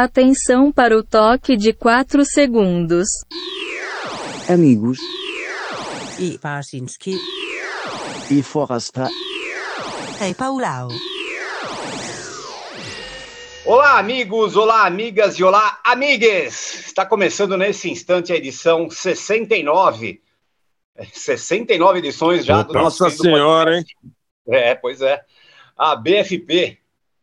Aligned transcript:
Atenção 0.00 0.70
para 0.70 0.96
o 0.96 1.02
toque 1.02 1.56
de 1.56 1.72
4 1.72 2.24
segundos. 2.24 3.08
Amigos 4.48 4.96
e 6.20 6.38
Parsinski 6.38 7.16
e 8.30 8.40
Forrasta 8.40 9.08
e 10.24 10.32
Paulau. 10.34 10.86
Olá, 13.64 13.98
amigos, 13.98 14.54
olá, 14.54 14.86
amigas 14.86 15.36
e 15.36 15.42
olá, 15.42 15.80
amigues! 15.82 16.86
Está 16.86 17.04
começando 17.04 17.56
nesse 17.56 17.90
instante 17.90 18.32
a 18.32 18.36
edição 18.36 18.88
69. 18.88 20.22
69 21.12 21.98
edições 21.98 22.46
já 22.46 22.60
Opa, 22.60 22.68
do 22.68 22.74
nosso 22.74 23.02
Nossa 23.02 23.16
Senhora, 23.16 23.78
hein? 23.78 23.84
É, 24.46 24.76
pois 24.76 25.02
é. 25.02 25.24
A 25.76 25.96
BFP, 25.96 26.78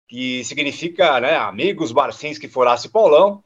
que 0.07 0.43
significa 0.43 1.19
né, 1.19 1.35
Amigos 1.35 1.91
Barcinski 1.91 2.47
Forace 2.47 2.89
Paulão. 2.89 3.43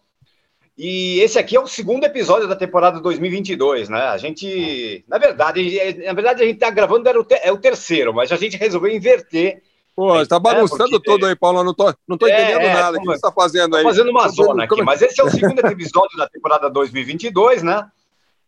E 0.77 1.19
esse 1.19 1.37
aqui 1.37 1.57
é 1.57 1.59
o 1.59 1.67
segundo 1.67 2.05
episódio 2.05 2.47
da 2.47 2.55
temporada 2.55 3.01
2022, 3.01 3.89
né? 3.89 3.99
A 4.03 4.17
gente, 4.17 5.03
na 5.09 5.17
verdade, 5.17 5.77
na 6.05 6.13
verdade 6.13 6.41
a 6.41 6.45
gente 6.45 6.57
tá 6.57 6.69
gravando 6.69 7.09
era 7.09 7.19
o 7.19 7.27
é 7.41 7.51
o 7.51 7.57
terceiro, 7.57 8.13
mas 8.13 8.31
a 8.31 8.37
gente 8.37 8.55
resolveu 8.55 8.89
inverter. 8.89 9.61
Pô, 9.93 10.21
está 10.21 10.37
é, 10.37 10.39
bagunçando 10.39 10.95
é, 10.95 10.99
porque... 11.03 11.25
aí, 11.25 11.35
Paulo. 11.35 11.65
Não 11.65 11.73
tô, 11.73 11.93
não 12.07 12.17
tô 12.17 12.27
é, 12.27 12.31
entendendo 12.31 12.61
é, 12.61 12.73
nada. 12.73 12.97
O 12.97 13.01
que 13.01 13.07
você 13.07 13.15
está 13.15 13.31
fazendo 13.31 13.75
aí? 13.75 13.83
fazendo 13.83 14.09
uma 14.09 14.29
zona 14.29 14.63
aqui, 14.63 14.81
mas 14.81 15.01
esse 15.01 15.19
é 15.19 15.23
o 15.25 15.29
segundo 15.29 15.59
episódio 15.59 16.17
da 16.17 16.29
temporada 16.29 16.69
2022, 16.69 17.61
né? 17.61 17.85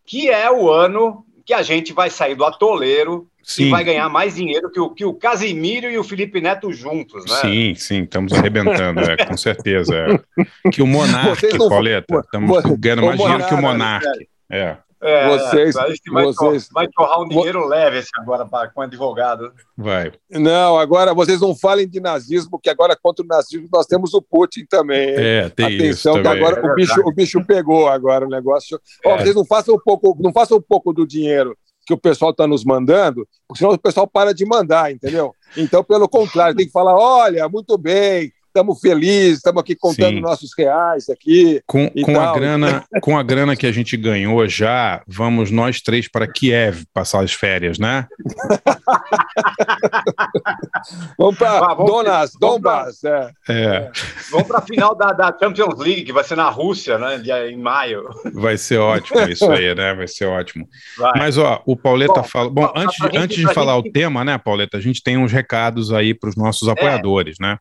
Que 0.05 0.30
é 0.30 0.49
o 0.49 0.71
ano 0.71 1.25
que 1.51 1.55
a 1.55 1.63
gente 1.63 1.91
vai 1.91 2.09
sair 2.09 2.33
do 2.33 2.45
atoleiro 2.45 3.27
Sim. 3.43 3.65
e 3.65 3.69
vai 3.69 3.83
ganhar 3.83 4.07
mais 4.07 4.35
dinheiro 4.35 4.71
que 4.71 4.79
o, 4.79 4.89
que 4.89 5.03
o 5.03 5.13
Casimiro 5.13 5.91
e 5.91 5.97
o 5.97 6.03
Felipe 6.03 6.39
Neto 6.39 6.71
juntos, 6.71 7.25
né? 7.25 7.35
Sim, 7.41 7.75
sim, 7.75 8.03
estamos 8.03 8.31
arrebentando, 8.31 9.01
é, 9.01 9.17
com 9.17 9.35
certeza. 9.35 9.93
É. 9.93 10.69
Que 10.71 10.81
o 10.81 10.87
Monarque. 10.87 11.57
Pauleta, 11.57 12.21
estamos 12.23 12.63
ganhando 12.79 13.05
mais 13.05 13.19
dinheiro 13.19 13.47
que 13.47 13.53
o 13.53 13.61
Monarque. 13.61 14.29
É. 14.49 14.77
É, 15.02 15.27
vocês, 15.30 15.73
vai, 15.73 16.23
vocês... 16.23 16.69
vai 16.71 16.88
torrar 16.88 17.21
um 17.21 17.27
dinheiro 17.27 17.67
leve 17.67 17.97
esse 17.97 18.09
agora 18.17 18.45
pra, 18.45 18.67
com 18.67 18.81
advogado. 18.81 19.52
Vai. 19.75 20.11
Não, 20.30 20.77
agora 20.77 21.11
vocês 21.11 21.41
não 21.41 21.55
falem 21.55 21.89
de 21.89 21.99
nazismo, 21.99 22.59
que 22.61 22.69
agora 22.69 22.95
contra 23.02 23.25
o 23.25 23.27
nazismo 23.27 23.67
nós 23.73 23.88
temos 23.88 24.13
o 24.13 24.21
Putin 24.21 24.63
também. 24.69 25.16
É, 25.17 25.49
tem 25.49 25.66
Atenção, 25.66 26.13
isso 26.13 26.21
que 26.21 26.27
agora 26.27 26.61
é 26.61 26.71
o, 26.71 26.75
bicho, 26.75 27.02
o 27.03 27.11
bicho 27.11 27.45
pegou 27.45 27.88
agora 27.88 28.27
o 28.27 28.30
negócio. 28.30 28.80
É. 29.03 29.17
vocês 29.17 29.35
não 29.35 29.45
façam 29.45 29.73
um 29.73 29.80
pouco, 29.80 30.16
não 30.21 30.31
façam 30.31 30.58
um 30.58 30.61
pouco 30.61 30.93
do 30.93 31.08
dinheiro 31.08 31.58
que 31.86 31.93
o 31.93 31.97
pessoal 31.97 32.30
está 32.30 32.45
nos 32.45 32.63
mandando, 32.63 33.27
porque 33.47 33.59
senão 33.59 33.73
o 33.73 33.80
pessoal 33.80 34.08
para 34.08 34.33
de 34.33 34.45
mandar, 34.45 34.91
entendeu? 34.91 35.33
Então, 35.58 35.83
pelo 35.83 36.08
contrário, 36.08 36.55
tem 36.55 36.67
que 36.67 36.71
falar: 36.71 36.95
olha, 36.95 37.49
muito 37.49 37.77
bem, 37.77 38.31
estamos 38.52 38.80
felizes, 38.80 39.38
estamos 39.38 39.61
aqui 39.61 39.75
contando 39.75 40.16
Sim. 40.16 40.21
nossos 40.21 40.52
reais 40.57 41.09
aqui. 41.09 41.61
Com, 41.66 41.89
com 41.89 42.19
a 42.19 42.33
grana, 42.33 42.83
com 43.02 43.17
a 43.17 43.23
grana 43.23 43.55
que 43.55 43.66
a 43.66 43.71
gente 43.71 43.95
ganhou 43.95 44.45
já, 44.47 45.02
vamos 45.08 45.49
nós 45.49 45.81
três 45.81 46.09
para 46.09 46.27
Kiev 46.27 46.83
passar 46.93 47.23
as 47.23 47.33
férias, 47.33 47.80
né? 47.80 48.08
vamos 51.17 51.38
para 51.38 51.73
Donas, 51.75 52.31
Donbass. 52.39 53.03
É. 53.03 53.31
É. 53.49 53.91
Vamos 54.30 54.47
para 54.47 54.59
a 54.59 54.61
final 54.61 54.95
da, 54.95 55.13
da, 55.13 55.36
Champions 55.39 55.80
League, 55.80 56.03
que 56.03 56.13
vai 56.13 56.23
ser 56.23 56.36
na 56.36 56.49
Rússia, 56.49 56.97
né? 56.97 57.21
Em 57.49 57.58
maio. 57.58 58.09
Vai 58.33 58.58
ser 58.58 58.77
ótimo 58.77 59.21
isso 59.21 59.49
aí, 59.49 59.73
né? 59.73 59.93
Vai 59.93 60.08
ser 60.08 60.25
ótimo. 60.25 60.67
Vai. 60.97 61.13
Mas, 61.17 61.38
ó, 61.38 61.61
o 61.65 61.77
Pauleta 61.77 62.23
fala. 62.23 62.49
Bom, 62.49 62.71
antes, 62.75 62.97
antes 63.15 63.38
de 63.38 63.53
falar 63.53 63.77
gente... 63.77 63.89
o 63.89 63.91
tema, 63.91 64.25
né, 64.25 64.38
Pauleta, 64.38 64.77
a 64.77 64.81
gente 64.81 65.02
tem 65.02 65.17
uns 65.17 65.31
recados 65.31 65.93
aí 65.93 66.13
para 66.13 66.30
os 66.30 66.36
nossos 66.36 66.67
é. 66.67 66.71
apoiadores, 66.71 67.38
é. 67.39 67.43
né? 67.43 67.58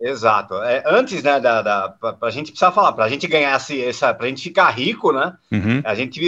Exato. 0.00 0.54
É, 0.62 0.82
antes, 0.86 1.22
né, 1.22 1.38
da, 1.40 1.62
da 1.62 1.88
pra, 1.88 2.16
a 2.22 2.30
gente 2.30 2.50
precisar 2.50 2.70
falar, 2.70 2.92
para 2.92 3.06
a 3.06 3.08
gente 3.08 3.26
ganhar 3.26 3.56
esse, 3.56 3.82
essa, 3.82 4.12
para 4.12 4.26
a 4.26 4.28
gente 4.28 4.42
ficar 4.42 4.68
rico, 4.70 5.10
né? 5.10 5.34
Uhum. 5.50 5.80
A 5.84 5.94
gente, 5.94 6.20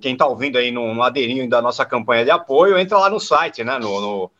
quem 0.00 0.14
está 0.14 0.26
ouvindo 0.26 0.58
aí 0.58 0.72
no, 0.72 0.94
no 0.94 1.02
aderinho 1.02 1.48
da 1.48 1.62
nossa 1.62 1.84
campanha 1.84 2.24
de 2.24 2.32
apoio, 2.32 2.76
entra 2.76 2.98
lá 2.98 3.08
no 3.08 3.20
site, 3.20 3.62
né? 3.62 3.78
No, 3.78 4.00
no 4.00 4.30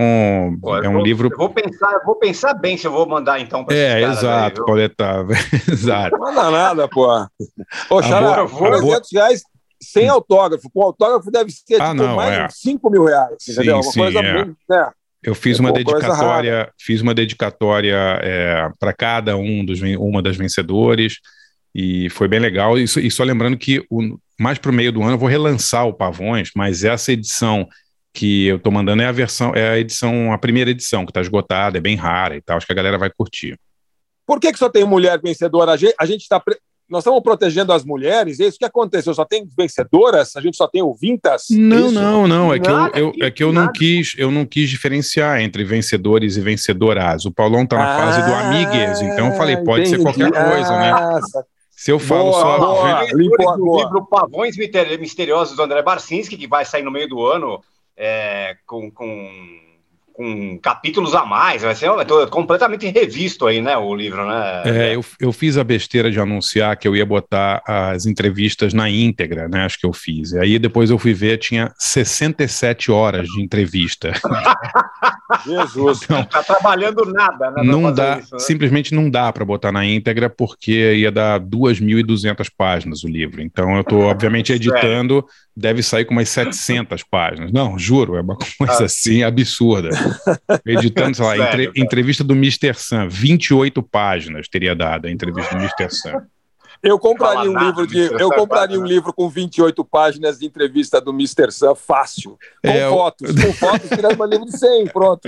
Pô, 0.61 0.77
é 0.77 0.87
um 0.87 0.93
vou, 0.93 1.03
livro. 1.03 1.27
Eu 1.31 1.37
vou 1.37 1.49
pensar, 1.49 1.91
eu 1.91 2.05
vou 2.05 2.15
pensar 2.15 2.53
bem 2.53 2.77
se 2.77 2.85
eu 2.85 2.91
vou 2.91 3.07
mandar 3.07 3.39
então 3.39 3.65
para 3.65 3.75
É, 3.75 4.03
exato, 4.03 4.63
Pauleta. 4.63 5.25
exato. 5.67 6.15
Não 6.15 6.19
manda 6.19 6.51
nada, 6.51 6.87
pô. 6.87 7.07
Ô, 7.89 8.01
Xará, 8.01 8.45
300 8.45 9.09
reais 9.11 9.41
sem 9.81 10.07
autógrafo. 10.07 10.69
Com 10.73 10.81
autógrafo 10.81 11.31
deve 11.31 11.51
ser 11.51 11.81
ah, 11.81 11.91
tipo, 11.91 12.03
não, 12.03 12.15
mais 12.15 12.33
é. 12.33 12.47
de 12.47 12.57
5 12.57 12.89
mil 12.89 13.05
reais, 13.05 13.35
sim, 13.39 13.51
entendeu? 13.51 13.75
Uma 13.75 13.83
sim, 13.83 13.99
coisa 13.99 14.19
é. 14.19 14.33
bem, 14.33 14.55
né? 14.69 14.91
Eu 15.23 15.33
fiz 15.33 15.57
é 15.57 15.61
uma 15.61 15.71
dedicatória, 15.71 16.71
fiz 16.79 17.01
uma 17.01 17.13
dedicatória 17.13 17.95
é, 18.21 18.69
para 18.79 18.93
cada 18.93 19.35
um 19.35 19.65
dos 19.65 19.81
uma 19.81 20.21
das 20.21 20.37
vencedores 20.37 21.19
e 21.73 22.09
foi 22.11 22.27
bem 22.27 22.39
legal. 22.39 22.77
E, 22.77 22.83
e 22.83 23.09
só 23.09 23.23
lembrando 23.23 23.57
que 23.57 23.83
o, 23.89 24.17
mais 24.39 24.59
para 24.59 24.69
o 24.69 24.73
meio 24.73 24.91
do 24.91 25.01
ano 25.01 25.13
eu 25.13 25.17
vou 25.17 25.27
relançar 25.27 25.87
o 25.87 25.93
Pavões, 25.93 26.51
mas 26.55 26.83
essa 26.83 27.11
edição 27.11 27.67
que 28.13 28.45
eu 28.45 28.57
estou 28.57 28.71
mandando 28.71 29.01
é 29.01 29.07
a 29.07 29.11
versão, 29.11 29.51
é 29.55 29.71
a 29.71 29.79
edição, 29.79 30.31
a 30.31 30.37
primeira 30.37 30.69
edição 30.69 31.05
que 31.05 31.11
está 31.11 31.21
esgotada, 31.21 31.77
é 31.77 31.81
bem 31.81 31.95
rara 31.95 32.37
e 32.37 32.41
tal. 32.41 32.57
Acho 32.57 32.65
que 32.65 32.71
a 32.71 32.75
galera 32.75 32.97
vai 32.97 33.09
curtir. 33.09 33.59
Por 34.25 34.39
que, 34.39 34.51
que 34.51 34.59
só 34.59 34.69
tem 34.69 34.85
mulher 34.85 35.19
vencedora? 35.21 35.73
A 35.73 36.05
gente 36.05 36.21
está 36.21 36.41
nós 36.89 37.01
estamos 37.01 37.21
protegendo 37.21 37.73
as 37.73 37.83
mulheres, 37.83 38.39
é 38.39 38.45
isso 38.45 38.59
que 38.59 38.65
aconteceu. 38.65 39.13
Só 39.13 39.25
tem 39.25 39.47
vencedoras? 39.57 40.35
A 40.35 40.41
gente 40.41 40.55
só 40.55 40.67
tem 40.67 40.81
ouvintas? 40.81 41.45
Não, 41.49 41.91
não, 41.91 42.27
não. 42.27 42.53
É 42.53 42.59
que 42.59 42.69
eu, 42.69 42.91
eu, 42.93 43.13
é 43.21 43.31
que 43.31 43.43
eu 43.43 43.51
não 43.51 43.71
quis, 43.71 44.13
eu 44.17 44.29
não 44.29 44.45
quis 44.45 44.69
diferenciar 44.69 45.41
entre 45.41 45.63
vencedores 45.63 46.37
e 46.37 46.41
vencedoras. 46.41 47.25
O 47.25 47.31
Paulão 47.31 47.63
está 47.63 47.77
na 47.77 47.95
ah, 47.95 47.97
fase 47.97 48.21
do 48.21 48.33
ah, 48.33 48.39
amigues, 48.41 49.01
então 49.01 49.27
eu 49.27 49.33
falei, 49.33 49.57
pode 49.57 49.87
entendi. 49.87 49.97
ser 49.97 50.03
qualquer 50.03 50.31
coisa, 50.31 50.77
né? 50.77 51.21
Se 51.71 51.91
eu 51.91 51.99
falo 51.99 52.31
boa, 52.31 52.41
só. 52.41 52.57
Boa, 52.57 52.75
boa, 52.75 53.05
do 53.07 53.17
livro 53.17 54.05
Pavões 54.05 54.55
Misteriosos 54.55 55.57
do 55.57 55.63
André 55.63 55.81
Barcinski, 55.81 56.37
que 56.37 56.47
vai 56.47 56.65
sair 56.65 56.83
no 56.83 56.91
meio 56.91 57.09
do 57.09 57.25
ano 57.25 57.61
é, 57.97 58.55
com, 58.65 58.91
com 58.91 59.64
com 60.15 60.57
capítulos 60.59 61.13
a 61.13 61.25
mais, 61.25 61.61
vai 61.61 61.75
ser 61.75 61.89
completamente 62.29 62.87
revisto 62.87 63.45
aí, 63.45 63.61
né, 63.61 63.75
o 63.77 63.93
livro, 63.93 64.25
né? 64.25 64.63
É, 64.65 64.95
eu, 64.95 65.03
eu 65.19 65.31
fiz 65.33 65.57
a 65.57 65.63
besteira 65.63 66.09
de 66.09 66.19
anunciar 66.19 66.77
que 66.77 66.87
eu 66.87 66.95
ia 66.95 67.05
botar 67.05 67.61
as 67.65 68.05
entrevistas 68.05 68.73
na 68.73 68.89
íntegra, 68.89 69.49
né, 69.49 69.65
acho 69.65 69.77
que 69.77 69.85
eu 69.85 69.93
fiz. 69.93 70.31
E 70.31 70.39
aí 70.39 70.57
depois 70.57 70.89
eu 70.89 70.97
fui 70.97 71.13
ver, 71.13 71.37
tinha 71.37 71.73
67 71.77 72.91
horas 72.91 73.27
de 73.27 73.41
entrevista. 73.41 74.13
Jesus, 75.45 76.03
então, 76.03 76.23
tá 76.23 76.43
trabalhando 76.43 77.05
nada, 77.05 77.51
né? 77.51 77.63
Não 77.63 77.91
dá, 77.91 78.19
isso, 78.19 78.35
né? 78.35 78.39
simplesmente 78.39 78.93
não 78.93 79.09
dá 79.09 79.33
para 79.33 79.43
botar 79.43 79.71
na 79.71 79.85
íntegra 79.85 80.29
porque 80.29 80.93
ia 80.95 81.11
dar 81.11 81.39
2.200 81.39 82.47
páginas 82.55 83.03
o 83.03 83.07
livro. 83.07 83.41
Então 83.41 83.75
eu 83.75 83.81
estou 83.81 84.01
obviamente 84.03 84.53
editando, 84.53 85.25
deve 85.55 85.81
sair 85.81 86.05
com 86.05 86.13
umas 86.13 86.29
700 86.29 87.03
páginas. 87.03 87.51
Não, 87.51 87.77
juro, 87.77 88.15
é 88.15 88.21
uma 88.21 88.37
coisa 88.37 88.83
ah. 88.83 88.85
assim 88.85 89.23
absurda. 89.23 89.89
Editando, 90.65 91.15
sei 91.15 91.25
lá, 91.25 91.37
entre, 91.37 91.71
entrevista 91.75 92.23
do 92.23 92.33
Mr. 92.33 92.73
Sam, 92.75 93.07
28 93.07 93.81
páginas 93.83 94.47
teria 94.47 94.75
dado 94.75 95.07
a 95.07 95.11
entrevista 95.11 95.55
do 95.55 95.61
Mr. 95.61 95.89
Sam. 95.89 96.25
Eu 96.83 96.99
compraria 96.99 97.49
um 97.49 97.57
livro 97.57 97.87
de, 97.87 97.99
eu 97.99 98.29
compraria 98.29 98.79
um 98.79 98.85
livro 98.85 99.11
com 99.13 99.27
28 99.27 99.83
páginas 99.85 100.37
de 100.37 100.45
entrevista 100.45 101.01
do 101.01 101.11
Mr. 101.11 101.51
Sam 101.51 101.73
fácil, 101.73 102.37
com 102.63 102.69
é, 102.69 102.89
fotos, 102.89 103.31
com 103.43 103.53
fotos, 103.53 103.89
tirando 103.89 104.21
um 104.21 104.25
livro 104.25 104.45
de 104.45 104.57
100, 104.57 104.87
pronto. 104.87 105.27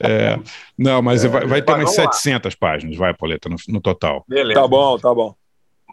É, 0.00 0.38
não, 0.76 1.00
mas 1.00 1.24
é, 1.24 1.28
vai, 1.28 1.46
vai, 1.46 1.62
ter 1.62 1.72
umas 1.72 1.94
700 1.94 2.52
lá. 2.52 2.56
páginas, 2.60 2.96
vai, 2.96 3.14
Poleta, 3.14 3.48
no, 3.48 3.56
no 3.68 3.80
total. 3.80 4.24
Beleza. 4.28 4.60
Tá 4.60 4.68
bom, 4.68 4.98
tá 4.98 5.14
bom. 5.14 5.34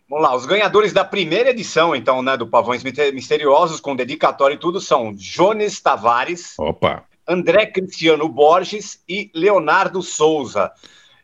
Vamos 0.10 0.24
lá, 0.24 0.36
os 0.36 0.46
ganhadores 0.46 0.94
da 0.94 1.04
primeira 1.04 1.50
edição, 1.50 1.96
então, 1.96 2.22
né, 2.22 2.38
do 2.38 2.46
Pavões 2.46 2.84
Misteriosos, 2.84 3.80
com 3.80 3.96
dedicatório 3.96 4.56
e 4.56 4.60
tudo, 4.60 4.80
são 4.80 5.14
Jones 5.14 5.82
Tavares, 5.82 6.54
Opa. 6.60 7.04
André 7.28 7.66
Cristiano 7.68 8.28
Borges 8.30 9.04
e 9.08 9.32
Leonardo 9.34 10.02
Souza. 10.02 10.72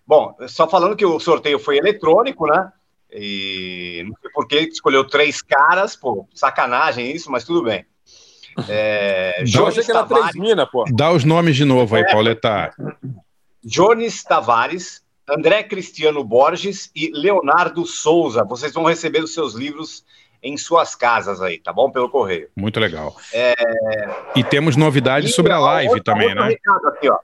Bom, 0.06 0.36
só 0.48 0.68
falando 0.68 0.96
que 0.96 1.06
o 1.06 1.20
sorteio 1.20 1.60
foi 1.60 1.78
eletrônico, 1.78 2.48
né? 2.48 2.72
E 3.12 4.04
não 4.08 4.16
sei 4.22 4.32
por 4.32 4.48
que 4.48 4.60
escolheu 4.60 5.06
três 5.06 5.42
caras, 5.42 5.96
pô, 5.96 6.28
sacanagem 6.34 7.12
isso, 7.12 7.30
mas 7.30 7.44
tudo 7.44 7.64
bem. 7.64 7.86
É, 8.68 9.44
achei 9.44 9.84
que 9.84 9.92
era 9.92 10.04
três 10.06 10.36
minas, 10.36 10.70
pô. 10.70 10.86
Dá 10.94 11.12
os 11.12 11.24
nomes 11.24 11.56
de 11.56 11.66
novo 11.66 11.96
aí, 11.96 12.04
é, 12.04 12.12
Pauleta. 12.12 12.74
Jones 13.64 14.24
Tavares, 14.24 15.04
André 15.30 15.64
Cristiano 15.64 16.24
Borges 16.24 16.90
e 16.96 17.12
Leonardo 17.14 17.86
Souza. 17.86 18.44
Vocês 18.44 18.74
vão 18.74 18.86
receber 18.86 19.24
os 19.24 19.34
seus 19.34 19.54
livros 19.54 20.04
em 20.42 20.58
suas 20.58 20.96
casas 20.96 21.42
aí, 21.42 21.60
tá 21.60 21.72
bom? 21.72 21.92
Pelo 21.92 22.10
correio. 22.10 22.50
Muito 22.56 22.80
legal. 22.80 23.16
É... 23.34 23.54
E 24.36 24.44
temos 24.44 24.76
novidades 24.76 25.30
e 25.30 25.34
sobre 25.34 25.52
a 25.52 25.60
live 25.60 25.94
outra, 25.94 26.04
também, 26.04 26.34
né? 26.34 26.56
Aqui, 26.88 27.10
ó. 27.10 27.20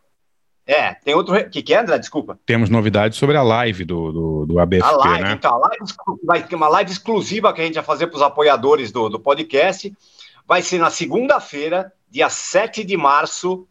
É, 0.68 0.94
tem 0.96 1.16
outro. 1.16 1.34
O 1.34 1.50
que, 1.50 1.64
que 1.64 1.74
é, 1.74 1.80
André? 1.80 1.98
Desculpa. 1.98 2.38
Temos 2.46 2.70
novidades 2.70 3.18
sobre 3.18 3.38
a 3.38 3.42
live 3.42 3.86
do, 3.86 4.12
do, 4.12 4.46
do 4.46 4.60
ABFP, 4.60 4.86
a 4.86 4.98
live, 4.98 5.24
né? 5.24 5.32
Então, 5.32 5.56
a 5.56 5.58
live 5.60 5.86
vai 6.26 6.44
ter 6.44 6.56
uma 6.56 6.68
live 6.68 6.92
exclusiva 6.92 7.54
que 7.54 7.62
a 7.62 7.64
gente 7.64 7.76
vai 7.76 7.84
fazer 7.86 8.08
para 8.08 8.18
os 8.18 8.22
apoiadores 8.22 8.92
do, 8.92 9.08
do 9.08 9.18
podcast. 9.18 9.96
Vai 10.46 10.62
ser 10.62 10.78
na 10.78 10.90
segunda-feira, 10.90 11.92
dia 12.10 12.30
7 12.30 12.84
de 12.84 12.98
março, 12.98 13.66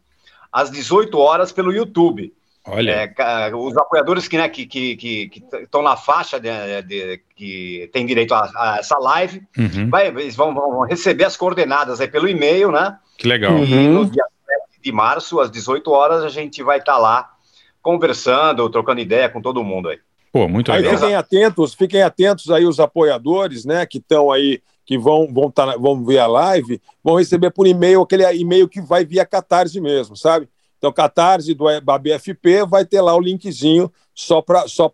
às 0.51 0.71
18 0.71 1.17
horas, 1.19 1.51
pelo 1.51 1.71
YouTube. 1.71 2.33
Olha. 2.67 3.13
É, 3.17 3.55
os 3.55 3.77
apoiadores 3.77 4.27
que 4.27 4.37
né, 4.37 4.45
estão 4.45 4.55
que, 4.65 4.65
que, 4.65 4.95
que, 4.97 5.29
que 5.29 5.81
na 5.81 5.95
faixa 5.95 6.39
de, 6.39 6.49
de, 6.83 7.21
que 7.35 7.89
tem 7.93 8.05
direito 8.05 8.33
a, 8.33 8.51
a 8.55 8.77
essa 8.79 8.97
live, 8.97 9.41
uhum. 9.57 9.89
vai, 9.89 10.07
eles 10.07 10.35
vão, 10.35 10.53
vão, 10.53 10.81
receber 10.81 11.23
as 11.23 11.37
coordenadas 11.37 12.01
aí 12.01 12.07
pelo 12.07 12.27
e-mail, 12.27 12.71
né? 12.71 12.97
Que 13.17 13.27
legal. 13.27 13.57
E 13.57 13.73
uhum. 13.73 13.93
no 13.93 14.05
dia 14.05 14.25
7 14.69 14.81
de 14.83 14.91
março, 14.91 15.39
às 15.39 15.49
18 15.49 15.89
horas, 15.91 16.23
a 16.23 16.29
gente 16.29 16.61
vai 16.61 16.79
estar 16.79 16.93
tá 16.93 16.97
lá 16.97 17.29
conversando, 17.81 18.69
trocando 18.69 18.99
ideia 18.99 19.29
com 19.29 19.41
todo 19.41 19.63
mundo 19.63 19.87
aí. 19.87 19.99
Pô, 20.31 20.47
muito 20.47 20.69
legal. 20.71 20.91
Aí 20.91 20.97
fiquem 20.97 21.15
atentos, 21.15 21.73
fiquem 21.73 22.01
atentos 22.01 22.51
aí 22.51 22.65
os 22.65 22.81
apoiadores, 22.81 23.63
né, 23.63 23.85
que 23.85 23.97
estão 23.97 24.29
aí, 24.29 24.61
que 24.85 24.97
vão, 24.97 25.31
vão, 25.33 25.49
tá, 25.49 25.77
vão 25.77 26.03
ver 26.03 26.19
a 26.19 26.27
live, 26.27 26.81
vão 27.01 27.15
receber 27.15 27.49
por 27.49 27.65
e-mail 27.65 28.01
aquele 28.01 28.29
e-mail 28.33 28.67
que 28.67 28.81
vai 28.81 29.05
via 29.05 29.25
Catarse 29.25 29.79
mesmo, 29.79 30.17
sabe? 30.17 30.49
Então, 30.77 30.91
Catarse 30.91 31.53
do 31.53 31.65
BFP 32.01 32.65
vai 32.67 32.85
ter 32.85 33.01
lá 33.01 33.15
o 33.15 33.19
linkzinho 33.19 33.91
só 34.13 34.41
para 34.41 34.67
só 34.67 34.91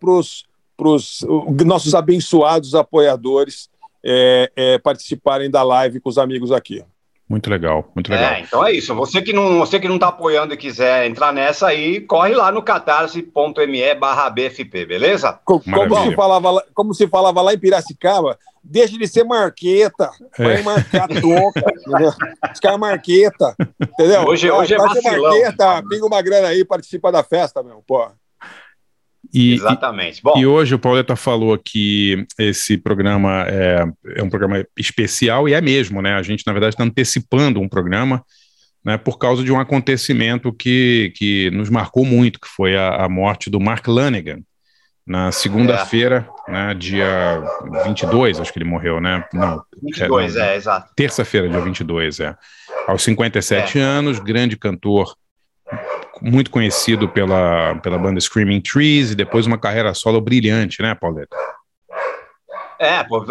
os 0.80 1.25
nossos 1.65 1.94
abençoados 1.94 2.75
apoiadores 2.75 3.69
é, 4.03 4.51
é, 4.56 4.77
participarem 4.77 5.50
da 5.50 5.63
live 5.63 6.00
com 6.00 6.09
os 6.09 6.18
amigos 6.18 6.51
aqui. 6.51 6.83
Muito 7.30 7.50
legal, 7.50 7.89
muito 7.95 8.12
legal. 8.12 8.33
É, 8.33 8.41
então 8.41 8.65
é 8.65 8.71
isso. 8.74 8.94
Você 8.94 9.21
que 9.21 9.31
não, 9.31 9.59
você 9.59 9.80
que 9.80 9.88
não 9.88 9.95
está 9.95 10.09
apoiando 10.09 10.53
e 10.53 10.57
quiser 10.57 11.07
entrar 11.07 11.31
nessa 11.31 11.68
aí, 11.68 12.01
corre 12.01 12.36
lá 12.36 12.51
no 12.51 12.62
catarse.me 12.62 13.95
barra 13.95 14.29
BFP, 14.29 14.86
beleza? 14.86 15.39
Como 15.45 15.63
se, 15.63 16.15
falava, 16.15 16.65
como 16.74 16.94
se 16.94 17.07
falava 17.07 17.41
lá 17.41 17.53
em 17.53 17.57
Piracicaba, 17.57 18.38
deixa 18.63 18.98
de 18.98 19.07
ser 19.07 19.24
marqueta, 19.24 20.10
é. 20.39 20.44
vai 20.44 20.62
marcar 20.62 21.07
toca, 21.07 21.60
entendeu? 21.86 22.13
Os 22.54 22.60
caras 22.60 22.80
marqueta, 22.80 23.56
entendeu? 23.81 24.21
Hoje, 24.24 24.50
hoje 24.50 24.74
é 24.74 24.77
vai 24.77 24.88
vacilão. 24.88 25.21
marqueta, 25.21 25.83
pinga 25.89 26.06
uma 26.06 26.21
grana 26.21 26.48
aí, 26.48 26.63
participa 26.63 27.12
da 27.12 27.24
festa, 27.24 27.62
meu, 27.62 27.83
pô. 27.86 28.10
E, 29.33 29.56
Exatamente. 29.56 30.21
Bom, 30.21 30.38
e 30.38 30.45
hoje 30.45 30.75
o 30.75 30.80
Pauleta 30.80 31.15
falou 31.15 31.57
que 31.57 32.25
esse 32.38 32.77
programa 32.77 33.45
é, 33.48 33.83
é, 34.18 34.24
um 34.24 34.30
programa 34.30 34.65
especial, 34.77 35.50
e 35.50 35.54
é 35.54 35.62
mesmo, 35.62 36.01
né? 36.01 36.13
A 36.13 36.21
gente, 36.21 36.45
na 36.45 36.54
verdade, 36.54 36.75
está 36.75 36.83
antecipando 36.83 37.60
um 37.60 37.68
programa 37.68 38.24
né, 38.86 38.98
por 38.98 39.18
causa 39.18 39.44
de 39.44 39.51
um 39.51 39.60
acontecimento 39.60 40.54
que, 40.54 41.12
que 41.15 41.50
nos 41.51 41.69
marcou 41.69 42.06
muito, 42.06 42.39
que 42.39 42.48
foi 42.48 42.75
a, 42.75 43.06
a 43.06 43.10
morte 43.10 43.50
do 43.50 43.60
Mark 43.60 43.88
Lanegan. 43.88 44.39
Na 45.05 45.33
segunda-feira, 45.33 46.29
é. 46.47 46.51
né, 46.51 46.73
dia 46.73 47.44
22, 47.83 48.39
acho 48.39 48.53
que 48.53 48.57
ele 48.57 48.69
morreu, 48.69 49.01
né? 49.01 49.25
Não, 49.33 49.61
22, 49.81 50.35
é, 50.35 50.39
não, 50.39 50.45
é 50.45 50.55
exato. 50.55 50.91
Terça-feira, 50.95 51.50
dia 51.50 51.59
22, 51.59 52.21
é. 52.21 52.38
Aos 52.88 53.03
57 53.03 53.79
é. 53.79 53.81
anos, 53.81 54.19
grande 54.19 54.55
cantor 54.55 55.13
muito 56.21 56.50
conhecido 56.50 57.09
pela, 57.09 57.75
pela 57.75 57.97
banda 57.97 58.19
Screaming 58.19 58.61
Trees 58.61 59.11
e 59.11 59.15
depois 59.15 59.45
uma 59.45 59.57
carreira 59.57 59.94
solo 59.94 60.21
brilhante, 60.21 60.81
né, 60.81 60.95
Pauleta? 60.95 61.35
É, 62.79 63.03
pô, 63.03 63.25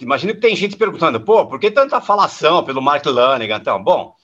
imagino 0.00 0.34
que 0.34 0.40
tem 0.40 0.56
gente 0.56 0.76
perguntando, 0.76 1.20
pô, 1.20 1.46
por 1.46 1.58
que 1.58 1.70
tanta 1.70 2.00
falação 2.00 2.64
pelo 2.64 2.82
Mark 2.82 3.04
Lanegan? 3.04 3.56
Então, 3.56 3.82
bom, 3.82 4.14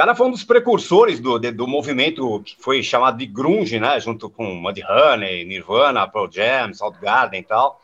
cara 0.00 0.14
foi 0.14 0.28
um 0.28 0.30
dos 0.30 0.44
precursores 0.44 1.20
do, 1.20 1.38
do 1.38 1.66
movimento 1.66 2.40
que 2.42 2.56
foi 2.58 2.82
chamado 2.82 3.18
de 3.18 3.26
grunge, 3.26 3.78
né, 3.78 4.00
junto 4.00 4.30
com 4.30 4.54
Mudhoney, 4.54 5.44
Nirvana, 5.44 6.08
Pearl 6.08 6.26
Jam, 6.30 6.72
Soundgarden 6.72 7.40
e 7.40 7.44
tal. 7.44 7.78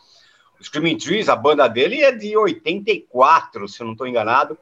O 0.59 0.65
Screaming 0.65 0.97
Trees, 0.97 1.29
a 1.29 1.37
banda 1.37 1.69
dele 1.69 2.01
é 2.01 2.11
de 2.11 2.35
84, 2.35 3.69
se 3.69 3.83
eu 3.83 3.85
não 3.85 3.93
estou 3.93 4.07
enganado. 4.07 4.57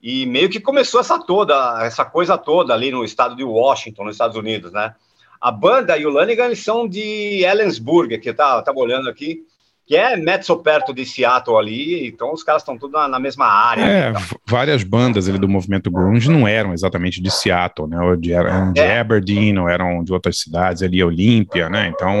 E 0.00 0.24
meio 0.24 0.48
que 0.48 0.58
começou 0.58 0.98
essa 0.98 1.18
toda, 1.18 1.84
essa 1.84 2.02
coisa 2.02 2.38
toda 2.38 2.72
ali 2.72 2.90
no 2.90 3.04
estado 3.04 3.36
de 3.36 3.44
Washington, 3.44 4.04
nos 4.04 4.14
Estados 4.14 4.36
Unidos, 4.38 4.72
né? 4.72 4.94
A 5.38 5.50
banda 5.50 5.98
e 5.98 6.06
o 6.06 6.10
Lanigan 6.10 6.54
são 6.54 6.88
de 6.88 7.44
Ellensburg, 7.44 8.16
que 8.16 8.30
eu 8.30 8.34
tava, 8.34 8.62
tava 8.62 8.78
olhando 8.78 9.10
aqui, 9.10 9.46
que 9.86 9.94
é 9.94 10.16
mezzo 10.16 10.56
perto 10.56 10.92
de 10.92 11.06
Seattle 11.06 11.56
ali, 11.56 12.08
então 12.08 12.32
os 12.32 12.42
caras 12.42 12.62
estão 12.62 12.76
tudo 12.76 12.92
na, 12.92 13.06
na, 13.06 13.20
mesma 13.20 13.46
área. 13.46 13.82
É, 13.82 14.10
então. 14.10 14.22
várias 14.44 14.82
bandas 14.82 15.28
ali 15.28 15.38
do 15.38 15.48
movimento 15.48 15.90
grunge 15.90 16.28
não 16.28 16.46
eram 16.46 16.72
exatamente 16.72 17.22
de 17.22 17.30
Seattle, 17.30 17.88
né? 17.88 18.00
Ou 18.00 18.16
de, 18.16 18.32
eram 18.32 18.72
de 18.72 18.80
é. 18.80 18.98
Aberdeen, 18.98 19.58
ou 19.58 19.68
eram 19.68 20.02
de 20.02 20.12
outras 20.12 20.40
cidades 20.40 20.82
ali, 20.82 21.02
Olímpia, 21.02 21.70
né? 21.70 21.92
Então 21.94 22.12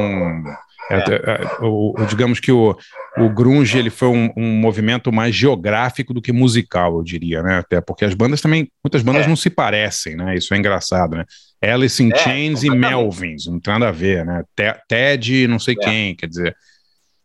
é. 0.88 0.96
É, 0.98 1.64
o, 1.64 2.00
o, 2.00 2.06
digamos 2.06 2.38
que 2.38 2.52
o, 2.52 2.76
o 3.18 3.28
grunge 3.28 3.76
ele 3.76 3.90
foi 3.90 4.08
um, 4.08 4.30
um, 4.36 4.60
movimento 4.60 5.10
mais 5.10 5.34
geográfico 5.34 6.14
do 6.14 6.22
que 6.22 6.32
musical, 6.32 6.96
eu 6.96 7.02
diria, 7.02 7.42
né? 7.42 7.58
Até 7.58 7.80
porque 7.80 8.04
as 8.04 8.14
bandas 8.14 8.40
também, 8.40 8.70
muitas 8.84 9.02
bandas 9.02 9.24
é. 9.24 9.28
não 9.28 9.34
se 9.34 9.50
parecem, 9.50 10.16
né? 10.16 10.36
Isso 10.36 10.54
é 10.54 10.56
engraçado, 10.56 11.16
né? 11.16 11.24
Alice 11.60 12.00
in 12.02 12.12
é, 12.12 12.16
Chains 12.18 12.62
e 12.62 12.70
Melvins, 12.70 13.46
não 13.46 13.58
tem 13.58 13.72
nada 13.72 13.88
a 13.88 13.92
ver, 13.92 14.24
né? 14.24 14.44
Ted, 14.88 15.48
não 15.48 15.58
sei 15.58 15.74
é. 15.80 15.84
quem, 15.84 16.14
quer 16.14 16.28
dizer, 16.28 16.56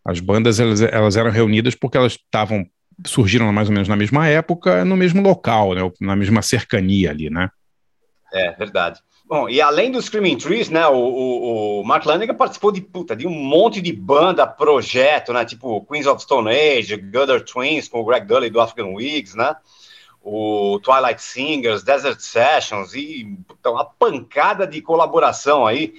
as 0.05 0.19
bandas 0.19 0.59
elas, 0.59 0.81
elas 0.81 1.15
eram 1.15 1.31
reunidas 1.31 1.75
porque 1.75 1.97
elas 1.97 2.13
estavam 2.13 2.65
surgiram 3.05 3.51
mais 3.51 3.67
ou 3.67 3.73
menos 3.73 3.87
na 3.87 3.95
mesma 3.95 4.27
época, 4.27 4.85
no 4.85 4.95
mesmo 4.95 5.21
local, 5.21 5.73
né? 5.73 5.91
Na 5.99 6.15
mesma 6.15 6.41
cercania 6.41 7.11
ali, 7.11 7.29
né? 7.29 7.49
É 8.33 8.51
verdade. 8.51 8.99
Bom, 9.27 9.47
e 9.47 9.61
além 9.61 9.91
do 9.91 10.01
Screaming 10.01 10.37
Trees, 10.37 10.69
né, 10.69 10.85
o, 10.87 10.93
o, 10.93 11.81
o 11.81 11.83
Mark 11.85 12.05
Lanigan 12.05 12.35
participou 12.35 12.69
de, 12.69 12.81
puta, 12.81 13.15
de 13.15 13.25
um 13.25 13.31
monte 13.31 13.81
de 13.81 13.93
banda, 13.93 14.45
projeto, 14.45 15.31
né, 15.31 15.45
tipo 15.45 15.85
Queens 15.85 16.05
of 16.05 16.21
Stone 16.21 16.49
Age, 16.49 16.97
Gutter 16.97 17.41
Twins, 17.41 17.87
com 17.87 18.01
o 18.01 18.05
Greg 18.05 18.25
Dully 18.25 18.49
do 18.49 18.59
African 18.59 18.93
Wigs, 18.93 19.33
né, 19.33 19.55
o 20.21 20.81
Twilight 20.83 21.21
Singers, 21.21 21.81
Desert 21.81 22.19
Sessions, 22.19 22.93
e 22.93 23.25
puta, 23.47 23.71
uma 23.71 23.85
pancada 23.85 24.67
de 24.67 24.81
colaboração 24.81 25.65
aí, 25.65 25.93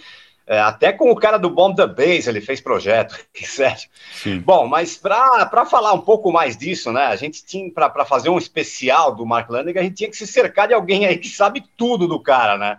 é, 0.47 0.61
até 0.61 0.93
com 0.93 1.11
o 1.11 1.17
cara 1.17 1.39
do 1.39 1.51
Bomb 1.51 1.77
the 1.77 1.87
Bass 1.87 2.27
ele 2.27 2.41
fez 2.41 2.61
projeto, 2.61 3.17
sério. 3.35 3.89
Sim. 4.13 4.41
Bom, 4.41 4.67
mas 4.67 4.97
para 4.97 5.65
falar 5.65 5.93
um 5.93 6.01
pouco 6.01 6.33
mais 6.33 6.57
disso, 6.57 6.93
né, 6.93 7.07
a 7.07 7.17
gente 7.17 7.45
tinha, 7.45 7.71
para 7.73 8.05
fazer 8.05 8.29
um 8.29 8.39
especial 8.39 9.15
do 9.15 9.25
Mark 9.25 9.49
Lanigan, 9.49 9.81
a 9.81 9.85
gente 9.85 9.97
tinha 9.97 10.11
que 10.11 10.17
se 10.17 10.27
cercar 10.27 10.69
de 10.69 10.75
alguém 10.75 11.07
aí 11.07 11.17
que 11.17 11.29
sabe 11.29 11.65
tudo 11.77 12.09
do 12.09 12.21
cara, 12.21 12.59
né, 12.59 12.79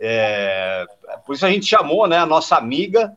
é, 0.00 0.86
por 1.26 1.34
isso 1.34 1.44
a 1.44 1.50
gente 1.50 1.66
chamou 1.66 2.06
né, 2.06 2.18
a 2.18 2.26
nossa 2.26 2.56
amiga. 2.56 3.16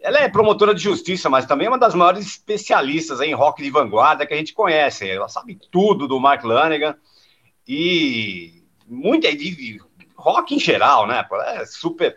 Ela 0.00 0.20
é 0.20 0.28
promotora 0.28 0.74
de 0.74 0.82
justiça, 0.82 1.28
mas 1.28 1.46
também 1.46 1.66
é 1.66 1.70
uma 1.70 1.78
das 1.78 1.94
maiores 1.94 2.26
especialistas 2.26 3.20
em 3.20 3.34
rock 3.34 3.62
de 3.62 3.70
vanguarda 3.70 4.26
que 4.26 4.32
a 4.32 4.36
gente 4.36 4.54
conhece. 4.54 5.08
Ela 5.08 5.28
sabe 5.28 5.58
tudo 5.70 6.08
do 6.08 6.18
Mark 6.18 6.42
Lanegan 6.42 6.96
e 7.68 8.64
muito 8.86 9.28
de 9.36 9.80
rock 10.16 10.54
em 10.54 10.58
geral, 10.58 11.06
né? 11.06 11.24
É 11.54 11.66
super. 11.66 12.16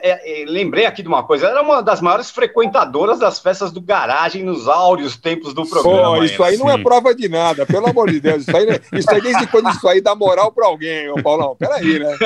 É, 0.00 0.42
é, 0.42 0.44
lembrei 0.46 0.86
aqui 0.86 1.02
de 1.02 1.08
uma 1.08 1.24
coisa, 1.24 1.46
ela 1.46 1.58
era 1.58 1.66
uma 1.66 1.82
das 1.82 2.00
maiores 2.00 2.30
frequentadoras 2.30 3.18
das 3.18 3.40
festas 3.40 3.72
do 3.72 3.80
garagem 3.80 4.44
nos 4.44 4.68
áureos 4.68 5.16
tempos 5.16 5.52
do 5.52 5.66
programa. 5.66 6.16
Pô, 6.16 6.24
isso 6.24 6.42
aí 6.42 6.56
não 6.56 6.70
é 6.70 6.78
prova 6.78 7.14
de 7.14 7.28
nada, 7.28 7.66
pelo 7.66 7.88
amor 7.88 8.10
de 8.10 8.20
Deus. 8.20 8.46
Isso 8.46 8.56
aí, 8.56 8.66
isso 8.92 9.10
aí 9.10 9.20
desde 9.20 9.46
quando 9.48 9.70
isso 9.70 9.88
aí 9.88 10.00
dá 10.00 10.14
moral 10.14 10.52
para 10.52 10.66
alguém, 10.66 11.10
ô 11.10 11.20
Paulão. 11.22 11.56
Peraí, 11.56 11.98
né? 11.98 12.16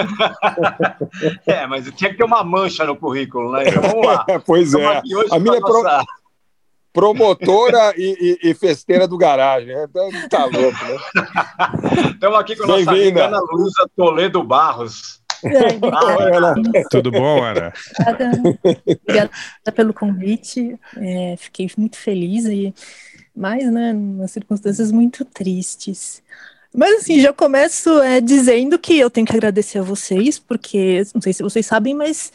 é, 1.47 1.67
mas 1.67 1.91
tinha 1.93 2.11
que 2.11 2.19
ter 2.19 2.25
uma 2.25 2.45
mancha 2.45 2.85
no 2.85 2.97
currículo, 2.97 3.53
né? 3.53 3.69
Então 3.69 3.83
vamos 3.83 4.07
lá. 4.07 4.27
pois 4.45 4.75
é. 4.75 5.03
A 5.31 5.39
minha, 5.39 5.57
é 5.57 5.61
pro... 5.61 5.83
promotora 6.93 7.95
e, 7.97 8.39
e, 8.43 8.51
e, 8.51 8.55
festeira 8.55 9.09
do 9.09 9.17
garagem. 9.17 9.75
Né? 9.75 9.87
Então, 9.89 10.11
tá 10.29 10.45
louco, 10.45 10.85
né? 10.85 12.11
Estamos 12.13 12.39
aqui 12.39 12.55
com 12.55 12.65
a 12.65 12.67
nossa 12.67 12.91
amiga 12.91 13.27
Ana 13.27 13.41
Luísa 13.41 13.89
Toledo 13.97 14.43
Barros. 14.43 15.25
É, 15.45 16.85
Tudo 16.91 17.11
bom, 17.11 17.43
Ana? 17.43 17.73
Obrigada, 18.01 18.43
obrigada 19.03 19.31
pelo 19.75 19.93
convite. 19.93 20.79
É, 20.97 21.35
fiquei 21.39 21.69
muito 21.77 21.97
feliz, 21.97 22.47
e, 22.47 22.73
mas, 23.35 23.71
né, 23.71 23.93
nas 23.93 24.31
circunstâncias 24.31 24.93
muito 24.93 25.25
tristes. 25.25 26.23
Mas 26.77 26.99
assim, 26.99 27.19
já 27.21 27.33
começo 27.33 28.03
é, 28.03 28.21
dizendo 28.21 28.79
que 28.79 28.99
eu 28.99 29.09
tenho 29.09 29.27
que 29.27 29.33
agradecer 29.33 29.79
a 29.79 29.83
vocês, 29.83 30.39
porque 30.39 31.03
não 31.15 31.23
sei 31.23 31.33
se 31.33 31.43
vocês 31.43 31.65
sabem, 31.65 31.95
mas 31.95 32.31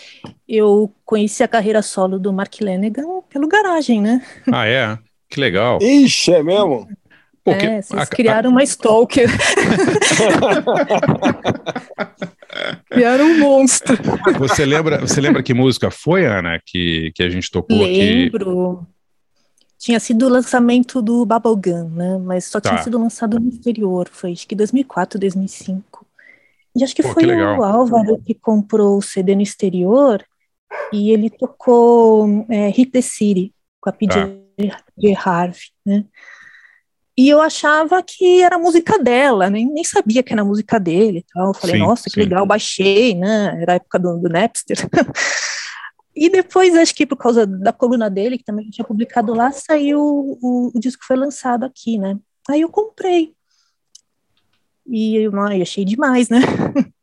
eu 0.49 0.91
conheci 1.05 1.43
a 1.43 1.47
carreira 1.47 1.83
solo 1.83 2.17
do 2.17 2.33
Mark 2.33 2.55
Lanegan 2.59 3.21
pelo 3.29 3.47
garagem, 3.47 4.01
né? 4.01 4.19
Ah, 4.51 4.65
é? 4.65 4.97
Que 5.29 5.39
legal. 5.39 5.77
Ixi, 5.79 6.33
é 6.33 6.41
mesmo? 6.41 6.89
Porque 7.43 7.65
é, 7.65 7.83
vocês 7.83 8.01
a, 8.01 8.05
criaram 8.07 8.49
a... 8.49 8.53
uma 8.53 8.63
stalker. 8.63 9.29
criaram 12.91 13.25
um 13.25 13.39
monstro. 13.39 13.97
Você 14.39 14.65
lembra, 14.65 14.99
você 14.99 15.19
lembra 15.19 15.41
que 15.41 15.53
música 15.53 15.89
foi, 15.89 16.25
Ana, 16.25 16.59
que, 16.65 17.11
que 17.15 17.23
a 17.23 17.29
gente 17.29 17.49
tocou 17.49 17.77
Lembro. 17.77 17.91
aqui? 17.91 18.29
Lembro 18.29 18.87
tinha 19.81 19.99
sido 19.99 20.27
o 20.27 20.29
lançamento 20.29 21.01
do 21.01 21.25
Bubblegum, 21.25 21.89
né? 21.89 22.19
Mas 22.19 22.45
só 22.45 22.61
tinha 22.61 22.75
tá. 22.77 22.83
sido 22.83 22.99
lançado 22.99 23.39
no 23.39 23.49
exterior, 23.49 24.07
foi 24.11 24.31
acho 24.31 24.47
que 24.47 24.53
2004, 24.53 25.19
2005. 25.19 26.05
E 26.75 26.83
acho 26.83 26.95
que 26.95 27.01
Pô, 27.01 27.09
foi 27.09 27.23
que 27.23 27.33
o 27.33 27.63
Álvaro 27.63 28.21
que 28.23 28.35
comprou 28.35 28.99
o 28.99 29.01
CD 29.01 29.33
no 29.33 29.41
exterior 29.41 30.23
e 30.93 31.09
ele 31.09 31.31
tocou 31.31 32.45
é, 32.47 32.69
Hit 32.69 32.91
the 32.91 33.01
City 33.01 33.55
com 33.81 33.89
a 33.89 33.93
PJ 33.93 34.15
tá. 34.15 35.19
Harvey, 35.25 35.71
né? 35.83 36.05
E 37.21 37.29
eu 37.29 37.39
achava 37.39 38.01
que 38.01 38.41
era 38.41 38.57
música 38.57 38.97
dela, 38.97 39.47
nem, 39.47 39.71
nem 39.71 39.83
sabia 39.83 40.23
que 40.23 40.33
era 40.33 40.43
música 40.43 40.79
dele. 40.79 41.23
Então 41.23 41.49
eu 41.49 41.53
falei, 41.53 41.75
sim, 41.75 41.81
nossa, 41.83 42.05
que 42.05 42.15
sim. 42.15 42.19
legal, 42.21 42.47
baixei, 42.47 43.13
né? 43.13 43.61
Era 43.61 43.73
a 43.73 43.75
época 43.75 43.99
do, 43.99 44.17
do 44.17 44.27
Napster. 44.27 44.77
E 46.13 46.29
depois, 46.29 46.75
acho 46.75 46.93
que 46.93 47.05
por 47.05 47.15
causa 47.15 47.47
da 47.47 47.71
coluna 47.71 48.09
dele, 48.09 48.37
que 48.37 48.43
também 48.43 48.69
tinha 48.69 48.83
publicado 48.83 49.33
lá, 49.33 49.49
saiu 49.49 49.97
o, 50.01 50.69
o 50.75 50.79
disco 50.79 51.05
foi 51.07 51.15
lançado 51.15 51.63
aqui, 51.63 51.97
né? 51.97 52.19
Aí 52.49 52.59
eu 52.59 52.69
comprei. 52.69 53.33
E 54.85 55.15
eu, 55.15 55.33
ai, 55.39 55.61
achei 55.61 55.85
demais, 55.85 56.27
né? 56.27 56.39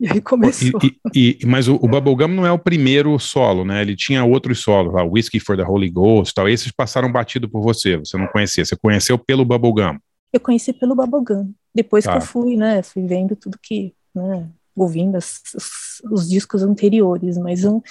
e 0.00 0.08
aí 0.08 0.20
começou. 0.20 0.80
E, 1.14 1.38
e, 1.42 1.46
mas 1.46 1.66
o, 1.66 1.74
o 1.74 1.88
Bubblegum 1.88 2.28
não 2.28 2.46
é 2.46 2.52
o 2.52 2.58
primeiro 2.58 3.18
solo, 3.18 3.64
né? 3.64 3.82
Ele 3.82 3.96
tinha 3.96 4.24
outros 4.24 4.60
solos, 4.60 4.92
lá, 4.92 5.02
Whiskey 5.02 5.40
for 5.40 5.56
the 5.56 5.64
Holy 5.64 5.90
Ghost 5.90 6.34
tal. 6.34 6.48
Esses 6.48 6.70
passaram 6.70 7.10
batido 7.10 7.48
por 7.48 7.60
você, 7.60 7.96
você 7.96 8.16
não 8.16 8.28
conhecia. 8.28 8.64
Você 8.64 8.76
conheceu 8.76 9.18
pelo 9.18 9.44
Bubblegum. 9.44 9.98
Eu 10.32 10.40
conheci 10.40 10.72
pelo 10.72 10.94
Bubblegum. 10.94 11.52
Depois 11.74 12.04
tá. 12.04 12.12
que 12.12 12.18
eu 12.18 12.22
fui, 12.22 12.56
né? 12.56 12.82
Fui 12.82 13.06
vendo 13.06 13.34
tudo 13.34 13.58
que, 13.62 13.92
né? 14.14 14.48
Ouvindo 14.76 15.16
as, 15.16 15.40
os, 15.54 16.02
os 16.12 16.28
discos 16.28 16.62
anteriores, 16.62 17.36
mas 17.36 17.64
eu 17.64 17.82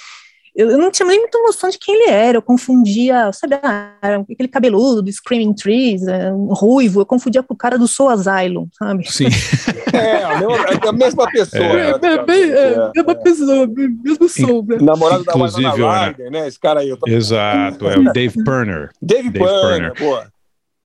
eu, 0.57 0.71
eu 0.71 0.77
não 0.79 0.89
tinha 0.89 1.07
nem 1.07 1.19
muita 1.19 1.39
noção 1.43 1.69
de 1.69 1.77
quem 1.77 1.93
ele 1.93 2.09
era, 2.09 2.37
eu 2.39 2.41
confundia, 2.41 3.31
sabe, 3.31 3.59
ah, 3.61 3.91
aquele 4.27 4.49
cabeludo 4.49 5.03
do 5.03 5.11
Screaming 5.11 5.53
Trees, 5.53 6.07
é, 6.07 6.33
um 6.33 6.47
ruivo, 6.47 6.99
eu 6.99 7.05
confundia 7.05 7.43
com 7.43 7.53
o 7.53 7.57
cara 7.57 7.77
do 7.77 7.87
Soul 7.87 8.09
Asylum, 8.09 8.67
sabe? 8.73 9.09
Sim. 9.09 9.27
é, 9.93 10.23
a 10.23 10.39
mesma, 10.39 10.89
a 10.89 10.91
mesma 10.91 11.31
pessoa. 11.31 11.61
É, 11.61 11.89
é, 11.91 12.25
bem, 12.25 12.43
é, 12.51 12.73
é, 12.73 12.91
mesma 12.95 13.15
pessoa, 13.15 13.67
mesmo 13.67 14.27
som. 14.27 14.65
Né? 14.67 14.77
Namorado 14.81 15.23
da 15.23 15.33
Winona 15.33 16.07
Ryder, 16.07 16.31
né? 16.31 16.47
Esse 16.47 16.59
cara 16.59 16.79
aí. 16.79 16.97
Tô... 16.97 17.07
Exato, 17.07 17.87
é 17.87 17.99
o 17.99 18.11
Dave 18.11 18.43
Perner. 18.43 18.89
Dave, 18.99 19.29
Dave 19.29 19.45
Perner, 19.45 19.93
Perner. 19.93 20.27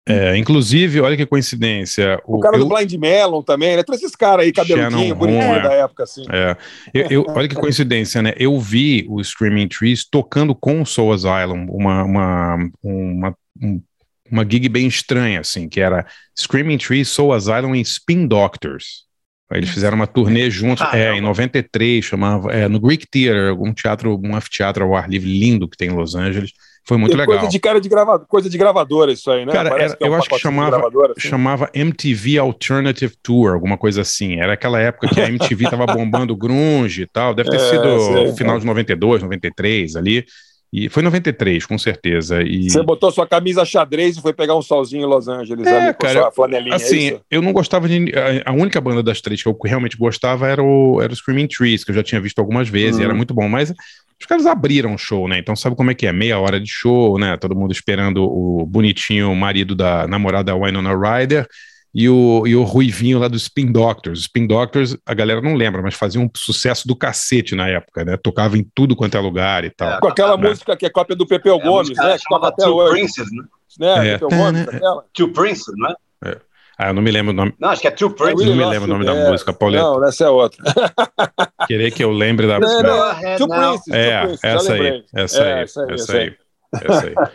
É, 0.08 0.36
inclusive, 0.38 1.00
olha 1.00 1.16
que 1.16 1.26
coincidência. 1.26 2.18
O, 2.26 2.38
o 2.38 2.40
cara 2.40 2.56
eu, 2.56 2.60
do 2.60 2.74
Blind 2.74 2.92
Melon 2.94 3.42
também, 3.42 3.76
né? 3.76 3.82
Todos 3.82 4.00
esses 4.00 4.16
caras 4.16 4.46
aí, 4.46 4.52
cabeludinho, 4.52 5.14
bonitinho 5.14 5.42
é, 5.42 5.62
da 5.62 5.72
época, 5.72 6.04
assim. 6.04 6.24
É. 6.32 6.56
Eu, 6.94 7.06
eu, 7.10 7.24
olha 7.28 7.46
que 7.46 7.54
coincidência, 7.54 8.22
né? 8.22 8.32
Eu 8.36 8.58
vi 8.58 9.06
o 9.08 9.22
Screaming 9.22 9.68
Trees 9.68 10.08
tocando 10.08 10.54
com 10.54 10.80
o 10.80 10.86
Soul 10.86 11.12
Asylum, 11.12 11.66
uma, 11.70 12.04
uma, 12.04 12.70
uma, 12.82 13.36
uma 14.30 14.44
gig 14.50 14.68
bem 14.68 14.86
estranha, 14.86 15.40
assim, 15.40 15.68
que 15.68 15.80
era 15.80 16.06
Screaming 16.34 16.78
Trees, 16.78 17.08
Soul 17.08 17.34
Asylum 17.34 17.74
e 17.74 17.80
Spin 17.82 18.26
Doctors. 18.26 19.06
Eles 19.50 19.70
fizeram 19.70 19.96
uma 19.96 20.06
turnê 20.06 20.50
juntos, 20.50 20.84
ah, 20.86 20.98
é, 20.98 21.14
em 21.14 21.22
93, 21.22 22.04
chamava, 22.04 22.52
é, 22.52 22.68
no 22.68 22.78
Greek 22.78 23.06
Theater, 23.06 23.58
um 23.58 23.72
teatro, 23.72 24.20
um 24.22 24.36
anfiteatro 24.36 24.84
ao 24.84 24.94
ar 24.94 25.08
livre 25.08 25.38
lindo 25.38 25.66
que 25.66 25.76
tem 25.76 25.88
em 25.88 25.94
Los 25.94 26.14
Angeles. 26.14 26.52
Foi 26.88 26.96
muito 26.96 27.14
legal. 27.14 27.36
Coisa 27.36 27.52
de 27.52 27.58
cara 27.58 27.78
de 27.78 27.86
gravador, 27.86 28.26
coisa 28.26 28.48
de 28.48 28.56
gravadora 28.56 29.12
isso 29.12 29.30
aí, 29.30 29.44
né? 29.44 29.52
Cara, 29.52 29.68
era, 29.78 29.98
é 30.00 30.04
um 30.04 30.06
eu 30.06 30.14
acho 30.14 30.26
que 30.26 30.38
chamava, 30.38 30.88
assim. 30.88 31.28
chamava 31.28 31.70
MTV 31.74 32.38
Alternative 32.38 33.14
Tour, 33.22 33.52
alguma 33.52 33.76
coisa 33.76 34.00
assim. 34.00 34.40
Era 34.40 34.54
aquela 34.54 34.80
época 34.80 35.06
que 35.06 35.20
a 35.20 35.28
MTV 35.28 35.68
tava 35.68 35.84
bombando 35.92 36.34
grunge 36.34 37.02
e 37.02 37.06
tal. 37.06 37.34
Deve 37.34 37.50
ter 37.50 37.56
é, 37.56 37.58
sido 37.58 38.00
sei, 38.00 38.36
final 38.36 38.56
é. 38.56 38.60
de 38.60 38.64
92, 38.64 39.22
93 39.22 39.96
ali. 39.96 40.24
E 40.72 40.88
foi 40.88 41.02
93, 41.02 41.66
com 41.66 41.76
certeza. 41.76 42.42
E... 42.42 42.70
Você 42.70 42.82
botou 42.82 43.10
sua 43.10 43.26
camisa 43.26 43.66
xadrez 43.66 44.16
e 44.16 44.22
foi 44.22 44.32
pegar 44.32 44.56
um 44.56 44.62
solzinho 44.62 45.02
em 45.02 45.06
Los 45.06 45.28
Angeles 45.28 45.66
é, 45.66 45.82
ali 45.82 45.92
com 45.92 46.06
cara, 46.06 46.20
sua 46.22 46.32
flanelinha. 46.32 46.72
É 46.72 46.76
assim, 46.76 47.08
é 47.10 47.20
eu 47.30 47.42
não 47.42 47.52
gostava 47.52 47.86
de. 47.86 48.10
A, 48.46 48.52
única 48.52 48.80
banda 48.80 49.02
das 49.02 49.20
três 49.20 49.42
que 49.42 49.48
eu 49.48 49.58
realmente 49.62 49.98
gostava 49.98 50.48
era 50.48 50.62
o, 50.62 51.02
era 51.02 51.12
o 51.12 51.16
Screaming 51.16 51.48
Trees, 51.48 51.84
que 51.84 51.90
eu 51.90 51.94
já 51.94 52.02
tinha 52.02 52.20
visto 52.20 52.38
algumas 52.38 52.66
vezes, 52.66 52.98
hum. 52.98 53.02
e 53.02 53.04
era 53.04 53.14
muito 53.14 53.34
bom. 53.34 53.46
Mas 53.46 53.74
os 54.20 54.26
caras 54.26 54.46
abriram 54.46 54.94
o 54.94 54.98
show, 54.98 55.28
né? 55.28 55.38
Então 55.38 55.54
sabe 55.54 55.76
como 55.76 55.90
é 55.90 55.94
que 55.94 56.06
é? 56.06 56.12
Meia 56.12 56.38
hora 56.38 56.58
de 56.58 56.68
show, 56.68 57.18
né? 57.18 57.36
Todo 57.36 57.54
mundo 57.54 57.72
esperando 57.72 58.24
o 58.24 58.66
bonitinho 58.66 59.34
marido 59.34 59.74
da 59.74 60.08
namorada 60.08 60.54
Winona 60.56 60.92
Ryder 60.92 61.46
e 61.94 62.08
o, 62.08 62.46
e 62.46 62.54
o 62.54 62.64
Ruivinho 62.64 63.18
lá 63.18 63.28
do 63.28 63.36
Spin 63.36 63.72
Doctors. 63.72 64.20
Spin 64.20 64.46
Doctors, 64.46 64.96
a 65.06 65.14
galera 65.14 65.40
não 65.40 65.54
lembra, 65.54 65.82
mas 65.82 65.94
fazia 65.94 66.20
um 66.20 66.28
sucesso 66.36 66.86
do 66.86 66.96
cacete 66.96 67.54
na 67.54 67.68
época, 67.68 68.04
né? 68.04 68.16
Tocava 68.16 68.58
em 68.58 68.68
tudo 68.74 68.96
quanto 68.96 69.16
é 69.16 69.20
lugar 69.20 69.64
e 69.64 69.70
tal. 69.70 69.92
É, 69.92 70.00
com 70.00 70.08
aquela 70.08 70.36
né? 70.36 70.48
música 70.48 70.76
que 70.76 70.84
é 70.84 70.90
cópia 70.90 71.16
do 71.16 71.26
Pepeu 71.26 71.56
é, 71.56 71.60
Gomes, 71.60 71.96
né? 71.96 72.18
Que 72.18 72.24
toca 72.28 72.48
até 72.48 72.66
hoje. 72.66 72.90
Princes, 72.92 73.26
né? 73.32 73.44
né? 73.78 74.08
É. 74.08 74.18
Pepeu 74.18 74.28
Gomes, 74.28 74.68
aquela. 74.68 75.04
Two 75.12 75.32
Princes, 75.32 75.74
né? 75.76 75.94
É. 76.24 76.36
Ah, 76.78 76.90
eu 76.90 76.94
não 76.94 77.02
me 77.02 77.10
lembro 77.10 77.32
o 77.32 77.34
nome. 77.34 77.52
Não, 77.58 77.70
acho 77.70 77.82
que 77.82 77.88
é 77.88 77.90
Two 77.90 78.10
Princes. 78.10 78.46
não 78.46 78.54
me 78.54 78.64
lembro 78.64 78.84
o 78.84 78.92
nome 78.92 79.04
da 79.04 79.14
é. 79.14 79.30
música, 79.30 79.52
Pauleta. 79.52 79.82
Não, 79.82 80.04
essa 80.04 80.24
é 80.24 80.28
outra. 80.28 80.62
Querer 81.66 81.90
que 81.90 82.04
eu 82.04 82.12
lembre 82.12 82.46
da 82.46 82.60
música. 82.60 82.82
Não, 82.84 83.36
Two 83.36 83.48
Princes. 83.48 83.92
É, 83.92 84.22
essa 84.44 84.72
aí, 84.74 85.04
essa 85.12 85.42
aí, 85.42 85.62
essa 85.62 85.82
aí, 85.82 86.36
essa 86.70 87.06
aí. 87.06 87.14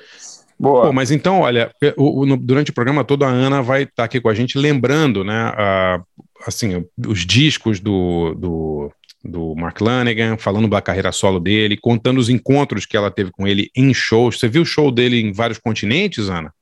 Boa. 0.58 0.86
Pô, 0.86 0.94
mas 0.94 1.12
então, 1.12 1.42
olha, 1.42 1.74
o, 1.98 2.22
o, 2.22 2.26
no, 2.26 2.38
durante 2.38 2.72
o 2.72 2.74
programa 2.74 3.04
todo 3.04 3.26
a 3.26 3.28
Ana 3.28 3.62
vai 3.62 3.84
estar 3.84 3.96
tá 3.96 4.04
aqui 4.06 4.22
com 4.22 4.30
a 4.30 4.34
gente 4.34 4.58
lembrando, 4.58 5.22
né, 5.24 5.52
a, 5.58 6.02
assim, 6.48 6.86
os 7.06 7.26
discos 7.26 7.82
do, 7.82 8.34
do, 8.36 8.92
do 9.26 9.56
Mark 9.56 9.82
Lanegan, 9.82 10.38
falando 10.38 10.70
da 10.70 10.82
carreira 10.82 11.12
solo 11.12 11.40
dele, 11.40 11.76
contando 11.76 12.18
os 12.18 12.30
encontros 12.30 12.86
que 12.86 12.96
ela 12.96 13.12
teve 13.12 13.30
com 13.32 13.46
ele 13.46 13.70
em 13.76 13.94
shows. 13.94 14.40
Você 14.40 14.48
viu 14.48 14.62
o 14.62 14.66
show 14.66 14.90
dele 14.90 15.20
em 15.20 15.34
vários 15.34 15.58
continentes, 15.58 16.30
Ana? 16.30 16.54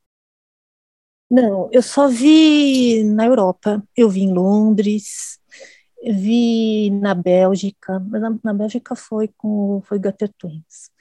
Não, 1.32 1.70
eu 1.72 1.82
só 1.82 2.10
vi 2.10 3.06
na 3.06 3.26
Europa. 3.26 3.82
Eu 3.96 4.10
vi 4.10 4.24
em 4.24 4.34
Londres, 4.34 5.40
vi 6.04 6.90
na 6.90 7.14
Bélgica, 7.14 8.02
mas 8.06 8.22
na, 8.22 8.38
na 8.44 8.54
Bélgica 8.54 8.96
foi 8.96 9.30
com 9.38 9.82
foi 9.86 9.98
Gutter 9.98 10.30
Twins. 10.38 10.92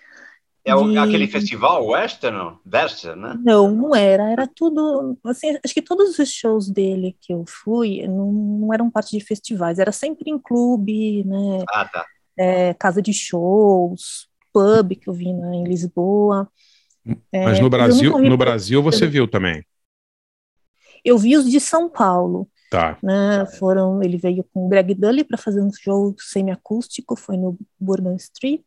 É 0.65 0.73
o, 0.77 1.01
aquele 1.01 1.27
festival 1.27 1.85
Western, 1.85 2.59
Western, 2.71 3.21
né? 3.21 3.41
Não, 3.43 3.75
não 3.75 3.97
era. 3.97 4.31
Era 4.31 4.47
tudo. 4.47 5.19
Assim, 5.25 5.59
acho 5.65 5.75
que 5.75 5.83
todos 5.83 6.17
os 6.17 6.31
shows 6.31 6.71
dele 6.71 7.17
que 7.21 7.33
eu 7.33 7.45
fui 7.49 8.07
não, 8.07 8.31
não 8.31 8.73
eram 8.73 8.89
parte 8.89 9.19
de 9.19 9.25
festivais. 9.25 9.81
Era 9.81 9.91
sempre 9.91 10.31
em 10.31 10.39
clube, 10.39 11.25
né? 11.25 11.65
Ah, 11.71 11.87
tá. 11.87 12.07
É, 12.39 12.73
casa 12.75 13.03
de 13.03 13.13
shows, 13.13 14.29
pub 14.53 14.95
que 14.95 15.09
eu 15.09 15.15
vi 15.15 15.33
né, 15.33 15.57
em 15.57 15.65
Lisboa. 15.65 16.49
Mas 17.33 17.59
é, 17.59 17.63
no 17.63 17.71
Brasil, 17.71 18.19
no 18.19 18.37
Brasil 18.37 18.83
você 18.83 19.07
viu 19.09 19.27
também? 19.27 19.65
Eu 21.05 21.19
vi 21.19 21.37
os 21.37 21.51
de 21.51 21.61
São 21.61 21.89
Paulo. 21.89 22.49
Tá. 22.71 22.97
Né, 23.03 23.45
foram, 23.59 24.01
ele 24.01 24.17
veio 24.17 24.45
com 24.45 24.67
o 24.67 24.69
Greg 24.69 24.95
Dully 24.95 25.25
para 25.25 25.37
fazer 25.37 25.61
um 25.61 25.73
show 25.73 26.15
semiacústico, 26.17 27.17
foi 27.17 27.37
no 27.37 27.59
Bourbon 27.81 28.15
Street. 28.15 28.65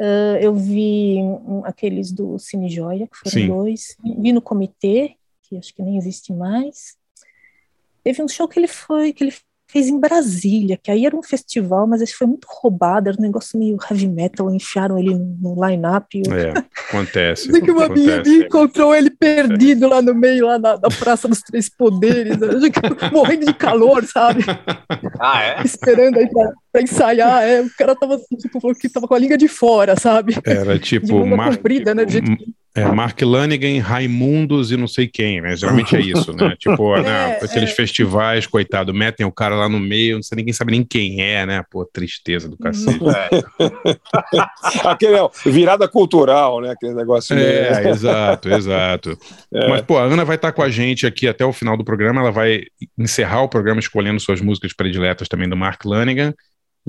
Uh, 0.00 0.38
eu 0.40 0.54
vi 0.54 1.16
um, 1.18 1.64
aqueles 1.64 2.12
do 2.12 2.38
Cine 2.38 2.70
Joia, 2.70 3.08
que 3.08 3.16
foram 3.16 3.32
Sim. 3.32 3.48
dois. 3.48 3.96
Vi 4.20 4.32
no 4.32 4.40
Comitê, 4.40 5.16
que 5.42 5.56
acho 5.56 5.74
que 5.74 5.82
nem 5.82 5.98
existe 5.98 6.32
mais. 6.32 6.96
Teve 8.04 8.22
um 8.22 8.28
show 8.28 8.46
que 8.46 8.60
ele 8.60 8.68
foi, 8.68 9.12
que 9.12 9.24
ele 9.24 9.34
fez 9.70 9.86
em 9.86 10.00
Brasília, 10.00 10.78
que 10.82 10.90
aí 10.90 11.04
era 11.04 11.14
um 11.14 11.22
festival, 11.22 11.86
mas 11.86 12.00
esse 12.00 12.14
foi 12.14 12.26
muito 12.26 12.48
roubado, 12.48 13.08
era 13.08 13.18
um 13.18 13.22
negócio 13.22 13.58
meio 13.58 13.76
heavy 13.88 14.08
metal, 14.08 14.52
enfiaram 14.52 14.98
ele 14.98 15.14
no 15.14 15.54
line-up. 15.62 16.22
É, 16.32 16.54
acontece. 16.88 17.52
que 17.60 17.70
uma 17.70 17.84
amiga 17.84 18.22
encontrou 18.26 18.94
ele 18.94 19.10
perdido 19.10 19.86
lá 19.86 20.00
no 20.00 20.14
meio, 20.14 20.46
lá 20.46 20.58
na, 20.58 20.72
na 20.78 20.88
Praça 20.88 21.28
dos 21.28 21.42
Três 21.42 21.68
Poderes, 21.68 22.38
morrendo 23.12 23.44
de 23.44 23.52
calor, 23.52 24.04
sabe? 24.06 24.42
Ah, 25.20 25.42
é? 25.42 25.62
Esperando 25.62 26.16
aí 26.16 26.28
pra, 26.30 26.52
pra 26.72 26.82
ensaiar, 26.82 27.42
é, 27.42 27.60
o 27.60 27.70
cara 27.76 27.94
tava 27.94 28.14
assim, 28.14 28.36
tipo, 28.36 28.60
falou 28.60 28.74
que 28.74 28.88
tava 28.88 29.06
com 29.06 29.14
a 29.14 29.18
língua 29.18 29.36
de 29.36 29.48
fora, 29.48 30.00
sabe? 30.00 30.34
Era 30.44 30.78
tipo... 30.78 31.06
De 31.06 31.36
comprida, 31.36 31.94
né? 31.94 32.06
De 32.06 32.12
jeito 32.12 32.36
que 32.36 32.57
É, 32.74 32.84
Mark 32.84 33.20
Lanigan, 33.22 33.80
Raimundos 33.80 34.70
e 34.70 34.76
não 34.76 34.86
sei 34.86 35.08
quem, 35.08 35.40
né? 35.40 35.56
Geralmente 35.56 35.96
é 35.96 36.00
isso, 36.00 36.32
né? 36.32 36.54
Tipo, 36.58 36.96
é, 36.96 37.02
né? 37.02 37.38
aqueles 37.42 37.70
é. 37.70 37.74
festivais, 37.74 38.46
coitado, 38.46 38.94
metem 38.94 39.26
o 39.26 39.32
cara 39.32 39.54
lá 39.56 39.68
no 39.68 39.80
meio, 39.80 40.16
não 40.16 40.22
sei 40.22 40.36
ninguém 40.36 40.52
sabe 40.52 40.72
nem 40.72 40.84
quem 40.84 41.20
é, 41.20 41.44
né? 41.44 41.64
Pô, 41.70 41.84
tristeza 41.84 42.48
do 42.48 42.56
cacete. 42.56 43.00
É. 43.04 44.38
Aquele 44.88 45.16
é, 45.16 45.28
virada 45.46 45.88
cultural, 45.88 46.60
né? 46.60 46.70
Aquele 46.70 46.94
negócio. 46.94 47.36
É, 47.36 47.80
meio... 47.80 47.88
exato, 47.90 48.48
exato. 48.50 49.18
É. 49.52 49.68
Mas, 49.68 49.82
pô, 49.82 49.98
a 49.98 50.04
Ana 50.04 50.24
vai 50.24 50.36
estar 50.36 50.52
com 50.52 50.62
a 50.62 50.68
gente 50.68 51.06
aqui 51.06 51.26
até 51.26 51.44
o 51.44 51.52
final 51.52 51.76
do 51.76 51.84
programa, 51.84 52.20
ela 52.20 52.32
vai 52.32 52.62
encerrar 52.96 53.42
o 53.42 53.48
programa 53.48 53.80
escolhendo 53.80 54.20
suas 54.20 54.40
músicas 54.40 54.72
prediletas 54.72 55.28
também 55.28 55.48
do 55.48 55.56
Mark 55.56 55.84
Lanigan 55.84 56.32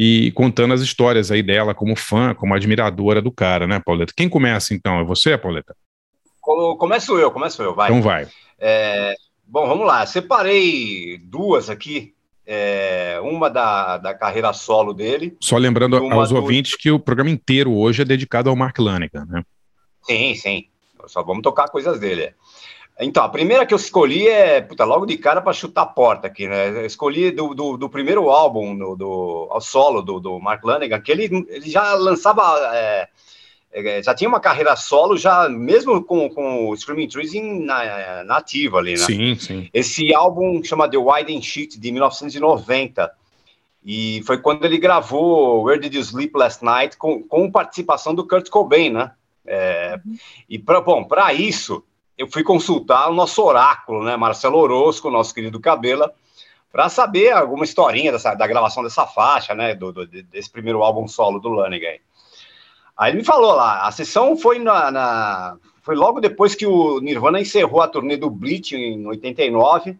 e 0.01 0.32
contando 0.32 0.74
as 0.74 0.79
histórias 0.79 1.29
aí 1.29 1.44
dela 1.44 1.75
como 1.75 1.94
fã, 1.94 2.34
como 2.34 2.53
admiradora 2.53 3.22
do 3.22 3.34
cara, 3.34 3.68
né, 3.68 3.82
Pauleta? 3.84 4.13
Quem 4.15 4.29
começa 4.29 4.74
então? 4.74 4.98
É 4.98 5.03
você, 5.03 5.38
Pauleta? 5.38 5.75
Começo 6.39 7.20
eu, 7.20 7.29
começo 7.29 7.62
eu, 7.62 7.75
vai. 7.75 7.89
Então 7.89 8.01
vai. 8.01 8.25
É, 8.58 9.13
bom, 9.46 9.68
vamos 9.68 9.86
lá. 9.86 10.06
Separei 10.06 11.18
duas 11.18 11.70
aqui. 11.70 12.13
É, 12.48 13.20
uma 13.22 13.50
da, 13.50 13.98
da 13.98 14.13
carreira 14.13 14.53
solo 14.53 14.94
dele. 14.94 15.36
Só 15.41 15.58
lembrando 15.58 15.98
aos 15.98 16.29
do... 16.29 16.38
ouvintes 16.38 16.75
que 16.75 16.89
o 16.89 16.98
programa 16.98 17.29
inteiro 17.29 17.75
hoje 17.75 18.01
é 18.01 18.06
dedicado 18.06 18.50
ao 18.50 18.56
Mark 18.56 18.79
Lanigan, 18.79 19.25
né? 19.25 19.44
Sim, 20.03 20.34
sim. 20.34 20.63
Só 21.08 21.22
vamos 21.22 21.44
tocar 21.44 21.68
coisas 21.68 22.00
dele. 22.00 22.34
Então, 23.01 23.24
a 23.24 23.29
primeira 23.29 23.65
que 23.65 23.74
eu 23.74 23.77
escolhi 23.77 24.27
é, 24.27 24.60
puta, 24.60 24.84
logo 24.84 25.06
de 25.06 25.18
cara 25.18 25.41
para 25.41 25.53
chutar 25.53 25.84
a 25.84 25.86
porta 25.86 26.27
aqui, 26.27 26.48
né? 26.48 26.68
Eu 26.68 26.86
escolhi 26.86 27.32
do, 27.32 27.53
do, 27.53 27.77
do 27.77 27.89
primeiro 27.89 28.29
álbum, 28.29 28.77
do, 28.77 28.96
do, 28.96 29.48
ao 29.50 29.62
solo 29.62 30.01
do, 30.01 30.20
do 30.20 30.38
Mark 30.38 30.62
Lanigan, 30.65 31.00
que 31.00 31.10
ele, 31.10 31.46
ele 31.48 31.70
já 31.70 31.94
lançava, 31.94 32.44
é, 32.75 33.08
é, 33.72 34.03
já 34.03 34.13
tinha 34.13 34.27
uma 34.27 34.41
carreira 34.41 34.75
solo, 34.75 35.15
já 35.15 35.48
mesmo 35.48 36.03
com, 36.03 36.29
com 36.29 36.70
o 36.70 36.75
Screaming 36.75 37.08
Trees 37.08 37.34
em, 37.34 37.63
na, 37.63 38.25
na 38.25 38.38
ativa 38.38 38.79
ali, 38.79 38.91
né? 38.91 38.98
Sim, 38.98 39.36
sim. 39.36 39.70
Esse 39.74 40.13
álbum 40.13 40.62
chama 40.62 40.89
The 40.89 40.98
Wide 40.98 41.41
Sheet, 41.41 41.79
de 41.79 41.91
1990, 41.94 43.10
e 43.82 44.22
foi 44.25 44.39
quando 44.39 44.65
ele 44.65 44.77
gravou 44.77 45.63
Where 45.63 45.79
Did 45.79 45.94
You 45.94 46.01
Sleep 46.01 46.38
Last 46.38 46.65
Night, 46.65 46.98
com, 46.98 47.24
com 47.24 47.50
participação 47.50 48.13
do 48.13 48.27
Kurt 48.27 48.50
Cobain, 48.50 48.89
né? 48.89 49.12
É, 49.46 49.98
uhum. 50.06 50.18
E, 50.50 50.60
pra, 50.60 50.82
bom, 50.82 51.06
para 51.06 51.34
isso 51.34 51.82
eu 52.20 52.28
fui 52.30 52.44
consultar 52.44 53.10
o 53.10 53.14
nosso 53.14 53.42
oráculo, 53.42 54.04
né, 54.04 54.18
Marcelo 54.18 54.58
Orozco, 54.58 55.10
nosso 55.10 55.34
querido 55.34 55.58
Cabela, 55.58 56.14
para 56.70 56.90
saber 56.90 57.32
alguma 57.32 57.64
historinha 57.64 58.12
dessa, 58.12 58.36
da 58.36 58.46
gravação 58.46 58.84
dessa 58.84 59.08
faixa, 59.08 59.56
né, 59.56 59.74
do, 59.74 59.94
do, 59.94 60.06
desse 60.06 60.50
primeiro 60.50 60.84
álbum 60.84 61.08
solo 61.08 61.40
do 61.40 61.48
Lanigan. 61.48 61.96
Aí 62.98 63.12
ele 63.12 63.20
me 63.20 63.24
falou 63.24 63.56
lá, 63.56 63.88
a 63.88 63.92
sessão 63.94 64.36
foi 64.36 64.60
na, 64.60 64.92
na, 64.92 65.58
foi 65.82 65.96
logo 65.96 66.20
depois 66.20 66.56
que 66.56 66.68
o 66.68 67.00
Nirvana 67.00 67.40
encerrou 67.40 67.82
a 67.82 67.88
turnê 67.88 68.18
do 68.18 68.30
Bleach 68.30 68.76
em 68.76 69.08
89, 69.08 69.98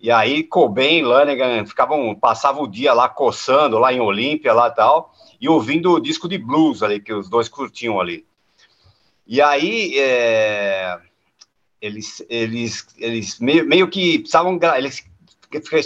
e 0.00 0.10
aí 0.10 0.42
Cobain 0.42 1.02
Lanigan 1.02 1.66
ficavam, 1.66 2.14
passavam 2.14 2.62
o 2.62 2.68
dia 2.68 2.94
lá 2.94 3.06
coçando, 3.06 3.78
lá 3.78 3.92
em 3.92 4.00
Olímpia, 4.00 4.54
lá 4.54 4.70
tal, 4.70 5.12
e 5.38 5.46
ouvindo 5.46 5.92
o 5.92 6.00
disco 6.00 6.26
de 6.26 6.38
blues 6.38 6.82
ali, 6.82 7.00
que 7.00 7.12
os 7.12 7.28
dois 7.28 7.50
curtiam 7.50 8.00
ali. 8.00 8.26
E 9.26 9.42
aí, 9.42 9.92
é, 9.98 10.98
eles, 11.80 12.24
eles, 12.28 12.86
eles 12.98 13.38
meio, 13.38 13.66
meio 13.66 13.88
que 13.88 14.18
precisavam, 14.18 14.58
eles 14.76 15.04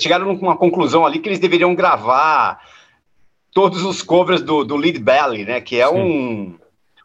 chegaram 0.01 0.31
a 0.31 0.33
uma 0.33 0.57
conclusão 0.57 1.05
ali 1.05 1.19
que 1.19 1.29
eles 1.29 1.39
deveriam 1.39 1.75
gravar 1.75 2.61
todos 3.53 3.85
os 3.85 4.03
covers 4.03 4.43
do, 4.43 4.65
do 4.65 4.77
Lead 4.77 4.99
Belly, 4.99 5.45
né, 5.45 5.61
que 5.61 5.79
é 5.79 5.89
um, 5.89 6.57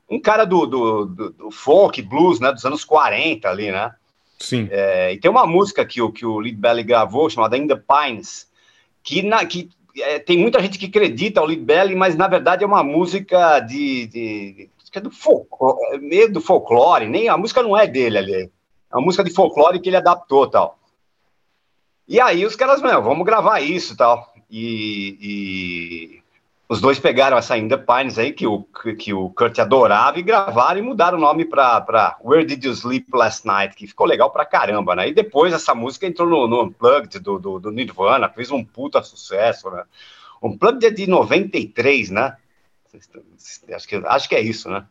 um 0.09 0.19
cara 0.19 0.45
do, 0.45 0.65
do, 0.65 1.05
do, 1.05 1.29
do, 1.31 1.51
folk, 1.51 2.01
blues, 2.01 2.39
né, 2.39 2.51
dos 2.51 2.65
anos 2.65 2.85
40 2.85 3.49
ali, 3.49 3.71
né. 3.71 3.91
Sim. 4.39 4.67
É, 4.71 5.13
e 5.13 5.17
tem 5.17 5.29
uma 5.29 5.45
música 5.45 5.85
que, 5.85 6.01
o, 6.01 6.11
que 6.11 6.25
o 6.25 6.39
Lead 6.39 6.57
Belly 6.57 6.83
gravou, 6.83 7.29
chamada 7.29 7.57
In 7.57 7.67
The 7.67 7.75
Pines, 7.75 8.47
que, 9.03 9.21
na, 9.21 9.45
que 9.45 9.69
é, 9.97 10.19
tem 10.19 10.37
muita 10.37 10.61
gente 10.61 10.77
que 10.77 10.85
acredita 10.85 11.39
ao 11.39 11.45
Lead 11.45 11.63
Belly, 11.63 11.95
mas 11.95 12.15
na 12.15 12.27
verdade 12.27 12.63
é 12.63 12.67
uma 12.67 12.83
música 12.83 13.59
de, 13.59 14.07
de, 14.07 14.69
de 14.93 14.99
do 15.01 15.11
folclore, 15.11 15.99
meio 15.99 16.31
do 16.31 16.41
folclore, 16.41 17.07
nem 17.07 17.29
a 17.29 17.37
música 17.37 17.61
não 17.61 17.77
é 17.77 17.85
dele 17.85 18.17
ali. 18.17 18.51
É 18.91 18.97
uma 18.97 19.05
música 19.05 19.23
de 19.23 19.33
folclore 19.33 19.79
que 19.79 19.89
ele 19.89 19.97
adaptou 19.97 20.47
tal. 20.49 20.77
E 22.07 22.21
aí 22.21 22.45
os 22.45 22.55
caras, 22.55 22.81
meu, 22.81 23.01
vamos 23.01 23.25
gravar 23.25 23.59
isso 23.59 23.95
tal. 23.95 24.33
E, 24.49 25.17
e 25.19 26.23
os 26.69 26.81
dois 26.81 26.99
pegaram 26.99 27.37
essa 27.37 27.57
In 27.57 27.67
The 27.67 27.77
Pines 27.77 28.17
aí, 28.17 28.33
que 28.33 28.45
o, 28.45 28.63
que 28.97 29.13
o 29.13 29.29
Kurt 29.29 29.57
adorava, 29.59 30.19
e 30.19 30.21
gravaram 30.21 30.79
e 30.79 30.81
mudaram 30.81 31.17
o 31.17 31.21
nome 31.21 31.45
para 31.45 32.17
Where 32.23 32.45
Did 32.45 32.63
You 32.63 32.73
Sleep 32.73 33.07
Last 33.13 33.47
Night, 33.47 33.75
que 33.75 33.87
ficou 33.87 34.05
legal 34.05 34.31
pra 34.31 34.45
caramba, 34.45 34.95
né? 34.95 35.07
E 35.07 35.13
depois 35.13 35.53
essa 35.53 35.73
música 35.73 36.05
entrou 36.05 36.27
no, 36.27 36.47
no 36.47 36.63
Unplugged 36.63 37.19
do, 37.19 37.39
do, 37.39 37.59
do, 37.59 37.71
Nirvana, 37.71 38.27
fez 38.27 38.51
um 38.51 38.65
puta 38.65 39.01
sucesso, 39.01 39.69
né? 39.69 39.83
Unplugged 40.41 40.85
é 40.85 40.89
de 40.91 41.07
93, 41.07 42.09
né? 42.09 42.35
Acho 43.73 43.87
que, 43.87 43.95
acho 43.95 44.29
que 44.29 44.35
é 44.35 44.41
isso, 44.41 44.69
né? 44.69 44.85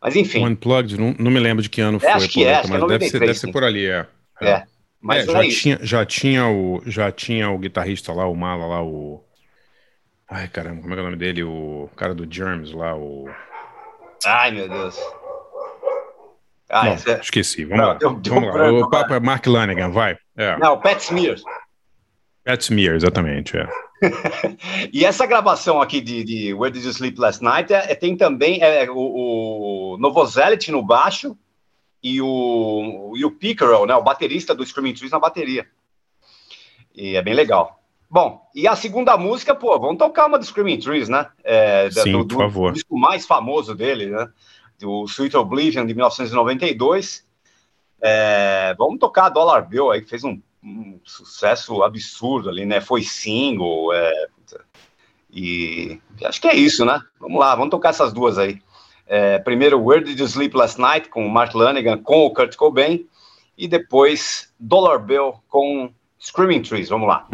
Mas 0.00 0.16
enfim. 0.16 0.46
Unplugged, 0.46 0.98
não, 0.98 1.14
não 1.18 1.30
me 1.30 1.40
lembro 1.40 1.62
de 1.62 1.68
que 1.68 1.80
ano 1.80 1.96
é, 1.98 2.00
foi. 2.00 2.10
Acho 2.10 2.28
que 2.28 2.44
é, 2.44 2.54
acho 2.54 2.68
mas 2.70 2.78
que 2.78 2.84
é 2.84 2.88
deve, 2.88 3.08
ser, 3.10 3.20
deve 3.20 3.34
ser 3.34 3.52
por 3.52 3.64
ali, 3.64 3.86
é. 3.86 4.06
É. 4.40 4.48
é. 4.50 4.64
Mas 5.00 5.28
é, 5.28 5.32
já, 5.32 5.48
tinha, 5.48 5.78
já, 5.82 6.04
tinha 6.04 6.46
o, 6.48 6.82
já 6.86 7.12
tinha 7.12 7.50
o 7.50 7.58
guitarrista 7.58 8.12
lá, 8.12 8.26
o 8.26 8.34
Mala 8.34 8.66
lá, 8.66 8.82
o. 8.82 9.24
Ai, 10.28 10.48
caramba, 10.48 10.82
como 10.82 10.94
é, 10.94 10.98
é 10.98 11.00
o 11.00 11.04
nome 11.04 11.16
dele? 11.16 11.42
O 11.42 11.88
cara 11.96 12.14
do 12.14 12.26
Germs 12.30 12.72
lá, 12.72 12.94
o. 12.96 13.28
Ai, 14.24 14.50
meu 14.50 14.68
Deus. 14.68 14.98
Ah, 16.70 16.88
é... 16.88 16.94
Esqueci, 17.20 17.64
vamos 17.64 17.80
não, 17.80 17.88
lá. 17.88 17.98
Vamos 18.28 18.54
lá. 18.54 18.72
O 18.72 18.90
papo 18.90 19.14
é 19.14 19.20
Mark 19.20 19.46
Lanigan, 19.46 19.90
vai. 19.90 20.18
É. 20.36 20.56
Não, 20.58 20.78
Pat 20.78 21.00
Smears. 21.00 21.42
Pat 22.48 22.62
Smear, 22.62 22.94
exatamente, 22.94 23.58
é. 23.58 23.68
e 24.90 25.04
essa 25.04 25.26
gravação 25.26 25.82
aqui 25.82 26.00
de, 26.00 26.24
de, 26.24 26.54
Where 26.54 26.72
Did 26.72 26.82
You 26.82 26.92
Sleep 26.92 27.20
Last 27.20 27.44
Night 27.44 27.70
é, 27.74 27.92
é 27.92 27.94
tem 27.94 28.16
também 28.16 28.62
é, 28.62 28.90
o, 28.90 28.96
o 28.96 29.98
Novozelit 29.98 30.72
no 30.72 30.82
baixo 30.82 31.36
e 32.02 32.22
o, 32.22 33.12
e 33.14 33.22
o 33.22 33.30
Pickerel, 33.30 33.84
né, 33.84 33.94
o 33.94 34.02
baterista 34.02 34.54
do 34.54 34.64
Screaming 34.64 34.94
Trees 34.94 35.10
na 35.10 35.18
bateria. 35.18 35.66
E 36.94 37.16
é 37.16 37.22
bem 37.22 37.34
legal. 37.34 37.82
Bom, 38.08 38.40
e 38.54 38.66
a 38.66 38.74
segunda 38.74 39.14
música, 39.18 39.54
pô, 39.54 39.78
vamos 39.78 39.98
tocar 39.98 40.24
uma 40.24 40.38
do 40.38 40.44
Screaming 40.46 40.78
Trees, 40.78 41.10
né? 41.10 41.26
É, 41.44 41.90
Sim, 41.90 42.12
do, 42.12 42.26
por 42.26 42.38
favor. 42.38 42.70
O 42.70 42.72
disco 42.72 42.98
mais 42.98 43.26
famoso 43.26 43.74
dele, 43.74 44.06
né? 44.06 44.26
O 44.82 45.04
Sweet 45.04 45.36
Oblivion 45.36 45.84
de 45.84 45.92
1992. 45.92 47.26
É, 48.00 48.74
vamos 48.78 48.98
tocar 48.98 49.28
Dollar 49.28 49.68
Bill 49.68 49.90
aí, 49.90 50.00
que 50.00 50.08
fez 50.08 50.24
um 50.24 50.40
um 50.68 51.00
sucesso 51.04 51.82
absurdo 51.82 52.48
ali, 52.48 52.66
né? 52.66 52.80
Foi 52.80 53.02
single, 53.02 53.92
é, 53.92 54.28
e 55.30 56.00
acho 56.24 56.40
que 56.40 56.48
é 56.48 56.54
isso, 56.54 56.84
né? 56.84 57.00
Vamos 57.20 57.38
lá, 57.38 57.54
vamos 57.54 57.70
tocar 57.70 57.90
essas 57.90 58.12
duas 58.12 58.38
aí. 58.38 58.60
É, 59.06 59.38
primeiro, 59.38 59.82
Where 59.82 60.04
Did 60.04 60.18
You 60.18 60.26
Sleep 60.26 60.56
Last 60.56 60.80
Night, 60.80 61.08
com 61.08 61.26
o 61.26 61.30
Mark 61.30 61.54
Lanigan, 61.54 61.98
com 61.98 62.26
o 62.26 62.32
Kurt 62.32 62.56
Cobain, 62.56 63.06
e 63.56 63.66
depois 63.66 64.52
Dollar 64.58 64.98
Bill 64.98 65.34
com 65.48 65.90
Screaming 66.20 66.62
Trees. 66.62 66.88
Vamos 66.88 67.08
lá. 67.08 67.26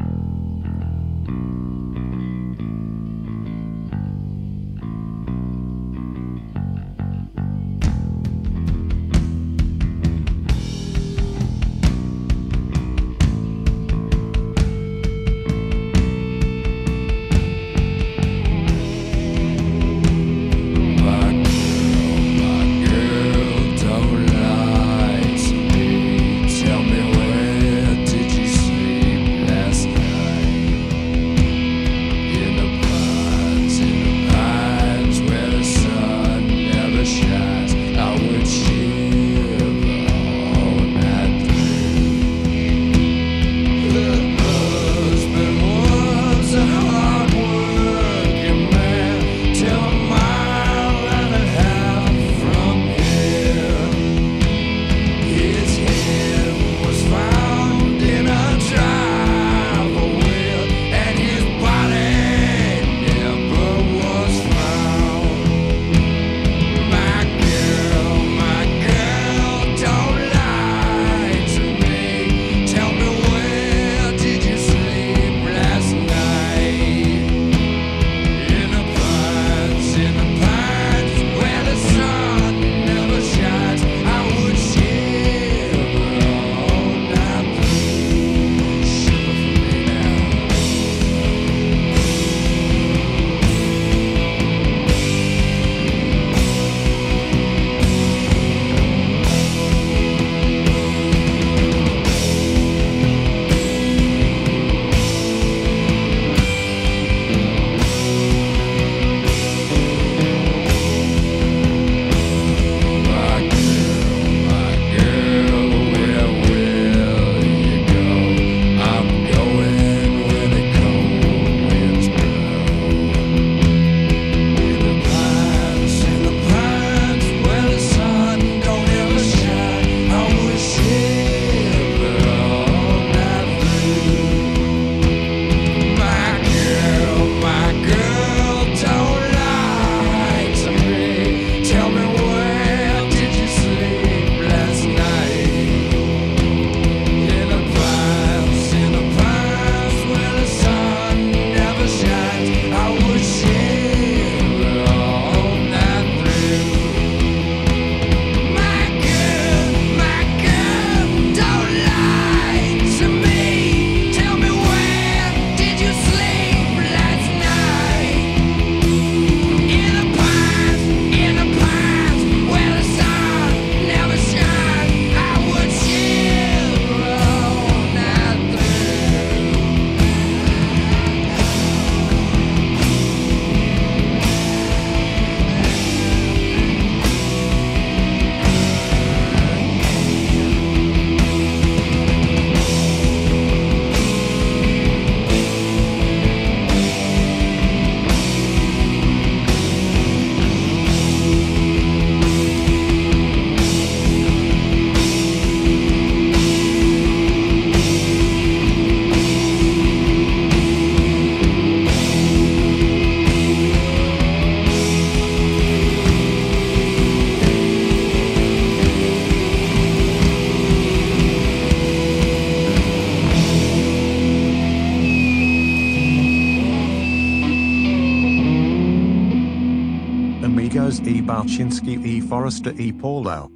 Balchinski 231.75 232.01
e 232.05 232.21
Forrester 232.21 232.75
e 232.79 232.93
Paulo. 232.93 233.54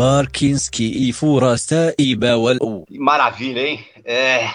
Barkinski 0.00 1.10
e 1.10 1.12
Furasta 1.12 1.94
e 1.98 2.16
Bawal. 2.16 2.86
Maravilha, 2.90 3.60
hein? 3.60 3.84
É, 4.02 4.48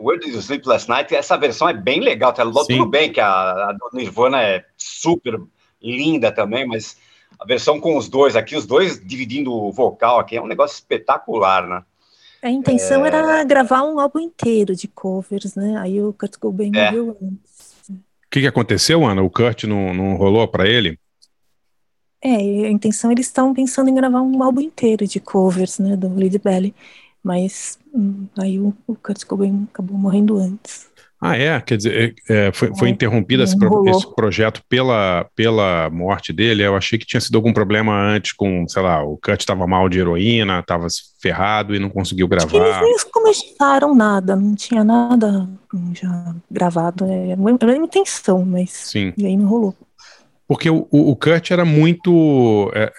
Where 0.00 0.18
Did 0.18 0.34
You 0.34 0.40
Sleep 0.40 0.66
Last 0.66 0.88
Night? 0.88 1.14
Essa 1.14 1.36
versão 1.36 1.68
é 1.68 1.72
bem 1.72 2.00
legal. 2.00 2.32
Tá? 2.32 2.42
Tudo 2.42 2.86
bem 2.86 3.12
que 3.12 3.20
a, 3.20 3.68
a 3.68 3.72
do 3.72 3.88
Nirvana 3.92 4.42
é 4.42 4.64
super 4.76 5.40
linda 5.80 6.32
também, 6.32 6.66
mas 6.66 6.96
a 7.38 7.44
versão 7.44 7.78
com 7.78 7.96
os 7.96 8.08
dois 8.08 8.34
aqui, 8.34 8.56
os 8.56 8.66
dois 8.66 9.00
dividindo 9.00 9.52
o 9.52 9.70
vocal 9.70 10.18
aqui, 10.18 10.36
é 10.36 10.42
um 10.42 10.48
negócio 10.48 10.74
espetacular, 10.74 11.68
né? 11.68 11.84
A 12.42 12.50
intenção 12.50 13.04
é... 13.04 13.10
era 13.10 13.44
gravar 13.44 13.84
um 13.84 14.00
álbum 14.00 14.18
inteiro 14.18 14.74
de 14.74 14.88
covers, 14.88 15.54
né? 15.54 15.78
Aí 15.78 16.02
o 16.02 16.12
Kurt 16.12 16.36
Cobain 16.36 16.72
é. 16.74 16.90
morreu 16.90 17.16
antes. 17.22 17.70
O 17.88 18.28
que, 18.28 18.40
que 18.40 18.46
aconteceu, 18.48 19.06
Ana? 19.06 19.22
O 19.22 19.30
Kurt 19.30 19.62
não, 19.64 19.94
não 19.94 20.16
rolou 20.16 20.48
para 20.48 20.68
ele? 20.68 20.98
É, 22.22 22.36
a 22.36 22.70
intenção 22.70 23.10
eles 23.10 23.26
estavam 23.26 23.54
pensando 23.54 23.88
em 23.88 23.94
gravar 23.94 24.20
um 24.20 24.42
álbum 24.42 24.60
inteiro 24.60 25.06
de 25.06 25.18
covers, 25.18 25.78
né, 25.78 25.96
do 25.96 26.08
Lady 26.08 26.38
Belly, 26.38 26.74
mas 27.22 27.78
hum, 27.94 28.26
aí 28.38 28.58
o, 28.58 28.74
o 28.86 28.94
Kurt 28.94 29.24
Cobain 29.24 29.66
acabou 29.72 29.96
morrendo 29.96 30.36
antes. 30.36 30.90
Ah, 31.20 31.36
é? 31.36 31.60
Quer 31.60 31.76
dizer, 31.76 32.14
é, 32.28 32.46
é 32.48 32.52
foi, 32.52 32.74
foi 32.74 32.88
é, 32.88 32.90
interrompido 32.90 33.42
esse, 33.42 33.56
pro, 33.58 33.86
esse, 33.86 34.14
projeto 34.14 34.62
pela, 34.66 35.26
pela 35.36 35.90
morte 35.90 36.32
dele? 36.32 36.62
Eu 36.62 36.74
achei 36.74 36.98
que 36.98 37.04
tinha 37.04 37.20
sido 37.20 37.36
algum 37.36 37.52
problema 37.52 37.94
antes 37.94 38.32
com, 38.32 38.66
sei 38.66 38.80
lá, 38.80 39.04
o 39.04 39.18
Kurt 39.18 39.40
estava 39.40 39.66
mal 39.66 39.86
de 39.90 39.98
heroína, 39.98 40.60
estava 40.60 40.86
ferrado 41.20 41.74
e 41.74 41.78
não 41.78 41.90
conseguiu 41.90 42.26
gravar. 42.26 42.56
Eles 42.56 42.80
nem 42.80 43.12
começaram 43.12 43.94
nada, 43.94 44.34
não 44.34 44.54
tinha 44.54 44.82
nada 44.82 45.46
já 45.92 46.34
gravado. 46.50 47.04
Era 47.04 47.38
uma 47.38 47.84
intenção, 47.84 48.42
mas 48.42 48.70
Sim. 48.70 49.12
e 49.14 49.26
aí 49.26 49.36
não 49.36 49.46
rolou. 49.46 49.74
Porque 50.50 50.68
o, 50.68 50.88
o, 50.90 51.14
Kurt 51.14 51.52
era 51.52 51.64
muito, 51.64 52.72
é, 52.74 52.92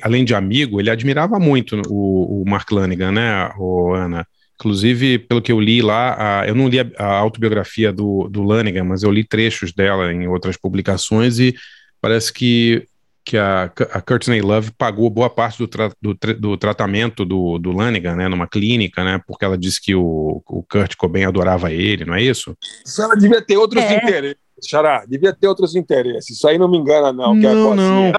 além 0.00 0.24
de 0.24 0.34
amigo, 0.34 0.80
ele 0.80 0.88
admirava 0.88 1.38
muito 1.38 1.78
o, 1.90 2.40
o 2.40 2.48
Mark 2.48 2.72
Lanigan, 2.72 3.12
né, 3.12 3.50
o 3.58 3.92
Ana? 3.92 4.26
Inclusive, 4.54 5.18
pelo 5.18 5.42
que 5.42 5.52
eu 5.52 5.60
li 5.60 5.82
lá, 5.82 6.40
a, 6.40 6.48
eu 6.48 6.54
não 6.54 6.68
li 6.68 6.80
a, 6.80 6.86
a, 6.98 7.18
autobiografia 7.18 7.92
do, 7.92 8.30
do 8.30 8.42
Lanigan, 8.42 8.84
mas 8.84 9.02
eu 9.02 9.10
li 9.10 9.22
trechos 9.22 9.74
dela 9.74 10.10
em 10.10 10.26
outras 10.26 10.56
publicações 10.56 11.38
e 11.38 11.54
parece 12.00 12.32
que, 12.32 12.88
que 13.26 13.36
a, 13.36 13.64
a 13.64 14.00
Courtney 14.00 14.40
Love 14.40 14.70
pagou 14.78 15.10
boa 15.10 15.28
parte 15.28 15.58
do, 15.58 15.66
tra, 15.66 15.90
do, 16.00 16.16
do, 16.38 16.56
tratamento 16.56 17.24
do, 17.24 17.58
do 17.58 17.72
Lanigan, 17.72 18.14
né, 18.14 18.28
numa 18.28 18.46
clínica, 18.46 19.02
né, 19.02 19.20
porque 19.26 19.44
ela 19.44 19.58
disse 19.58 19.82
que 19.82 19.96
o, 19.96 20.40
o 20.46 20.62
Kurt 20.62 20.94
Cobain 20.94 21.24
adorava 21.24 21.72
ele, 21.72 22.04
não 22.04 22.14
é 22.14 22.22
isso? 22.22 22.56
Ela 22.96 23.16
devia 23.16 23.42
ter 23.42 23.56
outros 23.56 23.82
é. 23.82 23.96
interesses. 23.96 24.46
Xará, 24.64 25.04
devia 25.06 25.34
ter 25.34 25.48
outros 25.48 25.74
interesses. 25.76 26.30
Isso 26.30 26.48
aí 26.48 26.56
não 26.56 26.70
me 26.70 26.78
engana, 26.78 27.12
não. 27.12 27.34
Não, 27.34 27.40
que 27.40 27.46
é 27.46 27.52
não. 27.52 28.12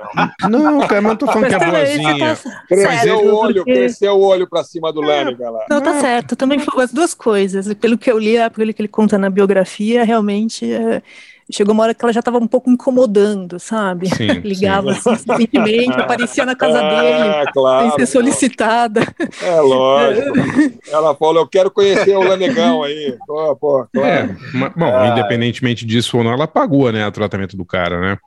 Não, 0.50 0.88
cara, 0.88 1.02
mas 1.02 1.10
não 1.10 1.16
tô 1.16 1.26
falando 1.26 1.48
que 1.48 1.56
é 1.56 1.72
boazinha. 1.72 2.36
Tá 2.36 2.64
cresceu 2.68 3.18
o 3.18 3.36
olho, 3.36 3.56
porque... 3.56 3.74
cresceu 3.74 4.14
o 4.14 4.24
olho 4.24 4.48
pra 4.48 4.64
cima 4.64 4.94
do 4.94 5.04
é, 5.04 5.24
lá. 5.24 5.66
Não, 5.68 5.82
tá 5.82 6.00
certo. 6.00 6.36
Também 6.36 6.60
foi 6.60 6.84
as 6.84 6.94
duas 6.94 7.16
coisas. 7.16 7.74
Pelo 7.74 7.98
que 7.98 8.12
eu 8.12 8.20
li, 8.20 8.36
pelo 8.56 8.72
que 8.72 8.82
ele 8.82 8.88
conta 8.88 9.18
na 9.18 9.32
biografia, 9.32 10.04
realmente. 10.04 10.72
É 10.72 11.02
chegou 11.52 11.74
uma 11.74 11.84
hora 11.84 11.94
que 11.94 12.04
ela 12.04 12.14
já 12.14 12.20
estava 12.20 12.38
um 12.38 12.48
pouco 12.48 12.70
incomodando, 12.70 13.60
sabe? 13.60 14.10
Sim, 14.10 14.28
Ligava 14.44 14.94
sim. 14.94 15.10
assim, 15.10 15.38
simplesmente, 15.38 16.00
aparecia 16.00 16.46
na 16.46 16.56
casa 16.56 16.80
ah, 16.80 16.90
dele, 16.90 17.52
claro, 17.54 17.90
sem 17.90 18.00
ser 18.00 18.06
solicitada. 18.06 19.02
É 19.42 19.62
lógico. 19.62 20.34
ela 20.92 21.16
falou: 21.16 21.44
Eu 21.44 21.48
quero 21.48 21.72
conhecer 21.72 22.16
o 22.16 22.24
Lanegão 22.24 22.84
aí. 22.84 23.18
Pô, 23.26 23.56
pô, 23.56 23.88
claro. 23.94 24.08
É, 24.08 24.70
bom, 24.76 24.96
ah. 24.96 25.08
independentemente 25.10 25.86
disso 25.86 26.18
ou 26.18 26.24
não, 26.24 26.32
ela 26.32 26.48
pagou 26.48 26.92
né, 26.92 27.08
o 27.08 27.12
tratamento 27.12 27.56
do 27.56 27.66
cara, 27.66 28.00
né? 28.00 28.18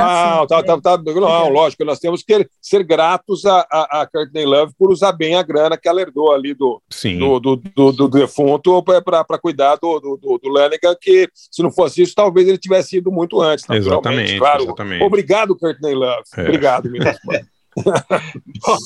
Ah, 0.00 0.46
tá, 0.46 0.62
tá, 0.62 0.80
tá, 0.80 0.98
não, 0.98 1.48
lógico, 1.50 1.84
nós 1.84 1.98
temos 1.98 2.22
que 2.22 2.46
ser 2.60 2.82
gratos 2.82 3.44
a, 3.44 3.66
a, 3.70 4.00
a 4.02 4.06
Courtney 4.06 4.44
Love 4.44 4.72
por 4.78 4.90
usar 4.90 5.12
bem 5.12 5.34
a 5.34 5.42
grana 5.42 5.76
que 5.76 5.88
ela 5.88 6.00
herdou 6.00 6.32
ali 6.32 6.54
do, 6.54 6.80
do, 7.18 7.40
do, 7.40 7.56
do, 7.56 7.92
do, 7.92 8.08
defunto 8.08 8.82
para 8.82 9.38
cuidar 9.38 9.76
do, 9.76 10.00
do, 10.00 10.16
do, 10.16 10.38
do 10.38 10.98
que 11.00 11.28
se 11.34 11.62
não 11.62 11.70
fosse 11.70 12.02
isso, 12.02 12.14
talvez 12.14 12.48
ele 12.48 12.58
tivesse 12.58 12.98
ido 12.98 13.10
muito 13.10 13.40
antes. 13.40 13.64
Exatamente, 13.68 14.38
claro. 14.38 14.64
Exatamente. 14.64 15.04
Obrigado, 15.04 15.56
Courtney 15.56 15.94
Love. 15.94 16.22
É. 16.36 16.42
Obrigado 16.42 16.90
mesmo. 16.90 17.18
bom, 18.60 18.76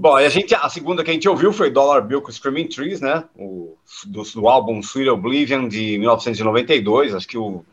bom, 0.00 0.16
a, 0.16 0.28
gente, 0.28 0.54
a 0.54 0.68
segunda 0.68 1.02
que 1.02 1.10
a 1.10 1.14
gente 1.14 1.28
ouviu 1.28 1.52
foi 1.52 1.70
Dollar 1.70 2.02
Bill 2.02 2.20
com 2.20 2.30
Screaming 2.30 2.68
Trees, 2.68 3.00
né? 3.00 3.24
O, 3.36 3.76
do, 4.06 4.22
do 4.22 4.48
álbum 4.48 4.80
Sweet 4.80 5.08
Oblivion 5.08 5.66
de 5.66 5.98
1992. 5.98 7.14
Acho 7.14 7.26
que 7.26 7.38
o, 7.38 7.64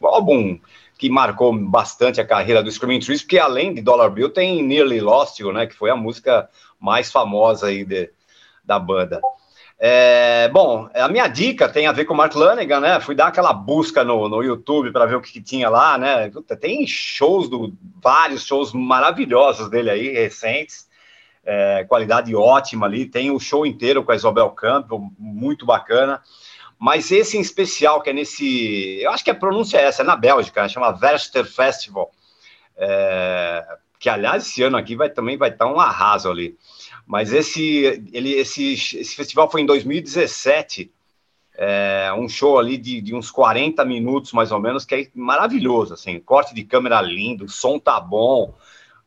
o 0.00 0.06
álbum 0.06 0.58
que 0.98 1.08
marcou 1.08 1.56
bastante 1.56 2.20
a 2.20 2.26
carreira 2.26 2.62
do 2.62 2.70
Screaming 2.70 2.98
Trees, 2.98 3.22
porque 3.22 3.38
além 3.38 3.72
de 3.72 3.80
Dollar 3.80 4.10
Bill 4.10 4.30
tem 4.30 4.62
Nearly 4.64 5.00
Lost 5.00 5.38
You, 5.38 5.52
né, 5.52 5.66
que 5.66 5.74
foi 5.74 5.90
a 5.90 5.96
música 5.96 6.50
mais 6.78 7.10
famosa 7.10 7.68
aí 7.68 7.84
de, 7.84 8.10
da 8.64 8.80
banda. 8.80 9.20
É, 9.80 10.48
bom, 10.48 10.90
a 10.92 11.08
minha 11.08 11.28
dica 11.28 11.68
tem 11.68 11.86
a 11.86 11.92
ver 11.92 12.04
com 12.04 12.12
o 12.12 12.16
Mark 12.16 12.34
Lanegan, 12.34 12.80
né? 12.80 12.98
Fui 12.98 13.14
dar 13.14 13.28
aquela 13.28 13.52
busca 13.52 14.02
no, 14.02 14.28
no 14.28 14.42
YouTube 14.42 14.90
para 14.90 15.06
ver 15.06 15.14
o 15.14 15.20
que, 15.20 15.30
que, 15.30 15.40
tinha 15.40 15.70
lá, 15.70 15.96
né? 15.96 16.32
Tem 16.60 16.84
shows 16.84 17.48
do 17.48 17.72
vários 18.02 18.44
shows 18.44 18.72
maravilhosos 18.72 19.70
dele 19.70 19.88
aí, 19.88 20.08
recentes, 20.08 20.88
é, 21.44 21.84
qualidade 21.84 22.34
ótima 22.34 22.86
ali. 22.86 23.06
Tem 23.06 23.30
o 23.30 23.38
show 23.38 23.64
inteiro 23.64 24.02
com 24.02 24.10
a 24.10 24.16
Isabel 24.16 24.50
Campbell, 24.50 25.12
muito 25.16 25.64
bacana. 25.64 26.20
Mas 26.78 27.10
esse 27.10 27.36
em 27.36 27.40
especial, 27.40 28.00
que 28.00 28.10
é 28.10 28.12
nesse. 28.12 29.00
Eu 29.02 29.10
acho 29.10 29.24
que 29.24 29.30
a 29.30 29.34
pronúncia 29.34 29.78
é 29.78 29.84
essa, 29.84 30.02
é 30.02 30.04
na 30.04 30.14
Bélgica, 30.14 30.62
né? 30.62 30.68
chama 30.68 30.92
Verster 30.92 31.44
Festival. 31.44 32.12
É, 32.76 33.66
que, 33.98 34.08
aliás, 34.08 34.46
esse 34.46 34.62
ano 34.62 34.76
aqui 34.76 34.94
vai, 34.94 35.10
também 35.10 35.36
vai 35.36 35.50
estar 35.50 35.66
um 35.66 35.80
arraso 35.80 36.30
ali. 36.30 36.56
Mas 37.04 37.32
esse, 37.32 37.84
ele, 38.12 38.32
esse, 38.32 38.74
esse 38.74 39.16
festival 39.16 39.50
foi 39.50 39.62
em 39.62 39.66
2017. 39.66 40.92
É, 41.60 42.12
um 42.16 42.28
show 42.28 42.56
ali 42.56 42.78
de, 42.78 43.00
de, 43.00 43.12
uns 43.12 43.32
40 43.32 43.84
minutos, 43.84 44.32
mais 44.32 44.52
ou 44.52 44.60
menos, 44.60 44.84
que 44.84 44.94
é 44.94 45.08
maravilhoso, 45.12 45.94
assim, 45.94 46.20
corte 46.20 46.54
de 46.54 46.62
câmera 46.62 47.00
lindo, 47.00 47.48
som 47.48 47.80
tá 47.80 47.98
bom, 47.98 48.54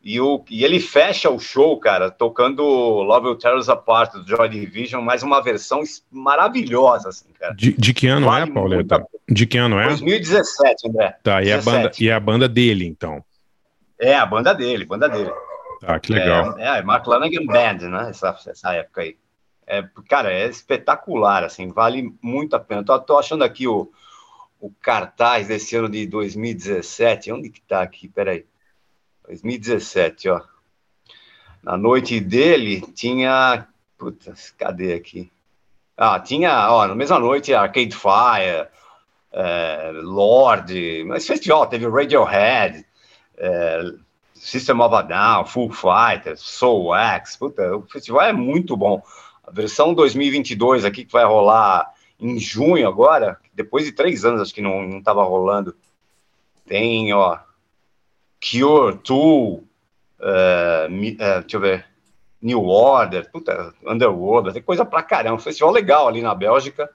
e, 0.03 0.19
o, 0.19 0.43
e 0.49 0.63
ele 0.63 0.79
fecha 0.79 1.29
o 1.29 1.39
show, 1.39 1.79
cara, 1.79 2.09
tocando 2.09 2.63
Love 2.63 3.27
Will 3.27 3.37
Tear 3.37 3.55
Us 3.55 3.69
Apart 3.69 4.13
do 4.13 4.27
Joy 4.27 4.49
Division, 4.49 5.03
mais 5.03 5.21
uma 5.21 5.41
versão 5.41 5.81
maravilhosa, 6.09 7.09
assim, 7.09 7.31
cara. 7.39 7.53
De, 7.53 7.73
de 7.73 7.93
que 7.93 8.07
ano 8.07 8.25
vale 8.25 8.49
é, 8.49 8.53
Pauleta? 8.53 8.97
Muita... 8.97 9.07
De 9.29 9.45
que 9.45 9.57
ano 9.59 9.79
é? 9.79 9.87
2017, 9.89 10.89
André. 10.89 11.15
Tá, 11.21 11.43
e 11.43 11.51
a, 11.51 11.61
banda, 11.61 11.91
e 11.99 12.11
a 12.11 12.19
banda 12.19 12.49
dele, 12.49 12.85
então? 12.85 13.23
É, 13.99 14.15
a 14.15 14.25
banda 14.25 14.53
dele, 14.53 14.85
banda 14.85 15.07
dele. 15.07 15.31
Tá, 15.81 15.99
que 15.99 16.11
legal. 16.11 16.57
É, 16.57 16.79
é 16.79 16.81
Mark 16.81 17.05
Lanigan 17.05 17.45
Band, 17.45 17.87
né, 17.87 18.09
essa, 18.09 18.35
essa 18.47 18.73
época 18.73 19.01
aí. 19.01 19.15
É, 19.67 19.83
cara, 20.09 20.33
é 20.33 20.47
espetacular, 20.47 21.43
assim, 21.43 21.69
vale 21.69 22.11
muito 22.21 22.55
a 22.55 22.59
pena. 22.59 22.83
Tô, 22.83 22.97
tô 22.99 23.19
achando 23.19 23.43
aqui 23.43 23.67
o, 23.67 23.91
o 24.59 24.71
cartaz 24.81 25.47
desse 25.47 25.75
ano 25.75 25.87
de 25.87 26.07
2017, 26.07 27.31
onde 27.31 27.49
que 27.51 27.61
tá 27.61 27.83
aqui? 27.83 28.07
Peraí. 28.07 28.45
2017, 29.31 30.27
ó. 30.27 30.41
Na 31.63 31.77
noite 31.77 32.19
dele 32.19 32.81
tinha. 32.93 33.65
Putz, 33.97 34.51
cadê 34.57 34.93
aqui? 34.93 35.31
Ah, 35.95 36.19
tinha, 36.19 36.69
ó, 36.69 36.85
na 36.85 36.95
mesma 36.95 37.17
noite 37.19 37.53
Arcade 37.53 37.95
Fire, 37.95 38.67
é, 39.31 39.91
Lorde, 39.93 41.05
mas 41.07 41.27
festival 41.27 41.67
teve 41.67 41.87
Radiohead, 41.87 42.85
é, 43.37 43.81
System 44.33 44.81
of 44.81 44.95
a 44.95 45.01
Down, 45.03 45.45
Full 45.45 45.71
Fighters, 45.71 46.41
Soul 46.41 46.95
X, 46.95 47.37
puta, 47.37 47.77
o 47.77 47.83
festival 47.83 48.23
é 48.23 48.33
muito 48.33 48.75
bom. 48.75 49.01
A 49.45 49.51
versão 49.51 49.93
2022 49.93 50.83
aqui 50.83 51.05
que 51.05 51.11
vai 51.11 51.23
rolar 51.23 51.93
em 52.19 52.39
junho 52.39 52.87
agora, 52.87 53.39
depois 53.53 53.85
de 53.85 53.91
três 53.91 54.25
anos 54.25 54.41
acho 54.41 54.53
que 54.53 54.61
não, 54.61 54.81
não 54.81 55.01
tava 55.01 55.23
rolando, 55.23 55.75
tem, 56.65 57.13
ó, 57.13 57.37
Cure, 58.41 58.97
Tool, 58.97 59.63
uh, 60.19 60.87
uh, 60.87 61.41
deixa 61.41 61.57
eu 61.57 61.59
ver, 61.59 61.85
New 62.41 62.65
Order, 62.65 63.29
puta, 63.31 63.73
Underworld, 63.85 64.51
tem 64.51 64.61
coisa 64.61 64.83
pra 64.83 65.03
caramba. 65.03 65.35
Um 65.35 65.39
festival 65.39 65.71
legal 65.71 66.07
ali 66.07 66.21
na 66.21 66.33
Bélgica. 66.33 66.89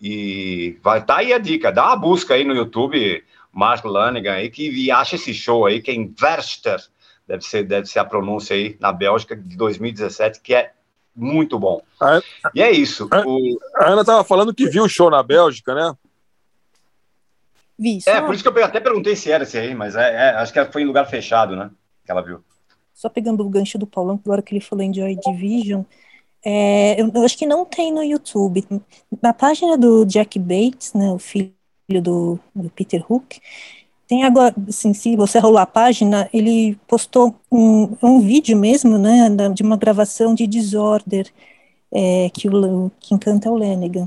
E 0.00 0.78
vai 0.82 1.04
tá 1.04 1.16
aí 1.16 1.32
a 1.32 1.38
dica, 1.38 1.72
dá 1.72 1.86
uma 1.86 1.96
busca 1.96 2.34
aí 2.34 2.44
no 2.44 2.54
YouTube, 2.54 3.24
Mark 3.50 3.84
Lanigan 3.84 4.34
aí, 4.34 4.50
que 4.50 4.90
acha 4.90 5.16
esse 5.16 5.32
show 5.32 5.64
aí, 5.64 5.80
que 5.80 5.90
é 5.90 5.94
em 5.94 6.14
Verster, 6.16 6.78
deve 7.26 7.42
ser, 7.42 7.64
deve 7.64 7.86
ser 7.86 7.98
a 7.98 8.04
pronúncia 8.04 8.54
aí, 8.54 8.76
na 8.78 8.92
Bélgica, 8.92 9.34
de 9.34 9.56
2017, 9.56 10.40
que 10.42 10.54
é 10.54 10.72
muito 11.14 11.58
bom. 11.58 11.80
A, 11.98 12.20
e 12.54 12.60
é 12.60 12.70
isso. 12.70 13.08
A, 13.10 13.22
o... 13.26 13.58
a 13.76 13.90
Ana 13.90 14.02
estava 14.02 14.22
falando 14.22 14.54
que 14.54 14.68
viu 14.68 14.84
o 14.84 14.88
show 14.88 15.08
na 15.08 15.22
Bélgica, 15.22 15.74
né? 15.74 15.96
Vi, 17.78 17.98
É, 18.06 18.20
por 18.20 18.34
isso 18.34 18.42
que 18.42 18.48
eu 18.48 18.64
até 18.64 18.80
perguntei 18.80 19.14
se 19.14 19.30
era 19.30 19.42
esse 19.42 19.58
aí, 19.58 19.74
mas 19.74 19.94
é, 19.96 20.14
é, 20.14 20.28
acho 20.36 20.52
que 20.52 20.64
foi 20.66 20.82
em 20.82 20.86
lugar 20.86 21.06
fechado, 21.06 21.54
né? 21.54 21.70
Que 22.04 22.10
ela 22.10 22.22
viu. 22.22 22.40
Só 22.94 23.08
pegando 23.08 23.44
o 23.44 23.50
gancho 23.50 23.78
do 23.78 23.86
Paulão, 23.86 24.18
agora 24.24 24.40
que 24.40 24.54
ele 24.54 24.60
falou 24.60 24.82
em 24.82 24.94
Joy 24.94 25.16
Division, 25.16 25.82
é, 26.42 27.00
eu, 27.00 27.10
eu, 27.14 27.24
acho 27.24 27.36
que 27.36 27.44
não 27.44 27.64
tem 27.64 27.92
no 27.92 28.02
YouTube. 28.02 28.66
Na 29.20 29.34
página 29.34 29.76
do 29.76 30.04
Jack 30.06 30.38
Bates, 30.38 30.94
né, 30.94 31.10
o 31.10 31.18
filho 31.18 31.52
do, 32.02 32.38
do 32.54 32.70
Peter 32.70 33.04
Hook, 33.06 33.40
tem 34.08 34.24
agora, 34.24 34.54
assim, 34.68 34.94
se 34.94 35.16
você 35.16 35.38
rolar 35.38 35.62
a 35.62 35.66
página, 35.66 36.30
ele 36.32 36.78
postou 36.86 37.34
um, 37.50 37.96
um 38.02 38.20
vídeo 38.20 38.56
mesmo, 38.56 38.96
né, 38.96 39.28
de 39.52 39.62
uma 39.62 39.76
gravação 39.76 40.34
de 40.34 40.46
Disorder, 40.46 41.30
é, 41.92 42.30
que, 42.32 42.48
o, 42.48 42.90
que 43.00 43.14
encanta 43.14 43.50
o 43.50 43.56
Lennigan. 43.56 44.06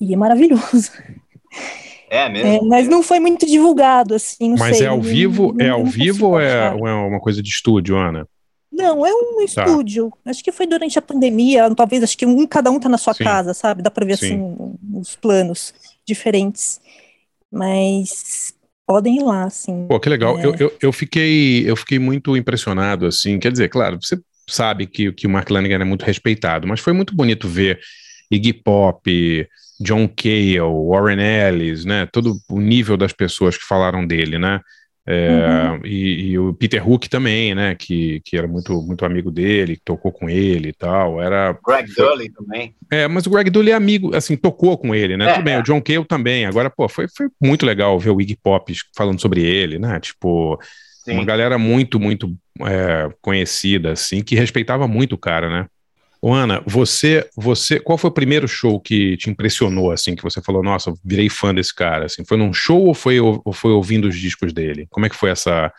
E 0.00 0.14
é 0.14 0.16
maravilhoso. 0.16 0.92
É 2.10 2.28
mesmo? 2.28 2.48
É, 2.48 2.60
mas 2.62 2.88
não 2.88 3.02
foi 3.02 3.18
muito 3.18 3.46
divulgado, 3.46 4.14
assim, 4.14 4.54
Mas 4.58 4.78
sei, 4.78 4.86
é 4.86 4.90
ao 4.90 5.00
vivo, 5.00 5.52
não, 5.52 5.64
é 5.64 5.68
ao 5.70 5.84
vivo 5.84 6.28
ou 6.28 6.40
é, 6.40 6.72
ou 6.72 6.86
é 6.86 6.94
uma 6.94 7.20
coisa 7.20 7.42
de 7.42 7.48
estúdio, 7.48 7.96
Ana? 7.96 8.26
Não, 8.70 9.06
é 9.06 9.12
um 9.12 9.36
tá. 9.36 9.44
estúdio. 9.44 10.12
Acho 10.24 10.42
que 10.42 10.50
foi 10.50 10.66
durante 10.66 10.98
a 10.98 11.02
pandemia, 11.02 11.72
talvez, 11.74 12.02
acho 12.02 12.18
que 12.18 12.26
um, 12.26 12.46
cada 12.46 12.70
um 12.70 12.80
tá 12.80 12.88
na 12.88 12.98
sua 12.98 13.14
Sim. 13.14 13.24
casa, 13.24 13.54
sabe? 13.54 13.82
Dá 13.82 13.90
para 13.90 14.04
ver, 14.04 14.18
Sim. 14.18 14.26
assim, 14.26 14.76
os 14.94 15.14
planos 15.14 15.72
diferentes. 16.06 16.80
Mas 17.50 18.52
podem 18.84 19.18
ir 19.18 19.22
lá, 19.22 19.44
assim. 19.44 19.86
Pô, 19.88 20.00
que 20.00 20.08
legal. 20.08 20.38
É... 20.38 20.44
Eu, 20.44 20.54
eu, 20.56 20.72
eu, 20.82 20.92
fiquei, 20.92 21.68
eu 21.70 21.76
fiquei 21.76 22.00
muito 22.00 22.36
impressionado, 22.36 23.06
assim. 23.06 23.38
Quer 23.38 23.52
dizer, 23.52 23.68
claro, 23.68 23.98
você 24.02 24.18
sabe 24.48 24.86
que, 24.86 25.12
que 25.12 25.26
o 25.26 25.30
Mark 25.30 25.48
Lanigan 25.50 25.80
é 25.80 25.84
muito 25.84 26.04
respeitado, 26.04 26.66
mas 26.66 26.80
foi 26.80 26.92
muito 26.92 27.14
bonito 27.14 27.48
ver 27.48 27.78
Iggy 28.30 28.52
Pop, 28.52 29.48
John 29.80 30.08
Cale, 30.08 30.60
Warren 30.60 31.20
Ellis, 31.20 31.84
né? 31.84 32.06
Todo 32.06 32.36
o 32.50 32.60
nível 32.60 32.96
das 32.96 33.12
pessoas 33.12 33.56
que 33.56 33.64
falaram 33.64 34.06
dele, 34.06 34.38
né? 34.38 34.60
É, 35.06 35.70
uhum. 35.70 35.80
e, 35.84 36.30
e, 36.30 36.38
o 36.38 36.54
Peter 36.54 36.88
Hook 36.88 37.10
também, 37.10 37.54
né? 37.54 37.74
Que, 37.74 38.20
que 38.24 38.38
era 38.38 38.48
muito, 38.48 38.80
muito 38.82 39.04
amigo 39.04 39.30
dele, 39.30 39.76
que 39.76 39.82
tocou 39.84 40.10
com 40.10 40.30
ele 40.30 40.70
e 40.70 40.72
tal. 40.72 41.20
Era. 41.20 41.58
Greg 41.66 41.92
Dully 41.94 42.30
também. 42.30 42.74
É, 42.90 43.06
mas 43.06 43.26
o 43.26 43.30
Greg 43.30 43.50
Dully 43.50 43.70
é 43.70 43.74
amigo, 43.74 44.16
assim, 44.16 44.34
tocou 44.34 44.78
com 44.78 44.94
ele, 44.94 45.16
né? 45.16 45.30
É, 45.30 45.34
Tudo 45.34 45.44
bem, 45.44 45.54
é. 45.54 45.58
o 45.60 45.62
John 45.62 45.82
Cale 45.82 46.06
também. 46.06 46.46
Agora, 46.46 46.70
pô, 46.70 46.88
foi, 46.88 47.06
foi 47.14 47.28
muito 47.40 47.66
legal 47.66 47.98
ver 47.98 48.10
o 48.10 48.20
Iggy 48.20 48.36
Pop 48.42 48.72
falando 48.96 49.20
sobre 49.20 49.42
ele, 49.42 49.78
né? 49.78 50.00
Tipo, 50.00 50.58
Sim. 51.04 51.12
uma 51.12 51.24
galera 51.24 51.58
muito, 51.58 52.00
muito 52.00 52.34
é, 52.60 53.10
conhecida, 53.20 53.92
assim, 53.92 54.22
que 54.22 54.34
respeitava 54.34 54.88
muito 54.88 55.16
o 55.16 55.18
cara, 55.18 55.50
né? 55.50 55.66
Ana, 56.32 56.62
você, 56.66 57.28
você, 57.36 57.80
qual 57.80 57.98
foi 57.98 58.08
o 58.08 58.14
primeiro 58.14 58.46
show 58.46 58.80
que 58.80 59.16
te 59.16 59.28
impressionou, 59.28 59.90
assim, 59.90 60.14
que 60.14 60.22
você 60.22 60.40
falou, 60.40 60.62
nossa, 60.62 60.94
virei 61.04 61.28
fã 61.28 61.54
desse 61.54 61.74
cara, 61.74 62.06
assim? 62.06 62.24
Foi 62.24 62.36
num 62.36 62.52
show 62.52 62.86
ou 62.86 62.94
foi, 62.94 63.20
ou 63.20 63.52
foi 63.52 63.72
ouvindo 63.72 64.08
os 64.08 64.18
discos 64.18 64.52
dele? 64.52 64.86
Como 64.90 65.04
é 65.04 65.08
que 65.08 65.16
foi 65.16 65.30
essa, 65.30 65.72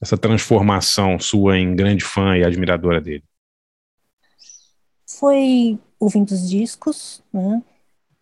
essa 0.00 0.16
transformação 0.16 1.18
sua 1.18 1.58
em 1.58 1.74
grande 1.74 2.04
fã 2.04 2.36
e 2.36 2.44
admiradora 2.44 3.00
dele? 3.00 3.24
Foi 5.06 5.78
ouvindo 5.98 6.30
os 6.30 6.48
discos, 6.48 7.22
né? 7.32 7.62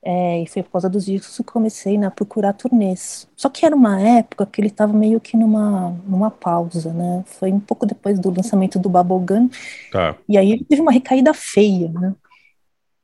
É, 0.08 0.40
e 0.40 0.46
foi 0.46 0.62
por 0.62 0.70
causa 0.70 0.88
dos 0.88 1.04
discos 1.04 1.36
que 1.36 1.42
comecei 1.42 1.98
né, 1.98 2.06
a 2.06 2.10
procurar 2.12 2.52
turnês. 2.52 3.26
Só 3.34 3.48
que 3.48 3.66
era 3.66 3.74
uma 3.74 4.00
época 4.00 4.46
que 4.46 4.60
ele 4.60 4.68
estava 4.68 4.92
meio 4.92 5.20
que 5.20 5.36
numa, 5.36 5.90
numa 6.06 6.30
pausa, 6.30 6.92
né? 6.92 7.24
Foi 7.26 7.50
um 7.50 7.58
pouco 7.58 7.84
depois 7.84 8.16
do 8.16 8.30
lançamento 8.30 8.78
do 8.78 8.88
Bubblegum. 8.88 9.50
Tá. 9.90 10.16
E 10.28 10.38
aí 10.38 10.52
ele 10.52 10.64
teve 10.64 10.80
uma 10.80 10.92
recaída 10.92 11.34
feia, 11.34 11.90
né? 11.90 12.14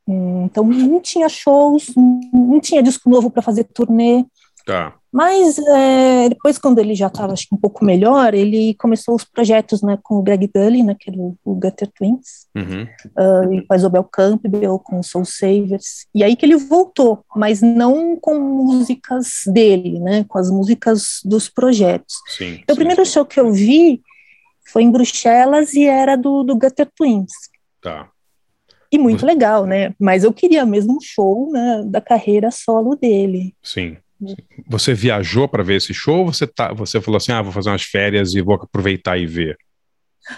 Então 0.07 0.63
não 0.63 1.01
tinha 1.01 1.27
shows, 1.27 1.93
não 1.95 2.61
tinha 2.61 2.81
disco 2.81 3.09
novo 3.09 3.29
para 3.29 3.41
fazer 3.41 3.65
turnê. 3.65 4.23
Tá. 4.65 4.95
Mas 5.11 5.59
é, 5.59 6.29
depois, 6.29 6.57
quando 6.57 6.79
ele 6.79 6.95
já 6.95 7.05
estava 7.05 7.35
um 7.51 7.57
pouco 7.57 7.85
melhor, 7.85 8.33
ele 8.33 8.73
começou 8.75 9.13
os 9.13 9.23
projetos 9.23 9.83
né, 9.83 9.99
com 10.01 10.15
o 10.15 10.23
Greg 10.23 10.49
Dully, 10.51 10.81
né, 10.81 10.95
que 10.99 11.11
era 11.11 11.19
o, 11.19 11.37
o 11.43 11.53
Gutter 11.53 11.87
Twins, 11.93 12.47
uhum. 12.55 12.83
uh, 12.83 13.67
com 13.67 13.73
a 13.73 13.75
Isabel 13.75 14.03
Campbell, 14.05 14.79
com 14.79 14.99
o 14.99 15.03
Soul 15.03 15.25
Savers. 15.25 16.07
E 16.15 16.23
aí 16.23 16.35
que 16.35 16.45
ele 16.45 16.55
voltou, 16.55 17.23
mas 17.35 17.61
não 17.61 18.17
com 18.19 18.39
músicas 18.39 19.41
dele, 19.45 19.99
né, 19.99 20.25
com 20.27 20.39
as 20.39 20.49
músicas 20.49 21.19
dos 21.23 21.47
projetos. 21.47 22.15
Sim, 22.35 22.59
então, 22.63 22.73
sim, 22.73 22.73
o 22.73 22.75
primeiro 22.75 23.05
show 23.05 23.23
que 23.23 23.39
eu 23.39 23.51
vi 23.51 24.01
foi 24.71 24.81
em 24.81 24.91
Bruxelas 24.91 25.73
e 25.75 25.85
era 25.85 26.15
do, 26.15 26.41
do 26.43 26.55
Gutter 26.55 26.89
Twins. 26.95 27.31
Tá. 27.81 28.09
E 28.91 28.97
muito 28.97 29.25
legal, 29.25 29.65
né? 29.65 29.93
Mas 29.99 30.23
eu 30.23 30.31
queria 30.31 30.65
mesmo 30.65 30.97
um 30.97 31.01
show 31.01 31.51
né, 31.51 31.83
da 31.85 31.99
carreira 31.99 32.51
solo 32.51 32.95
dele. 32.95 33.55
Sim. 33.61 33.97
Você 34.67 34.93
viajou 34.93 35.47
para 35.47 35.63
ver 35.63 35.77
esse 35.77 35.93
show 35.93 36.19
ou 36.19 36.33
você, 36.33 36.47
tá, 36.47 36.73
você 36.73 37.01
falou 37.01 37.17
assim, 37.17 37.31
ah, 37.31 37.41
vou 37.41 37.51
fazer 37.51 37.69
umas 37.69 37.83
férias 37.83 38.33
e 38.33 38.41
vou 38.41 38.55
aproveitar 38.55 39.17
e 39.17 39.25
ver? 39.25 39.57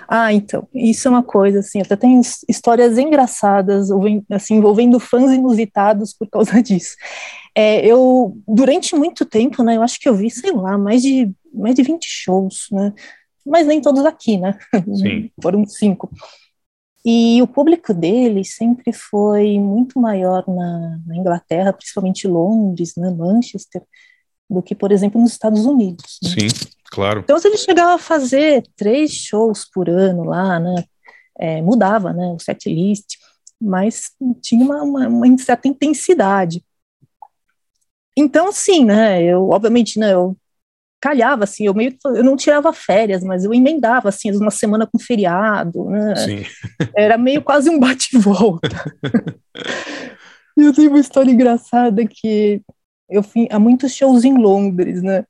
Ah, 0.08 0.34
então, 0.34 0.68
isso 0.74 1.08
é 1.08 1.12
uma 1.12 1.24
coisa, 1.24 1.60
assim, 1.60 1.82
até 1.82 1.96
tem 1.96 2.20
histórias 2.50 2.98
engraçadas, 2.98 3.90
assim, 4.32 4.56
envolvendo 4.56 5.00
fãs 5.00 5.32
inusitados 5.32 6.14
por 6.14 6.28
causa 6.28 6.62
disso. 6.62 6.96
É, 7.54 7.86
eu, 7.86 8.36
durante 8.48 8.96
muito 8.96 9.26
tempo, 9.26 9.64
né, 9.64 9.78
eu 9.78 9.84
acho 9.84 10.00
que 10.00 10.10
eu 10.10 10.16
vi, 10.16 10.30
sei 10.32 10.52
lá, 10.52 10.78
mais 10.78 11.02
de, 11.02 11.32
mais 11.54 11.76
de 11.76 11.84
20 11.84 12.06
shows, 12.08 12.68
né, 12.72 12.94
mas 13.46 13.68
nem 13.68 13.80
todos 13.80 14.04
aqui, 14.06 14.38
né, 14.38 14.58
Sim. 14.96 15.30
foram 15.42 15.66
cinco. 15.68 16.10
E 17.06 17.40
o 17.40 17.46
público 17.46 17.94
dele 17.94 18.44
sempre 18.44 18.92
foi 18.92 19.60
muito 19.60 20.00
maior 20.00 20.44
na, 20.48 21.00
na 21.06 21.16
Inglaterra, 21.16 21.72
principalmente 21.72 22.28
Londres, 22.28 22.94
né, 22.98 23.12
Manchester, 23.12 23.84
do 24.50 24.60
que, 24.60 24.74
por 24.74 24.92
exemplo, 24.92 25.22
nos 25.22 25.32
Estados 25.32 25.66
Unidos. 25.68 26.18
Né? 26.24 26.30
Sim, 26.32 26.68
claro. 26.86 27.20
Então, 27.20 27.38
se 27.38 27.48
ele 27.48 27.58
chegava 27.58 27.94
a 27.94 28.00
fazer 28.00 28.64
três 28.76 29.12
shows 29.12 29.70
por 29.72 29.88
ano 29.88 30.24
lá, 30.24 30.60
né, 30.60 30.84
é, 31.38 31.62
mudava 31.62 32.12
né, 32.12 32.26
o 32.36 32.40
set 32.40 32.68
list, 32.68 33.18
mas 33.62 34.12
tinha 34.42 34.66
uma, 34.66 34.82
uma, 34.82 35.08
uma 35.08 35.38
certa 35.38 35.68
intensidade. 35.68 36.66
Então, 38.18 38.48
assim, 38.48 38.84
né, 38.84 39.22
eu, 39.22 39.50
obviamente, 39.50 40.00
né, 40.00 40.14
eu 40.14 40.36
calhava, 41.06 41.44
assim, 41.44 41.68
eu 41.68 41.74
meio 41.76 41.96
eu 42.04 42.24
não 42.24 42.36
tirava 42.36 42.74
férias, 42.74 43.24
mas 43.24 43.46
eu 43.46 43.54
emendava, 43.54 44.10
assim, 44.10 44.32
uma 44.32 44.50
semana 44.50 44.88
com 44.88 44.98
feriado, 44.98 45.86
né? 45.86 46.16
Sim. 46.16 46.44
Era 46.98 47.16
meio 47.16 47.44
quase 47.44 47.70
um 47.70 47.80
bate-volta. 47.80 48.92
e 50.58 50.64
eu 50.64 50.74
tenho 50.74 50.90
uma 50.90 51.00
história 51.00 51.30
engraçada 51.30 52.04
que 52.08 52.60
eu 53.08 53.22
fui 53.22 53.48
a 53.52 53.60
muitos 53.60 53.94
shows 53.94 54.24
em 54.24 54.36
Londres, 54.36 55.04
né? 55.04 55.26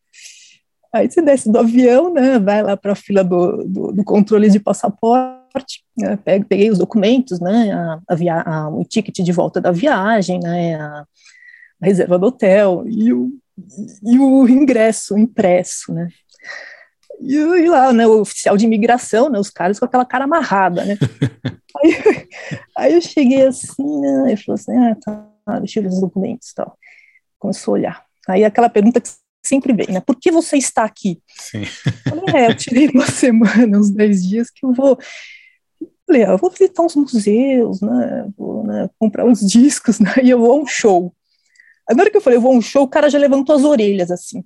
Aí 0.93 1.11
você 1.11 1.21
desce 1.21 1.51
do 1.51 1.59
avião, 1.59 2.13
né? 2.13 2.39
Vai 2.39 2.63
lá 2.63 2.77
para 2.77 2.93
a 2.93 2.95
fila 2.95 3.21
do, 3.21 3.65
do, 3.65 3.91
do, 3.91 4.03
controle 4.05 4.49
de 4.49 4.61
passaporte, 4.61 5.83
né, 5.97 6.17
peguei 6.47 6.71
os 6.71 6.77
documentos, 6.77 7.41
né? 7.41 7.73
A, 7.73 7.99
a, 8.07 8.15
via, 8.15 8.41
a, 8.41 8.69
o 8.69 8.85
ticket 8.85 9.17
de 9.17 9.31
volta 9.33 9.59
da 9.59 9.71
viagem, 9.71 10.39
né? 10.39 10.75
A, 10.75 11.05
a 11.81 11.85
reserva 11.85 12.17
do 12.17 12.27
hotel 12.27 12.85
e 12.87 13.11
o 13.11 13.29
e 14.03 14.19
o 14.19 14.47
ingresso 14.47 15.17
impresso, 15.17 15.93
né? 15.93 16.09
E, 17.19 17.35
e, 17.35 17.69
lá, 17.69 17.93
né, 17.93 18.05
o 18.05 18.21
oficial 18.21 18.57
de 18.57 18.65
imigração, 18.65 19.29
né, 19.29 19.39
os 19.39 19.49
caras 19.49 19.79
com 19.79 19.85
aquela 19.85 20.05
cara 20.05 20.25
amarrada, 20.25 20.83
né? 20.83 20.97
aí, 21.81 22.27
aí, 22.77 22.93
eu 22.93 23.01
cheguei 23.01 23.43
assim, 23.43 24.01
né, 24.01 24.33
e 24.33 24.37
falou 24.37 24.55
assim, 24.55 24.75
ah, 24.77 24.95
tá, 24.95 25.59
deixa 25.59 25.79
eu 25.79 25.83
ver 25.83 25.89
os 25.89 26.01
documentos 26.01 26.49
e 26.49 26.55
tal. 26.55 26.77
Começou 27.39 27.73
a 27.73 27.77
olhar. 27.77 28.05
Aí 28.27 28.43
aquela 28.43 28.69
pergunta 28.69 28.99
que 28.99 29.09
sempre 29.45 29.73
vem, 29.73 29.87
né, 29.93 30.01
por 30.01 30.17
que 30.17 30.31
você 30.31 30.57
está 30.57 30.83
aqui? 30.83 31.21
Sim. 31.39 31.63
Eu 32.05 32.25
falei, 32.25 32.35
é, 32.35 32.49
eu 32.49 32.55
tirei 32.55 32.89
uma 32.89 33.07
semana, 33.07 33.77
uns 33.77 33.91
dez 33.91 34.25
dias 34.25 34.49
que 34.49 34.65
eu 34.65 34.73
vou... 34.73 34.97
Falei, 36.05 36.23
ah, 36.23 36.31
eu 36.31 36.37
vou 36.37 36.51
visitar 36.51 36.83
uns 36.83 36.95
museus, 36.95 37.81
né, 37.81 38.27
vou 38.37 38.63
né, 38.63 38.89
comprar 38.99 39.25
uns 39.25 39.39
discos, 39.39 39.99
né, 39.99 40.13
e 40.21 40.29
eu 40.29 40.39
vou 40.39 40.51
a 40.51 40.61
um 40.61 40.67
show. 40.67 41.14
Na 41.91 42.01
hora 42.01 42.11
que 42.11 42.17
eu 42.17 42.21
falei, 42.21 42.37
eu 42.37 42.41
vou 42.41 42.53
a 42.53 42.55
um 42.55 42.61
show, 42.61 42.83
o 42.83 42.87
cara 42.87 43.09
já 43.09 43.19
levantou 43.19 43.55
as 43.55 43.63
orelhas, 43.63 44.11
assim. 44.11 44.43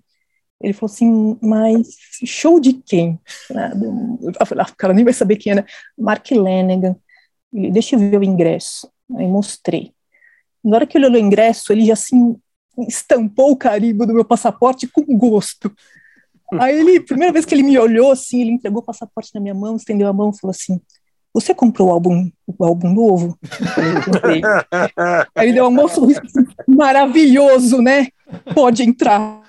Ele 0.62 0.74
falou 0.74 0.94
assim, 0.94 1.38
mas 1.42 1.88
show 2.26 2.60
de 2.60 2.74
quem? 2.74 3.18
Eu 3.50 4.46
falei, 4.46 4.66
ah, 4.66 4.72
o 4.72 4.76
cara 4.76 4.94
nem 4.94 5.06
vai 5.06 5.14
saber 5.14 5.38
quem 5.38 5.54
é, 5.54 5.56
né? 5.56 5.66
Mark 5.98 6.30
Lanegan. 6.32 6.98
Deixa 7.52 7.96
eu 7.96 8.00
ver 8.00 8.20
o 8.20 8.24
ingresso. 8.24 8.92
Aí 9.18 9.26
mostrei. 9.26 9.94
Na 10.64 10.76
hora 10.76 10.86
que 10.86 10.98
ele 10.98 11.06
olhou 11.06 11.22
o 11.22 11.26
ingresso, 11.26 11.72
ele 11.72 11.86
já 11.86 11.94
assim 11.94 12.36
estampou 12.88 13.52
o 13.52 13.58
carimbo 13.58 14.06
do 14.06 14.14
meu 14.14 14.26
passaporte 14.26 14.88
com 14.88 15.04
gosto. 15.18 15.74
Aí 16.54 16.80
ele, 16.80 17.00
primeira 17.00 17.32
vez 17.32 17.46
que 17.46 17.54
ele 17.54 17.64
me 17.64 17.78
olhou 17.78 18.12
assim, 18.12 18.42
ele 18.42 18.52
entregou 18.52 18.82
o 18.82 18.86
passaporte 18.86 19.32
na 19.34 19.42
minha 19.42 19.54
mão, 19.54 19.76
estendeu 19.76 20.08
a 20.08 20.14
mão 20.14 20.32
e 20.32 20.40
falou 20.40 20.52
assim: 20.52 20.82
você 21.34 21.54
comprou 21.54 21.90
o 21.90 21.92
álbum, 21.92 22.32
o 22.48 22.66
álbum 22.66 22.94
novo? 22.94 23.38
Aí 25.36 25.46
ele 25.46 25.54
deu 25.54 25.68
um 25.68 25.88
sorriso 25.88 26.22
maravilhoso, 26.68 27.82
né? 27.82 28.08
Pode 28.54 28.84
entrar. 28.84 29.42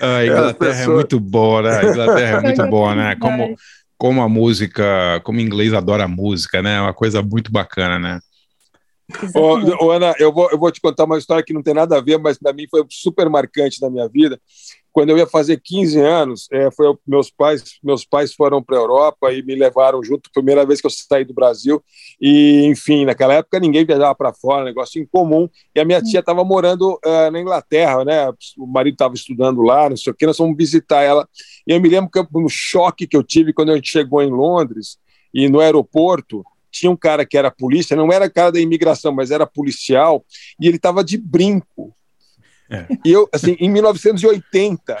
A 0.00 0.24
Inglaterra 0.24 0.82
é 0.82 0.86
muito 0.86 1.20
boa, 1.20 1.62
né? 1.62 1.78
A 1.78 1.84
Inglaterra 1.84 2.38
é 2.38 2.40
muito 2.42 2.66
boa, 2.68 2.94
né? 2.94 3.16
Como, 3.16 3.56
como 3.96 4.22
a 4.22 4.28
música, 4.28 5.20
como 5.24 5.38
o 5.38 5.42
inglês 5.42 5.72
adora 5.72 6.04
a 6.04 6.08
música, 6.08 6.62
né? 6.62 6.76
É 6.76 6.80
uma 6.80 6.94
coisa 6.94 7.22
muito 7.22 7.50
bacana, 7.50 7.98
né? 7.98 8.20
Ô, 9.34 9.84
ô, 9.84 9.90
Ana, 9.92 10.14
eu 10.18 10.32
vou, 10.32 10.50
eu 10.50 10.58
vou 10.58 10.70
te 10.70 10.80
contar 10.80 11.04
uma 11.04 11.16
história 11.16 11.44
que 11.44 11.52
não 11.52 11.62
tem 11.62 11.72
nada 11.72 11.96
a 11.96 12.00
ver, 12.00 12.18
mas 12.18 12.36
para 12.36 12.52
mim 12.52 12.66
foi 12.68 12.84
super 12.90 13.30
marcante 13.30 13.80
na 13.80 13.88
minha 13.88 14.08
vida. 14.08 14.40
Quando 14.96 15.10
eu 15.10 15.18
ia 15.18 15.26
fazer 15.26 15.60
15 15.62 16.00
anos, 16.00 16.48
é, 16.50 16.70
foi 16.70 16.86
meus 17.06 17.30
pais, 17.30 17.78
meus 17.84 18.02
pais 18.02 18.32
foram 18.32 18.62
para 18.62 18.78
a 18.78 18.80
Europa 18.80 19.30
e 19.30 19.42
me 19.42 19.54
levaram 19.54 20.02
junto, 20.02 20.30
primeira 20.32 20.64
vez 20.64 20.80
que 20.80 20.86
eu 20.86 20.90
saí 20.90 21.22
do 21.22 21.34
Brasil. 21.34 21.84
E, 22.18 22.64
enfim, 22.64 23.04
naquela 23.04 23.34
época 23.34 23.60
ninguém 23.60 23.84
viajava 23.84 24.14
para 24.14 24.32
fora, 24.32 24.64
negócio 24.64 24.98
incomum. 24.98 25.50
E 25.74 25.80
a 25.80 25.84
minha 25.84 26.00
tia 26.00 26.20
estava 26.20 26.42
morando 26.42 26.98
uh, 27.04 27.30
na 27.30 27.38
Inglaterra, 27.38 28.06
né? 28.06 28.32
O 28.56 28.66
marido 28.66 28.94
estava 28.94 29.12
estudando 29.12 29.60
lá, 29.60 29.90
não 29.90 29.98
sei 29.98 30.14
o 30.14 30.16
que, 30.16 30.24
nós 30.24 30.38
fomos 30.38 30.56
visitar 30.56 31.02
ela. 31.02 31.28
E 31.66 31.74
eu 31.74 31.80
me 31.82 31.90
lembro 31.90 32.10
que 32.10 32.18
um 32.34 32.48
choque 32.48 33.06
que 33.06 33.18
eu 33.18 33.22
tive 33.22 33.52
quando 33.52 33.72
a 33.72 33.74
gente 33.74 33.90
chegou 33.90 34.22
em 34.22 34.30
Londres 34.30 34.96
e 35.34 35.46
no 35.46 35.60
aeroporto, 35.60 36.42
tinha 36.70 36.90
um 36.90 36.96
cara 36.96 37.26
que 37.26 37.36
era 37.36 37.50
polícia, 37.50 37.94
não 37.94 38.10
era 38.10 38.30
cara 38.30 38.50
da 38.50 38.60
imigração, 38.60 39.12
mas 39.12 39.30
era 39.30 39.46
policial, 39.46 40.24
e 40.58 40.66
ele 40.66 40.76
estava 40.76 41.04
de 41.04 41.18
brinco. 41.18 41.94
É. 42.70 42.86
E 43.04 43.12
eu, 43.12 43.28
assim, 43.32 43.56
em 43.60 43.70
1980, 43.70 44.98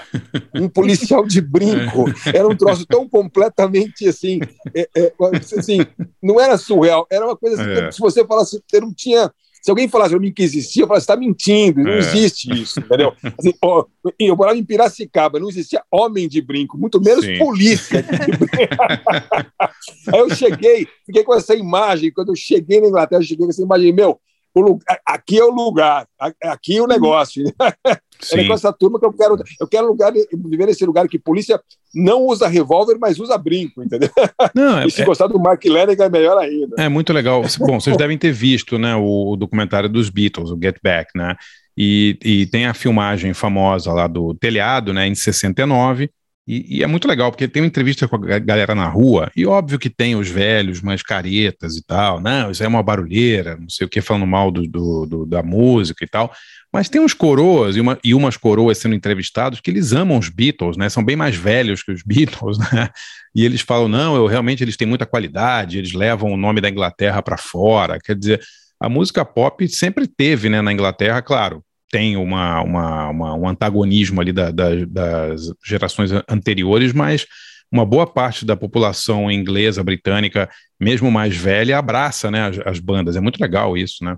um 0.54 0.68
policial 0.68 1.26
de 1.26 1.40
brinco 1.40 2.08
é. 2.26 2.38
era 2.38 2.46
um 2.46 2.56
troço 2.56 2.86
tão 2.86 3.08
completamente 3.08 4.06
assim, 4.08 4.40
é, 4.74 4.88
é, 4.96 5.12
assim, 5.58 5.84
não 6.22 6.40
era 6.40 6.56
surreal, 6.56 7.06
era 7.10 7.26
uma 7.26 7.36
coisa 7.36 7.60
assim, 7.60 7.86
é. 7.86 7.90
se 7.90 7.98
você 7.98 8.24
falasse, 8.24 8.62
você 8.66 8.80
não 8.80 8.94
tinha, 8.94 9.32
Se 9.60 9.70
alguém 9.70 9.88
falasse 9.88 10.10
para 10.10 10.20
mim 10.20 10.32
que 10.32 10.44
existia, 10.44 10.84
eu 10.84 10.86
você 10.86 10.98
está 10.98 11.16
mentindo, 11.16 11.82
não 11.82 11.90
é. 11.90 11.98
existe 11.98 12.52
isso, 12.52 12.78
entendeu? 12.78 13.12
Assim, 13.36 13.52
ó, 13.60 13.84
eu 14.18 14.36
morava 14.36 14.56
em 14.56 14.64
Piracicaba, 14.64 15.40
não 15.40 15.48
existia 15.48 15.82
homem 15.90 16.28
de 16.28 16.40
brinco, 16.40 16.78
muito 16.78 17.00
menos 17.00 17.24
Sim. 17.24 17.36
polícia 17.38 18.00
de 18.00 18.16
brinco. 18.16 18.46
Aí 20.14 20.20
eu 20.20 20.30
cheguei, 20.30 20.86
fiquei 21.04 21.24
com 21.24 21.34
essa 21.34 21.54
imagem, 21.54 22.12
quando 22.12 22.28
eu 22.28 22.36
cheguei 22.36 22.80
na 22.80 22.86
Inglaterra, 22.86 23.20
eu 23.20 23.26
cheguei 23.26 23.44
com 23.44 23.50
essa 23.50 23.62
imagem, 23.62 23.92
meu, 23.92 24.20
lugar, 24.60 25.00
aqui 25.04 25.38
é 25.38 25.44
o 25.44 25.50
lugar, 25.50 26.06
aqui 26.42 26.76
é 26.78 26.82
o 26.82 26.86
negócio. 26.86 27.44
é 27.84 28.44
com 28.46 28.52
essa 28.52 28.72
turma 28.72 28.98
que 28.98 29.06
eu 29.06 29.12
quero. 29.12 29.36
Eu 29.60 29.68
quero 29.68 29.86
lugar, 29.86 30.12
viver 30.12 30.66
nesse 30.66 30.84
lugar 30.84 31.08
que 31.08 31.18
polícia 31.18 31.60
não 31.94 32.22
usa 32.22 32.48
revólver, 32.48 32.96
mas 32.98 33.18
usa 33.18 33.38
brinco, 33.38 33.82
entendeu? 33.82 34.10
Não, 34.54 34.78
é, 34.80 34.86
e 34.86 34.90
se 34.90 35.02
é, 35.02 35.04
gostar 35.04 35.26
do 35.28 35.38
Mark 35.38 35.64
Lennigan 35.64 36.04
é 36.04 36.10
melhor 36.10 36.38
ainda. 36.38 36.76
É 36.78 36.88
muito 36.88 37.12
legal. 37.12 37.42
Bom, 37.58 37.80
vocês 37.80 37.96
devem 37.96 38.18
ter 38.18 38.32
visto 38.32 38.78
né, 38.78 38.94
o 38.94 39.36
documentário 39.36 39.88
dos 39.88 40.10
Beatles, 40.10 40.50
o 40.50 40.58
Get 40.60 40.76
Back, 40.82 41.10
né? 41.14 41.36
E, 41.76 42.18
e 42.24 42.46
tem 42.46 42.66
a 42.66 42.74
filmagem 42.74 43.34
famosa 43.34 43.92
lá 43.92 44.06
do 44.06 44.34
telhado, 44.34 44.94
né, 44.94 45.06
em 45.06 45.14
69, 45.14 46.10
e, 46.46 46.78
e, 46.78 46.82
é 46.82 46.86
muito 46.86 47.08
legal, 47.08 47.32
porque 47.32 47.48
tem 47.48 47.60
uma 47.60 47.66
entrevista 47.66 48.06
com 48.06 48.16
a 48.16 48.38
galera 48.38 48.72
na 48.74 48.88
rua, 48.88 49.30
e 49.34 49.44
óbvio 49.44 49.80
que 49.80 49.90
tem 49.90 50.14
os 50.14 50.28
velhos, 50.28 50.80
mais 50.80 51.02
caretas 51.02 51.76
e 51.76 51.84
tal, 51.84 52.20
não, 52.20 52.52
isso 52.52 52.62
é 52.62 52.68
uma 52.68 52.82
barulheira, 52.84 53.56
não 53.56 53.68
sei 53.68 53.84
o 53.84 53.90
que, 53.90 54.00
falando 54.00 54.26
mal 54.26 54.52
do, 54.52 54.62
do, 54.66 55.06
do, 55.06 55.26
da 55.26 55.42
música 55.42 56.04
e 56.04 56.08
tal, 56.08 56.32
mas 56.72 56.88
tem 56.88 57.00
uns 57.00 57.12
coroas 57.12 57.74
e, 57.74 57.80
uma, 57.80 57.98
e 58.04 58.14
umas 58.14 58.36
coroas 58.36 58.78
sendo 58.78 58.94
entrevistados 58.94 59.60
que 59.60 59.70
eles 59.70 59.92
amam 59.92 60.18
os 60.18 60.28
Beatles, 60.28 60.76
né, 60.76 60.88
são 60.88 61.04
bem 61.04 61.16
mais 61.16 61.34
velhos 61.34 61.82
que 61.82 61.90
os 61.90 62.02
Beatles, 62.04 62.58
né, 62.72 62.90
e 63.34 63.44
eles 63.44 63.60
falam, 63.60 63.88
não, 63.88 64.14
eu, 64.14 64.26
realmente 64.26 64.62
eles 64.62 64.76
têm 64.76 64.86
muita 64.86 65.04
qualidade, 65.04 65.78
eles 65.78 65.92
levam 65.92 66.30
o 66.30 66.36
nome 66.36 66.60
da 66.60 66.70
Inglaterra 66.70 67.20
para 67.22 67.36
fora, 67.36 67.98
quer 67.98 68.14
dizer, 68.14 68.40
a 68.78 68.88
música 68.88 69.24
pop 69.24 69.66
sempre 69.68 70.06
teve, 70.06 70.48
né, 70.48 70.62
na 70.62 70.72
Inglaterra, 70.72 71.20
claro, 71.22 71.64
tem 71.90 72.16
uma, 72.16 72.60
uma, 72.62 73.08
uma, 73.10 73.34
um 73.34 73.48
antagonismo 73.48 74.20
ali 74.20 74.32
da, 74.32 74.50
da, 74.50 74.84
das 74.86 75.52
gerações 75.64 76.10
anteriores, 76.28 76.92
mas 76.92 77.26
uma 77.70 77.84
boa 77.84 78.06
parte 78.06 78.44
da 78.44 78.56
população 78.56 79.30
inglesa, 79.30 79.82
britânica, 79.82 80.48
mesmo 80.78 81.10
mais 81.10 81.36
velha, 81.36 81.78
abraça 81.78 82.30
né, 82.30 82.48
as, 82.48 82.58
as 82.66 82.78
bandas. 82.78 83.16
É 83.16 83.20
muito 83.20 83.40
legal 83.40 83.76
isso, 83.76 84.04
né? 84.04 84.16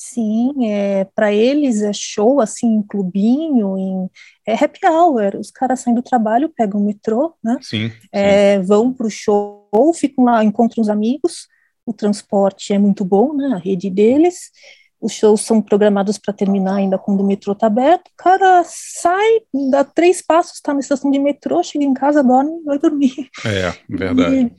Sim, 0.00 0.52
é, 0.64 1.04
para 1.12 1.32
eles 1.32 1.82
é 1.82 1.92
show 1.92 2.40
assim, 2.40 2.76
em 2.76 2.82
clubinho, 2.82 3.76
em 3.76 4.08
é 4.46 4.54
happy 4.54 4.86
hour. 4.86 5.36
Os 5.36 5.50
caras 5.50 5.80
saem 5.80 5.94
do 5.94 6.02
trabalho, 6.02 6.52
pegam 6.56 6.80
o 6.80 6.84
metrô, 6.84 7.34
né? 7.42 7.56
Sim. 7.60 7.90
É, 8.12 8.60
vão 8.60 8.92
para 8.92 9.08
o 9.08 9.10
show, 9.10 9.68
ficam 9.92 10.24
lá, 10.24 10.44
encontram 10.44 10.82
os 10.82 10.88
amigos. 10.88 11.48
O 11.84 11.92
transporte 11.92 12.72
é 12.72 12.78
muito 12.78 13.04
bom, 13.04 13.34
né? 13.34 13.48
A 13.54 13.58
rede 13.58 13.90
deles 13.90 14.52
os 15.00 15.12
shows 15.12 15.42
são 15.42 15.62
programados 15.62 16.18
para 16.18 16.34
terminar 16.34 16.76
ainda 16.76 16.98
quando 16.98 17.20
o 17.20 17.26
metrô 17.26 17.52
está 17.52 17.68
aberto, 17.68 18.08
o 18.08 18.16
cara 18.16 18.62
sai, 18.64 19.40
dá 19.70 19.84
três 19.84 20.20
passos, 20.20 20.54
está 20.54 20.74
na 20.74 20.80
estação 20.80 21.10
de 21.10 21.18
metrô, 21.18 21.62
chega 21.62 21.84
em 21.84 21.94
casa, 21.94 22.22
dorme 22.22 22.62
vai 22.64 22.78
dormir. 22.78 23.28
É, 23.44 23.72
verdade. 23.88 24.52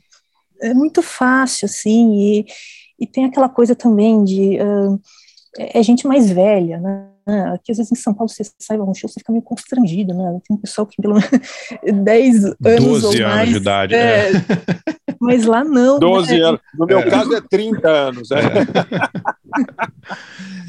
E 0.62 0.68
é 0.68 0.74
muito 0.74 1.02
fácil, 1.02 1.66
assim, 1.66 2.14
e, 2.14 2.46
e 2.98 3.06
tem 3.06 3.24
aquela 3.24 3.48
coisa 3.48 3.74
também 3.74 4.24
de... 4.24 4.58
Uh, 4.60 5.00
é 5.58 5.82
gente 5.82 6.06
mais 6.06 6.30
velha, 6.30 6.78
né? 6.78 7.08
Aqui, 7.54 7.72
às 7.72 7.78
vezes, 7.78 7.92
em 7.92 7.96
São 7.96 8.14
Paulo, 8.14 8.28
você 8.28 8.42
sai 8.58 8.76
a 8.76 8.82
um 8.82 8.94
show, 8.94 9.08
você 9.08 9.20
fica 9.20 9.32
meio 9.32 9.42
constrangido, 9.42 10.14
né? 10.14 10.40
Tem 10.46 10.56
um 10.56 10.60
pessoal 10.60 10.86
que 10.86 11.00
pelo 11.00 11.14
menos 11.14 11.30
10 12.04 12.44
anos 12.44 12.56
12 12.60 13.06
ou 13.06 13.12
anos 13.12 13.20
mais, 13.20 13.48
de 13.48 13.56
idade, 13.56 13.94
é, 13.94 14.30
é. 14.30 14.32
Mas 15.20 15.44
lá 15.44 15.62
não. 15.64 15.98
12 15.98 16.38
né? 16.38 16.44
anos. 16.44 16.60
No 16.74 16.86
meu 16.86 17.00
é. 17.00 17.10
caso, 17.10 17.34
é 17.34 17.40
30 17.40 17.88
anos. 17.88 18.30
É, 18.30 18.36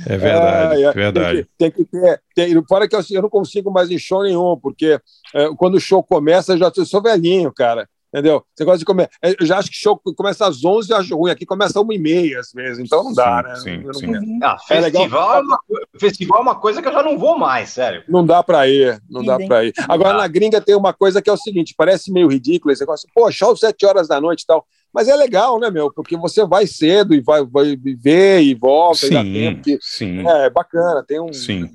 é 0.08 0.18
verdade, 0.18 0.84
é, 0.84 0.92
verdade. 0.92 1.48
Tem 1.58 1.72
que, 1.72 1.86
tem 1.86 1.86
que 1.86 1.92
ter. 1.92 2.22
Tem, 2.36 2.64
fora 2.68 2.88
que 2.88 2.96
eu, 2.96 3.02
eu, 3.12 3.22
não 3.22 3.30
consigo 3.30 3.72
mais 3.72 3.90
em 3.90 3.98
show 3.98 4.24
nenhum, 4.24 4.58
porque 4.58 5.00
é, 5.34 5.50
quando 5.58 5.76
o 5.76 5.80
show 5.80 6.04
começa, 6.04 6.54
eu 6.54 6.58
já 6.58 6.72
eu 6.76 6.86
sou 6.86 7.02
velhinho, 7.02 7.54
cara 7.54 7.88
entendeu? 8.14 8.44
Você 8.54 8.66
gosta 8.66 8.80
de 8.80 8.86
comer. 8.86 9.10
É, 9.22 9.36
eu 9.40 9.46
já 9.46 9.58
acho 9.58 9.70
que 9.70 9.78
show 9.78 10.00
começa 10.16 10.46
às 10.46 10.64
11 10.64 10.92
e 10.92 10.94
acho 10.94 11.16
ruim. 11.16 11.32
Aqui 11.32 11.46
começa 11.46 11.80
às 11.80 11.86
1 11.86 11.94
e 11.94 11.98
meia, 11.98 12.40
às 12.40 12.52
vezes. 12.52 12.80
Então 12.80 13.04
não 13.04 13.14
dá, 13.14 13.56
sim, 13.56 13.78
né? 13.78 13.94
Sim, 13.94 13.94
sim. 13.94 14.40
Ah, 14.44 14.58
é 14.70 14.82
festival, 14.82 15.36
é, 15.36 15.38
é 15.38 15.42
uma, 15.42 15.60
festival 15.98 16.40
é 16.40 16.42
uma 16.42 16.56
coisa 16.56 16.82
que 16.82 16.88
eu 16.88 16.94
já 16.94 17.02
não 17.02 17.18
vou 17.18 17.38
mais, 17.38 17.70
sério. 17.70 18.04
Não 18.08 18.26
dá 18.26 18.44
pra 18.44 18.68
ir, 18.68 19.02
não 19.10 19.24
dá 19.24 19.38
pra 19.38 19.64
ir. 19.64 19.74
Agora, 19.88 20.18
na 20.18 20.28
gringa 20.28 20.60
tem 20.60 20.76
uma 20.76 20.94
coisa 20.94 21.22
que 21.22 21.30
é 21.30 21.34
o 21.34 21.38
seguinte: 21.38 21.74
parece 21.78 22.12
meio 22.12 22.28
ridículo 22.28 22.72
esse 22.72 22.82
negócio. 22.82 23.08
Pô, 23.16 23.32
show 23.32 23.56
7 23.56 23.86
horas 23.86 24.08
da 24.08 24.20
noite 24.20 24.42
e 24.42 24.46
tal. 24.46 24.66
Mas 24.94 25.08
é 25.08 25.16
legal, 25.16 25.58
né, 25.58 25.70
meu? 25.72 25.92
Porque 25.92 26.18
você 26.18 26.46
vai 26.46 26.68
cedo 26.68 27.14
e 27.14 27.22
vai, 27.22 27.46
vai 27.46 27.78
ver 27.78 28.42
e 28.42 28.54
volta 28.54 29.08
sim, 29.08 29.08
e 29.08 29.12
dá 29.12 29.24
tempo. 29.24 29.62
Que, 29.62 29.78
sim. 29.80 30.28
É, 30.28 30.48
é 30.48 30.50
bacana, 30.50 31.02
tem 31.02 31.22
um. 31.22 31.32
Sim 31.32 31.70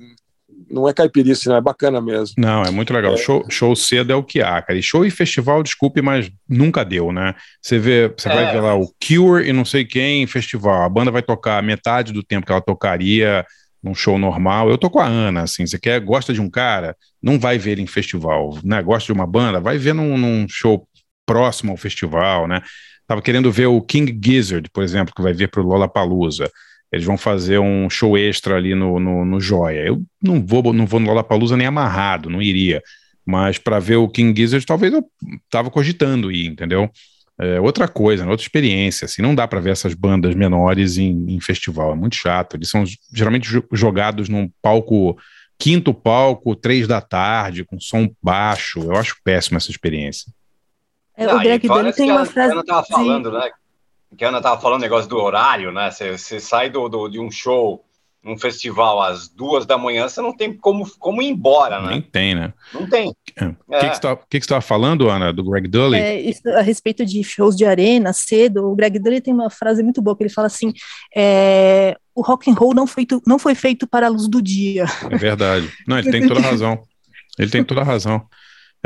não 0.69 0.87
é 0.87 0.93
caipirice, 0.93 1.47
não, 1.47 1.55
é 1.55 1.61
bacana 1.61 2.01
mesmo. 2.01 2.35
Não, 2.37 2.63
é 2.63 2.71
muito 2.71 2.93
legal. 2.93 3.13
É. 3.13 3.17
Show, 3.17 3.45
show 3.49 3.75
cedo 3.75 4.11
é 4.11 4.15
o 4.15 4.23
que 4.23 4.41
há, 4.41 4.61
cara. 4.61 4.77
E 4.77 4.83
show 4.83 5.05
e 5.05 5.11
festival, 5.11 5.63
desculpe, 5.63 6.01
mas 6.01 6.29
nunca 6.47 6.83
deu, 6.83 7.11
né? 7.11 7.33
Você 7.61 7.79
vê, 7.79 8.13
você 8.15 8.29
é. 8.29 8.33
vai 8.33 8.53
ver 8.53 8.61
lá 8.61 8.75
o 8.75 8.91
Cure 8.99 9.47
e 9.47 9.53
não 9.53 9.65
sei 9.65 9.85
quem 9.85 10.23
em 10.23 10.27
festival. 10.27 10.83
A 10.83 10.89
banda 10.89 11.11
vai 11.11 11.21
tocar 11.21 11.61
metade 11.63 12.11
do 12.11 12.23
tempo 12.23 12.45
que 12.45 12.51
ela 12.51 12.61
tocaria 12.61 13.45
num 13.81 13.95
show 13.95 14.17
normal. 14.17 14.69
Eu 14.69 14.77
tô 14.77 14.89
com 14.89 14.99
a 14.99 15.05
Ana, 15.05 15.43
assim, 15.43 15.65
você 15.65 15.79
quer, 15.79 15.99
gosta 16.01 16.33
de 16.33 16.41
um 16.41 16.49
cara, 16.49 16.95
não 17.21 17.39
vai 17.39 17.57
ver 17.57 17.71
ele 17.71 17.81
em 17.81 17.87
festival, 17.87 18.57
né? 18.63 18.81
Gosta 18.81 19.05
de 19.07 19.13
uma 19.13 19.27
banda, 19.27 19.59
vai 19.59 19.77
ver 19.77 19.93
num, 19.93 20.17
num 20.17 20.47
show 20.49 20.87
próximo 21.25 21.71
ao 21.71 21.77
festival, 21.77 22.47
né? 22.47 22.61
Tava 23.07 23.21
querendo 23.21 23.51
ver 23.51 23.67
o 23.67 23.81
King 23.81 24.19
Gizzard, 24.21 24.69
por 24.71 24.83
exemplo, 24.83 25.13
que 25.15 25.21
vai 25.21 25.33
vir 25.33 25.49
pro 25.49 25.63
Lollapalooza 25.63 26.51
eles 26.97 27.05
vão 27.05 27.17
fazer 27.17 27.59
um 27.59 27.89
show 27.89 28.17
extra 28.17 28.55
ali 28.55 28.75
no, 28.75 28.99
no, 28.99 29.23
no 29.23 29.39
Joia. 29.39 29.85
Eu 29.85 30.01
não 30.21 30.45
vou, 30.45 30.73
não 30.73 30.85
vou 30.85 30.99
no 30.99 31.07
Lollapalooza 31.07 31.55
nem 31.55 31.67
amarrado, 31.67 32.29
não 32.29 32.41
iria. 32.41 32.81
Mas 33.25 33.57
para 33.57 33.79
ver 33.79 33.97
o 33.97 34.07
King 34.07 34.39
Gizzard, 34.39 34.65
talvez 34.65 34.93
eu 34.93 35.03
tava 35.49 35.69
cogitando 35.69 36.31
ir, 36.31 36.47
entendeu? 36.47 36.89
É 37.39 37.59
outra 37.59 37.87
coisa, 37.87 38.27
outra 38.27 38.43
experiência. 38.43 39.05
Assim, 39.05 39.21
não 39.21 39.35
dá 39.35 39.47
para 39.47 39.59
ver 39.59 39.71
essas 39.71 39.93
bandas 39.93 40.33
menores 40.33 40.97
em, 40.97 41.25
em, 41.29 41.39
festival, 41.39 41.91
é 41.91 41.95
muito 41.95 42.15
chato. 42.15 42.55
Eles 42.55 42.69
são 42.69 42.83
geralmente 43.13 43.47
jogados 43.71 44.27
num 44.27 44.49
palco, 44.61 45.17
quinto 45.57 45.93
palco, 45.93 46.55
três 46.55 46.87
da 46.87 46.99
tarde, 46.99 47.63
com 47.63 47.79
som 47.79 48.09
baixo. 48.23 48.79
Eu 48.79 48.95
acho 48.95 49.17
péssima 49.23 49.57
essa 49.57 49.69
experiência. 49.69 50.31
É, 51.15 51.33
o 51.33 51.39
Greg 51.39 51.67
dele 51.67 51.93
tem 51.93 52.11
uma 52.11 52.25
frase. 52.25 52.55
Eu 52.55 52.65
tava 52.65 52.85
falando, 52.87 53.31
né? 53.31 53.51
Que 54.15 54.23
a 54.23 54.29
Ana 54.29 54.37
estava 54.37 54.59
falando 54.59 54.81
negócio 54.81 55.09
do 55.09 55.17
horário, 55.17 55.71
né? 55.71 55.91
Você 55.91 56.39
sai 56.39 56.69
do, 56.69 56.87
do, 56.87 57.09
de 57.09 57.19
um 57.19 57.29
show, 57.29 57.83
um 58.23 58.37
festival 58.37 59.01
às 59.01 59.27
duas 59.27 59.65
da 59.65 59.77
manhã, 59.77 60.07
você 60.07 60.21
não 60.21 60.35
tem 60.35 60.53
como, 60.53 60.89
como 60.97 61.21
ir 61.21 61.27
embora, 61.27 61.81
né? 61.81 61.89
Nem 61.91 62.01
tem, 62.01 62.35
né? 62.35 62.53
Não 62.73 62.87
tem. 62.89 63.13
É. 63.35 63.45
O 63.45 63.55
é. 63.71 63.79
que, 63.79 63.89
que 63.89 63.95
você 63.97 64.17
que 64.29 64.37
estava 64.37 64.61
falando, 64.61 65.09
Ana, 65.09 65.31
do 65.31 65.43
Greg 65.43 65.67
Dully? 65.67 65.97
É, 65.97 66.19
isso, 66.19 66.41
a 66.49 66.61
respeito 66.61 67.05
de 67.05 67.23
shows 67.23 67.55
de 67.55 67.65
arena, 67.65 68.11
cedo, 68.13 68.69
o 68.69 68.75
Greg 68.75 68.99
Dully 68.99 69.21
tem 69.21 69.33
uma 69.33 69.49
frase 69.49 69.81
muito 69.83 70.01
boa, 70.01 70.15
que 70.15 70.23
ele 70.23 70.29
fala 70.29 70.47
assim, 70.47 70.73
é, 71.15 71.95
o 72.13 72.21
rock 72.21 72.49
and 72.49 72.55
roll 72.55 72.73
não, 72.73 72.87
feito, 72.87 73.21
não 73.25 73.39
foi 73.39 73.55
feito 73.55 73.87
para 73.87 74.07
a 74.07 74.09
luz 74.09 74.27
do 74.27 74.41
dia. 74.41 74.85
É 75.09 75.17
verdade. 75.17 75.71
Não, 75.87 75.97
ele 75.97 76.11
tem 76.11 76.27
toda 76.27 76.39
a 76.39 76.43
razão. 76.43 76.79
Ele 77.37 77.51
tem 77.51 77.63
toda 77.63 77.81
a 77.81 77.85
razão. 77.85 78.25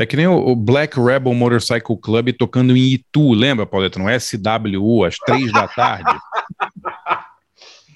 É 0.02 0.06
que 0.06 0.18
nem 0.18 0.26
o, 0.26 0.56
Black 0.56 0.99
Rebel 0.99 1.34
Motorcycle 1.34 1.95
Club 1.95 2.34
tocando 2.34 2.76
em 2.76 2.93
Itu, 2.93 3.34
lembra, 3.34 3.68
Pauleta? 3.68 3.99
No 3.99 4.08
SWU, 4.10 5.04
às 5.04 5.16
três 5.18 5.52
da 5.52 5.68
tarde. 5.68 6.12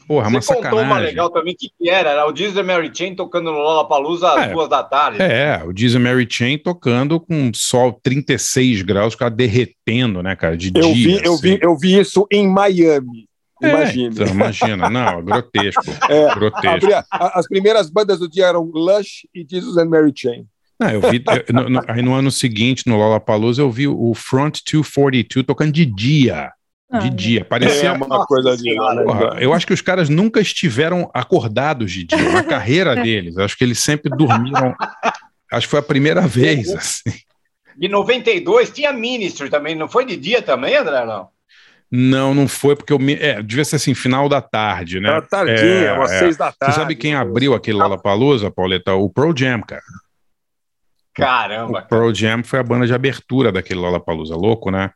Porra, 0.07 0.27
é 0.27 0.29
uma 0.29 0.39
Você 0.39 0.53
sacanagem. 0.53 0.69
contou 0.69 0.85
uma 0.85 0.99
legal 0.99 1.29
também, 1.31 1.55
que, 1.57 1.67
que 1.67 1.89
era? 1.89 2.11
Era 2.11 2.27
o 2.27 2.31
Disney 2.31 2.61
Mary 2.61 2.91
Chain 2.93 3.15
tocando 3.15 3.51
no 3.51 3.57
Lollapalooza 3.57 4.33
às 4.33 4.47
é, 4.49 4.49
duas 4.49 4.69
da 4.69 4.83
tarde. 4.83 5.19
É, 5.19 5.63
o 5.65 5.73
Disney 5.73 5.99
Mary 5.99 6.27
Chain 6.29 6.59
tocando 6.59 7.19
com 7.19 7.51
sol 7.55 7.99
36 8.03 8.83
graus, 8.83 9.15
cara 9.15 9.31
derretendo, 9.31 10.21
né, 10.21 10.35
cara, 10.35 10.55
de 10.55 10.71
eu 10.75 10.93
dia. 10.93 10.93
Vi, 10.93 11.15
assim. 11.15 11.25
eu, 11.25 11.37
vi, 11.37 11.59
eu 11.59 11.75
vi 11.75 11.99
isso 11.99 12.27
em 12.31 12.47
Miami. 12.47 13.27
É, 13.63 13.69
imagina. 13.69 14.13
Então, 14.13 14.27
imagina, 14.27 14.89
não, 14.91 15.07
é 15.07 15.21
grotesco. 15.23 15.83
É, 16.07 16.35
grotesco. 16.35 17.07
as 17.09 17.47
primeiras 17.47 17.89
bandas 17.89 18.19
do 18.19 18.29
dia 18.29 18.45
eram 18.45 18.63
Lush 18.63 19.27
e 19.33 19.43
Jesus 19.49 19.75
and 19.77 19.89
Mary 19.89 20.13
Chain. 20.15 20.45
Não, 20.79 20.89
eu 20.89 21.01
vi. 21.01 21.23
Eu, 21.47 21.53
no, 21.53 21.69
no, 21.69 21.81
aí 21.87 22.01
no 22.01 22.13
ano 22.13 22.29
seguinte, 22.29 22.83
no 22.85 22.97
Lollapalooza, 22.97 23.61
eu 23.61 23.71
vi 23.71 23.87
o 23.87 24.13
Front 24.13 24.59
242 24.65 25.45
tocando 25.45 25.71
de 25.71 25.85
dia. 25.85 26.51
De 26.91 27.07
ah, 27.07 27.09
dia. 27.09 27.45
Parecia. 27.45 27.89
É 27.89 27.91
uma 27.91 28.25
coisa 28.25 28.55
de. 28.55 28.75
Porra, 28.75 29.37
eu 29.39 29.53
acho 29.53 29.65
que 29.65 29.73
os 29.73 29.81
caras 29.81 30.07
nunca 30.07 30.39
estiveram 30.39 31.09
acordados 31.13 31.91
de 31.91 32.03
dia. 32.03 32.31
Na 32.31 32.43
carreira 32.43 32.95
deles. 33.01 33.37
Acho 33.37 33.57
que 33.57 33.63
eles 33.63 33.79
sempre 33.79 34.09
dormiram. 34.15 34.75
Acho 35.51 35.67
que 35.67 35.71
foi 35.71 35.79
a 35.79 35.83
primeira 35.83 36.21
vez. 36.21 36.69
Assim. 36.73 37.11
De 37.77 37.87
92 37.87 38.69
tinha 38.69 38.93
Ministry 38.93 39.49
também. 39.49 39.75
Não 39.75 39.87
foi 39.87 40.05
de 40.05 40.15
dia 40.15 40.41
também, 40.41 40.75
André? 40.75 41.05
Não? 41.05 41.29
Não, 41.91 42.33
não 42.33 42.47
foi, 42.47 42.75
porque 42.75 42.91
eu 42.91 42.99
me... 42.99 43.13
é, 43.13 43.41
devia 43.41 43.63
ser 43.63 43.77
assim, 43.77 43.93
final 43.93 44.27
da 44.27 44.41
tarde, 44.41 44.99
né? 44.99 45.09
Era 45.09 45.21
tardinha, 45.21 45.55
é, 45.61 45.93
umas 45.93 46.11
é. 46.11 46.19
seis 46.19 46.35
da 46.35 46.51
tarde. 46.51 46.73
Você 46.73 46.79
sabe 46.79 46.95
quem 46.95 47.13
abriu 47.13 47.53
aquele 47.53 47.77
Lollapalooza, 47.77 48.51
Pauleta? 48.51 48.93
O 48.95 49.09
Pro 49.09 49.33
Jam, 49.35 49.61
cara. 49.61 49.83
Caramba! 51.15 51.79
O 51.79 51.87
Pearl 51.87 52.13
Jam 52.13 52.43
foi 52.43 52.59
a 52.59 52.63
banda 52.63 52.85
de 52.85 52.93
abertura 52.93 53.51
daquele 53.51 53.79
Lollapalooza, 53.79 54.35
louco, 54.35 54.69
né? 54.69 54.91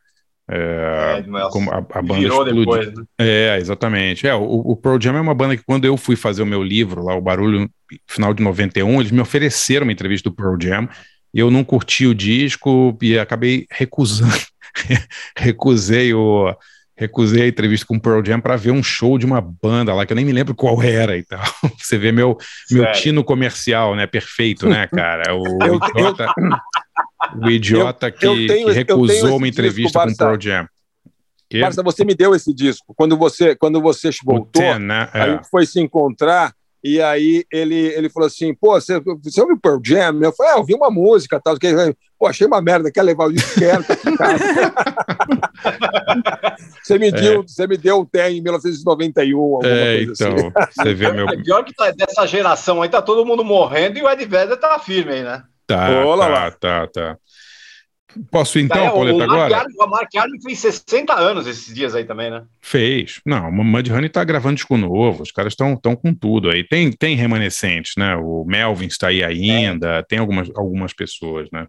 É, 0.52 1.24
é, 1.24 1.50
como 1.52 1.70
a, 1.70 1.78
a 1.78 2.02
banda 2.02 2.28
explodiu. 2.28 2.56
Depois, 2.56 2.94
né? 2.94 3.04
É, 3.20 3.58
exatamente. 3.58 4.28
É, 4.28 4.34
o, 4.34 4.44
o 4.44 4.76
Pearl 4.76 5.00
Jam 5.00 5.16
é 5.16 5.22
uma 5.22 5.36
banda 5.36 5.56
que 5.56 5.64
quando 5.64 5.86
eu 5.86 5.96
fui 5.96 6.16
fazer 6.16 6.42
o 6.42 6.46
meu 6.46 6.64
livro 6.64 7.04
lá, 7.04 7.16
o 7.16 7.22
Barulho, 7.22 7.70
final 8.08 8.34
de 8.34 8.44
91, 8.44 9.00
eles 9.00 9.12
me 9.12 9.22
ofereceram 9.22 9.86
uma 9.86 9.94
entrevista 9.94 10.30
do 10.30 10.36
Pearl 10.36 10.56
Jam, 10.60 10.90
e 11.34 11.40
eu 11.40 11.52
não 11.52 11.64
curti 11.64 12.08
o 12.08 12.16
disco 12.16 12.98
e 13.02 13.18
acabei 13.18 13.68
recusando, 13.72 14.34
recusei 15.38 16.14
o 16.14 16.54
recusei 17.00 17.44
a 17.44 17.48
entrevista 17.48 17.86
com 17.88 17.96
o 17.96 18.00
Pearl 18.00 18.22
Jam 18.24 18.42
para 18.42 18.58
ver 18.58 18.72
um 18.72 18.84
show 18.84 19.18
de 19.18 19.26
uma 19.26 19.40
banda 19.40 19.94
lá 19.94 20.06
que 20.06 20.12
eu 20.12 20.16
nem 20.18 20.26
me 20.26 20.34
lembro 20.34 20.54
qual 20.54 20.82
era 20.84 21.18
e 21.18 21.24
tal. 21.24 21.42
Você 21.78 21.98
vê 21.98 22.12
meu 22.12 22.38
meu 22.70 22.92
tino 22.92 23.24
comercial, 23.24 23.96
né? 23.96 24.06
Perfeito, 24.06 24.68
né, 24.68 24.86
cara? 24.86 25.34
O 25.34 25.46
idiota, 25.88 26.34
o 27.42 27.50
idiota 27.50 28.08
eu, 28.08 28.12
que, 28.12 28.26
eu 28.26 28.36
tenho, 28.48 28.68
que, 28.68 28.74
recusou 28.74 29.38
uma 29.38 29.48
entrevista 29.48 30.06
disco, 30.06 30.08
com 30.08 30.14
o 30.14 30.18
Pearl 30.18 30.42
Jam. 30.42 30.68
Que... 31.50 31.62
Marcia, 31.62 31.82
você 31.82 32.04
me 32.04 32.14
deu 32.14 32.36
esse 32.36 32.54
disco 32.54 32.94
quando 32.96 33.18
você 33.18 33.56
quando 33.56 33.82
você 33.82 34.10
voltou, 34.24 34.62
Ten, 34.62 34.80
né? 34.80 35.10
é. 35.14 35.22
aí 35.22 35.40
foi 35.50 35.66
se 35.66 35.80
encontrar 35.80 36.54
e 36.84 37.02
aí 37.02 37.46
ele, 37.52 37.76
ele 37.76 38.10
falou 38.10 38.28
assim, 38.28 38.54
pô, 38.54 38.74
você, 38.74 39.00
você 39.00 39.42
ouviu 39.42 39.60
Pearl 39.60 39.80
Jam? 39.84 40.20
Eu 40.22 40.34
falei, 40.34 40.52
ah, 40.52 40.56
eu 40.56 40.60
ouvi 40.60 40.74
uma 40.74 40.90
música 40.90 41.40
tal. 41.40 41.58
Que, 41.58 41.68
pô, 42.20 42.28
achei 42.28 42.46
uma 42.46 42.62
merda, 42.62 42.92
quer 42.92 43.02
levar 43.02 43.28
o 43.28 43.34
disco 43.34 43.58
quero, 43.58 43.82
tá 43.84 43.96
você, 46.84 47.00
me 47.00 47.12
deu, 47.12 47.40
é. 47.40 47.44
você 47.44 47.66
me 47.66 47.78
deu 47.78 48.02
o 48.02 48.06
TEM 48.06 48.38
em 48.38 48.42
1991, 48.42 49.40
alguma 49.40 49.70
é, 49.70 50.06
coisa 50.06 50.28
então, 50.28 50.52
assim. 50.56 50.72
Você 50.76 50.94
vê 50.94 51.12
meu... 51.14 51.30
É 51.30 51.38
pior 51.38 51.64
que 51.64 51.74
tá, 51.74 51.90
dessa 51.92 52.28
geração 52.28 52.82
aí 52.82 52.90
tá 52.90 53.02
todo 53.02 53.26
mundo 53.26 53.46
morrendo 53.46 53.98
e 53.98 54.04
o 54.04 54.10
Ed 54.10 54.26
Vedder 54.26 54.58
tá 54.58 54.78
firme 54.80 55.14
aí, 55.14 55.24
né? 55.24 55.44
Tá, 55.66 56.06
Olá, 56.06 56.26
tá, 56.26 56.34
lá. 56.34 56.52
tá, 56.52 56.88
tá. 56.88 57.18
Posso 58.32 58.58
então, 58.58 58.88
é, 58.88 58.90
Pauleta, 58.90 59.24
agora? 59.24 59.66
o 59.80 59.88
Mark 59.88 60.10
Arlen 60.16 60.42
fez 60.42 60.58
60 60.60 61.14
anos 61.14 61.46
esses 61.46 61.74
dias 61.74 61.94
aí 61.94 62.04
também, 62.04 62.32
né? 62.32 62.44
Fez. 62.60 63.22
Não, 63.24 63.50
o 63.50 63.64
Mudhoney 63.64 64.10
tá 64.10 64.24
gravando 64.24 64.56
disco 64.56 64.76
novo, 64.78 65.22
os 65.22 65.32
caras 65.32 65.54
estão 65.54 65.76
tão 65.76 65.96
com 65.96 66.12
tudo 66.14 66.50
aí. 66.50 66.68
Tem, 66.68 66.92
tem 66.92 67.16
remanescentes, 67.16 67.94
né? 67.98 68.16
O 68.16 68.44
Melvin 68.46 68.88
está 68.88 69.10
aí 69.10 69.24
ainda, 69.24 69.98
é. 69.98 70.02
tem 70.02 70.18
algumas, 70.18 70.50
algumas 70.56 70.92
pessoas, 70.92 71.50
né? 71.54 71.68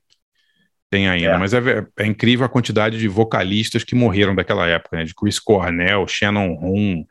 Tem 0.90 1.08
ainda, 1.08 1.34
é. 1.34 1.38
mas 1.38 1.54
é, 1.54 1.86
é, 2.00 2.06
incrível 2.06 2.44
a 2.44 2.48
quantidade 2.48 2.98
de 2.98 3.06
vocalistas 3.06 3.84
que 3.84 3.94
morreram 3.94 4.34
daquela 4.34 4.66
época, 4.66 4.96
né? 4.96 5.04
De 5.04 5.14
Chris 5.14 5.38
Cornell, 5.38 6.08
Shannon 6.08 6.58
Hoon, 6.60 7.04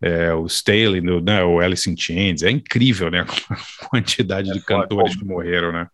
é, 0.00 0.32
o 0.32 0.46
Staley, 0.46 1.00
né? 1.00 1.42
o 1.42 1.58
Alice 1.58 1.90
in 1.90 1.96
Chains. 1.96 2.44
É 2.44 2.50
incrível, 2.50 3.10
né? 3.10 3.26
A 3.50 3.88
quantidade 3.88 4.52
de 4.52 4.58
é 4.58 4.62
cantores 4.62 5.16
que 5.16 5.24
morreram, 5.24 5.72
né? 5.72 5.88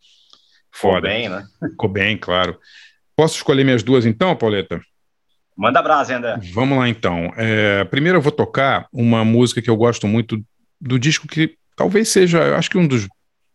Foda. 0.71 1.09
Ficou 1.09 1.11
bem, 1.11 1.29
né? 1.31 1.45
Ficou 1.71 1.89
bem, 1.89 2.17
claro. 2.19 2.59
Posso 3.17 3.37
escolher 3.37 3.65
minhas 3.65 3.83
duas 3.83 4.05
então, 4.05 4.37
Pauleta? 4.37 4.81
Manda 5.57 5.81
brasa, 5.81 6.17
André. 6.17 6.39
Vamos 6.53 6.79
lá 6.79 6.89
então. 6.89 7.33
É, 7.37 7.85
primeiro 7.85 8.19
eu 8.19 8.23
vou 8.23 8.33
tocar 8.33 8.87
uma 8.93 9.25
música 9.25 9.63
que 9.63 9.71
eu 9.71 9.77
gosto 9.77 10.07
muito 10.07 10.43
do 10.81 10.99
disco 10.99 11.27
que 11.27 11.57
talvez 11.77 12.09
seja, 12.09 12.39
eu 12.39 12.57
acho 12.57 12.69
que 12.69 12.79
um 12.79 12.87
dos 12.87 13.09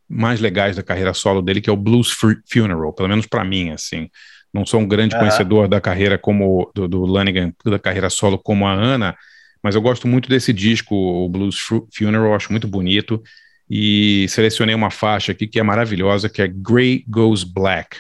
mais 0.10 0.40
legais 0.40 0.76
da 0.76 0.84
carreira 0.84 1.14
solo 1.14 1.42
dele, 1.42 1.62
que 1.62 1.70
é 1.70 1.74
o 1.74 1.78
Blues 1.78 2.16
Funeral, 2.50 2.94
pelo 2.94 3.10
menos 3.10 3.26
para 3.26 3.44
mim, 3.44 3.72
assim. 3.72 4.10
Não 4.54 4.66
sou 4.66 4.80
um 4.80 4.88
grande 4.88 5.16
uhum. 5.16 5.22
conhecedor 5.22 5.68
da 5.68 5.82
carreira 5.82 6.18
como 6.18 6.72
do, 6.74 6.88
do 6.88 7.06
Lanigan, 7.06 7.54
da 7.66 7.78
carreira 7.78 8.10
solo 8.10 8.38
como 8.38 8.66
a 8.66 8.72
Ana, 8.72 9.16
mas 9.62 9.76
eu 9.76 9.82
gosto 9.82 10.08
muito 10.08 10.30
desse 10.30 10.54
disco, 10.54 10.96
o 10.96 11.30
Blues 11.30 11.58
Funeral, 11.94 12.34
acho 12.34 12.52
muito 12.52 12.68
bonito 12.68 13.22
e 13.70 14.26
selecionei 14.30 14.74
uma 14.74 14.90
faixa 14.90 15.32
aqui 15.32 15.46
que 15.46 15.60
é 15.60 15.64
maravilhosa, 15.64 16.30
que 16.30 16.42
é 16.42 16.48
Grey 16.48 17.04
Goes 17.08 17.44
Black, 17.44 17.98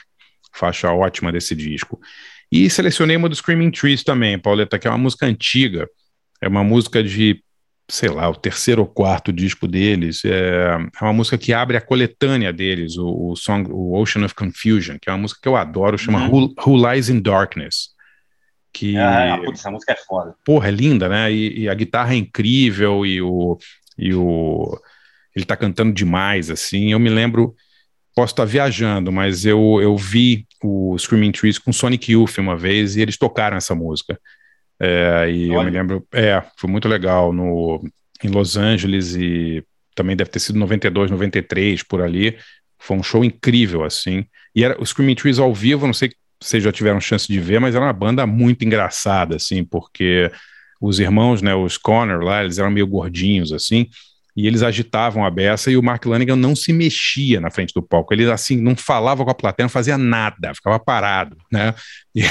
faixa 0.54 0.92
ótima 0.92 1.32
desse 1.32 1.54
disco. 1.56 2.00
E 2.52 2.70
selecionei 2.70 3.18
uma 3.18 3.28
do 3.28 3.36
Screaming 3.36 3.72
Trees 3.72 4.04
também, 4.04 4.40
Pauleta, 4.40 4.80
que 4.80 4.88
é 4.88 4.90
uma 4.90 4.98
música 4.98 5.26
antiga, 5.26 5.88
é 6.42 6.48
uma 6.48 6.64
música 6.64 7.04
de, 7.04 7.44
sei 7.90 8.10
lá, 8.10 8.30
o 8.30 8.36
terceiro 8.36 8.82
ou 8.82 8.88
quarto 8.88 9.32
disco 9.32 9.68
deles, 9.68 10.26
é, 10.26 10.78
é 11.00 11.04
uma 11.04 11.14
música 11.14 11.38
que 11.38 11.54
abre 11.54 11.78
a 11.78 11.82
coletânea 11.82 12.52
deles, 12.52 12.98
o, 12.98 13.32
o, 13.32 13.36
song, 13.36 13.70
o 13.72 13.94
Ocean 13.94 14.26
of 14.26 14.36
Confusion, 14.36 14.98
que 15.02 15.10
é 15.10 15.14
uma 15.14 15.20
música 15.20 15.40
que 15.42 15.48
eu 15.48 15.56
adoro, 15.56 15.98
chama 15.98 16.28
uhum. 16.28 16.54
Who, 16.58 16.72
Who 16.72 16.92
Lies 16.92 17.10
in 17.10 17.22
Darkness. 17.22 17.96
Que, 18.74 18.98
ah, 18.98 19.40
putz, 19.44 19.60
essa 19.60 19.72
música 19.72 19.94
é 19.94 19.96
foda. 19.96 20.36
Porra, 20.46 20.68
é 20.68 20.72
linda, 20.72 21.08
né? 21.08 21.32
E, 21.32 21.62
e 21.62 21.70
a 21.70 21.74
guitarra 21.74 22.14
é 22.14 22.18
incrível, 22.18 23.06
e 23.06 23.22
o, 23.22 23.58
e 23.98 24.14
o 24.14 24.78
ele 25.34 25.44
está 25.44 25.56
cantando 25.56 25.94
demais, 25.94 26.50
assim. 26.50 26.92
Eu 26.92 27.00
me 27.00 27.10
lembro, 27.10 27.56
posso 28.16 28.34
estar 28.34 28.44
tá 28.44 28.50
viajando, 28.50 29.12
mas 29.12 29.46
eu, 29.46 29.80
eu 29.80 29.96
vi 29.96 30.48
o 30.64 30.98
Screaming 30.98 31.32
Trees 31.32 31.60
com 31.60 31.72
Sonic 31.72 32.12
Youth 32.12 32.40
uma 32.40 32.58
vez 32.58 32.96
e 32.96 33.02
eles 33.02 33.18
tocaram 33.18 33.56
essa 33.56 33.76
música. 33.76 34.20
É, 34.80 35.30
e 35.30 35.50
Olha. 35.50 35.58
eu 35.58 35.64
me 35.64 35.72
lembro, 35.72 36.08
é, 36.14 36.42
foi 36.56 36.70
muito 36.70 36.88
legal 36.88 37.34
no, 37.34 37.84
em 38.24 38.30
Los 38.30 38.58
Angeles 38.58 39.16
e 39.16 39.64
também 39.96 40.16
deve 40.16 40.30
ter 40.30 40.40
sido 40.40 40.60
92, 40.60 41.10
93 41.10 41.84
por 41.84 42.02
ali. 42.02 42.38
Foi 42.78 42.96
um 42.96 43.04
show 43.04 43.24
incrível, 43.26 43.84
assim. 43.84 44.26
E 44.56 44.64
era 44.64 44.80
o 44.82 44.86
Screaming 44.86 45.16
Trees 45.16 45.40
ao 45.40 45.54
vivo, 45.54 45.88
não 45.88 45.94
sei 45.94 46.10
se 46.10 46.16
vocês 46.40 46.64
já 46.64 46.72
tiveram 46.72 47.02
chance 47.02 47.28
de 47.28 47.40
ver, 47.40 47.60
mas 47.60 47.74
era 47.74 47.84
uma 47.84 47.94
banda 47.94 48.26
muito 48.28 48.64
engraçada, 48.64 49.36
assim, 49.38 49.64
porque 49.64 50.32
os 50.80 51.00
irmãos, 51.00 51.42
né, 51.42 51.56
os 51.56 51.78
Connor 51.78 52.24
lá, 52.24 52.44
eles 52.44 52.60
eram 52.60 52.70
meio 52.70 52.86
gordinhos, 52.86 53.52
assim, 53.52 53.88
e 54.38 54.46
eles 54.46 54.62
agitavam 54.62 55.26
a 55.26 55.32
beça 55.32 55.72
e 55.72 55.76
o 55.76 55.82
Mark 55.82 56.06
Lanigan 56.06 56.36
não 56.36 56.56
se 56.56 56.72
mexia 56.72 57.42
na 57.42 57.50
frente 57.50 57.74
do 57.74 57.82
palco. 57.82 58.14
Ele 58.14 58.30
assim 58.30 58.56
não 58.56 58.76
falava 58.76 59.26
com 59.26 59.32
a 59.32 59.36
plateia, 59.36 59.66
não 59.66 59.70
fazia 59.70 59.98
nada, 59.98 60.54
ficava 60.54 60.78
parado, 60.78 61.36
né? 61.52 61.74
E, 62.16 62.22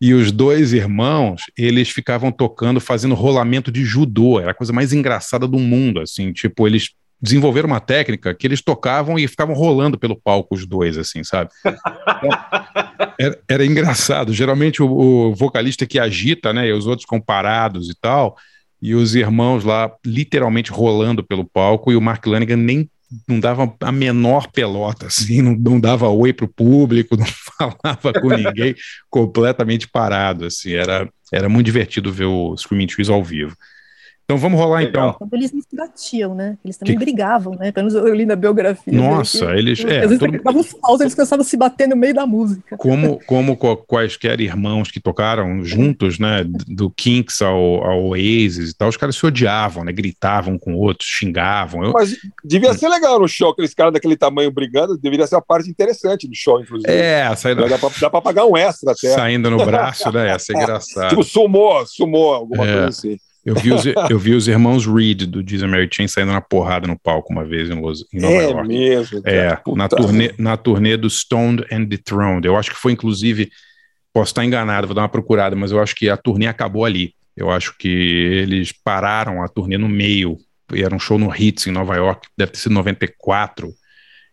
e 0.00 0.14
os 0.14 0.32
dois 0.32 0.72
irmãos, 0.72 1.42
eles 1.56 1.90
ficavam 1.90 2.32
tocando, 2.32 2.80
fazendo 2.80 3.14
rolamento 3.14 3.70
de 3.70 3.84
judô. 3.84 4.40
Era 4.40 4.52
a 4.52 4.54
coisa 4.54 4.72
mais 4.72 4.94
engraçada 4.94 5.46
do 5.46 5.58
mundo, 5.58 6.00
assim, 6.00 6.32
tipo 6.32 6.66
eles 6.66 6.90
desenvolveram 7.20 7.66
uma 7.66 7.80
técnica 7.80 8.34
que 8.34 8.46
eles 8.46 8.62
tocavam 8.62 9.18
e 9.18 9.28
ficavam 9.28 9.54
rolando 9.54 9.98
pelo 9.98 10.16
palco 10.16 10.54
os 10.54 10.66
dois, 10.66 10.96
assim, 10.96 11.22
sabe? 11.22 11.50
Então, 11.60 12.30
era, 13.18 13.38
era, 13.46 13.66
engraçado. 13.66 14.32
Geralmente 14.32 14.82
o, 14.82 14.88
o 14.88 15.34
vocalista 15.34 15.86
que 15.86 15.98
agita, 15.98 16.52
né, 16.54 16.68
e 16.68 16.72
os 16.72 16.86
outros 16.86 17.04
comparados 17.04 17.90
e 17.90 17.94
tal, 18.00 18.36
e 18.80 18.94
os 18.94 19.14
irmãos 19.14 19.64
lá 19.64 19.90
literalmente 20.04 20.70
rolando 20.70 21.22
pelo 21.22 21.44
palco 21.44 21.92
e 21.92 21.96
o 21.96 22.00
Mark 22.00 22.24
Lanigan 22.26 22.56
nem 22.56 22.88
não 23.26 23.40
dava 23.40 23.74
a 23.80 23.90
menor 23.90 24.50
pelota, 24.52 25.06
assim, 25.06 25.42
não, 25.42 25.56
não 25.56 25.80
dava 25.80 26.08
oi 26.08 26.32
para 26.32 26.44
o 26.44 26.48
público, 26.48 27.16
não 27.18 27.26
falava 27.26 28.12
com 28.20 28.28
ninguém, 28.28 28.74
completamente 29.08 29.88
parado, 29.88 30.44
assim, 30.44 30.74
era, 30.74 31.08
era 31.32 31.48
muito 31.48 31.66
divertido 31.66 32.12
ver 32.12 32.26
o 32.26 32.56
Screaming 32.56 32.86
Trees 32.86 33.08
ao 33.08 33.24
vivo. 33.24 33.56
Então 34.30 34.38
vamos 34.38 34.60
rolar 34.60 34.78
Legal. 34.78 35.16
então. 35.16 35.28
Eles 35.32 35.52
não 35.52 35.60
se 35.60 35.74
batiam, 35.74 36.36
né? 36.36 36.56
Eles 36.64 36.76
também 36.76 36.96
que... 36.96 37.04
brigavam, 37.04 37.56
né? 37.56 37.72
Pelo 37.72 37.88
menos 37.88 38.06
eu 38.06 38.14
li 38.14 38.24
na 38.24 38.36
biografia. 38.36 38.92
Nossa, 38.92 39.46
né? 39.46 39.58
eles. 39.58 39.84
É, 39.84 40.02
às 40.04 40.10
vezes 40.10 40.18
todo... 40.20 40.40
davam 40.40 40.62
paus, 40.80 41.00
eles 41.00 41.16
começavam 41.16 41.42
a 41.42 41.44
se 41.44 41.56
bater 41.56 41.88
no 41.88 41.96
meio 41.96 42.14
da 42.14 42.24
música. 42.24 42.76
Como, 42.76 43.18
como 43.26 43.56
quaisquer 43.56 44.40
irmãos 44.40 44.88
que 44.88 45.00
tocaram 45.00 45.64
juntos, 45.64 46.20
né? 46.20 46.44
Do 46.68 46.90
Kinks 46.90 47.42
ao, 47.42 47.84
ao 47.84 48.04
Oasis 48.04 48.70
e 48.70 48.76
tal, 48.76 48.88
os 48.88 48.96
caras 48.96 49.16
se 49.16 49.26
odiavam, 49.26 49.82
né? 49.82 49.90
Gritavam 49.90 50.56
com 50.56 50.76
outros, 50.76 51.08
xingavam. 51.08 51.82
Eu... 51.82 51.92
Mas 51.92 52.16
devia 52.44 52.72
ser 52.74 52.88
legal 52.88 53.18
no 53.18 53.26
show, 53.26 53.50
aqueles 53.50 53.74
caras 53.74 53.92
daquele 53.92 54.16
tamanho 54.16 54.52
brigando, 54.52 54.96
deveria 54.96 55.26
ser 55.26 55.36
a 55.36 55.40
parte 55.40 55.68
interessante 55.68 56.28
do 56.28 56.36
show, 56.36 56.60
inclusive. 56.60 56.88
É, 56.88 57.34
saindo... 57.34 57.68
dá, 57.68 57.78
pra, 57.78 57.90
dá 58.00 58.08
pra 58.08 58.22
pagar 58.22 58.46
um 58.46 58.56
extra 58.56 58.92
até. 58.92 59.12
Saindo 59.12 59.50
no 59.50 59.56
braço, 59.66 60.12
né? 60.12 60.28
Ia 60.28 60.38
ser 60.38 60.54
engraçado. 60.56 61.08
tipo, 61.08 61.24
sumou, 61.24 61.84
sumou, 61.84 62.32
alguma 62.32 62.64
é. 62.64 62.72
coisa 62.72 62.88
assim. 62.90 63.16
Eu 63.44 63.54
vi, 63.54 63.72
os, 63.72 63.84
eu 64.10 64.18
vi 64.18 64.34
os 64.34 64.48
irmãos 64.48 64.86
Reed 64.86 65.22
do 65.22 65.42
Disney 65.42 65.68
Mary 65.68 65.88
Chain 65.90 66.06
saindo 66.06 66.32
na 66.32 66.40
porrada 66.40 66.86
no 66.86 66.98
palco 66.98 67.32
uma 67.32 67.44
vez 67.44 67.70
em, 67.70 67.80
Los, 67.80 68.04
em 68.12 68.20
Nova 68.20 68.34
é 68.34 68.42
York. 68.42 68.68
Mesmo, 68.68 69.22
é, 69.24 69.58
na 69.74 69.88
turnê, 69.88 70.34
na 70.38 70.56
turnê 70.56 70.96
do 70.96 71.08
Stoned 71.08 71.64
and 71.72 71.84
Dethroned. 71.84 72.46
Eu 72.46 72.56
acho 72.56 72.70
que 72.70 72.76
foi, 72.76 72.92
inclusive, 72.92 73.50
posso 74.12 74.32
estar 74.32 74.44
enganado, 74.44 74.86
vou 74.86 74.94
dar 74.94 75.02
uma 75.02 75.08
procurada, 75.08 75.56
mas 75.56 75.72
eu 75.72 75.80
acho 75.80 75.94
que 75.94 76.10
a 76.10 76.16
turnê 76.16 76.46
acabou 76.46 76.84
ali. 76.84 77.14
Eu 77.34 77.50
acho 77.50 77.76
que 77.78 77.88
eles 77.88 78.72
pararam 78.72 79.42
a 79.42 79.48
turnê 79.48 79.78
no 79.78 79.88
meio. 79.88 80.36
E 80.74 80.82
era 80.82 80.94
um 80.94 80.98
show 80.98 81.18
no 81.18 81.34
Hits 81.34 81.66
em 81.66 81.72
Nova 81.72 81.96
York, 81.96 82.28
deve 82.36 82.52
ter 82.52 82.58
sido 82.58 82.74
94. 82.74 83.72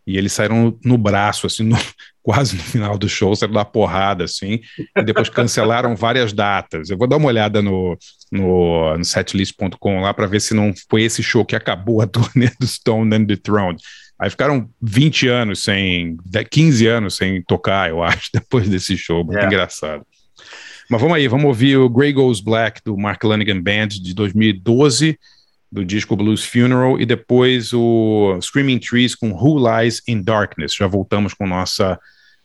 E 0.05 0.18
eles 0.18 0.34
saíram 0.34 0.78
no 0.84 0.97
braço, 0.97 1.47
assim, 1.47 1.64
no, 1.66 1.78
quase 2.28 2.57
no 2.57 2.61
final 2.61 2.97
do 2.97 3.07
show, 3.07 3.34
saíram 3.34 3.53
da 3.53 3.63
porrada, 3.63 4.25
assim, 4.25 4.59
e 4.78 5.01
depois 5.01 5.30
cancelaram 5.30 5.95
várias 5.95 6.34
datas. 6.34 6.89
Eu 6.89 6.97
vou 6.97 7.07
dar 7.07 7.15
uma 7.15 7.30
olhada 7.30 7.61
no, 7.61 7.97
no, 8.30 8.97
no 8.97 9.05
setlist.com 9.05 10.01
lá 10.01 10.13
para 10.13 10.28
ver 10.28 10.41
se 10.41 10.53
não 10.53 10.73
foi 10.89 11.03
esse 11.03 11.23
show 11.23 11.45
que 11.45 11.55
acabou 11.55 12.01
a 12.01 12.05
turnê 12.11 12.51
do 12.59 12.67
Stone 12.67 13.15
and 13.15 13.28
the 13.28 13.38
Throne. 13.38 13.78
Aí 14.19 14.30
ficaram 14.30 14.69
20 14.82 15.30
anos 15.30 15.63
sem, 15.63 16.17
15 16.51 16.88
anos 16.88 17.15
sem 17.15 17.41
tocar, 17.43 17.89
eu 17.89 18.03
acho, 18.03 18.30
depois 18.36 18.67
desse 18.67 18.97
show, 18.97 19.23
muito 19.23 19.32
yeah. 19.32 19.47
engraçado. 19.47 20.05
Mas 20.89 20.99
vamos 20.99 21.15
aí, 21.15 21.30
vamos 21.30 21.45
ouvir 21.45 21.78
o 21.78 21.88
Grey 21.88 22.11
Goes 22.11 22.41
Black 22.41 22.82
do 22.84 22.97
Mark 22.97 23.23
Lanigan 23.23 23.61
Band 23.61 23.88
de 23.88 24.13
2012, 24.13 25.17
do 25.71 25.86
disco 25.86 26.13
Blues 26.13 26.43
Funeral, 26.43 26.99
e 26.99 27.05
depois 27.05 27.71
o 27.71 28.38
Screaming 28.41 28.80
Trees 28.80 29.15
com 29.15 29.32
Who 29.32 29.59
Lies 29.65 30.01
in 30.05 30.21
Darkness. 30.21 30.75
Já 30.75 30.88
voltamos 30.88 31.34
com 31.34 31.47
nossa 31.47 31.97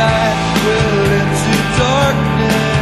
I 0.00 0.32
will 0.64 1.12
into 1.20 1.54
darkness. 1.78 2.79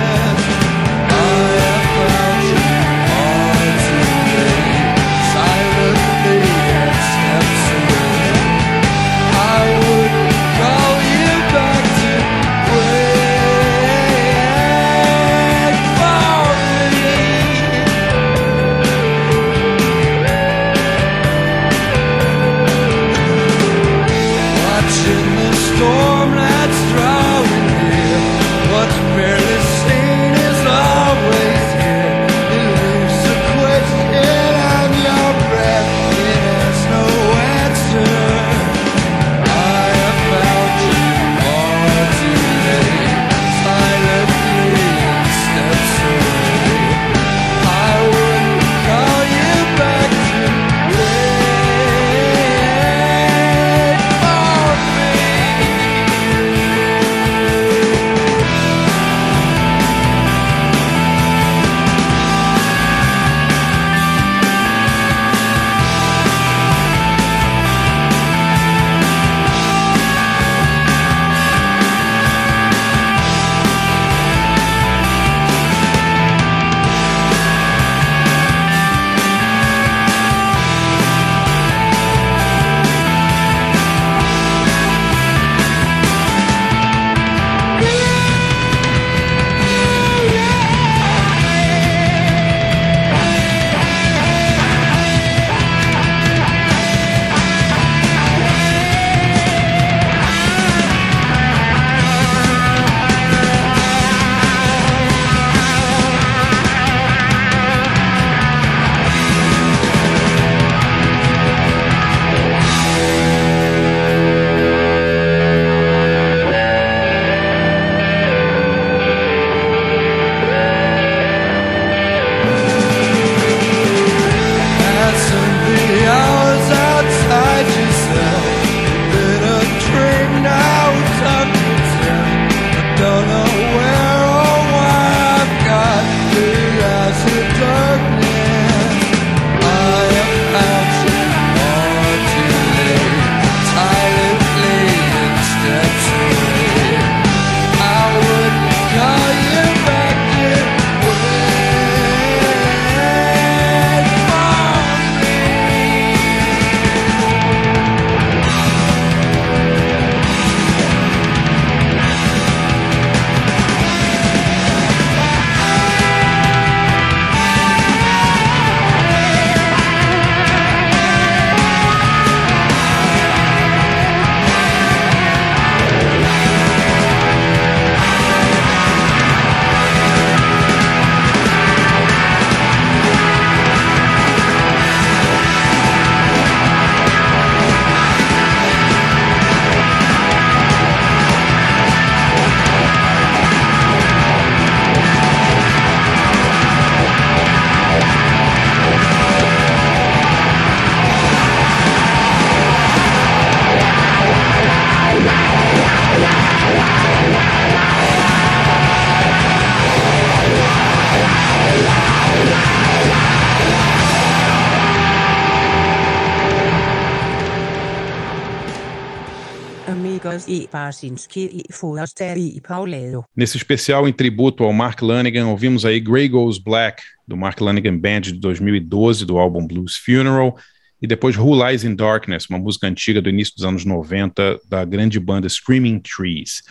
Nesse 223.36 223.56
especial 223.56 224.08
em 224.08 224.12
tributo 224.12 224.64
ao 224.64 224.72
Mark 224.72 225.00
Lanigan, 225.02 225.46
ouvimos 225.46 225.84
aí 225.84 225.98
Grey 226.00 226.28
Goes 226.28 226.58
Black, 226.58 227.02
do 227.26 227.36
Mark 227.36 227.60
Lanigan 227.60 227.96
Band 227.98 228.22
de 228.22 228.32
2012, 228.34 229.24
do 229.24 229.38
álbum 229.38 229.66
Blues 229.66 229.96
Funeral, 229.96 230.56
e 231.00 231.06
depois 231.06 231.36
Who 231.36 231.66
Lies 231.66 231.84
in 231.84 231.94
Darkness, 231.94 232.46
uma 232.48 232.58
música 232.58 232.86
antiga 232.86 233.22
do 233.22 233.28
início 233.28 233.54
dos 233.54 233.64
anos 233.64 233.84
90, 233.84 234.60
da 234.68 234.84
grande 234.84 235.18
banda 235.20 235.48
Screaming 235.48 236.00
Trees. 236.00 236.62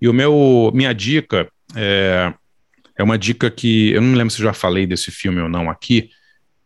E 0.00 0.08
o 0.08 0.12
meu, 0.12 0.70
minha 0.74 0.92
dica 0.92 1.48
é, 1.74 2.32
é 2.96 3.02
uma 3.02 3.16
dica 3.16 3.50
que, 3.50 3.90
eu 3.90 4.00
não 4.00 4.14
lembro 4.14 4.32
se 4.32 4.42
já 4.42 4.52
falei 4.52 4.86
desse 4.86 5.10
filme 5.10 5.40
ou 5.40 5.48
não 5.48 5.70
aqui, 5.70 6.10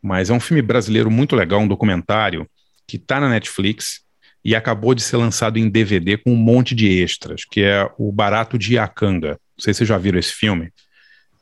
mas 0.03 0.31
é 0.31 0.33
um 0.33 0.41
filme 0.41 0.63
brasileiro 0.63 1.11
muito 1.11 1.37
legal, 1.37 1.61
um 1.61 1.69
documentário, 1.69 2.49
que 2.87 2.97
está 2.97 3.21
na 3.21 3.29
Netflix, 3.29 4.01
e 4.45 4.55
acabou 4.55 4.95
de 4.95 5.03
ser 5.03 5.17
lançado 5.17 5.59
em 5.59 5.69
DVD 5.69 6.17
com 6.17 6.33
um 6.33 6.37
monte 6.37 6.75
de 6.75 6.89
extras, 6.89 7.45
que 7.45 7.63
é 7.63 7.89
o 7.99 8.11
Barato 8.11 8.59
de 8.59 8.75
Iacanga. 8.75 9.31
Não 9.57 9.63
sei 9.63 9.75
se 9.75 9.79
vocês 9.79 9.89
já 9.89 9.99
viram 9.99 10.19
esse 10.19 10.33
filme, 10.33 10.73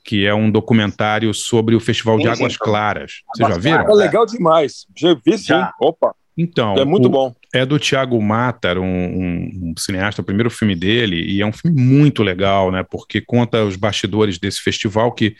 que 0.04 0.26
é 0.26 0.34
um 0.34 0.50
documentário 0.50 1.32
sobre 1.32 1.76
o 1.76 1.80
Festival 1.80 2.16
sim, 2.16 2.22
de 2.22 2.28
Águas 2.28 2.52
sim, 2.52 2.58
Claras. 2.60 3.12
Vocês 3.34 3.48
já 3.48 3.58
viram? 3.58 3.88
É 3.88 3.94
legal 3.94 4.26
demais. 4.26 4.86
Já 4.96 5.14
vi 5.14 5.38
sim. 5.38 5.44
Já. 5.44 5.72
Opa. 5.80 6.14
Então, 6.36 6.76
é 6.76 6.84
muito 6.84 7.06
o, 7.06 7.10
bom. 7.10 7.34
É 7.52 7.66
do 7.66 7.80
Tiago 7.80 8.20
Matar, 8.22 8.78
um, 8.78 8.84
um, 8.84 9.50
um, 9.62 9.74
cineasta, 9.76 10.22
o 10.22 10.24
primeiro 10.24 10.48
filme 10.48 10.76
dele, 10.76 11.20
e 11.20 11.40
é 11.40 11.46
um 11.46 11.52
filme 11.52 11.80
muito 11.80 12.22
legal, 12.22 12.70
né? 12.70 12.84
Porque 12.88 13.20
conta 13.20 13.64
os 13.64 13.74
bastidores 13.74 14.38
desse 14.38 14.60
festival 14.60 15.10
que 15.10 15.34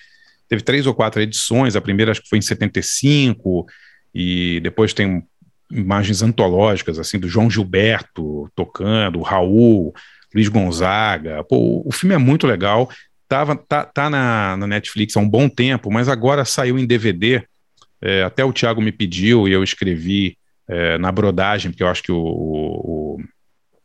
teve 0.49 0.61
três 0.63 0.89
ou 0.89 0.95
quatro 0.95 1.23
edições. 1.23 1.77
A 1.77 1.81
primeira 1.81 2.11
acho 2.11 2.23
que 2.23 2.29
foi 2.29 2.39
em 2.39 2.43
75, 2.43 3.65
e 4.13 4.59
depois 4.61 4.93
tem 4.93 5.23
imagens 5.71 6.23
antológicas, 6.23 6.99
assim, 6.99 7.19
do 7.19 7.29
João 7.29 7.51
Gilberto 7.51 8.51
tocando, 8.55 9.21
Raul, 9.23 9.93
Luiz 10.35 10.49
Gonzaga. 10.49 11.45
Pô, 11.45 11.83
o 11.85 11.93
filme 11.93 12.15
é 12.15 12.19
muito 12.19 12.47
legal. 12.47 12.91
Tava, 13.29 13.57
tá, 13.57 13.85
tá 13.85 14.09
na, 14.09 14.57
na 14.57 14.67
Netflix 14.67 15.17
há 15.17 15.21
um 15.21 15.29
bom 15.29 15.49
tempo, 15.49 15.91
mas 15.91 16.09
agora 16.09 16.45
saiu 16.45 16.79
em 16.79 16.87
DVD. 16.87 17.43
É, 18.01 18.23
até 18.23 18.45
o 18.45 18.53
Thiago 18.53 18.81
me 18.81 18.93
pediu 18.93 19.49
e 19.49 19.53
eu 19.53 19.63
escrevi 19.63 20.39
é, 20.69 20.99
na 20.99 21.11
brodagem, 21.11 21.71
porque 21.71 21.83
eu 21.83 21.89
acho 21.89 22.03
que 22.03 22.13
o, 22.13 22.19
o, 22.19 23.21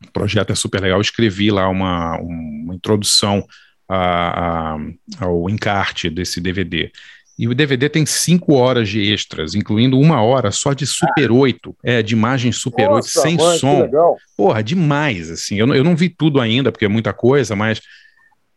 o, 0.05 0.11
projeto 0.11 0.51
é 0.51 0.55
super 0.55 0.81
legal. 0.81 0.97
Eu 0.97 1.01
escrevi 1.01 1.49
lá 1.51 1.67
uma, 1.67 2.17
uma 2.17 2.75
introdução 2.75 3.45
a, 3.89 4.75
a, 4.75 4.77
ao 5.19 5.49
encarte 5.49 6.09
desse 6.09 6.39
DVD. 6.39 6.91
E 7.37 7.47
o 7.47 7.55
DVD 7.55 7.89
tem 7.89 8.05
cinco 8.05 8.53
horas 8.53 8.87
de 8.87 9.11
extras, 9.11 9.55
incluindo 9.55 9.99
uma 9.99 10.21
hora 10.21 10.51
só 10.51 10.73
de 10.73 10.85
Super 10.85 11.31
8, 11.31 11.75
é, 11.83 12.03
de 12.03 12.13
imagem 12.13 12.51
Super 12.51 12.89
Nossa, 12.89 13.19
8, 13.19 13.27
sem 13.27 13.37
mãe, 13.37 13.57
som. 13.57 13.89
Porra, 14.37 14.63
demais, 14.63 15.31
assim. 15.31 15.55
Eu, 15.55 15.73
eu 15.73 15.83
não 15.83 15.95
vi 15.95 16.09
tudo 16.09 16.39
ainda, 16.39 16.71
porque 16.71 16.85
é 16.85 16.89
muita 16.89 17.11
coisa, 17.11 17.55
mas 17.55 17.81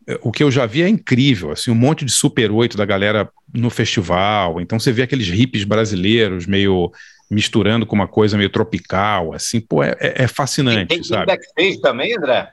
é, 0.06 0.18
o 0.22 0.30
que 0.30 0.42
eu 0.42 0.50
já 0.50 0.66
vi 0.66 0.82
é 0.82 0.88
incrível, 0.88 1.50
assim, 1.50 1.70
um 1.70 1.74
monte 1.74 2.04
de 2.04 2.12
Super 2.12 2.50
8 2.50 2.76
da 2.76 2.84
galera 2.84 3.28
no 3.52 3.70
festival. 3.70 4.60
Então 4.60 4.78
você 4.78 4.92
vê 4.92 5.02
aqueles 5.02 5.28
hippies 5.28 5.64
brasileiros 5.64 6.46
meio 6.46 6.92
misturando 7.30 7.84
com 7.84 7.96
uma 7.96 8.06
coisa 8.06 8.38
meio 8.38 8.50
tropical, 8.50 9.32
assim, 9.34 9.60
pô, 9.60 9.82
é, 9.82 9.96
é, 9.98 10.24
é 10.24 10.28
fascinante, 10.28 10.86
tem, 10.86 10.98
tem 10.98 11.02
sabe? 11.02 11.26
Tem 11.26 11.36
backstage 11.36 11.80
também, 11.80 12.16
André? 12.16 12.52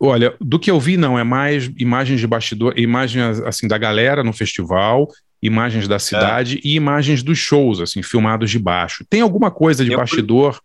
Olha, 0.00 0.36
do 0.40 0.58
que 0.60 0.70
eu 0.70 0.78
vi, 0.78 0.96
não, 0.96 1.18
é 1.18 1.24
mais 1.24 1.68
imagens 1.76 2.20
de 2.20 2.26
bastidor, 2.26 2.74
imagens, 2.76 3.40
assim, 3.40 3.66
da 3.66 3.76
galera 3.76 4.22
no 4.22 4.32
festival, 4.32 5.08
imagens 5.42 5.86
da 5.86 5.98
cidade 5.98 6.56
é. 6.56 6.60
e 6.64 6.74
imagens 6.74 7.22
dos 7.22 7.38
shows, 7.38 7.80
assim, 7.80 8.02
filmados 8.02 8.50
de 8.50 8.58
baixo. 8.58 9.04
Tem 9.08 9.20
alguma 9.20 9.50
coisa 9.50 9.84
de 9.84 9.92
eu 9.92 9.98
bastidor, 9.98 10.60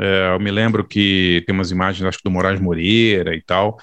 é, 0.00 0.34
eu 0.34 0.40
me 0.40 0.50
lembro 0.50 0.84
que 0.84 1.42
tem 1.46 1.54
umas 1.54 1.70
imagens, 1.70 2.04
acho 2.04 2.18
que 2.18 2.24
do 2.24 2.30
Moraes 2.30 2.60
Moreira 2.60 3.34
e 3.34 3.42
tal, 3.42 3.78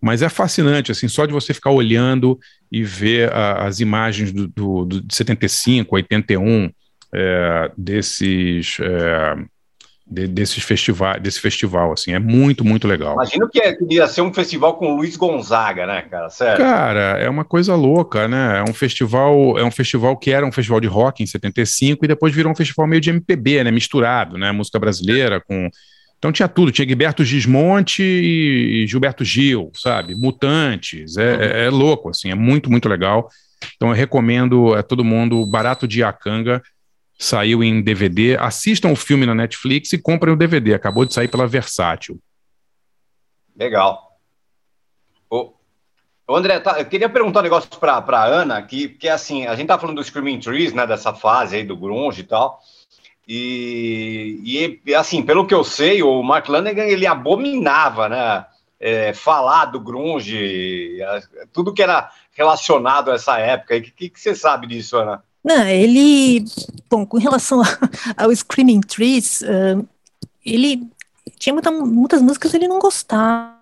mas 0.00 0.22
é 0.22 0.28
fascinante, 0.28 0.92
assim, 0.92 1.08
só 1.08 1.24
de 1.26 1.32
você 1.32 1.54
ficar 1.54 1.70
olhando 1.70 2.38
e 2.70 2.84
ver 2.84 3.32
a, 3.32 3.66
as 3.66 3.80
imagens 3.80 4.32
do, 4.32 4.46
do, 4.48 4.84
do, 4.84 5.00
de 5.00 5.14
75, 5.14 5.94
81, 5.94 6.70
é, 7.12 7.70
desses... 7.76 8.78
De, 10.08 10.28
desses 10.28 10.62
festival, 10.62 11.18
desse 11.18 11.40
festival, 11.40 11.92
assim, 11.92 12.12
é 12.12 12.18
muito, 12.20 12.64
muito 12.64 12.86
legal. 12.86 13.14
Imagino 13.14 13.48
que, 13.48 13.60
é, 13.60 13.76
ia 13.90 14.06
ser 14.06 14.20
um 14.20 14.32
festival 14.32 14.74
com 14.74 14.92
o 14.92 14.96
Luiz 14.98 15.16
Gonzaga, 15.16 15.84
né, 15.84 16.02
cara? 16.02 16.30
Sério. 16.30 16.64
Cara, 16.64 17.18
é 17.18 17.28
uma 17.28 17.44
coisa 17.44 17.74
louca, 17.74 18.28
né? 18.28 18.58
É 18.58 18.70
um 18.70 18.72
festival, 18.72 19.58
é 19.58 19.64
um 19.64 19.70
festival 19.70 20.16
que 20.16 20.30
era 20.30 20.46
um 20.46 20.52
festival 20.52 20.80
de 20.80 20.86
rock 20.86 21.24
em 21.24 21.26
75 21.26 22.04
e 22.04 22.08
depois 22.08 22.32
virou 22.32 22.52
um 22.52 22.54
festival 22.54 22.86
meio 22.86 23.00
de 23.00 23.10
MPB, 23.10 23.64
né? 23.64 23.72
Misturado, 23.72 24.38
né? 24.38 24.52
Música 24.52 24.78
brasileira 24.78 25.40
com. 25.40 25.68
Então 26.18 26.30
tinha 26.30 26.48
tudo, 26.48 26.70
tinha 26.70 26.86
Gilberto 26.86 27.24
Gismonte 27.24 28.02
e 28.02 28.86
Gilberto 28.86 29.24
Gil, 29.24 29.70
sabe? 29.74 30.14
Mutantes, 30.14 31.16
é, 31.16 31.62
é, 31.62 31.64
é 31.66 31.70
louco, 31.70 32.10
assim, 32.10 32.30
é 32.30 32.34
muito, 32.34 32.70
muito 32.70 32.88
legal. 32.88 33.28
Então 33.74 33.88
eu 33.88 33.94
recomendo 33.94 34.74
a 34.74 34.82
todo 34.82 35.04
mundo, 35.04 35.44
Barato 35.46 35.86
de 35.86 36.02
Acanga, 36.02 36.62
saiu 37.18 37.62
em 37.62 37.82
DVD. 37.82 38.36
Assistam 38.38 38.90
o 38.90 38.96
filme 38.96 39.26
na 39.26 39.34
Netflix 39.34 39.92
e 39.92 39.98
comprem 39.98 40.34
o 40.34 40.36
DVD. 40.36 40.74
Acabou 40.74 41.04
de 41.04 41.14
sair 41.14 41.28
pela 41.28 41.46
Versátil. 41.46 42.18
Legal. 43.56 44.06
Ô, 45.30 45.54
André, 46.34 46.58
tá, 46.58 46.80
eu 46.80 46.86
queria 46.86 47.08
perguntar 47.08 47.38
um 47.40 47.44
negócio 47.44 47.70
para 47.78 47.98
a 47.98 48.24
Ana, 48.24 48.60
que, 48.60 48.88
que 48.88 49.06
é 49.06 49.12
assim, 49.12 49.46
a 49.46 49.54
gente 49.54 49.68
tá 49.68 49.78
falando 49.78 49.96
do 49.96 50.04
Screaming 50.04 50.40
Trees, 50.40 50.72
né, 50.72 50.84
dessa 50.84 51.14
fase 51.14 51.56
aí 51.56 51.64
do 51.64 51.76
grunge 51.76 52.22
e 52.22 52.24
tal, 52.24 52.60
e, 53.28 54.80
e 54.84 54.94
assim, 54.94 55.22
pelo 55.22 55.46
que 55.46 55.54
eu 55.54 55.62
sei, 55.62 56.02
o 56.02 56.22
Mark 56.24 56.48
Lanegan, 56.48 56.84
ele 56.84 57.06
abominava, 57.06 58.08
né, 58.08 58.44
é, 58.80 59.12
falar 59.14 59.66
do 59.66 59.80
grunge, 59.80 60.98
tudo 61.52 61.72
que 61.72 61.82
era 61.82 62.10
relacionado 62.32 63.10
a 63.10 63.14
essa 63.14 63.38
época. 63.38 63.76
O 63.76 63.82
que, 63.82 63.90
que, 63.90 64.08
que 64.10 64.20
você 64.20 64.34
sabe 64.34 64.66
disso, 64.66 64.96
Ana? 64.96 65.22
Não, 65.46 65.64
ele, 65.68 66.44
bom, 66.90 67.06
com 67.06 67.18
relação 67.18 67.62
ao 68.16 68.34
Screaming 68.34 68.80
Trees, 68.80 69.42
uh, 69.42 69.86
ele 70.44 70.82
tinha 71.38 71.52
muita, 71.52 71.70
muitas 71.70 72.20
músicas 72.20 72.50
que 72.50 72.56
ele 72.56 72.66
não 72.66 72.80
gostava. 72.80 73.54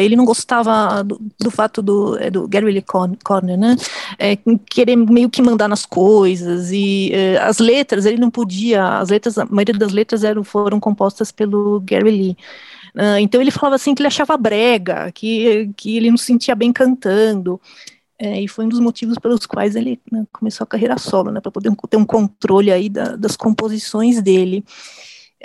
Ele 0.00 0.14
não 0.14 0.24
gostava 0.24 1.02
do, 1.02 1.20
do 1.40 1.50
fato 1.50 1.82
do, 1.82 2.16
é, 2.18 2.30
do 2.30 2.46
Gary 2.46 2.66
Lee 2.66 2.84
Conner, 3.24 3.58
né, 3.58 3.74
é, 4.16 4.38
querer 4.70 4.94
meio 4.94 5.28
que 5.28 5.42
mandar 5.42 5.66
nas 5.66 5.84
coisas, 5.84 6.70
e 6.70 7.10
é, 7.12 7.36
as 7.38 7.58
letras, 7.58 8.06
ele 8.06 8.16
não 8.16 8.30
podia, 8.30 8.98
as 8.98 9.08
letras, 9.08 9.36
a 9.36 9.44
maioria 9.44 9.74
das 9.74 9.90
letras 9.92 10.22
eram, 10.22 10.44
foram 10.44 10.78
compostas 10.78 11.32
pelo 11.32 11.80
Gary 11.80 12.12
Lee, 12.12 12.36
uh, 12.94 13.18
então 13.18 13.40
ele 13.40 13.50
falava 13.50 13.74
assim 13.74 13.92
que 13.92 14.00
ele 14.02 14.06
achava 14.06 14.36
brega, 14.36 15.10
que, 15.10 15.68
que 15.76 15.96
ele 15.96 16.10
não 16.10 16.16
se 16.16 16.26
sentia 16.26 16.54
bem 16.54 16.72
cantando, 16.72 17.60
é, 18.18 18.40
e 18.40 18.48
foi 18.48 18.64
um 18.64 18.68
dos 18.68 18.80
motivos 18.80 19.18
pelos 19.18 19.44
quais 19.46 19.76
ele 19.76 20.00
né, 20.10 20.26
começou 20.32 20.64
a 20.64 20.68
carreira 20.68 20.96
solo, 20.98 21.30
né, 21.30 21.40
para 21.40 21.52
poder 21.52 21.70
ter 21.90 21.96
um 21.96 22.06
controle 22.06 22.72
aí 22.72 22.88
da, 22.88 23.16
das 23.16 23.36
composições 23.36 24.22
dele. 24.22 24.64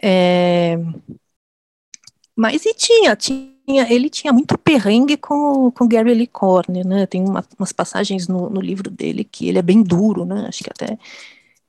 É, 0.02 0.78
mas 2.36 2.66
e 2.66 2.74
tinha, 2.74 3.16
tinha, 3.16 3.92
ele 3.92 4.10
tinha 4.10 4.32
muito 4.34 4.58
perrengue 4.58 5.18
com, 5.18 5.70
com 5.72 5.88
Gary 5.88 6.14
Lee 6.14 6.28
Corner, 6.28 6.88
né? 6.88 7.06
Tem 7.06 7.22
uma, 7.22 7.46
umas 7.60 7.72
passagens 7.72 8.28
no, 8.28 8.50
no, 8.50 8.62
livro 8.62 8.90
dele 8.90 9.24
que 9.24 9.48
ele 9.48 9.60
é 9.60 9.62
bem 9.62 9.84
duro, 9.84 10.26
né? 10.26 10.46
Acho 10.48 10.64
que 10.64 10.70
até 10.70 10.98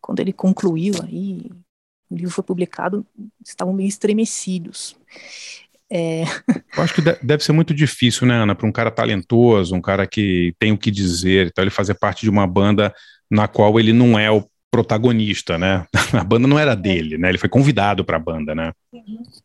quando 0.00 0.20
ele 0.20 0.32
concluiu 0.32 0.94
aí, 1.02 1.50
o 2.10 2.14
livro 2.14 2.30
foi 2.30 2.44
publicado, 2.44 3.06
estavam 3.44 3.74
meio 3.74 3.88
estremecidos. 3.88 4.96
É... 5.92 6.24
Eu 6.74 6.82
acho 6.82 6.94
que 6.94 7.02
deve 7.22 7.44
ser 7.44 7.52
muito 7.52 7.74
difícil, 7.74 8.26
né, 8.26 8.34
Ana, 8.34 8.54
para 8.54 8.66
um 8.66 8.72
cara 8.72 8.90
talentoso, 8.90 9.74
um 9.74 9.80
cara 9.80 10.06
que 10.06 10.54
tem 10.58 10.72
o 10.72 10.78
que 10.78 10.90
dizer, 10.90 11.48
então 11.48 11.62
ele 11.62 11.70
fazer 11.70 11.94
parte 11.94 12.22
de 12.22 12.30
uma 12.30 12.46
banda 12.46 12.94
na 13.30 13.46
qual 13.46 13.78
ele 13.78 13.92
não 13.92 14.18
é 14.18 14.30
o 14.30 14.46
protagonista, 14.70 15.58
né? 15.58 15.84
A 16.18 16.24
banda 16.24 16.48
não 16.48 16.58
era 16.58 16.74
dele, 16.74 17.18
né? 17.18 17.28
Ele 17.28 17.38
foi 17.38 17.48
convidado 17.48 18.04
para 18.04 18.16
a 18.16 18.20
banda, 18.20 18.54
né? 18.54 18.72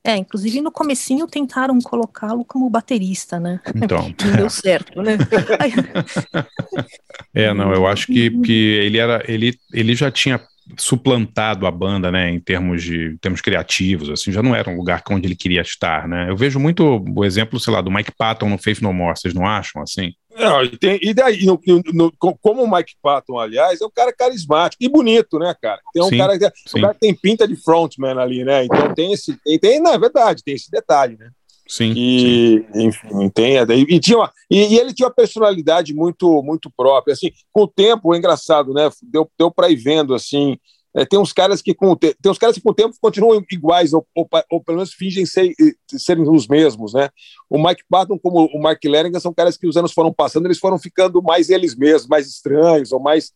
É, 0.04 0.16
inclusive 0.16 0.62
no 0.62 0.72
comecinho 0.72 1.28
tentaram 1.28 1.80
colocá-lo 1.80 2.45
como 2.45 2.70
baterista, 2.70 3.39
né? 3.39 3.60
Então. 3.76 4.14
Não 4.26 4.36
deu 4.36 4.50
certo, 4.50 5.02
né? 5.02 5.18
é, 7.34 7.54
não, 7.54 7.74
eu 7.74 7.88
acho 7.88 8.08
que, 8.08 8.30
que 8.41 8.52
ele 8.52 8.98
era, 8.98 9.24
ele, 9.28 9.58
ele 9.74 9.95
já 9.95 10.12
tinha 10.12 10.41
suplantado 10.78 11.65
a 11.65 11.72
banda, 11.72 12.11
né, 12.11 12.30
em 12.30 12.39
termos 12.39 12.84
de 12.84 13.11
em 13.13 13.18
termos 13.18 13.41
criativos, 13.41 14.09
assim, 14.09 14.32
já 14.32 14.43
não 14.43 14.55
era 14.55 14.70
um 14.70 14.76
lugar 14.76 15.01
onde 15.09 15.28
ele 15.28 15.36
queria 15.36 15.61
estar, 15.61 16.07
né? 16.07 16.30
Eu 16.30 16.36
vejo 16.36 16.59
muito 16.59 17.03
o 17.15 17.24
exemplo, 17.24 17.59
sei 17.59 17.74
lá, 17.74 17.82
do 17.82 17.91
Mike 17.91 18.11
Patton 18.18 18.49
no 18.49 18.57
Faith 18.57 18.82
No 18.82 18.91
More, 18.91 19.18
vocês 19.18 19.34
não 19.34 19.45
acham 19.45 19.82
assim? 19.82 20.13
Não, 20.38 20.63
e, 20.63 20.78
tem, 20.78 20.99
e 21.01 21.13
daí, 21.13 21.45
no, 21.45 21.59
no, 21.93 22.13
como 22.20 22.63
o 22.63 22.72
Mike 22.72 22.93
Patton, 23.01 23.39
aliás, 23.39 23.82
é 23.82 23.86
um 23.86 23.91
cara 23.91 24.13
carismático 24.13 24.84
e 24.84 24.88
bonito, 24.88 25.39
né, 25.39 25.55
cara? 25.59 25.82
Tem 25.91 26.03
um, 26.03 26.09
sim, 26.09 26.18
cara, 26.18 26.34
um 26.36 26.82
cara 26.82 26.93
que 26.93 26.99
tem 26.99 27.15
pinta 27.15 27.47
de 27.47 27.55
frontman 27.55 28.20
ali, 28.20 28.43
né? 28.43 28.65
Então 28.65 28.93
tem 28.93 29.13
esse, 29.13 29.36
tem, 29.43 29.57
tem, 29.57 29.82
na 29.82 29.93
é 29.93 29.99
verdade, 29.99 30.43
tem 30.43 30.53
esse 30.53 30.70
detalhe, 30.70 31.18
né? 31.18 31.30
Sim. 31.68 31.93
E, 31.95 32.65
sim. 32.74 32.88
enfim, 32.88 33.30
tem, 33.30 33.57
e, 33.89 33.99
tinha 33.99 34.18
uma, 34.18 34.32
e, 34.49 34.76
e, 34.76 34.80
ele 34.80 34.93
tinha 34.93 35.07
uma 35.07 35.13
personalidade 35.13 35.93
muito 35.93 36.41
muito 36.41 36.72
própria. 36.76 37.13
Assim, 37.13 37.32
com 37.51 37.63
o 37.63 37.68
tempo, 37.68 38.13
é 38.13 38.18
engraçado, 38.18 38.74
né? 38.74 38.89
Deu, 39.03 39.30
deu 39.38 39.51
para 39.51 39.70
ir 39.70 39.76
vendo 39.76 40.13
assim. 40.13 40.57
É, 40.95 41.05
tem 41.05 41.20
uns 41.20 41.32
caras 41.32 41.61
que 41.61 41.76
com 41.76 41.91
o 41.91 41.95
te... 41.95 42.15
tem 42.20 42.32
uns 42.32 42.39
caras 42.39 42.55
que 42.55 42.61
com 42.61 42.72
o 42.72 42.74
tempo 42.74 42.95
continuam 42.99 43.43
iguais 43.51 43.93
ou, 43.93 44.05
ou, 44.15 44.28
ou 44.49 44.63
pelo 44.63 44.78
menos 44.78 44.93
fingem 44.93 45.26
ser, 45.26 45.53
serem 45.91 46.28
os 46.28 46.47
mesmos, 46.47 46.93
né? 46.93 47.09
O 47.49 47.61
Mike 47.61 47.84
Patton 47.89 48.18
como 48.18 48.45
o 48.45 48.59
Mark 48.59 48.84
Leringer 48.84 49.22
são 49.22 49.34
caras 49.34 49.57
que 49.57 49.68
os 49.68 49.78
anos 49.78 49.93
foram 49.93 50.11
passando, 50.11 50.47
eles 50.47 50.57
foram 50.57 50.80
ficando 50.80 51.22
mais 51.22 51.49
eles 51.49 51.76
mesmos, 51.76 52.07
mais 52.07 52.28
estranhos 52.28 52.91
ou 52.91 52.99
mais, 52.99 53.32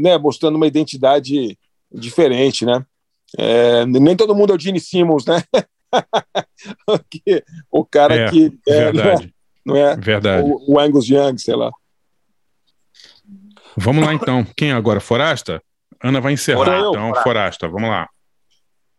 né, 0.00 0.18
mostrando 0.18 0.56
uma 0.56 0.66
identidade 0.66 1.56
diferente, 1.92 2.64
né? 2.64 2.84
É, 3.38 3.86
nem 3.86 4.16
todo 4.16 4.34
mundo 4.34 4.52
é 4.52 4.56
o 4.56 4.58
Gene 4.58 4.80
Simmons, 4.80 5.24
né? 5.24 5.42
o 7.70 7.84
cara 7.84 8.14
é, 8.14 8.30
que 8.30 8.58
é, 8.68 8.92
verdade. 8.92 9.34
não 9.64 9.76
é, 9.76 9.96
verdade. 9.96 10.48
O, 10.48 10.74
o 10.74 10.80
Angus 10.80 11.08
Young, 11.08 11.38
sei 11.38 11.54
lá. 11.54 11.70
Vamos 13.76 14.04
lá 14.04 14.14
então. 14.14 14.44
Quem 14.56 14.72
agora? 14.72 15.00
Forasta? 15.00 15.62
Ana 16.02 16.20
vai 16.20 16.32
encerrar, 16.34 16.78
eu, 16.78 16.90
então, 16.90 17.14
Forasta. 17.22 17.68
Vamos 17.68 17.88
lá. 17.88 18.08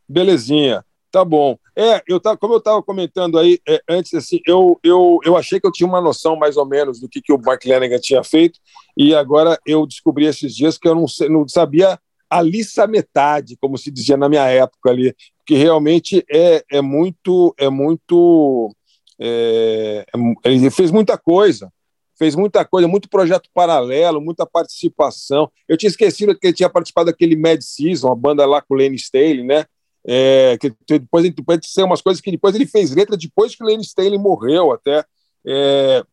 Belezinha. 0.07 0.83
Tá 1.11 1.23
bom. 1.23 1.57
É, 1.77 2.03
eu 2.07 2.19
tava, 2.19 2.35
como 2.35 2.55
eu 2.55 2.57
estava 2.57 2.83
comentando 2.83 3.39
aí 3.39 3.57
é, 3.65 3.81
antes, 3.87 4.13
assim, 4.13 4.41
eu, 4.45 4.77
eu, 4.83 5.19
eu 5.23 5.37
achei 5.37 5.61
que 5.61 5.65
eu 5.65 5.71
tinha 5.71 5.87
uma 5.87 6.01
noção 6.01 6.35
mais 6.35 6.57
ou 6.57 6.65
menos 6.65 6.99
do 6.99 7.07
que, 7.07 7.21
que 7.21 7.31
o 7.31 7.37
Mark 7.37 7.63
Lanigan 7.65 7.99
tinha 7.99 8.21
feito, 8.21 8.59
e 8.97 9.15
agora 9.15 9.57
eu 9.65 9.87
descobri 9.87 10.25
esses 10.25 10.53
dias 10.53 10.77
que 10.77 10.87
eu 10.87 10.93
não, 10.93 11.05
não 11.29 11.47
sabia 11.47 11.97
a 12.29 12.41
lista 12.41 12.85
metade, 12.85 13.55
como 13.61 13.77
se 13.77 13.89
dizia 13.89 14.17
na 14.17 14.27
minha 14.27 14.45
época 14.45 14.89
ali, 14.89 15.15
que 15.45 15.55
realmente 15.55 16.25
é, 16.29 16.63
é 16.71 16.81
muito, 16.81 17.53
é 17.57 17.69
muito, 17.69 18.75
é, 19.19 20.05
é, 20.43 20.51
ele 20.51 20.69
fez 20.71 20.91
muita 20.91 21.17
coisa, 21.17 21.71
fez 22.17 22.35
muita 22.35 22.65
coisa, 22.65 22.87
muito 22.87 23.09
projeto 23.09 23.49
paralelo, 23.53 24.21
muita 24.21 24.45
participação. 24.45 25.51
Eu 25.67 25.77
tinha 25.77 25.89
esquecido 25.89 26.37
que 26.37 26.47
ele 26.47 26.53
tinha 26.53 26.69
participado 26.69 27.07
daquele 27.07 27.35
Mad 27.35 27.61
Season, 27.61 28.11
a 28.11 28.15
banda 28.15 28.45
lá 28.45 28.61
com 28.61 28.73
o 28.73 28.77
Lenny 28.77 28.95
Staley, 28.95 29.43
né? 29.43 29.65
É, 30.07 30.57
que 30.59 30.71
depois, 30.87 31.23
depois 31.33 31.59
de 31.59 31.67
ser 31.67 31.83
umas 31.83 32.01
coisas 32.01 32.21
que 32.21 32.29
depois 32.29 32.53
ele 32.53 32.67
fez 32.67 32.93
letra 32.93 33.17
depois 33.17 33.55
que 33.55 33.63
o 33.63 33.65
Lenny 33.65 33.83
Staley 33.83 34.17
morreu 34.17 34.71
até. 34.71 35.03
É, 35.45 36.03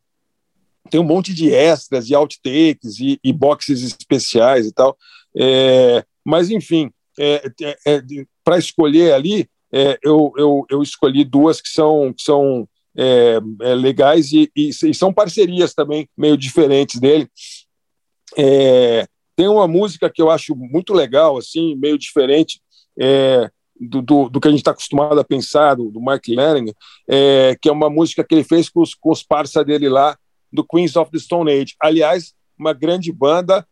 tem 0.91 1.01
um 1.01 1.05
monte 1.05 1.33
de 1.33 1.51
extras 1.53 2.09
e 2.11 2.15
outtakes 2.15 2.99
e, 2.99 3.19
e 3.23 3.33
boxes 3.33 3.83
especiais 3.83 4.67
e 4.67 4.73
tal. 4.73 4.97
É, 5.37 6.05
mas, 6.25 6.51
enfim, 6.51 6.91
é, 7.19 7.43
é 7.87 8.03
para 8.45 8.59
escolher 8.59 9.13
ali, 9.13 9.49
é, 9.73 9.99
eu, 10.03 10.33
eu, 10.37 10.67
eu 10.69 10.83
escolhi 10.83 11.25
duas 11.25 11.61
que 11.61 11.69
são, 11.69 12.13
que 12.13 12.23
são 12.23 12.69
é, 12.95 13.41
é, 13.63 13.75
legais 13.75 14.33
e, 14.33 14.51
e, 14.55 14.69
e, 14.69 14.95
são 14.95 15.13
parcerias 15.13 15.73
também 15.73 16.07
meio 16.17 16.37
diferentes 16.37 17.01
dele. 17.01 17.27
É, 18.37 19.07
tem 19.35 19.49
uma 19.49 19.67
música 19.67 20.11
que 20.11 20.21
eu 20.21 20.31
acho 20.31 20.55
muito 20.55 20.93
legal, 20.93 21.39
assim, 21.39 21.75
meio 21.77 21.97
diferente 21.97 22.61
do, 23.81 24.03
do, 24.03 24.29
do, 24.29 24.41
que 24.41 24.47
a 24.47 24.51
gente 24.51 24.61
está 24.61 24.73
acostumado 24.73 25.19
a 25.19 25.25
pensar, 25.25 25.75
do, 25.75 25.91
do 25.91 26.01
Mark 26.01 26.23
Lanegan, 26.29 26.73
que 27.61 27.69
é 27.69 27.73
uma 27.73 27.89
música 27.89 28.23
que 28.23 28.35
ele 28.35 28.45
fez 28.45 28.69
com 28.69 28.83
os, 28.83 28.95
com 28.95 29.11
os 29.11 29.23
parça 29.23 29.65
dele 29.65 29.89
lá, 29.89 30.17
do 30.53 30.63
Queens 30.63 30.95
of 30.97 31.11
the 31.11 31.19
Stone 31.19 31.51
Age. 31.51 31.75
Aliás, 31.81 32.35
uma 32.59 32.75
grande 32.75 33.11
banda 33.11 33.67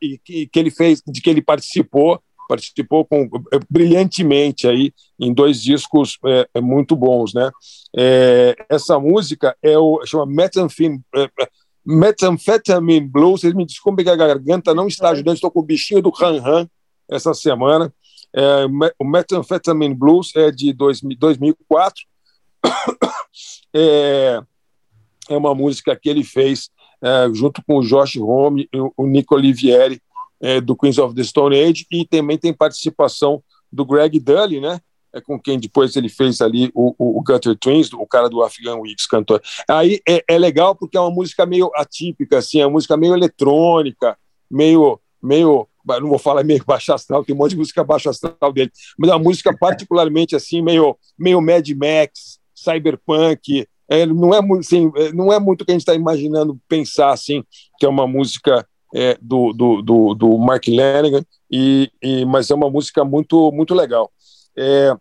e 0.00 0.16
que, 0.24 0.46
que 0.46 0.58
ele 0.58 0.70
fez, 0.70 1.02
de 1.04 1.20
que 1.20 1.28
ele 1.28 1.42
participou, 1.42 2.22
participou 2.50 3.04
com, 3.04 3.30
é, 3.52 3.60
brilhantemente 3.70 4.66
aí 4.66 4.92
em 5.20 5.32
dois 5.32 5.62
discos 5.62 6.18
é, 6.26 6.60
muito 6.60 6.96
bons, 6.96 7.32
né? 7.32 7.48
É, 7.96 8.56
essa 8.68 8.98
música 8.98 9.56
é 9.62 9.78
o 9.78 10.04
chama 10.04 10.26
Methamphetamine, 11.86 13.06
Blues. 13.06 13.42
Vocês 13.42 13.54
me 13.54 13.64
desculpem 13.64 14.04
que 14.04 14.10
a 14.10 14.16
garganta 14.16 14.74
não 14.74 14.88
está 14.88 15.10
ajudando. 15.10 15.36
Estou 15.36 15.50
com 15.50 15.60
o 15.60 15.64
bichinho 15.64 16.02
do 16.02 16.12
Han 16.20 16.42
Han 16.44 16.68
essa 17.08 17.32
semana. 17.34 17.94
É, 18.34 18.66
o 18.98 19.04
Methamphetamine 19.04 19.94
Blues 19.94 20.34
é 20.34 20.50
de 20.50 20.72
2004. 20.72 22.04
É, 23.72 24.42
é 25.28 25.36
uma 25.36 25.54
música 25.54 25.94
que 25.94 26.10
ele 26.10 26.24
fez 26.24 26.70
é, 27.00 27.32
junto 27.32 27.62
com 27.64 27.76
o 27.76 27.82
Josh 27.82 28.16
Homme 28.16 28.68
e 28.72 28.80
o 28.96 29.06
Nico 29.06 29.36
Olivieri 29.36 30.02
é, 30.40 30.60
do 30.60 30.76
Queens 30.76 30.98
of 30.98 31.14
the 31.14 31.22
Stone 31.22 31.58
Age, 31.58 31.86
e 31.90 32.06
também 32.06 32.38
tem 32.38 32.52
participação 32.52 33.42
do 33.70 33.84
Greg 33.84 34.18
Dully, 34.18 34.60
né? 34.60 34.80
É 35.12 35.20
com 35.20 35.38
quem 35.40 35.58
depois 35.58 35.96
ele 35.96 36.08
fez 36.08 36.40
ali 36.40 36.70
o, 36.72 36.94
o, 36.96 37.18
o 37.18 37.22
Gutter 37.22 37.56
Twins, 37.56 37.92
o 37.92 38.06
cara 38.06 38.28
do 38.28 38.42
Afghan 38.42 38.76
Weeks, 38.76 39.06
cantor. 39.06 39.42
Aí 39.68 40.00
é, 40.08 40.22
é, 40.28 40.38
legal 40.38 40.74
porque 40.74 40.96
é 40.96 41.00
uma 41.00 41.10
música 41.10 41.44
meio 41.44 41.70
atípica, 41.74 42.38
assim, 42.38 42.60
é 42.60 42.66
uma 42.66 42.72
música 42.72 42.96
meio 42.96 43.14
eletrônica, 43.14 44.16
meio, 44.48 45.00
meio, 45.20 45.66
não 45.84 46.08
vou 46.08 46.18
falar 46.18 46.44
meio 46.44 46.62
baixo 46.64 46.92
astral, 46.92 47.24
tem 47.24 47.34
um 47.34 47.38
monte 47.38 47.50
de 47.50 47.56
música 47.56 47.82
baixo 47.82 48.08
astral 48.08 48.52
dele, 48.52 48.70
mas 48.96 49.10
é 49.10 49.14
uma 49.14 49.22
música 49.22 49.56
particularmente 49.56 50.36
assim, 50.36 50.62
meio, 50.62 50.96
meio 51.18 51.40
Mad 51.40 51.68
Max, 51.70 52.38
cyberpunk, 52.54 53.66
é, 53.88 54.06
não, 54.06 54.32
é, 54.32 54.40
assim, 54.60 54.92
é, 54.94 55.12
não 55.12 55.32
é 55.32 55.40
muito 55.40 55.62
o 55.62 55.64
que 55.64 55.72
a 55.72 55.74
gente 55.74 55.82
está 55.82 55.94
imaginando 55.94 56.56
pensar 56.68 57.10
assim, 57.10 57.42
que 57.76 57.84
é 57.84 57.88
uma 57.88 58.06
música 58.06 58.64
é, 58.94 59.16
do, 59.20 59.52
do, 59.52 59.82
do, 59.82 60.14
do, 60.14 60.38
Mark 60.38 60.66
Lanigan, 60.68 61.24
e, 61.50 61.90
e, 62.02 62.24
mas 62.24 62.50
é 62.50 62.54
uma 62.54 62.70
música 62.70 63.04
muito, 63.04 63.50
muito 63.52 63.74
legal. 63.74 64.10
É, 64.56 64.94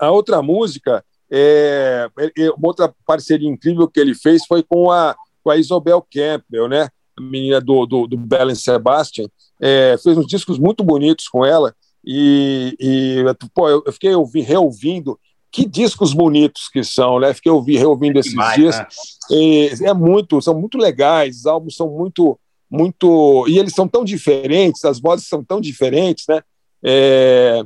a 0.00 0.10
outra 0.10 0.42
música, 0.42 1.04
é, 1.30 2.08
é, 2.38 2.50
uma 2.50 2.68
outra 2.68 2.94
parceria 3.06 3.48
incrível 3.48 3.88
que 3.88 4.00
ele 4.00 4.14
fez 4.14 4.44
foi 4.46 4.62
com 4.62 4.90
a, 4.90 5.16
com 5.42 5.50
a 5.50 5.56
Isobel 5.56 6.06
Campbell, 6.12 6.68
né? 6.68 6.88
a 7.16 7.20
menina 7.20 7.60
do, 7.60 7.86
do, 7.86 8.06
do 8.06 8.16
Belen 8.16 8.54
Sebastian, 8.54 9.28
é, 9.60 9.96
fez 10.02 10.16
uns 10.16 10.26
discos 10.26 10.58
muito 10.58 10.82
bonitos 10.82 11.28
com 11.28 11.44
ela, 11.44 11.74
e, 12.04 12.76
e 12.80 13.24
pô, 13.54 13.68
eu 13.68 13.92
fiquei 13.92 14.14
ouvi, 14.14 14.40
reouvindo 14.40 15.18
que 15.52 15.66
discos 15.66 16.14
bonitos 16.14 16.68
que 16.68 16.82
são, 16.82 17.20
né? 17.20 17.34
Fiquei 17.34 17.52
ouvi, 17.52 17.76
reouvindo 17.76 18.18
esses 18.18 18.32
demais, 18.32 18.54
dias. 18.54 18.78
Né? 18.78 18.86
É, 19.30 19.88
é, 19.88 19.94
muito, 19.94 20.40
são 20.40 20.58
muito 20.58 20.78
legais, 20.78 21.40
os 21.40 21.46
álbuns 21.46 21.76
são 21.76 21.90
muito, 21.90 22.38
muito. 22.72 23.44
E 23.46 23.58
eles 23.58 23.74
são 23.74 23.86
tão 23.86 24.02
diferentes, 24.02 24.84
as 24.86 24.98
vozes 24.98 25.28
são 25.28 25.44
tão 25.44 25.60
diferentes, 25.60 26.24
né? 26.26 26.40
É, 26.82 27.62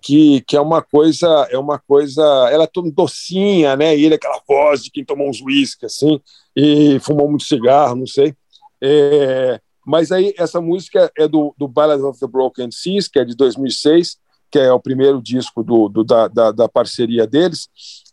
que, 0.00 0.40
que 0.40 0.56
é 0.56 0.60
uma 0.60 0.80
coisa, 0.80 1.28
é 1.50 1.58
uma 1.58 1.78
coisa. 1.78 2.22
Ela 2.50 2.64
é 2.64 2.66
toda 2.66 2.90
docinha, 2.90 3.76
né? 3.76 3.94
E 3.94 4.04
ele 4.06 4.14
é 4.14 4.16
aquela 4.16 4.40
voz 4.48 4.82
de 4.82 4.90
quem 4.90 5.04
tomou 5.04 5.28
uns 5.28 5.42
uísque, 5.42 5.84
assim, 5.84 6.18
e 6.56 6.98
fumou 7.00 7.28
muito 7.28 7.44
cigarro, 7.44 7.94
não 7.94 8.06
sei. 8.06 8.34
É, 8.82 9.60
mas 9.86 10.10
aí 10.10 10.34
essa 10.38 10.60
música 10.62 11.12
é 11.16 11.28
do, 11.28 11.54
do 11.58 11.68
Ballad 11.68 12.02
of 12.02 12.18
the 12.18 12.26
Broken 12.26 12.70
Seas, 12.70 13.08
que 13.08 13.18
é 13.18 13.24
de 13.24 13.36
2006, 13.36 14.16
que 14.50 14.58
é 14.58 14.72
o 14.72 14.80
primeiro 14.80 15.20
disco 15.20 15.62
do, 15.62 15.90
do 15.90 16.02
da, 16.02 16.26
da, 16.26 16.52
da, 16.52 16.68
parceria 16.68 17.26
deles. 17.26 17.68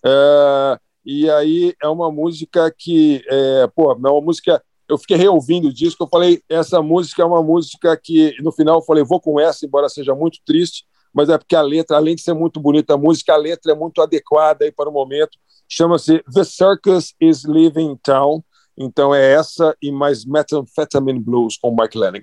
É, 0.06 0.80
e 1.06 1.30
aí 1.30 1.74
é 1.82 1.88
uma 1.88 2.12
música 2.12 2.74
que, 2.78 3.24
é, 3.30 3.68
pô, 3.74 3.92
é 3.92 3.96
uma 3.96 4.22
música 4.22 4.62
eu 4.90 4.98
fiquei 4.98 5.16
reouvindo 5.16 5.68
o 5.68 5.74
disco, 5.74 6.04
eu 6.04 6.08
falei, 6.08 6.42
essa 6.50 6.82
música 6.82 7.22
é 7.22 7.26
uma 7.26 7.44
música 7.44 7.96
que, 7.96 8.36
no 8.42 8.52
final, 8.52 8.80
eu 8.80 8.82
falei, 8.82 9.04
vou 9.04 9.22
com 9.22 9.40
essa, 9.40 9.66
embora 9.66 9.88
seja 9.88 10.16
muito 10.16 10.40
triste, 10.46 10.84
mas 11.14 11.30
é 11.30 11.38
porque 11.38 11.56
a 11.56 11.62
letra, 11.62 11.98
além 11.98 12.16
de 12.16 12.22
ser 12.22 12.34
muito 12.34 12.60
bonita 12.60 12.96
a 12.96 12.98
música, 12.98 13.34
a 13.34 13.38
letra 13.38 13.72
é 13.72 13.76
muito 13.76 14.02
adequada 14.02 14.66
aí 14.66 14.72
para 14.72 14.90
o 14.90 14.94
momento. 14.94 15.38
Chama-se 15.68 16.24
The 16.34 16.44
Circus 16.44 17.14
is 17.22 17.44
Leaving 17.46 17.98
Town. 18.04 18.44
Então 18.78 19.14
é 19.14 19.34
essa 19.34 19.76
e 19.82 19.92
mais 19.92 20.24
Methamphetamine 20.26 21.20
Blues 21.20 21.58
com 21.58 21.72
Mark 21.72 21.94
Lennon. 21.96 22.22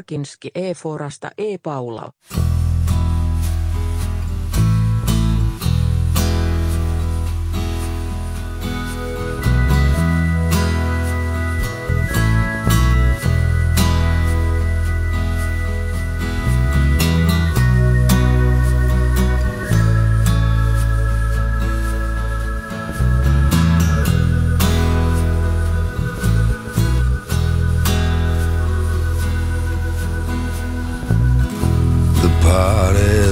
Amigos 0.00 0.50
E. 0.54 0.74
Barkinski 0.74 1.32
E. 1.36 1.49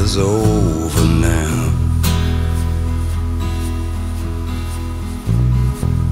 party's 0.09 0.17
over 0.17 1.05
now. 1.21 1.75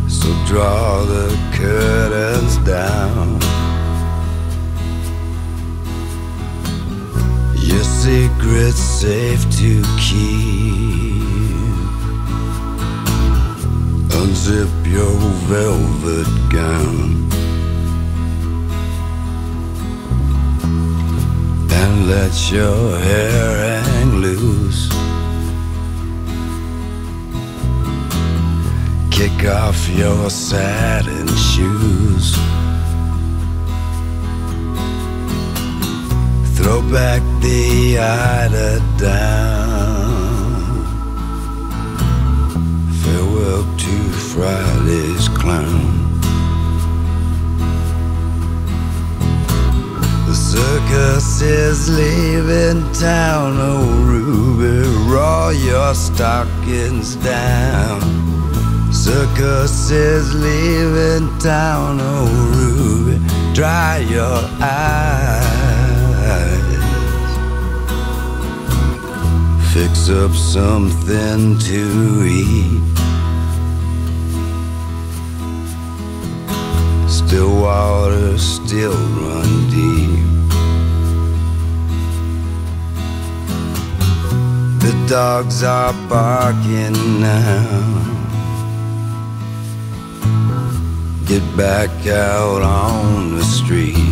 So 0.09 0.28
draw 0.47 1.05
the 1.05 1.28
curtains 1.54 2.58
down. 2.58 3.41
Your 7.57 7.84
secret's 7.84 8.79
safe 8.79 9.42
to 9.58 9.83
keep. 9.99 11.16
Unzip 14.21 14.87
your 14.87 15.16
velvet 15.49 16.26
gown. 16.50 17.26
and 21.87 22.08
let 22.08 22.50
your 22.50 22.99
hair 22.99 23.75
loose. 24.32 24.88
Kick 29.11 29.46
off 29.48 29.88
your 29.88 30.30
satin 30.30 31.26
shoes. 31.28 32.34
Throw 36.57 36.82
back 36.90 37.22
the 37.40 37.96
eiderdown. 37.98 39.36
Farewell 43.03 43.64
to 43.78 43.96
Friday's 44.30 45.28
clown. 45.28 45.96
Circus 50.57 51.42
is 51.42 51.88
leaving 51.91 52.80
town, 52.92 53.57
oh 53.58 53.84
Ruby, 54.08 54.88
roll 55.12 55.53
your 55.53 55.95
stockings 55.95 57.16
down. 57.16 58.00
Circus 58.91 59.91
is 59.91 60.34
leaving 60.34 61.26
town, 61.38 61.99
oh 62.00 62.26
Ruby, 62.57 63.16
dry 63.54 63.99
your 63.99 64.41
eyes. 64.61 65.46
Fix 69.74 70.08
up 70.08 70.33
something 70.33 71.58
to 71.58 72.24
eat. 72.24 72.80
Still 77.08 77.61
water, 77.61 78.38
still 78.38 78.96
run 79.20 79.70
deep. 79.70 79.96
Dogs 85.07 85.62
are 85.62 85.92
barking 86.08 87.20
now. 87.20 88.07
Get 91.26 91.42
back 91.57 91.91
out 92.08 92.62
on 92.62 93.37
the 93.37 93.45
street. 93.45 94.05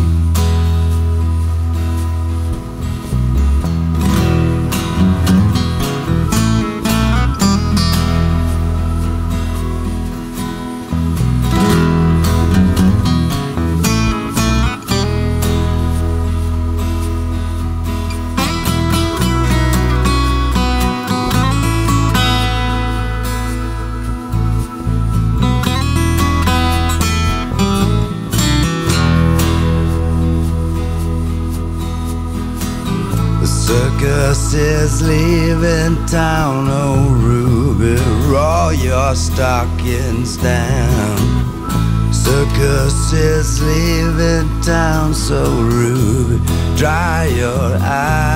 Is 34.53 35.01
leaving 35.01 36.05
town, 36.07 36.67
oh 36.69 37.09
Ruby, 37.21 37.95
roll 38.27 38.73
your 38.73 39.15
stockings 39.15 40.37
down. 40.37 42.13
Circus 42.13 43.13
is 43.13 43.61
leaving 43.61 44.61
town, 44.61 45.13
so 45.13 45.43
Ruby, 45.61 46.43
dry 46.75 47.25
your 47.27 47.77
eyes. 47.81 48.29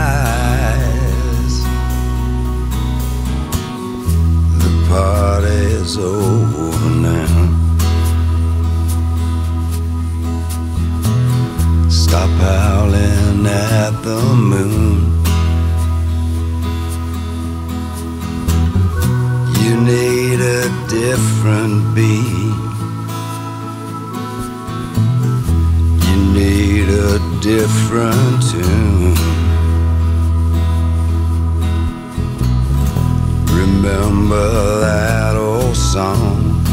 The 4.62 4.72
party's 4.88 5.98
over 5.98 6.90
now. 6.90 7.48
Stop 11.90 12.30
howling 12.30 13.46
at 13.46 13.92
the 14.04 14.22
moon. 14.36 15.19
You 19.70 19.80
need 19.82 20.40
a 20.40 20.64
different 20.88 21.94
beat. 21.94 22.56
You 26.08 26.16
need 26.34 26.90
a 26.90 27.20
different 27.40 28.42
tune. 28.50 29.14
Remember 33.62 34.80
that 34.80 35.36
old 35.36 35.76
song 35.76 36.64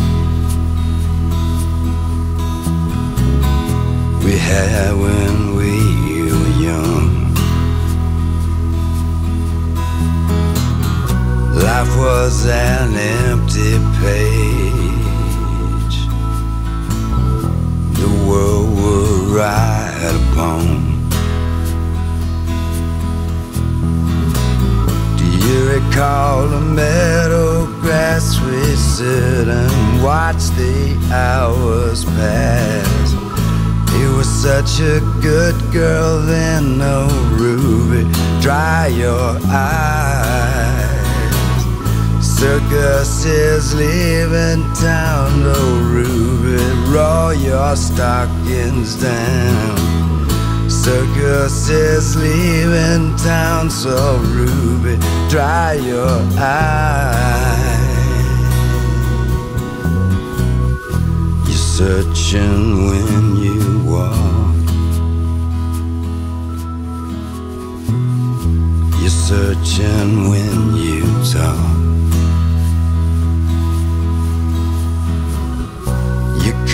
we 4.25 4.39
had 4.39 4.95
when 4.95 5.46
Life 11.79 11.97
was 11.99 12.47
an 12.47 12.95
empty 12.95 13.73
page. 14.01 15.97
The 18.01 18.11
world 18.27 18.69
would 18.79 19.37
ride 19.37 20.05
upon. 20.17 20.65
Do 25.19 25.27
you 25.47 25.59
recall 25.75 26.49
the 26.49 26.63
meadow 26.63 27.67
grass 27.83 28.41
we 28.41 28.75
sit 28.75 29.47
and 29.47 30.03
watch 30.03 30.45
the 30.57 30.97
hours 31.13 32.07
pass? 32.07 33.13
You 33.99 34.17
were 34.17 34.25
such 34.25 34.81
a 34.81 35.01
good 35.21 35.57
girl 35.75 36.23
then, 36.23 36.79
no 36.79 37.07
Ruby. 37.37 38.11
Dry 38.41 38.87
your 38.87 39.39
eyes. 39.45 40.06
Circus 42.39 43.25
is 43.25 43.75
leaving 43.75 44.63
town, 44.75 45.43
oh 45.43 45.81
Ruby. 45.91 46.63
Roll 46.93 47.33
your 47.33 47.75
stockings 47.75 49.01
down. 49.01 49.79
Circus 50.69 51.71
is 51.71 52.15
leaving 52.15 53.17
town, 53.17 53.71
so 53.71 54.19
Ruby. 54.19 54.99
Dry 55.31 55.81
your 55.83 56.21
eyes. 56.37 57.57
You're 61.49 61.57
searching 61.57 62.87
when 62.87 63.37
you 63.37 63.83
walk. 63.87 64.57
You're 69.01 69.09
searching 69.09 70.29
when 70.29 70.77
you 70.77 71.03
talk. 71.33 71.86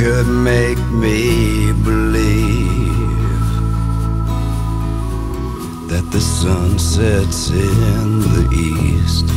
Could 0.03 0.27
make 0.27 0.83
me 0.91 1.71
believe 1.85 3.39
that 5.91 6.05
the 6.11 6.21
sun 6.21 6.77
sets 6.77 7.51
in 7.51 8.19
the 8.35 8.45
east. 8.53 9.29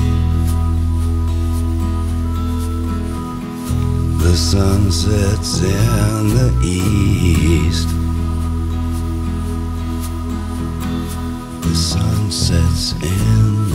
The 4.23 4.35
sun 4.35 4.91
sets 4.91 5.61
in 5.61 6.29
the 6.39 6.51
east. 6.63 7.89
The 11.61 11.75
sun 11.75 12.31
sets 12.31 12.93
in 13.03 13.74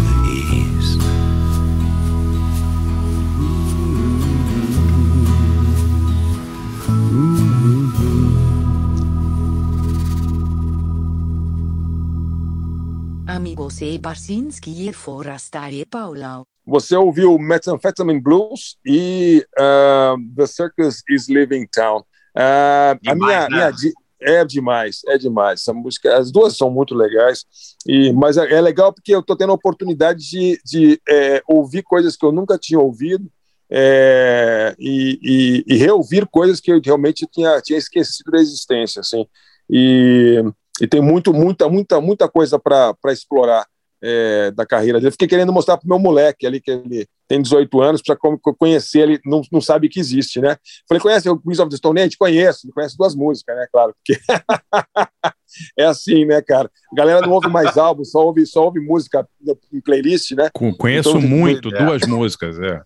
Amigo 13.71 13.73
Sebarsinski 13.73 14.89
e 14.89 15.85
Paulau. 15.87 16.43
Você 16.67 16.97
ouviu 16.97 17.39
Methamphetamine 17.39 18.21
Blues 18.21 18.77
e 18.85 19.47
uh, 19.59 20.17
The 20.37 20.47
Circus 20.47 21.03
is 21.09 21.29
Leaving 21.29 21.67
Town. 21.73 22.01
Uh, 22.37 22.99
a 23.07 23.15
minha, 23.15 23.49
né? 23.49 23.49
minha 23.49 23.71
di- 23.71 23.93
é 24.21 24.45
demais, 24.45 25.01
é 25.07 25.17
demais. 25.17 25.61
Essa 25.61 25.73
música, 25.73 26.17
as 26.17 26.31
duas 26.31 26.57
são 26.57 26.71
muito 26.71 26.95
legais, 26.95 27.45
e, 27.87 28.13
mas 28.13 28.37
é, 28.37 28.53
é 28.53 28.61
legal 28.61 28.93
porque 28.93 29.15
eu 29.15 29.21
estou 29.21 29.37
tendo 29.37 29.51
a 29.51 29.55
oportunidade 29.55 30.21
de, 30.29 30.61
de 30.65 31.01
é, 31.09 31.43
ouvir 31.49 31.83
coisas 31.83 32.17
que 32.17 32.27
eu 32.27 32.33
nunca 32.33 32.59
tinha 32.59 32.79
ouvido 32.79 33.31
é, 33.71 34.75
e, 34.79 35.19
e- 35.23 35.75
e 35.75 35.77
reouvir 35.77 36.27
coisas 36.27 36.61
que 36.61 36.71
eu 36.73 36.81
realmente 36.85 37.27
tinha, 37.33 37.61
tinha 37.63 37.79
esquecido 37.79 38.31
da 38.33 38.39
existência. 38.39 39.01
Assim. 39.01 39.27
E, 39.71 40.43
e 40.81 40.87
tem 40.87 41.01
muito, 41.01 41.33
muita, 41.33 41.69
muita, 41.69 42.01
muita 42.01 42.29
coisa 42.29 42.59
para 42.59 42.95
explorar 43.07 43.67
é, 44.03 44.51
da 44.53 44.65
carreira 44.65 44.99
dele. 44.99 45.11
Fiquei 45.13 45.29
querendo 45.29 45.53
mostrar 45.53 45.77
para 45.77 45.85
o 45.87 45.89
meu 45.89 45.99
moleque 45.99 46.47
ali, 46.47 46.61
que 46.61 46.71
ele 46.71 47.07
tem 47.29 47.41
18 47.43 47.81
anos, 47.81 48.03
para 48.03 48.17
conhecer, 48.59 49.01
ele 49.01 49.21
não, 49.25 49.43
não 49.53 49.61
sabe 49.61 49.89
que 49.89 50.01
existe, 50.01 50.41
né? 50.41 50.57
Falei, 50.89 51.01
conhece 51.01 51.29
o 51.29 51.39
Queens 51.39 51.59
of 51.61 51.71
the 51.71 51.77
Stone 51.77 52.01
Age? 52.01 52.17
Conheço, 52.19 52.67
ele 52.67 52.73
conhece 52.73 52.97
duas 52.97 53.15
músicas, 53.15 53.55
né? 53.57 53.67
Claro, 53.71 53.95
porque 53.95 54.21
é 55.79 55.85
assim, 55.85 56.25
né, 56.25 56.41
cara? 56.43 56.71
A 56.91 56.95
galera 56.95 57.21
não 57.21 57.33
ouve 57.33 57.49
mais 57.49 57.77
álbum, 57.77 58.05
só 58.05 58.25
ouve, 58.25 58.47
só 58.47 58.65
ouve 58.65 58.81
música 58.81 59.27
em 59.73 59.81
playlist, 59.81 60.33
né? 60.33 60.49
Co- 60.53 60.75
Conheço 60.77 61.11
Então, 61.11 61.21
muito, 61.21 61.75
é. 61.75 61.85
duas 61.85 62.07
músicas, 62.07 62.59
é. 62.59 62.81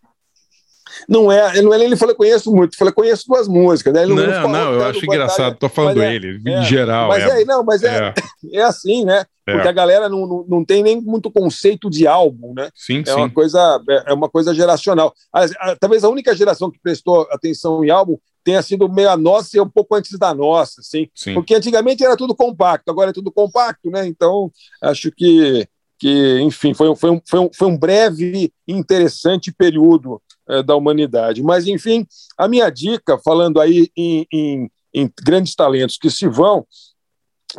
Não 1.09 1.31
é, 1.31 1.53
ele, 1.53 1.62
não 1.62 1.75
é- 1.75 1.85
ele 1.85 1.97
falou, 1.97 2.15
conheço 2.15 2.53
muito, 2.55 2.77
falei, 2.77 2.93
conheço 2.93 3.25
duas 3.27 3.49
músicas, 3.49 3.93
né? 3.93 4.03
Ele 4.03 4.15
Não, 4.15 4.33
ficou 4.33 4.51
não, 4.51 4.73
eu 4.73 4.85
acho 4.85 5.05
engraçado, 5.05 5.57
tô 5.57 5.69
falando 5.69 5.97
mas 5.99 6.07
é- 6.07 6.15
ele, 6.15 6.41
é, 6.47 6.61
em 6.61 6.65
geral. 6.65 7.09
Mas 7.09 7.23
é, 7.25 7.45
não, 7.45 7.65
mas 7.65 7.83
é, 7.83 8.15
é. 8.53 8.59
é 8.59 8.62
assim, 8.62 9.05
né? 9.05 9.25
É. 9.47 9.53
Porque 9.53 9.69
a 9.69 9.73
galera 9.73 10.09
não, 10.09 10.27
não, 10.27 10.45
não 10.49 10.65
tem 10.65 10.83
nem 10.83 11.01
muito 11.01 11.31
conceito 11.31 11.91
de 11.91 12.07
álbum, 12.07 12.55
né? 12.55 12.71
Sim, 12.75 13.03
é 13.07 13.15
uma 13.15 13.29
sim. 13.29 13.35
coisa 13.35 13.81
é 13.91 14.05
é 14.11 14.15
uma 14.15 14.29
coisa 14.29 14.55
geracional. 14.55 15.12
A- 15.33 15.45
a- 15.61 15.77
talvez 15.77 16.03
a 16.03 16.09
única 16.09 16.35
geração 16.35 16.71
que 16.71 16.79
prestou 16.83 17.29
atenção 17.31 17.85
em 17.85 17.91
álbum 17.91 18.16
tenha 18.43 18.62
sido 18.62 18.89
meio 18.89 19.11
a 19.11 19.16
nossa 19.16 19.57
e 19.57 19.61
um 19.61 19.69
pouco 19.69 19.95
antes 19.95 20.19
da 20.19 20.35
nossa, 20.35 20.81
assim. 20.81 21.09
Sim. 21.15 21.35
Porque 21.35 21.55
antigamente 21.55 22.05
era 22.05 22.16
tudo 22.16 22.35
compacto, 22.35 22.91
agora 22.91 23.11
é 23.11 23.12
tudo 23.12 23.31
compacto, 23.33 23.91
né? 23.91 24.07
Então 24.07 24.51
acho 24.83 25.11
que 25.11 25.66
que 25.99 26.41
enfim 26.41 26.75
foi, 26.75 26.95
foi, 26.97 27.11
um, 27.11 27.21
foi, 27.25 27.41
um, 27.41 27.51
foi 27.55 27.69
um 27.69 27.79
breve 27.79 28.53
e 28.66 28.73
interessante 28.73 29.53
período 29.53 30.21
eh, 30.49 30.62
da 30.62 30.77
humanidade. 30.77 31.43
Mas 31.43 31.66
enfim, 31.66 32.07
a 32.37 32.47
minha 32.49 32.69
dica, 32.71 33.19
falando 33.19 33.61
aí 33.61 33.89
em, 33.97 34.27
em, 34.33 34.71
em 34.93 35.11
grandes 35.23 35.55
talentos 35.55 35.97
que 35.97 36.11
se 36.11 36.27
vão, 36.29 36.66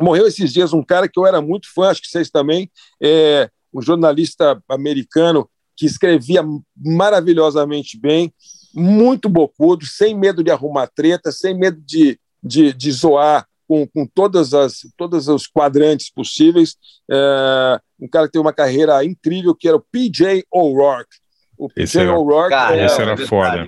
morreu 0.00 0.26
esses 0.26 0.52
dias 0.52 0.72
um 0.72 0.82
cara 0.82 1.08
que 1.08 1.18
eu 1.18 1.26
era 1.26 1.40
muito 1.40 1.68
fã, 1.74 1.88
acho 1.88 2.02
que 2.02 2.08
vocês 2.08 2.30
também, 2.30 2.70
é, 3.02 3.50
um 3.72 3.82
jornalista 3.82 4.62
americano 4.68 5.48
que 5.76 5.84
escrevia 5.84 6.42
maravilhosamente 6.76 7.98
bem, 7.98 8.32
muito 8.74 9.28
bocudo, 9.28 9.84
sem 9.84 10.16
medo 10.16 10.42
de 10.42 10.50
arrumar 10.50 10.86
treta, 10.86 11.30
sem 11.30 11.54
medo 11.54 11.80
de, 11.84 12.18
de, 12.42 12.72
de 12.72 12.92
zoar 12.92 13.46
com, 13.66 13.86
com 13.86 14.06
todas 14.06 14.54
as 14.54 14.80
todos 14.96 15.28
os 15.28 15.46
quadrantes 15.46 16.10
possíveis. 16.10 16.76
É, 17.10 17.80
um 18.00 18.08
cara 18.08 18.26
que 18.26 18.32
tem 18.32 18.40
uma 18.40 18.52
carreira 18.52 19.04
incrível, 19.04 19.54
que 19.54 19.68
era 19.68 19.76
o 19.76 19.84
PJ 19.90 20.44
O'Rourke. 20.52 21.16
O 21.58 21.68
Esse 21.76 21.98
era- 21.98 22.18
O'Rourke. 22.18 22.50
Cara, 22.50 22.76
é- 22.76 22.84
Esse 22.86 23.00
era 23.02 23.16
foda. 23.16 23.66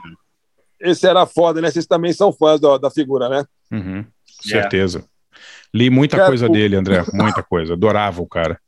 esse 0.80 1.06
era 1.06 1.26
foda, 1.26 1.60
né? 1.60 1.70
Vocês 1.70 1.86
também 1.86 2.12
são 2.12 2.32
fãs 2.32 2.60
da, 2.60 2.78
da 2.78 2.90
figura, 2.90 3.28
né? 3.28 3.44
Uhum, 3.70 4.04
certeza. 4.24 5.04
Li 5.74 5.90
muita 5.90 6.16
Cara, 6.16 6.28
coisa 6.28 6.46
o- 6.46 6.52
dele, 6.52 6.76
André, 6.76 7.04
muita 7.12 7.42
coisa. 7.42 7.74
Adorava 7.74 8.22
o 8.22 8.26
cara. 8.26 8.58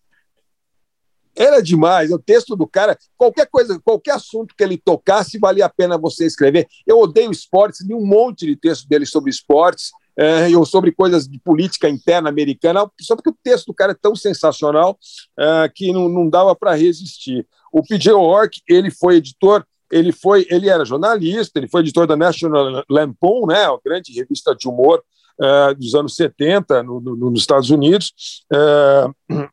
Era 1.36 1.62
demais. 1.62 2.10
O 2.10 2.18
texto 2.18 2.54
do 2.56 2.66
cara, 2.66 2.98
qualquer 3.16 3.46
coisa, 3.46 3.80
qualquer 3.82 4.12
assunto 4.14 4.54
que 4.54 4.62
ele 4.62 4.76
tocasse, 4.76 5.38
valia 5.38 5.64
a 5.64 5.68
pena 5.70 5.96
você 5.96 6.26
escrever. 6.26 6.66
Eu 6.86 6.98
odeio 6.98 7.30
esportes, 7.30 7.80
li 7.86 7.94
um 7.94 8.04
monte 8.04 8.44
de 8.46 8.56
texto 8.56 8.86
dele 8.88 9.06
sobre 9.06 9.30
esportes, 9.30 9.90
é, 10.16 10.56
ou 10.56 10.64
sobre 10.64 10.92
coisas 10.92 11.26
de 11.26 11.38
política 11.38 11.88
interna 11.88 12.28
americana, 12.28 12.88
só 13.00 13.14
porque 13.14 13.30
o 13.30 13.36
texto 13.42 13.66
do 13.66 13.74
cara 13.74 13.92
é 13.92 13.98
tão 14.00 14.14
sensacional 14.14 14.98
é, 15.38 15.70
que 15.74 15.92
não, 15.92 16.08
não 16.08 16.28
dava 16.28 16.54
para 16.54 16.74
resistir. 16.74 17.46
O 17.72 17.82
P.J. 17.82 18.12
O'Rourke, 18.12 18.60
ele 18.68 18.90
foi 18.90 19.16
editor, 19.16 19.64
ele 19.90 20.12
foi, 20.12 20.46
ele 20.50 20.68
era 20.68 20.84
jornalista, 20.84 21.58
ele 21.58 21.68
foi 21.68 21.80
editor 21.82 22.06
da 22.06 22.16
National 22.16 22.84
Lampoon, 22.88 23.46
né, 23.46 23.64
a 23.64 23.78
grande 23.84 24.12
revista 24.12 24.54
de 24.54 24.68
humor 24.68 25.02
é, 25.40 25.74
dos 25.74 25.94
anos 25.94 26.14
70 26.16 26.82
no, 26.82 27.00
no, 27.00 27.30
nos 27.30 27.40
Estados 27.40 27.70
Unidos. 27.70 28.44
É, 28.52 29.06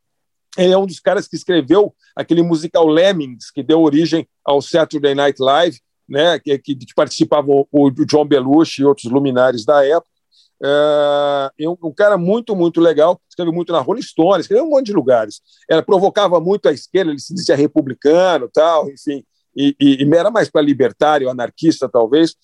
ele 0.58 0.74
é 0.74 0.78
um 0.78 0.86
dos 0.86 1.00
caras 1.00 1.28
que 1.28 1.36
escreveu 1.36 1.94
aquele 2.16 2.42
musical 2.42 2.88
Lemmings, 2.88 3.52
que 3.52 3.64
deu 3.64 3.82
origem 3.82 4.28
ao 4.44 4.62
Saturday 4.62 5.16
Night 5.16 5.42
Live, 5.42 5.80
né, 6.08 6.40
que, 6.40 6.58
que, 6.60 6.76
que 6.76 6.94
participavam 6.96 7.68
o, 7.72 7.88
o 7.88 7.92
John 8.06 8.26
Belushi 8.26 8.82
e 8.82 8.86
outros 8.86 9.12
luminares 9.12 9.66
da 9.66 9.86
época. 9.86 10.17
É, 10.64 11.52
um, 11.68 11.78
um, 11.84 11.94
cara 11.94 12.18
muito, 12.18 12.56
muito 12.56 12.82
legal, 12.82 13.20
escreveu 13.30 13.54
muito 13.54 13.72
na 13.72 13.80
Rolling 13.80 14.02
Stone, 14.02 14.42
escreveu 14.42 14.66
um 14.66 14.70
monte 14.70 14.88
de 14.88 14.94
lugares. 14.94 15.42
Ela 15.70 15.84
provocava 15.84 16.40
muito 16.40 16.68
a 16.68 16.74
esquerda, 16.74 17.12
ele 17.12 17.20
se 17.20 17.34
dizia 17.34 17.56
republicano, 17.56 18.50
tal, 18.52 18.90
enfim, 18.90 19.24
e, 19.56 19.76
e, 19.80 20.04
e 20.04 20.16
era 20.16 20.32
mais 20.32 20.50
para 20.50 20.62
libertário, 20.62 21.30
anarquista, 21.30 21.88
talvez. 21.88 22.36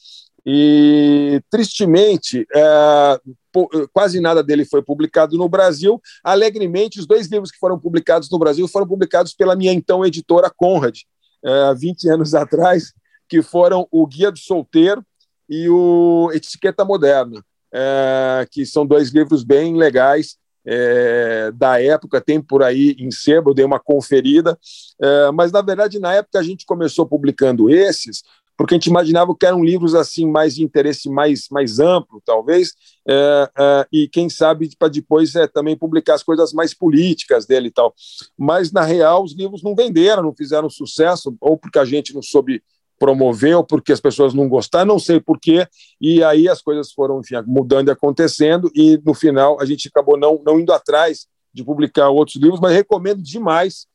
E, 0.45 1.41
tristemente, 1.49 2.45
é, 2.53 3.19
quase 3.93 4.19
nada 4.19 4.43
dele 4.43 4.65
foi 4.65 4.81
publicado 4.81 5.37
no 5.37 5.47
Brasil. 5.47 6.01
Alegremente, 6.23 6.99
os 6.99 7.07
dois 7.07 7.27
livros 7.27 7.49
que 7.49 7.57
foram 7.57 7.79
publicados 7.79 8.29
no 8.29 8.37
Brasil 8.37 8.67
foram 8.67 8.87
publicados 8.87 9.33
pela 9.33 9.55
minha 9.55 9.71
então 9.71 10.05
editora 10.05 10.51
Conrad, 10.55 10.99
há 11.43 11.73
20 11.73 12.09
anos 12.09 12.35
atrás, 12.35 12.93
que 13.27 13.41
foram 13.41 13.87
o 13.89 14.05
Guia 14.05 14.31
do 14.31 14.39
Solteiro 14.39 15.03
e 15.49 15.69
o 15.69 16.29
Etiqueta 16.33 16.83
Moderna, 16.83 17.43
é, 17.73 18.47
que 18.51 18.65
são 18.65 18.85
dois 18.85 19.09
livros 19.09 19.43
bem 19.43 19.75
legais. 19.75 20.37
É, 20.65 21.51
da 21.51 21.81
época, 21.81 22.21
tem 22.21 22.41
por 22.41 22.63
aí 22.63 22.95
em 22.97 23.11
sebo, 23.11 23.53
dei 23.53 23.65
uma 23.65 23.81
conferida, 23.81 24.57
é, 25.01 25.29
mas 25.31 25.51
na 25.51 25.61
verdade, 25.61 25.99
na 25.99 26.13
época, 26.13 26.39
a 26.39 26.43
gente 26.43 26.65
começou 26.65 27.05
publicando 27.05 27.69
esses 27.69 28.23
porque 28.57 28.75
a 28.75 28.77
gente 28.77 28.87
imaginava 28.87 29.35
que 29.35 29.45
eram 29.45 29.63
livros 29.63 29.95
assim 29.95 30.29
mais 30.29 30.55
de 30.55 30.63
interesse 30.63 31.09
mais, 31.09 31.47
mais 31.49 31.79
amplo, 31.79 32.21
talvez, 32.25 32.73
é, 33.07 33.49
é, 33.57 33.87
e 33.91 34.07
quem 34.07 34.29
sabe 34.29 34.69
para 34.77 34.87
depois 34.87 35.35
é, 35.35 35.47
também 35.47 35.77
publicar 35.77 36.15
as 36.15 36.23
coisas 36.23 36.53
mais 36.53 36.73
políticas 36.73 37.45
dele 37.45 37.67
e 37.67 37.71
tal. 37.71 37.93
Mas, 38.37 38.71
na 38.71 38.83
real, 38.83 39.23
os 39.23 39.33
livros 39.33 39.63
não 39.63 39.75
venderam, 39.75 40.23
não 40.23 40.35
fizeram 40.35 40.69
sucesso, 40.69 41.35
ou 41.41 41.57
porque 41.57 41.79
a 41.79 41.85
gente 41.85 42.13
não 42.13 42.21
soube 42.21 42.61
promover, 42.99 43.55
ou 43.55 43.63
porque 43.63 43.91
as 43.91 43.99
pessoas 43.99 44.33
não 44.33 44.47
gostaram, 44.47 44.85
não 44.85 44.99
sei 44.99 45.19
porquê, 45.19 45.67
e 45.99 46.23
aí 46.23 46.47
as 46.47 46.61
coisas 46.61 46.91
foram 46.91 47.19
enfim, 47.19 47.35
mudando 47.45 47.89
e 47.89 47.91
acontecendo, 47.91 48.71
e 48.73 48.99
no 49.05 49.13
final 49.13 49.59
a 49.59 49.65
gente 49.65 49.87
acabou 49.87 50.17
não, 50.17 50.41
não 50.45 50.59
indo 50.59 50.71
atrás 50.71 51.27
de 51.53 51.63
publicar 51.63 52.09
outros 52.09 52.37
livros, 52.37 52.59
mas 52.59 52.73
recomendo 52.73 53.21
demais 53.21 53.87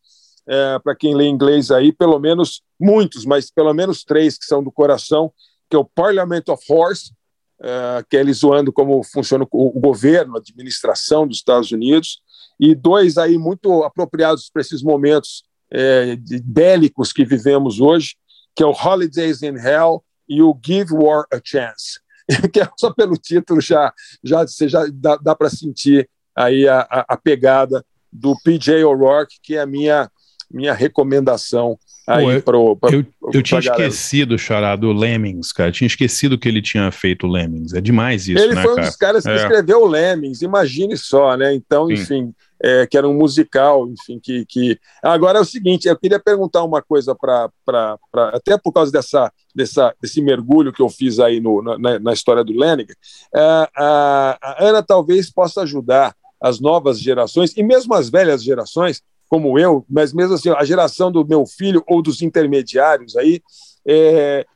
é, 0.47 0.79
para 0.79 0.97
quem 0.97 1.15
lê 1.15 1.27
inglês 1.27 1.71
aí, 1.71 1.93
pelo 1.93 2.19
menos 2.19 2.63
muitos, 2.81 3.25
mas 3.25 3.51
pelo 3.51 3.73
menos 3.75 4.05
três 4.05 4.39
que 4.39 4.45
são 4.45 4.63
do 4.63 4.73
coração, 4.73 5.33
que 5.69 5.77
é 5.77 5.79
o 5.79 5.85
Parliament 5.85 6.45
of 6.49 6.63
Horse, 6.71 7.13
é, 7.61 8.05
que 8.09 8.17
é 8.17 8.21
ele 8.21 8.33
zoando 8.33 8.73
como 8.73 9.03
funciona 9.03 9.47
o, 9.51 9.77
o 9.77 9.81
governo, 9.81 10.37
a 10.37 10.39
administração 10.39 11.27
dos 11.27 11.39
Estados 11.39 11.71
Unidos, 11.71 12.21
e 12.59 12.75
dois 12.75 13.19
aí 13.19 13.37
muito 13.37 13.83
apropriados 13.85 14.49
para 14.51 14.63
esses 14.63 14.83
momentos 14.83 15.45
é, 15.71 16.17
bélicos 16.43 17.13
que 17.13 17.25
vivemos 17.25 17.81
hoje, 17.81 18.17
que 18.59 18.65
é 18.65 18.67
o 18.67 18.73
Holidays 18.73 19.41
in 19.41 19.55
Hell 19.55 20.03
e 20.29 20.43
o 20.43 20.53
Give 20.61 20.93
War 20.93 21.27
a 21.33 21.41
Chance, 21.43 22.01
que 22.53 22.61
é 22.61 22.69
só 22.77 22.93
pelo 22.93 23.15
título 23.17 23.61
já, 23.61 23.93
já, 24.25 24.45
você 24.45 24.69
já 24.69 24.85
dá, 24.93 25.17
dá 25.17 25.33
para 25.37 25.49
sentir 25.49 26.11
aí 26.35 26.67
a, 26.67 26.81
a, 26.91 27.05
a 27.11 27.17
pegada 27.17 27.87
do 28.13 28.35
P.J. 28.43 28.83
O'Rourke, 28.83 29.37
que 29.41 29.55
é 29.55 29.61
a 29.61 29.67
minha 29.67 30.11
minha 30.51 30.73
recomendação 30.73 31.79
aí 32.07 32.25
Pô, 32.25 32.33
eu, 32.33 32.43
pro, 32.43 32.79
eu, 32.91 33.07
eu 33.35 33.43
tinha 33.43 33.61
galera. 33.61 33.87
esquecido, 33.87 34.39
Xará, 34.39 34.75
do 34.75 34.93
Lemmings, 34.93 35.53
cara. 35.53 35.71
Tinha 35.71 35.87
esquecido 35.87 36.39
que 36.39 36.49
ele 36.49 36.63
tinha 36.63 36.91
feito 36.91 37.27
Lemmings. 37.27 37.75
É 37.75 37.83
demais 37.83 38.27
isso, 38.29 38.43
Ele 38.43 38.55
né, 38.55 38.63
foi 38.63 38.73
um 38.73 38.77
cara? 38.77 38.89
dos 38.89 38.97
caras 38.97 39.25
que 39.25 39.31
É. 39.31 39.37
escreveu 39.37 39.83
o 39.83 39.87
Lemmings, 39.87 40.41
imagine 40.41 40.97
só, 40.97 41.37
né? 41.37 41.55
Então, 41.55 41.87
Sim. 41.89 41.93
enfim, 41.93 42.35
é, 42.63 42.87
que 42.87 42.97
era 42.97 43.09
um 43.09 43.15
musical, 43.15 43.89
enfim, 43.89 44.19
que, 44.19 44.45
que... 44.47 44.79
Agora 45.03 45.39
é 45.39 45.41
o 45.41 45.45
seguinte, 45.45 45.89
eu 45.89 45.99
queria 45.99 46.19
perguntar 46.19 46.65
uma 46.65 46.83
coisa 46.83 47.15
para... 47.15 47.51
Até 48.33 48.59
por 48.59 48.73
causa 48.73 48.91
dessa, 48.91 49.33
dessa, 49.55 49.95
desse 50.01 50.21
mergulho 50.21 50.73
que 50.73 50.83
eu 50.83 50.89
fiz 50.89 51.19
aí 51.19 51.41
no, 51.41 51.63
na, 51.63 51.99
na 51.99 52.13
história 52.13 52.45
do 52.45 52.53
Lenniger, 52.53 52.97
é, 53.35 53.69
a, 53.77 54.39
a 54.41 54.65
Ana 54.65 54.83
talvez 54.83 55.31
possa 55.31 55.63
ajudar 55.63 56.15
as 56.41 56.61
novas 56.61 57.01
gerações, 57.01 57.57
e 57.57 57.63
mesmo 57.63 57.95
as 57.95 58.09
velhas 58.09 58.43
gerações, 58.43 59.03
como 59.29 59.59
eu, 59.59 59.85
mas 59.89 60.13
mesmo 60.13 60.35
assim, 60.35 60.51
a 60.51 60.65
geração 60.65 61.11
do 61.13 61.27
meu 61.27 61.45
filho 61.47 61.83
ou 61.87 62.01
dos 62.01 62.23
intermediários 62.23 63.17
aí, 63.17 63.43
é, 63.87 64.47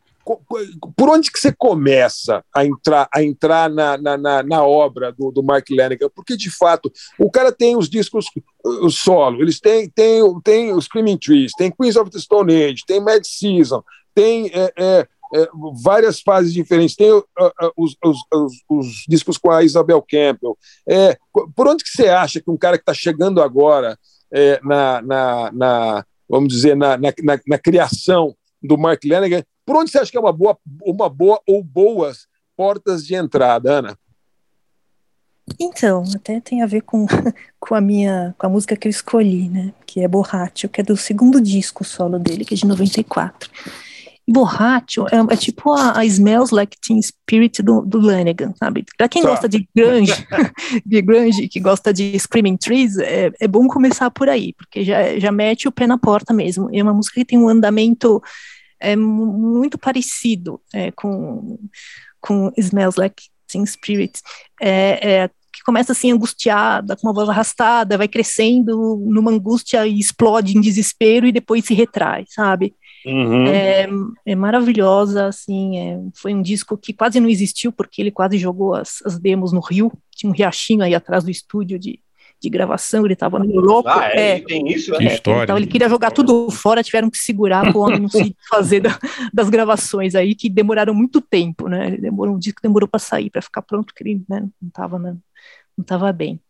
por 0.97 1.09
onde 1.09 1.31
que 1.31 1.39
você 1.39 1.53
começa 1.53 2.45
a 2.55 2.65
entrar, 2.65 3.09
a 3.13 3.23
entrar 3.23 3.69
na, 3.71 3.97
na, 3.99 4.17
na, 4.17 4.43
na 4.43 4.65
obra 4.65 5.13
do, 5.13 5.31
do 5.31 5.43
Mark 5.43 5.67
Lanigan? 5.71 6.09
Porque, 6.15 6.37
de 6.37 6.51
fato, 6.51 6.93
o 7.19 7.31
cara 7.31 7.51
tem 7.51 7.77
os 7.77 7.89
discos 7.89 8.27
uh, 8.65 8.91
solo, 8.91 9.43
eles 9.43 9.59
têm, 9.61 9.89
têm, 9.91 10.23
o- 10.23 10.41
tem 10.41 10.73
os 10.73 10.85
Screaming 10.85 11.19
Trees, 11.19 11.53
tem 11.57 11.71
Queens 11.71 11.97
of 11.97 12.11
the 12.11 12.19
Stone 12.19 12.53
Age, 12.53 12.85
tem 12.87 13.01
Mad 13.01 13.23
Season, 13.25 13.83
tem 14.15 14.51
é, 14.55 14.73
é, 14.77 15.09
é, 15.35 15.49
várias 15.83 16.21
fases 16.21 16.53
diferentes, 16.53 16.95
tem 16.95 17.11
uh, 17.11 17.25
uh, 17.41 17.73
os, 17.77 17.97
os, 18.05 18.19
os, 18.33 18.53
os 18.69 18.87
discos 19.09 19.39
com 19.39 19.51
a 19.51 19.63
Isabel 19.65 20.01
Campbell. 20.03 20.57
É, 20.89 21.17
por 21.57 21.69
onde 21.69 21.83
que 21.83 21.91
você 21.91 22.09
acha 22.09 22.41
que 22.41 22.51
um 22.51 22.57
cara 22.57 22.77
que 22.77 22.83
está 22.83 22.95
chegando 22.95 23.43
agora 23.43 23.99
é, 24.33 24.61
na, 24.63 25.03
na, 25.03 25.53
na, 25.53 26.07
vamos 26.29 26.53
dizer, 26.53 26.77
na, 26.77 26.97
na, 26.97 27.13
na, 27.23 27.41
na 27.47 27.59
criação 27.59 28.35
do 28.63 28.79
Mark 28.79 29.03
Lanigan, 29.05 29.43
por 29.65 29.77
onde 29.77 29.91
você 29.91 29.99
acha 29.99 30.11
que 30.11 30.17
é 30.17 30.21
uma 30.21 30.33
boa, 30.33 30.57
uma 30.85 31.09
boa 31.09 31.41
ou 31.47 31.63
boas 31.63 32.27
portas 32.57 33.05
de 33.07 33.15
entrada, 33.15 33.73
Ana? 33.73 33.99
Então, 35.59 36.05
até 36.15 36.41
tem 36.41 36.63
a 36.63 36.67
ver 36.67 36.83
com, 36.83 37.07
com 37.59 37.75
a 37.75 37.81
minha 37.81 38.35
com 38.39 38.47
a 38.47 38.51
música 38.51 38.77
que 38.77 38.87
eu 38.87 38.91
escolhi, 38.91 39.49
né? 39.49 39.73
Que 39.87 40.01
é 40.01 40.09
Borracho, 40.09 40.69
que 40.69 40.81
é 40.81 40.85
do 40.85 40.97
segundo 40.97 41.41
disco 41.41 41.85
solo 41.85 42.19
dele, 42.19 42.45
que 42.45 42.55
é 42.55 42.57
de 42.57 42.67
94. 42.67 43.51
E 44.27 44.33
Borracho 44.33 45.05
é, 45.11 45.35
é 45.35 45.37
tipo 45.37 45.73
a, 45.73 45.99
a 45.99 46.05
Smells 46.07 46.55
Like 46.55 46.77
Teen 46.81 47.03
Spirit 47.03 47.61
do, 47.61 47.83
do 47.83 47.99
Lanigan, 48.01 48.55
sabe? 48.57 48.85
Pra 48.97 49.09
quem 49.09 49.23
Tá. 49.23 49.31
gosta 49.31 49.49
de 49.49 49.69
grunge, 49.75 50.15
de 50.87 51.03
grunge, 51.03 51.49
que 51.49 51.59
gosta 51.59 51.93
de 51.93 52.17
Screaming 52.17 52.57
Trees, 52.57 52.97
é, 52.99 53.33
é 53.41 53.49
bom 53.49 53.67
começar 53.67 54.11
por 54.13 54.29
aí, 54.29 54.53
porque 54.55 54.85
já, 54.85 55.19
já 55.19 55.33
mete 55.33 55.67
o 55.67 55.73
pé 55.73 55.89
na 55.89 55.99
porta 55.99 56.33
mesmo. 56.33 56.69
É 56.73 56.81
uma 56.81 56.95
música 56.95 57.17
que 57.17 57.25
tem 57.25 57.39
um 57.39 57.49
andamento 57.49 58.23
é, 58.83 58.97
mu- 58.97 59.33
muito 59.33 59.79
parecido 59.79 60.61
é, 60.75 60.91
com, 60.91 61.59
com 62.21 62.53
Smells 62.57 62.99
Like 62.99 63.25
Teen 63.47 63.65
Spirit. 63.65 64.21
É, 64.61 65.23
é, 65.23 65.31
que 65.53 65.63
começa 65.65 65.93
assim 65.93 66.11
angustiada, 66.11 66.97
com 66.97 67.07
uma 67.07 67.13
voz 67.13 67.29
arrastada, 67.29 67.99
vai 67.99 68.09
crescendo 68.09 68.97
numa 69.05 69.31
angústia 69.31 69.87
e 69.87 69.99
explode 69.99 70.57
em 70.57 70.61
desespero 70.61 71.27
e 71.27 71.33
depois 71.33 71.65
se 71.65 71.75
retrai, 71.75 72.25
sabe? 72.27 72.75
Uhum. 73.05 73.47
É, 73.47 73.87
é 74.25 74.35
maravilhosa, 74.35 75.27
assim, 75.27 75.77
é, 75.77 76.01
foi 76.15 76.33
um 76.33 76.41
disco 76.41 76.77
que 76.79 76.93
quase 76.93 77.21
não 77.21 77.29
existiu, 77.29 77.71
porque 77.71 78.01
ele 78.01 78.11
quase 78.11 78.39
jogou 78.39 78.75
as, 78.75 79.03
as 79.05 79.19
demos 79.19 79.53
no 79.53 79.61
Rio, 79.61 79.93
tinha 80.11 80.31
um 80.31 80.35
riachinho 80.35 80.83
aí 80.83 80.95
atrás 80.95 81.23
do 81.23 81.31
estúdio 81.31 81.79
de, 81.79 82.01
de 82.43 82.51
gravação, 82.51 83.05
ele 83.05 83.15
estava 83.15 83.39
meio 83.39 83.61
louco. 83.61 83.89
Ah, 83.89 84.09
é? 84.13 84.37
é, 84.37 84.41
Tem 84.41 84.69
isso, 84.69 84.93
Que 84.93 85.09
é? 85.09 85.15
história. 85.15 85.45
então 85.45 85.57
ele 85.57 85.67
queria 85.67 85.89
jogar 85.89 86.11
tudo 86.11 86.51
fora, 86.51 86.83
tiveram 86.83 87.09
que 87.09 87.19
segurar 87.19 87.63
para 87.63 87.79
o 87.79 87.81
homem 87.83 88.01
não 88.01 88.09
se 88.09 88.37
fazer 88.51 88.81
da- 88.81 88.99
das 89.33 89.49
gravações 89.49 90.15
aí, 90.15 90.35
que 90.35 90.49
demoraram 90.51 90.93
muito 90.95 91.21
tempo, 91.21 91.69
né? 91.69 91.87
Ele 91.87 91.99
demorou 91.99 92.35
um 92.35 92.39
disco 92.39 92.61
demorou 92.63 92.89
para 92.89 92.99
sair, 93.01 93.31
para 93.31 93.41
ficar 93.41 93.63
pronto, 93.63 93.95
que 93.95 94.03
ele 94.03 94.23
né, 94.29 94.41
não 94.61 94.69
estava 94.69 94.99
não 94.99 95.85
tava 95.85 96.13
bem. 96.13 96.41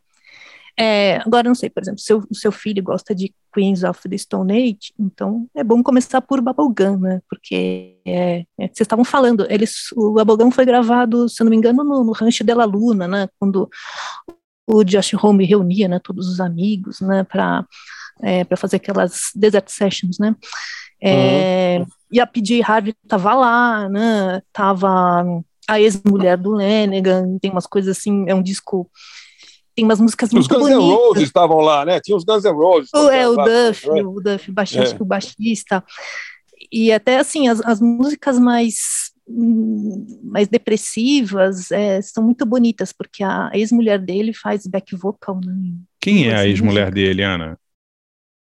É, 0.78 1.16
agora, 1.18 1.46
não 1.46 1.54
sei, 1.54 1.68
por 1.68 1.82
exemplo, 1.82 2.00
seu, 2.00 2.24
o 2.30 2.34
seu 2.34 2.50
filho 2.50 2.82
gosta 2.82 3.14
de 3.14 3.30
Queens 3.54 3.84
of 3.84 4.08
the 4.08 4.16
Stone 4.16 4.50
Age, 4.50 4.94
então 4.98 5.46
é 5.54 5.62
bom 5.62 5.82
começar 5.82 6.22
por 6.22 6.40
Bubblegum, 6.40 6.98
né? 6.98 7.20
Porque 7.28 7.98
é, 8.06 8.38
é, 8.58 8.66
vocês 8.68 8.80
estavam 8.80 9.04
falando, 9.04 9.46
eles, 9.50 9.92
o 9.94 10.12
Bubblegum 10.14 10.50
foi 10.50 10.64
gravado, 10.64 11.28
se 11.28 11.42
eu 11.42 11.44
não 11.44 11.50
me 11.50 11.56
engano, 11.56 11.84
no, 11.84 12.02
no 12.02 12.12
Rancho 12.12 12.42
de 12.42 12.54
la 12.54 12.64
Luna, 12.64 13.06
né? 13.06 13.28
Quando 13.38 13.68
o 14.66 14.84
Josh 14.84 15.14
Homme 15.14 15.44
reunia, 15.44 15.88
né, 15.88 16.00
todos 16.02 16.28
os 16.28 16.40
amigos, 16.40 17.00
né, 17.00 17.24
para 17.24 17.64
é, 18.22 18.44
para 18.44 18.56
fazer 18.56 18.76
aquelas 18.76 19.30
desert 19.34 19.68
sessions, 19.68 20.18
né? 20.18 20.36
É, 21.02 21.84
E 22.12 22.20
a 22.20 22.26
PJ 22.26 22.62
Harvey 22.62 22.94
tava 23.08 23.34
lá, 23.34 23.88
né? 23.88 24.40
Tava 24.52 25.24
a 25.66 25.80
ex-mulher 25.80 26.36
do 26.36 26.52
Lennigan, 26.52 27.38
tem 27.40 27.50
umas 27.50 27.66
coisas 27.66 27.96
assim, 27.96 28.24
é 28.28 28.34
um 28.34 28.42
disco 28.42 28.88
tem 29.74 29.84
umas 29.86 29.98
músicas 29.98 30.28
Os 30.28 30.34
muito 30.34 30.48
Guns 30.54 30.68
N' 30.68 30.74
bonitas. 30.76 30.96
Roses 30.98 31.22
estavam 31.24 31.56
lá, 31.60 31.84
né? 31.84 31.98
Tinha 31.98 32.16
os 32.16 32.24
Guns 32.24 32.44
N' 32.44 32.52
Roses. 32.52 32.90
O, 32.94 33.08
é, 33.08 33.26
o 33.26 33.32
lá, 33.34 33.44
Duff, 33.46 33.88
né? 33.90 34.02
o 34.02 34.20
Duff, 34.20 34.52
baixista, 34.52 34.96
É. 34.96 35.02
o 35.02 35.04
baixista. 35.04 35.82
E 36.70 36.92
até 36.92 37.18
assim, 37.18 37.48
as, 37.48 37.60
as 37.64 37.80
músicas 37.80 38.38
mais, 38.38 39.10
mais 40.22 40.48
depressivas 40.48 41.70
é, 41.70 42.00
são 42.02 42.22
muito 42.24 42.44
bonitas, 42.44 42.92
porque 42.92 43.22
a 43.22 43.50
ex-mulher 43.54 43.98
dele 43.98 44.32
faz 44.34 44.66
back 44.66 44.94
vocal, 44.96 45.40
né? 45.44 45.54
Quem 46.00 46.28
é 46.28 46.34
a 46.34 46.40
Assim, 46.40 46.48
ex-mulher 46.48 46.90
dele, 46.90 47.22
Ana? 47.22 47.58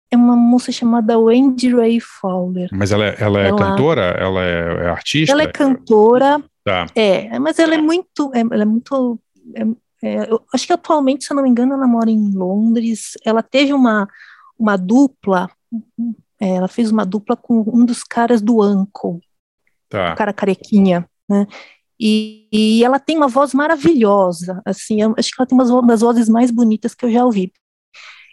É 0.09 0.17
uma 0.17 0.35
moça 0.35 0.71
chamada 0.71 1.17
Wendy 1.17 1.73
Ray 1.73 1.99
Fowler. 1.99 2.69
Mas 2.73 2.91
ela, 2.91 3.05
é- 3.05 3.15
ela 3.19 3.39
é 3.41 3.47
Ela- 3.47 3.57
cantora? 3.57 4.01
Ela 4.19 4.43
é, 4.43 4.85
é 4.85 4.89
artista? 4.89 5.31
Ela 5.31 5.43
é 5.43 5.47
cantora, 5.47 6.43
Tá. 6.63 6.85
é, 6.95 7.37
mas 7.39 7.57
ela 7.59 7.75
é 7.75 7.77
muito, 7.77 8.31
é, 8.33 8.39
ela 8.41 8.61
é 8.61 8.65
muito, 8.65 9.19
é, 9.55 9.61
é, 10.03 10.31
eu 10.31 10.41
acho 10.53 10.67
que 10.67 10.73
atualmente, 10.73 11.23
se 11.25 11.31
eu 11.31 11.35
não 11.35 11.43
me 11.43 11.49
engano, 11.49 11.73
ela 11.73 11.87
mora 11.87 12.09
em 12.11 12.31
Londres. 12.33 13.11
Ela 13.25 13.41
teve 13.41 13.71
uma, 13.73 14.07
uma 14.59 14.75
dupla, 14.77 15.49
ela 16.39 16.67
fez 16.67 16.91
uma 16.91 17.05
dupla 17.05 17.35
com 17.37 17.63
um 17.67 17.85
dos 17.85 18.03
caras 18.03 18.41
do 18.41 18.61
Uncle, 18.63 19.21
Tá. 19.91 20.15
cara 20.15 20.31
carequinha, 20.31 21.05
né? 21.29 21.45
E, 21.99 22.47
e 22.51 22.83
ela 22.83 22.97
tem 22.97 23.15
uma 23.15 23.27
voz 23.27 23.53
maravilhosa, 23.53 24.59
assim, 24.65 25.01
eu 25.01 25.13
acho 25.15 25.29
que 25.29 25.35
ela 25.39 25.45
tem 25.45 25.55
uma 25.55 25.85
das 25.85 26.01
vozes 26.01 26.27
mais 26.27 26.49
bonitas 26.49 26.95
que 26.95 27.05
eu 27.05 27.11
já 27.11 27.23
ouvi. 27.23 27.53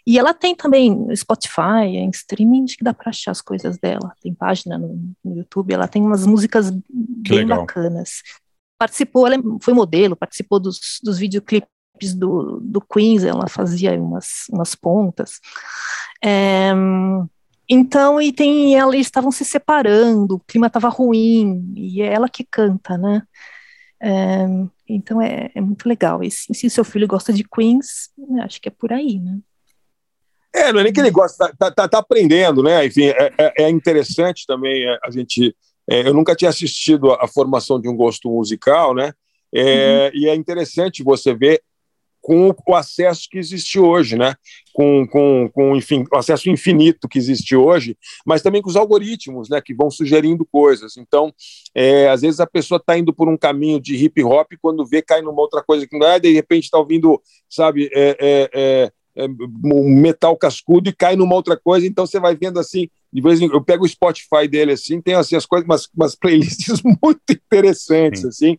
E 0.06 0.18
ela 0.18 0.32
tem 0.32 0.54
também 0.54 1.14
Spotify, 1.14 1.84
em 1.84 2.08
streaming, 2.08 2.64
acho 2.64 2.78
que 2.78 2.84
dá 2.84 2.94
para 2.94 3.10
achar 3.10 3.30
as 3.30 3.42
coisas 3.42 3.76
dela. 3.76 4.14
Tem 4.22 4.32
página 4.32 4.78
no, 4.78 5.12
no 5.22 5.36
YouTube, 5.36 5.74
ela 5.74 5.86
tem 5.86 6.00
umas 6.00 6.24
músicas 6.24 6.70
bem 6.70 7.40
legal. 7.40 7.58
bacanas. 7.58 8.22
Participou, 8.78 9.26
ela 9.26 9.36
é- 9.36 9.58
foi 9.60 9.74
modelo, 9.74 10.16
participou 10.16 10.58
dos, 10.58 10.98
dos 11.02 11.18
videoclipes 11.18 11.68
do, 12.16 12.58
do 12.62 12.80
Queens, 12.80 13.22
ela 13.22 13.48
fazia 13.48 14.00
umas, 14.00 14.46
umas 14.50 14.74
pontas. 14.74 15.40
É, 16.24 16.72
então, 17.68 18.20
e 18.20 18.32
tem 18.32 18.76
ela, 18.76 18.94
eles 18.94 19.06
estavam 19.06 19.30
se 19.30 19.44
separando, 19.44 20.36
o 20.36 20.40
clima 20.40 20.68
estava 20.68 20.88
ruim, 20.88 21.72
e 21.76 22.00
é 22.02 22.12
ela 22.12 22.28
que 22.28 22.44
canta, 22.44 22.96
né? 22.96 23.22
É, 24.00 24.46
então 24.88 25.20
é, 25.20 25.50
é 25.54 25.60
muito 25.60 25.88
legal. 25.88 26.22
E 26.22 26.30
se, 26.30 26.52
se 26.54 26.70
seu 26.70 26.84
filho 26.84 27.06
gosta 27.06 27.32
de 27.32 27.44
Queens, 27.44 28.10
acho 28.42 28.60
que 28.60 28.68
é 28.68 28.72
por 28.72 28.92
aí, 28.92 29.18
né? 29.18 29.38
É, 30.54 30.72
não 30.72 30.80
é 30.80 30.84
nem 30.84 30.92
que 30.92 31.00
ele 31.00 31.10
gosta, 31.10 31.52
tá, 31.58 31.70
tá, 31.70 31.86
tá 31.88 31.98
aprendendo, 31.98 32.62
né? 32.62 32.86
Enfim, 32.86 33.04
é, 33.06 33.32
é- 33.38 33.64
é 33.64 33.68
interessante 33.70 34.46
também 34.46 34.84
é, 34.88 34.98
a 35.04 35.10
gente. 35.10 35.54
é, 35.88 36.08
eu 36.08 36.14
nunca 36.14 36.34
tinha 36.34 36.48
assistido 36.48 37.12
a, 37.12 37.24
a 37.24 37.28
formação 37.28 37.80
de 37.80 37.88
um 37.88 37.96
gosto 37.96 38.30
musical, 38.30 38.94
né? 38.94 39.12
É, 39.54 40.10
E 40.14 40.28
é 40.28 40.34
interessante 40.34 41.02
você 41.02 41.34
ver 41.34 41.62
com 42.28 42.72
o 42.72 42.74
acesso 42.74 43.26
que 43.30 43.38
existe 43.38 43.78
hoje, 43.78 44.16
né? 44.16 44.34
Com, 44.74 45.06
com, 45.08 45.50
com 45.50 45.74
enfim, 45.74 46.04
o 46.12 46.16
acesso 46.16 46.50
infinito 46.50 47.08
que 47.08 47.18
existe 47.18 47.56
hoje, 47.56 47.96
mas 48.26 48.42
também 48.42 48.60
com 48.60 48.68
os 48.68 48.76
algoritmos, 48.76 49.48
né? 49.48 49.62
Que 49.62 49.72
vão 49.72 49.90
sugerindo 49.90 50.44
coisas. 50.44 50.98
Então, 50.98 51.32
é, 51.74 52.10
às 52.10 52.20
vezes 52.20 52.38
a 52.38 52.46
pessoa 52.46 52.76
está 52.76 52.98
indo 52.98 53.14
por 53.14 53.28
um 53.28 53.36
caminho 53.36 53.80
de 53.80 53.96
hip 53.96 54.22
hop, 54.22 54.52
quando 54.60 54.84
vê, 54.86 55.00
cai 55.00 55.22
numa 55.22 55.40
outra 55.40 55.62
coisa 55.62 55.86
que 55.86 55.98
não 55.98 56.06
é, 56.06 56.20
de 56.20 56.30
repente 56.32 56.64
está 56.64 56.78
ouvindo, 56.78 57.18
sabe, 57.48 57.88
é, 57.94 58.16
é, 58.20 58.50
é, 58.54 58.92
é, 59.16 59.26
um 59.64 59.88
metal 59.88 60.36
cascudo 60.36 60.90
e 60.90 60.94
cai 60.94 61.16
numa 61.16 61.34
outra 61.34 61.56
coisa, 61.56 61.86
então 61.86 62.06
você 62.06 62.20
vai 62.20 62.36
vendo 62.36 62.60
assim, 62.60 62.88
de 63.10 63.20
vez 63.22 63.40
em 63.40 63.46
eu 63.46 63.64
pego 63.64 63.84
o 63.84 63.88
Spotify 63.88 64.46
dele 64.46 64.72
assim, 64.72 65.00
tem 65.00 65.14
assim 65.14 65.34
as 65.34 65.46
coisas, 65.46 65.66
umas, 65.66 65.88
umas 65.96 66.14
playlists 66.14 66.82
muito 67.02 67.20
interessantes 67.30 68.22
assim, 68.24 68.58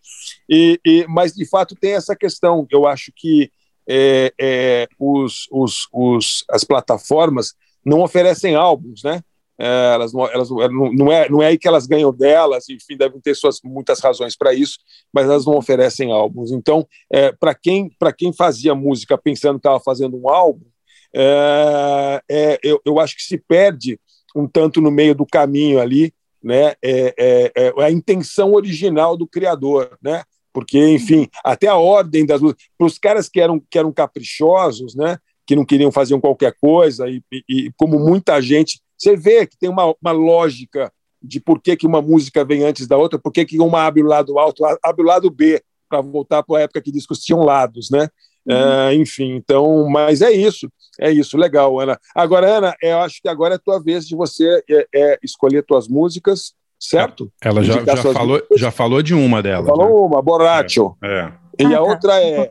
e, 0.49 0.79
e- 0.85 1.05
mas 1.07 1.33
de 1.33 1.47
fato 1.47 1.75
tem 1.75 1.93
essa 1.93 2.15
questão, 2.15 2.67
eu 2.71 2.87
acho 2.87 3.11
que 3.15 3.51
é, 3.89 4.31
é, 4.39 4.87
os, 4.99 5.47
os, 5.51 5.87
os, 5.91 6.45
as 6.49 6.63
plataformas 6.63 7.55
não 7.83 8.01
oferecem 8.01 8.55
álbuns, 8.55 9.01
né? 9.03 9.23
É, 9.61 9.93
elas 9.93 10.13
não, 10.13 10.25
elas 10.27 10.49
não, 10.49 10.93
não, 10.93 11.11
é, 11.11 11.29
não 11.29 11.41
é 11.41 11.47
aí 11.47 11.57
que 11.57 11.67
elas 11.67 11.85
ganham 11.85 12.13
delas, 12.13 12.69
enfim, 12.69 12.95
devem 12.95 13.19
ter 13.19 13.35
suas 13.35 13.59
muitas 13.61 13.99
razões 13.99 14.37
para 14.37 14.53
isso, 14.53 14.77
mas 15.11 15.25
elas 15.25 15.45
não 15.45 15.57
oferecem 15.57 16.13
álbuns. 16.13 16.51
Então, 16.51 16.87
é, 17.11 17.33
para 17.33 17.53
quem, 17.53 17.91
quem 18.17 18.31
fazia 18.31 18.73
música 18.73 19.17
pensando 19.17 19.55
que 19.55 19.67
estava 19.67 19.79
fazendo 19.81 20.15
um 20.15 20.29
álbum, 20.29 20.65
é, 21.13 22.21
é, 22.29 22.59
eu, 22.63 22.79
eu 22.85 22.99
acho 22.99 23.17
que 23.17 23.23
se 23.23 23.37
perde 23.37 23.99
um 24.35 24.47
tanto 24.47 24.79
no 24.79 24.91
meio 24.91 25.15
do 25.15 25.25
caminho 25.25 25.81
ali, 25.81 26.13
né? 26.41 26.75
É, 26.81 27.13
é, 27.17 27.51
é 27.55 27.83
a 27.83 27.91
intenção 27.91 28.53
original 28.53 29.17
do 29.17 29.27
criador, 29.27 29.97
né? 30.01 30.23
Porque, 30.53 30.79
enfim, 30.89 31.27
até 31.43 31.67
a 31.67 31.75
ordem 31.75 32.25
das 32.25 32.41
músicas, 32.41 32.65
para 32.77 32.87
os 32.87 32.97
caras 32.97 33.29
que 33.29 33.39
eram, 33.39 33.61
que 33.69 33.77
eram 33.77 33.91
caprichosos, 33.91 34.95
né? 34.95 35.17
Que 35.45 35.55
não 35.55 35.65
queriam 35.65 35.91
fazer 35.91 36.19
qualquer 36.19 36.53
coisa, 36.59 37.09
e, 37.09 37.21
e, 37.47 37.71
como 37.77 37.99
muita 37.99 38.41
gente, 38.41 38.79
você 38.97 39.15
vê 39.15 39.45
que 39.45 39.57
tem 39.57 39.69
uma, 39.69 39.95
uma 40.01 40.11
lógica 40.11 40.91
de 41.21 41.39
por 41.39 41.61
que, 41.61 41.75
que 41.75 41.87
uma 41.87 42.01
música 42.01 42.45
vem 42.45 42.63
antes 42.63 42.87
da 42.87 42.97
outra, 42.97 43.19
por 43.19 43.31
que, 43.31 43.45
que 43.45 43.59
uma 43.59 43.83
abre 43.83 44.01
o 44.01 44.05
lado 44.05 44.39
alto, 44.39 44.63
abre 44.83 45.03
o 45.03 45.07
lado 45.07 45.29
B, 45.29 45.61
para 45.89 46.01
voltar 46.01 46.43
para 46.43 46.59
a 46.59 46.61
época 46.61 46.81
que 46.81 46.91
discos 46.91 47.19
tinham 47.19 47.43
lados, 47.43 47.89
né? 47.89 48.07
Uhum. 48.45 48.55
Uh, 48.55 48.93
enfim, 48.93 49.35
então, 49.35 49.89
mas 49.89 50.21
é 50.21 50.31
isso, 50.31 50.71
é 50.99 51.11
isso, 51.11 51.37
legal, 51.37 51.79
Ana. 51.79 51.99
Agora, 52.15 52.57
Ana, 52.57 52.75
eu 52.81 52.99
acho 52.99 53.21
que 53.21 53.27
agora 53.27 53.55
é 53.55 53.57
a 53.57 53.59
tua 53.59 53.79
vez 53.79 54.07
de 54.07 54.15
você 54.15 54.63
é, 54.69 54.87
é, 54.93 55.19
escolher 55.23 55.63
tuas 55.63 55.87
músicas, 55.87 56.53
certo? 56.79 57.31
Ela 57.41 57.63
já, 57.63 57.83
já 57.83 58.13
falou, 58.13 58.41
já 58.55 58.71
falou 58.71 59.01
de 59.01 59.13
uma 59.13 59.43
delas. 59.43 59.67
Falou 59.67 59.87
né? 59.87 60.07
uma, 60.07 60.21
Borracho. 60.21 60.95
É. 61.03 61.07
é. 61.07 61.33
E 61.59 61.65
ah, 61.65 61.69
a 61.69 61.71
tá. 61.71 61.81
outra 61.81 62.23
é. 62.23 62.49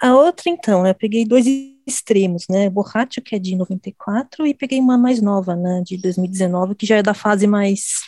A 0.00 0.14
outra, 0.14 0.50
então, 0.50 0.82
né, 0.82 0.90
eu 0.90 0.94
peguei 0.94 1.24
dois 1.24 1.46
extremos, 1.86 2.44
né? 2.48 2.68
Borracho, 2.70 3.20
que 3.22 3.34
é 3.34 3.38
de 3.38 3.56
94, 3.56 4.46
e 4.46 4.54
peguei 4.54 4.78
uma 4.78 4.98
mais 4.98 5.20
nova, 5.20 5.56
né, 5.56 5.82
de 5.84 5.96
2019, 5.96 6.74
que 6.74 6.86
já 6.86 6.96
é 6.96 7.02
da 7.02 7.14
fase 7.14 7.46
mais, 7.46 8.00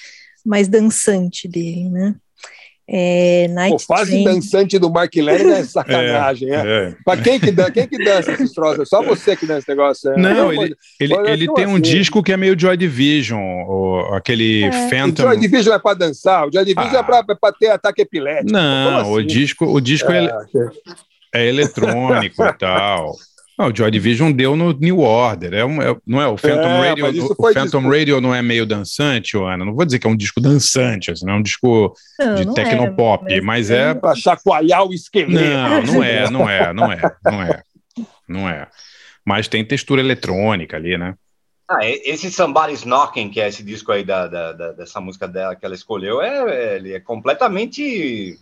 mais 0.44 0.68
dançante 0.68 1.48
dele, 1.48 1.88
né? 1.88 2.14
É, 2.88 3.48
Pô, 3.68 3.80
fase 3.80 4.12
Train. 4.12 4.24
dançante 4.24 4.78
do 4.78 4.88
Mark 4.88 5.12
Lennon 5.12 5.56
é 5.56 5.64
sacanagem, 5.64 6.50
é. 6.52 6.54
é. 6.54 6.94
Mas 7.04 7.20
quem 7.20 7.40
que, 7.40 7.50
dança, 7.50 7.72
quem 7.72 7.88
que 7.88 7.98
dança 7.98 8.32
esses 8.32 8.52
troços? 8.52 8.80
É 8.80 8.84
só 8.84 9.02
você 9.02 9.34
que 9.34 9.44
dança 9.44 9.58
esse 9.58 9.68
negócio. 9.68 10.12
É. 10.12 10.16
Não, 10.16 10.52
ele, 10.52 10.76
ele, 11.00 11.14
ele 11.26 11.54
tem 11.54 11.66
um 11.66 11.72
assim. 11.72 11.80
disco 11.80 12.22
que 12.22 12.32
é 12.32 12.36
meio 12.36 12.58
Joy 12.58 12.76
Division, 12.76 13.40
ou 13.66 14.14
aquele 14.14 14.64
é. 14.64 14.88
Phantom. 14.88 15.24
O 15.24 15.26
Joy 15.26 15.40
Division 15.40 15.74
é 15.74 15.78
para 15.80 15.98
dançar, 15.98 16.46
o 16.46 16.52
Joy 16.52 16.64
Division 16.64 16.94
é 16.94 16.98
ah. 16.98 17.24
é 17.28 17.34
para 17.34 17.52
ter 17.52 17.70
ataque 17.70 18.02
epilético. 18.02 18.52
Não, 18.52 19.00
assim? 19.00 19.12
o 19.12 19.22
disco, 19.22 19.64
o 19.64 19.80
disco 19.80 20.12
é, 20.12 20.30
é 21.34 21.48
eletrônico 21.48 22.44
e 22.44 22.52
tal. 22.52 23.16
Não, 23.58 23.68
o 23.68 23.74
Joy 23.74 23.90
Division 23.90 24.30
deu 24.32 24.54
no 24.54 24.72
New 24.72 24.98
Order, 24.98 25.54
é, 25.54 25.64
um, 25.64 25.80
é 25.80 25.96
não 26.06 26.20
é? 26.20 26.26
O 26.26 26.36
Phantom 26.36 26.84
é, 26.84 26.88
Radio, 26.90 27.34
o 27.38 27.52
Phantom 27.52 27.88
Radio 27.88 28.20
não 28.20 28.34
é 28.34 28.42
meio 28.42 28.66
dançante, 28.66 29.36
Ana? 29.38 29.64
Não 29.64 29.74
vou 29.74 29.84
dizer 29.86 29.98
que 29.98 30.06
é 30.06 30.10
um 30.10 30.16
disco 30.16 30.42
dançante, 30.42 31.10
assim, 31.10 31.24
não 31.24 31.34
é 31.34 31.36
um 31.38 31.42
disco 31.42 31.94
não, 32.18 32.34
de 32.34 32.54
tecnopop, 32.54 33.24
é, 33.32 33.40
mas, 33.40 33.68
mas 33.68 33.70
é... 33.70 33.94
Pra 33.94 34.14
chacoalhar 34.14 34.84
o 34.84 34.92
esqueleto. 34.92 35.32
Não, 35.32 35.82
não 35.82 36.04
é, 36.04 36.28
não 36.30 36.50
é, 36.50 36.72
não 36.72 36.92
é, 36.92 37.00
não 37.24 37.42
é, 37.42 37.62
não 38.28 38.48
é. 38.48 38.68
Mas 39.24 39.48
tem 39.48 39.64
textura 39.64 40.02
eletrônica 40.02 40.76
ali, 40.76 40.98
né? 40.98 41.14
Ah, 41.68 41.78
esse 41.82 42.30
Somebody's 42.30 42.84
Knocking, 42.84 43.28
que 43.30 43.40
é 43.40 43.48
esse 43.48 43.62
disco 43.62 43.90
aí 43.90 44.04
da, 44.04 44.28
da, 44.28 44.52
da 44.52 44.72
dessa 44.72 45.00
música 45.00 45.26
dela 45.26 45.56
que 45.56 45.64
ela 45.64 45.74
escolheu, 45.74 46.20
é, 46.20 46.76
ele 46.76 46.92
é 46.92 47.00
completamente 47.00 48.38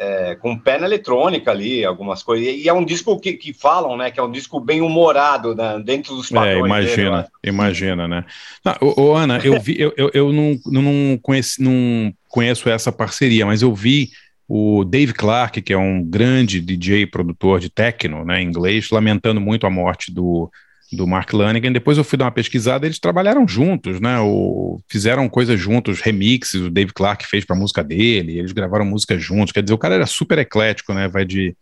é, 0.00 0.34
com 0.34 0.58
pena 0.58 0.86
eletrônica 0.86 1.50
ali, 1.50 1.84
algumas 1.84 2.22
coisas. 2.22 2.46
E 2.46 2.66
é 2.66 2.72
um 2.72 2.82
disco 2.82 3.20
que, 3.20 3.34
que 3.34 3.52
falam, 3.52 3.98
né? 3.98 4.10
Que 4.10 4.18
é 4.18 4.22
um 4.22 4.30
disco 4.30 4.58
bem 4.58 4.80
humorado 4.80 5.54
né, 5.54 5.78
dentro 5.84 6.16
dos 6.16 6.32
é, 6.32 6.34
padrões. 6.34 6.56
É, 6.56 6.66
imagina, 6.66 7.16
dele, 7.16 7.28
imagina, 7.44 8.08
né? 8.08 8.24
Não, 8.64 8.76
ô, 8.80 9.02
ô, 9.02 9.14
Ana, 9.14 9.38
eu 9.44 9.60
vi, 9.60 9.78
eu, 9.78 9.92
eu, 9.98 10.10
eu 10.14 10.32
não, 10.32 10.58
não, 10.64 11.18
conheci, 11.18 11.62
não 11.62 12.14
conheço 12.28 12.70
essa 12.70 12.90
parceria, 12.90 13.44
mas 13.44 13.60
eu 13.60 13.74
vi 13.74 14.08
o 14.48 14.84
Dave 14.84 15.12
Clark, 15.12 15.60
que 15.60 15.72
é 15.72 15.78
um 15.78 16.02
grande 16.02 16.62
DJ 16.62 17.06
produtor 17.06 17.60
de 17.60 17.68
techno, 17.68 18.24
né, 18.24 18.40
inglês, 18.40 18.88
lamentando 18.90 19.38
muito 19.38 19.66
a 19.66 19.70
morte 19.70 20.10
do 20.10 20.50
do 20.92 21.06
Mark 21.06 21.32
Lanigan. 21.32 21.72
Depois 21.72 21.96
eu 21.96 22.04
fui 22.04 22.18
dar 22.18 22.24
uma 22.24 22.32
pesquisada, 22.32 22.86
eles 22.86 22.98
trabalharam 22.98 23.46
juntos, 23.46 24.00
né? 24.00 24.18
O, 24.20 24.80
fizeram 24.88 25.28
coisas 25.28 25.58
juntos, 25.58 26.00
remixes, 26.00 26.60
o 26.60 26.70
Dave 26.70 26.92
Clark 26.92 27.26
fez 27.26 27.44
para 27.44 27.56
a 27.56 27.58
música 27.58 27.82
dele, 27.84 28.38
eles 28.38 28.52
gravaram 28.52 28.84
música 28.84 29.18
juntos. 29.18 29.52
Quer 29.52 29.62
dizer, 29.62 29.74
o 29.74 29.78
cara 29.78 29.94
era 29.94 30.06
super 30.06 30.38
eclético, 30.38 30.92
né? 30.92 31.08
Vai 31.08 31.24
de 31.24 31.56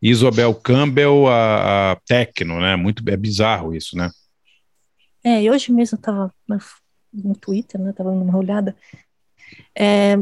Isabel 0.00 0.54
Campbell 0.54 1.26
a, 1.28 1.92
a 1.92 1.96
techno, 2.06 2.60
né? 2.60 2.76
Muito 2.76 3.02
é 3.08 3.16
bizarro 3.16 3.74
isso, 3.74 3.96
né? 3.96 4.10
É, 5.22 5.42
e 5.42 5.50
hoje 5.50 5.72
mesmo 5.72 5.98
eu 5.98 6.02
tava 6.02 6.34
no 7.12 7.34
Twitter, 7.34 7.80
né? 7.80 7.92
Tava 7.92 8.12
numa 8.12 8.38
olhada. 8.38 8.76
É, 9.76 10.16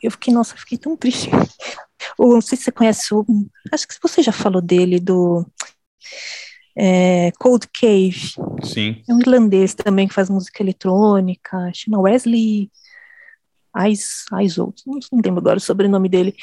eu 0.00 0.10
fiquei, 0.10 0.32
nossa, 0.32 0.56
fiquei 0.56 0.78
tão 0.78 0.96
triste. 0.96 1.28
o, 2.16 2.34
não 2.34 2.40
sei 2.40 2.56
se 2.56 2.64
você 2.64 2.72
conhece 2.72 3.12
o. 3.12 3.26
Acho 3.72 3.88
que 3.88 3.94
você 4.00 4.22
já 4.22 4.32
falou 4.32 4.62
dele, 4.62 5.00
do 5.00 5.44
é, 6.82 7.30
Cold 7.38 7.68
Cave. 7.78 8.32
Sim. 8.62 9.02
É 9.06 9.12
um 9.12 9.20
irlandês 9.20 9.74
também 9.74 10.08
que 10.08 10.14
faz 10.14 10.30
música 10.30 10.62
eletrônica, 10.62 11.70
chama 11.74 12.00
Wesley 12.00 12.70
Isold, 14.42 14.82
não 14.86 15.20
lembro 15.22 15.40
agora 15.40 15.58
o 15.58 15.60
sobrenome 15.60 16.08
dele. 16.08 16.34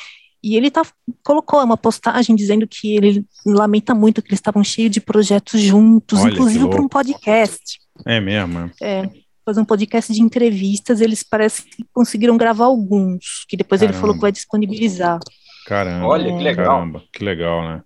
E 0.44 0.56
ele 0.56 0.70
tá, 0.70 0.84
colocou 1.24 1.64
uma 1.64 1.76
postagem 1.76 2.36
dizendo 2.36 2.68
que 2.68 2.96
ele 2.96 3.26
lamenta 3.44 3.96
muito 3.96 4.22
que 4.22 4.30
eles 4.30 4.38
estavam 4.38 4.64
cheios 4.64 4.92
de 4.92 5.02
projetos 5.02 5.60
juntos, 5.60 6.20
Olha, 6.20 6.32
inclusive 6.32 6.70
para 6.70 6.82
um 6.82 6.88
podcast. 6.88 7.80
É 8.06 8.22
mesmo? 8.22 8.70
É, 8.80 9.10
fazer 9.44 9.60
um 9.60 9.66
podcast 9.66 10.14
de 10.14 10.22
entrevistas, 10.22 11.02
eles 11.02 11.24
parece 11.24 11.64
que 11.64 11.84
conseguiram 11.92 12.38
gravar 12.38 12.66
alguns, 12.66 13.44
que 13.50 13.58
depois 13.58 13.82
Caramba. 13.82 13.96
ele 13.96 14.00
falou 14.00 14.16
que 14.16 14.22
vai 14.22 14.32
disponibilizar. 14.32 15.20
Caramba, 15.66 16.06
Olha, 16.06 16.38
que 16.38 16.44
legal. 16.44 16.66
Caramba, 16.68 17.04
que 17.12 17.24
legal, 17.24 17.64
né? 17.64 17.82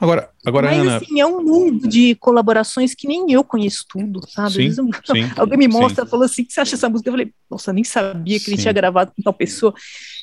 Agora, 0.00 0.30
agora 0.46 0.68
Mas, 0.68 0.80
Ana... 0.80 0.96
assim, 0.96 1.20
é 1.20 1.26
um 1.26 1.42
mundo 1.42 1.86
de 1.86 2.14
colaborações 2.14 2.94
que 2.94 3.06
nem 3.06 3.30
eu 3.30 3.44
conheço 3.44 3.84
tudo, 3.86 4.22
sabe? 4.26 4.72
Sim, 4.72 4.72
sim, 4.72 4.90
alguém 5.36 5.58
me 5.58 5.68
mostra, 5.68 6.04
sim. 6.04 6.10
falou 6.10 6.24
assim, 6.24 6.42
que 6.42 6.54
você 6.54 6.60
acha 6.62 6.74
essa 6.74 6.88
música? 6.88 7.10
Eu 7.10 7.12
falei, 7.12 7.30
nossa, 7.50 7.70
nem 7.70 7.84
sabia 7.84 8.40
que 8.40 8.50
ele 8.50 8.56
tinha 8.56 8.72
gravado 8.72 9.12
com 9.14 9.22
tal 9.22 9.34
pessoa. 9.34 9.74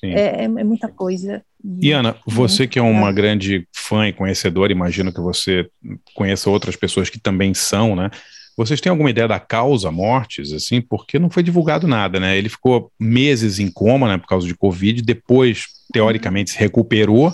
É, 0.04 0.10
é, 0.10 0.44
é, 0.46 0.48
muita 0.48 0.88
coisa. 0.88 1.44
E, 1.80 1.92
Ana, 1.92 2.16
você 2.26 2.66
que 2.66 2.80
é 2.80 2.82
uma 2.82 3.12
grande 3.12 3.68
fã 3.72 4.08
e 4.08 4.14
conhecedora, 4.14 4.72
imagino 4.72 5.14
que 5.14 5.22
você 5.22 5.70
conheça 6.16 6.50
outras 6.50 6.76
pessoas 6.76 7.10
que 7.10 7.20
também 7.20 7.54
são, 7.54 7.96
né? 7.96 8.10
Vocês 8.58 8.82
têm 8.82 8.90
alguma 8.90 9.12
ideia 9.12 9.28
da 9.28 9.40
causa 9.40 9.92
mortes, 9.92 10.52
assim? 10.52 10.82
Porque 10.82 11.20
não 11.20 11.30
foi 11.30 11.44
divulgado 11.44 11.88
nada, 11.88 12.20
né? 12.20 12.36
Ele 12.36 12.50
ficou 12.50 12.92
meses 13.00 13.60
em 13.60 13.70
coma, 13.70 14.08
né, 14.08 14.18
por 14.18 14.26
causa 14.26 14.48
de 14.48 14.56
Covid, 14.56 15.04
depois, 15.04 15.66
teoricamente, 15.94 16.50
se 16.50 16.58
recuperou, 16.58 17.32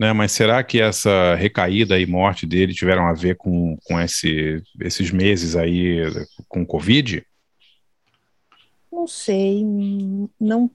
né? 0.00 0.14
Mas 0.14 0.32
será 0.32 0.64
que 0.64 0.80
essa 0.80 1.34
recaída 1.34 2.00
e 2.00 2.06
morte 2.06 2.46
dele 2.46 2.72
tiveram 2.72 3.06
a 3.06 3.12
ver 3.12 3.36
com, 3.36 3.76
com 3.84 4.00
esse, 4.00 4.62
esses 4.80 5.10
meses 5.10 5.54
aí 5.54 6.00
com 6.48 6.64
Covid? 6.64 7.22
Não 8.90 9.06
sei, 9.06 9.62
não, 10.40 10.70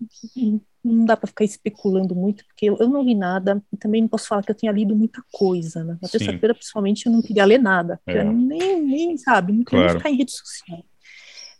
não 0.83 1.05
dá 1.05 1.17
para 1.17 1.27
ficar 1.27 1.43
especulando 1.43 2.13
muito, 2.13 2.45
porque 2.45 2.67
eu, 2.67 2.77
eu, 2.79 2.87
não 2.87 3.03
li 3.03 3.15
nada, 3.15 3.61
e 3.73 3.77
também 3.77 4.01
não 4.01 4.07
posso 4.07 4.27
falar 4.27 4.43
que 4.43 4.51
eu 4.51 4.55
tenha 4.55 4.71
lido 4.71 4.95
muita 4.95 5.23
coisa, 5.31 5.83
né? 5.83 5.97
Na 5.99 6.07
terça-feira, 6.07 6.53
principalmente, 6.53 7.07
eu 7.07 7.11
não 7.11 7.21
queria 7.21 7.45
ler 7.45 7.59
nada, 7.59 7.99
é. 8.05 8.23
nem, 8.23 8.81
nem, 8.81 9.17
sabe, 9.17 9.51
não 9.51 9.63
queria 9.63 9.85
claro. 9.85 9.99
ficar 9.99 10.09
em 10.11 10.17
rede 10.17 10.31
social. 10.31 10.85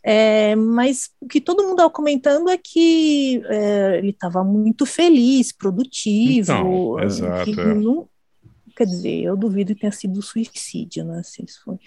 É, 0.08 0.54
mas 0.54 1.10
o 1.20 1.26
que 1.26 1.40
todo 1.40 1.64
mundo 1.64 1.72
estava 1.72 1.90
comentando 1.90 2.48
é 2.48 2.56
que 2.56 3.42
é, 3.46 3.98
ele 3.98 4.10
estava 4.10 4.44
muito 4.44 4.86
feliz, 4.86 5.50
produtivo. 5.50 6.52
Então, 6.52 7.00
exato. 7.00 7.60
É. 7.60 7.74
Não, 7.74 8.08
quer 8.76 8.86
dizer, 8.86 9.24
eu 9.24 9.36
duvido 9.36 9.74
que 9.74 9.80
tenha 9.80 9.90
sido 9.90 10.22
suicídio, 10.22 11.04
né? 11.04 11.24
Se 11.24 11.44
isso 11.44 11.60
foi. 11.64 11.80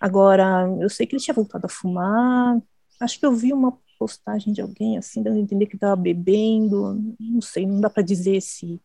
Agora, 0.00 0.74
eu 0.80 0.88
sei 0.88 1.06
que 1.06 1.14
ele 1.14 1.22
tinha 1.22 1.34
voltado 1.34 1.66
a 1.66 1.68
fumar. 1.68 2.58
Acho 2.98 3.20
que 3.20 3.26
eu 3.26 3.34
vi 3.34 3.52
uma 3.52 3.76
postagem 3.98 4.54
de 4.54 4.62
alguém 4.62 4.96
assim, 4.96 5.22
dando 5.22 5.36
a 5.36 5.40
entender 5.40 5.66
que 5.66 5.74
estava 5.74 5.94
bebendo. 5.94 7.14
Não 7.20 7.42
sei, 7.42 7.66
não 7.66 7.78
dá 7.78 7.90
para 7.90 8.02
dizer 8.02 8.40
se 8.40 8.80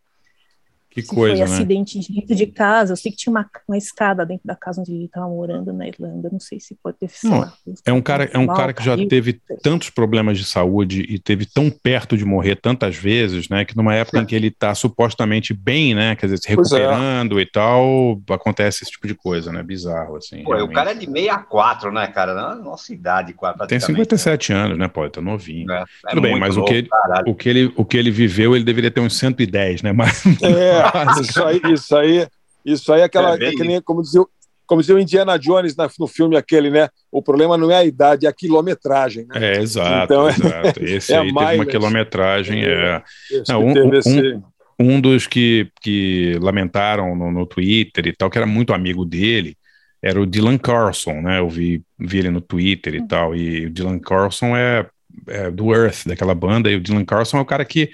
que 0.96 1.02
se 1.02 1.14
coisa, 1.14 1.36
foi 1.36 1.46
né? 1.46 1.56
acidente 1.56 2.14
dentro 2.14 2.36
de 2.36 2.48
casa. 2.48 2.94
Eu 2.94 2.98
sei 2.98 3.12
que 3.12 3.18
tinha 3.18 3.32
uma, 3.32 3.50
uma 3.68 3.78
escada 3.78 4.26
dentro 4.26 4.48
da 4.48 4.56
casa 4.56 4.80
onde 4.80 4.94
ele 4.94 5.06
estava 5.06 5.28
morando 5.28 5.74
na 5.74 5.88
Irlanda. 5.88 6.30
Não 6.32 6.40
sei 6.40 6.60
se 6.60 6.74
pode 6.82 6.98
ter 6.98 7.10
sido. 7.10 7.52
É 7.86 7.92
um 7.92 8.02
cara, 8.02 8.30
é 8.32 8.38
um 8.38 8.48
cara 8.48 8.72
que 8.72 8.84
já 8.84 8.96
teve 8.96 9.42
tantos 9.62 9.90
problemas 9.90 10.38
de 10.38 10.46
saúde 10.46 11.02
e 11.02 11.20
teve 11.20 11.46
tão 11.46 11.70
perto 11.70 12.16
de 12.16 12.24
morrer 12.24 12.56
tantas 12.56 12.96
vezes, 12.96 13.50
né? 13.50 13.66
Que 13.66 13.76
numa 13.76 13.94
época 13.94 14.20
em 14.20 14.26
que 14.26 14.34
ele 14.34 14.48
está 14.48 14.74
supostamente 14.74 15.54
bem, 15.54 15.94
né? 15.94 16.16
Quer 16.16 16.28
dizer, 16.28 16.38
se 16.38 16.48
é. 16.48 16.52
recuperando 16.52 17.40
é. 17.40 17.42
e 17.42 17.46
tal, 17.46 18.22
acontece 18.30 18.84
esse 18.84 18.92
tipo 18.92 19.06
de 19.06 19.16
coisa, 19.16 19.52
né? 19.52 19.62
Bizarro, 19.62 20.16
assim. 20.16 20.44
Pô, 20.44 20.56
o 20.56 20.72
cara 20.72 20.92
é 20.92 20.94
de 20.94 21.06
64, 21.06 21.92
né, 21.92 22.08
cara? 22.08 22.34
Na 22.34 22.56
nossa 22.56 22.94
idade, 22.94 23.34
quase. 23.34 23.58
Tem 23.68 23.80
57 23.80 24.54
né? 24.54 24.60
anos, 24.60 24.78
né, 24.78 24.88
pô? 24.88 25.10
Tá 25.10 25.20
novinho. 25.20 25.70
É, 25.72 25.84
é 26.06 26.10
Tudo 26.10 26.22
bem, 26.22 26.40
mas 26.40 26.56
novo, 26.56 26.66
o, 26.66 26.70
que 26.70 26.76
ele, 26.76 26.90
o, 27.26 27.36
que 27.36 27.50
ele, 27.50 27.74
o 27.76 27.86
que 27.86 27.98
ele 27.98 28.12
viveu, 28.12 28.56
ele 28.56 28.64
deveria 28.64 28.92
ter 28.92 29.02
uns 29.02 29.18
110, 29.18 29.82
né? 29.84 29.92
Mas. 29.92 30.24
É. 30.42 30.85
isso 31.22 31.44
aí, 31.44 31.62
isso 31.74 31.95
aí, 31.95 32.28
isso 32.66 32.94
aí 32.94 33.02
é 33.02 33.03
aquela, 33.03 33.38
é, 33.38 33.49
é 33.49 33.82
como 33.82 34.02
dizia, 34.02 34.22
como 34.66 34.82
dizia 34.82 34.95
o 34.95 34.99
Indiana 34.99 35.38
Jones 35.38 35.76
no 35.99 36.07
filme 36.07 36.36
aquele, 36.36 36.70
né? 36.70 36.90
O 37.12 37.22
problema 37.22 37.57
não 37.57 37.72
é 37.72 37.78
a 37.78 37.86
idade, 37.86 38.26
é 38.26 38.30
a 38.30 38.34
quilometragem. 38.34 39.26
Né? 39.28 39.56
É, 39.56 39.62
exato, 39.62 40.14
então, 40.14 40.30
exato. 40.30 40.84
Esse 40.84 41.14
é 41.14 41.20
aí 41.20 41.34
teve 41.34 41.56
uma 41.56 41.66
quilometragem, 41.66 42.64
é. 42.64 43.02
Não, 43.48 43.64
um, 43.64 43.74
um, 44.06 44.44
um, 44.80 45.02
dos 45.02 45.28
que, 45.28 45.70
que 45.82 46.38
lamentaram 46.41 47.16
no, 47.16 47.32
no 47.32 47.45
Twitter 47.45 48.07
e 48.07 48.14
tal, 48.14 48.30
que 48.30 48.38
era 48.38 48.48
muito 48.48 48.74
amigo 48.74 49.06
dele, 49.06 49.56
era 50.02 50.20
o 50.20 50.26
Dylan 50.26 50.57
Carlson, 50.57 51.22
né? 51.22 51.40
Eu 51.40 51.49
vi, 51.49 51.84
vi 51.99 52.20
ele 52.20 52.30
no 52.30 52.41
Twitter 52.41 52.95
e 52.95 53.07
tal, 53.07 53.36
e 53.36 53.68
o 53.68 53.72
Dylan 53.72 53.99
Carlson 53.99 54.56
é, 54.56 54.86
é 55.28 55.52
do 55.52 55.74
Earth, 55.74 56.06
daquela 56.06 56.36
banda, 56.36 56.72
e 56.72 56.76
o 56.76 56.82
Dylan 56.82 57.06
Carlson 57.06 57.38
é 57.38 57.41
o 57.41 57.45
cara 57.45 57.64
que 57.64 57.90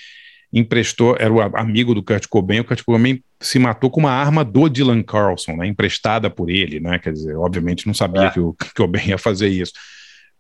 emprestou, 0.53 1.15
era 1.17 1.31
o 1.31 1.41
amigo 1.55 1.93
do 1.93 2.03
Kurt 2.03 2.27
Cobain, 2.27 2.59
o 2.59 2.65
Kurt 2.65 2.83
Cobain 2.83 3.21
se 3.39 3.57
matou 3.57 3.89
com 3.89 4.01
uma 4.01 4.11
arma 4.11 4.43
do 4.43 4.67
Dylan 4.67 5.01
Carlson, 5.01 5.55
né, 5.55 5.67
emprestada 5.67 6.29
por 6.29 6.49
ele, 6.49 6.79
né, 6.79 6.99
quer 6.99 7.13
dizer, 7.13 7.35
obviamente 7.37 7.87
não 7.87 7.93
sabia 7.93 8.23
é. 8.23 8.29
que 8.29 8.39
o 8.39 8.55
Cobain 8.75 9.07
ia 9.07 9.17
fazer 9.17 9.47
isso, 9.47 9.71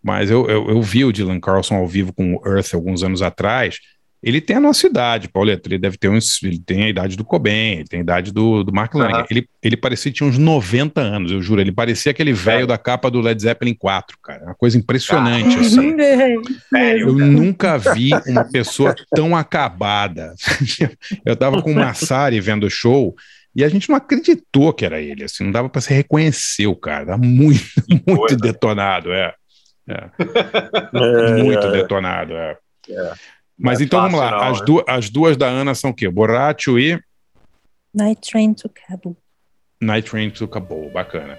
mas 0.03 0.29
eu, 0.29 0.47
eu, 0.47 0.69
eu, 0.69 0.81
vi 0.81 1.05
o 1.05 1.11
Dylan 1.11 1.39
Carlson 1.39 1.75
ao 1.75 1.87
vivo 1.87 2.11
com 2.11 2.35
o 2.35 2.47
Earth 2.47 2.73
alguns 2.73 3.03
anos 3.03 3.21
atrás, 3.21 3.77
ele 4.23 4.39
tem 4.39 4.55
a 4.55 4.59
nossa 4.59 4.85
idade, 4.85 5.27
Pauleta. 5.27 5.67
Ele 5.67 5.79
deve 5.79 5.97
ter 5.97 6.07
uns. 6.07 6.43
Ele 6.43 6.59
tem 6.59 6.83
a 6.83 6.89
idade 6.89 7.17
do 7.17 7.25
Cobain, 7.25 7.77
ele 7.77 7.87
tem 7.87 7.99
a 7.99 8.03
idade 8.03 8.31
do, 8.31 8.63
do 8.63 8.71
Mark 8.71 8.93
Lang. 8.93 9.13
Uhum. 9.13 9.25
Ele, 9.31 9.49
ele 9.63 9.75
parecia 9.75 10.11
tinha 10.11 10.29
uns 10.29 10.37
90 10.37 11.01
anos, 11.01 11.31
eu 11.31 11.41
juro. 11.41 11.59
Ele 11.59 11.71
parecia 11.71 12.11
aquele 12.11 12.31
velho 12.31 12.67
da 12.67 12.77
capa 12.77 13.09
do 13.09 13.19
Led 13.19 13.41
Zeppelin 13.41 13.73
4, 13.73 14.17
cara. 14.21 14.43
Uma 14.45 14.55
coisa 14.55 14.77
impressionante, 14.77 15.57
ah, 15.57 15.61
assim. 15.61 15.95
Sério, 16.69 17.09
eu 17.09 17.17
cara. 17.17 17.31
nunca 17.31 17.77
vi 17.77 18.11
uma 18.27 18.43
pessoa 18.43 18.93
tão 19.15 19.35
acabada. 19.35 20.35
eu 21.25 21.35
tava 21.35 21.61
com 21.61 21.71
o 21.71 21.75
Massari 21.75 22.39
vendo 22.39 22.67
o 22.67 22.69
show. 22.69 23.15
E 23.55 23.63
a 23.63 23.69
gente 23.69 23.89
não 23.89 23.97
acreditou 23.97 24.71
que 24.71 24.85
era 24.85 25.01
ele, 25.01 25.25
assim, 25.25 25.43
não 25.43 25.51
dava 25.51 25.67
para 25.67 25.81
se 25.81 25.93
reconhecer 25.93 26.67
o 26.67 26.75
cara, 26.75 27.17
muito, 27.17 27.65
muito 28.07 28.37
detonado, 28.37 29.11
é. 29.11 29.33
é. 29.89 30.09
é. 30.93 31.43
Muito 31.43 31.69
detonado, 31.71 32.33
é. 32.33 32.57
é. 32.89 33.13
Mas 33.61 33.79
é 33.79 33.83
então 33.83 34.01
vamos 34.01 34.19
lá. 34.19 34.31
Não, 34.31 34.39
as, 34.39 34.61
du 34.61 34.83
as 34.87 35.09
duas 35.09 35.37
da 35.37 35.47
Ana 35.47 35.75
são 35.75 35.91
o 35.91 35.93
quê? 35.93 36.09
Borracho 36.09 36.79
e. 36.79 36.99
Night 37.93 38.29
Train 38.29 38.53
to 38.53 38.69
Cabo. 38.69 39.15
Night 39.81 40.09
Train 40.09 40.31
to 40.31 40.47
Cabo, 40.47 40.89
bacana. 40.89 41.37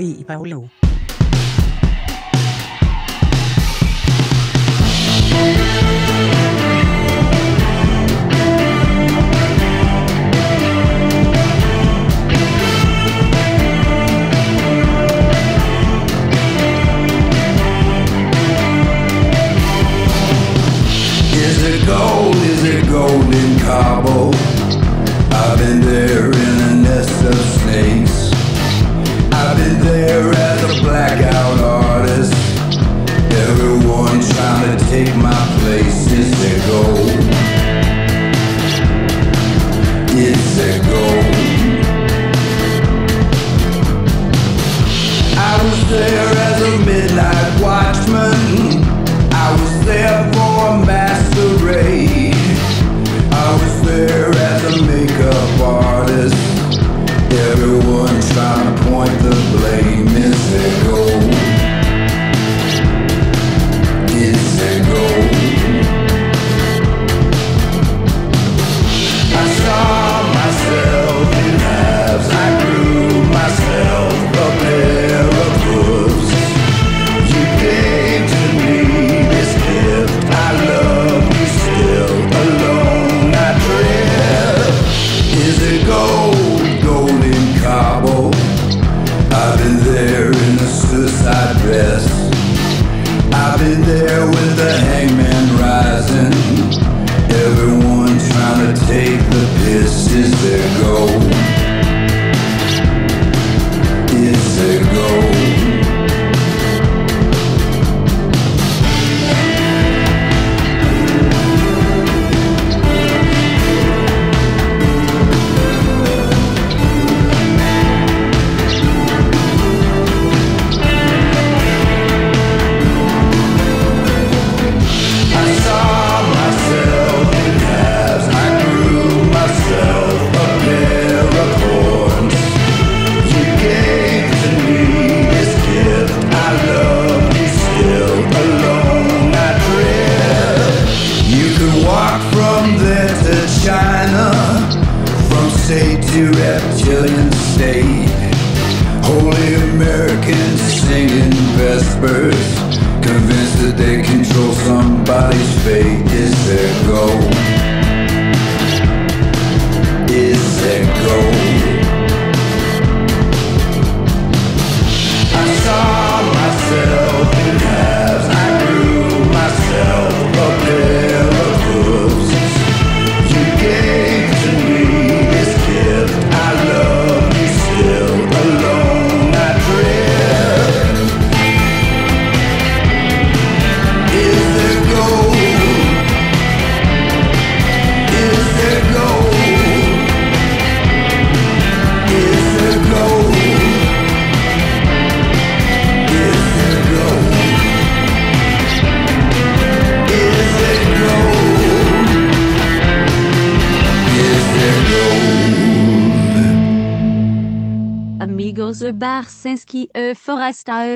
E. 0.00 0.24
Forster 0.24 0.24
E. 0.24 0.61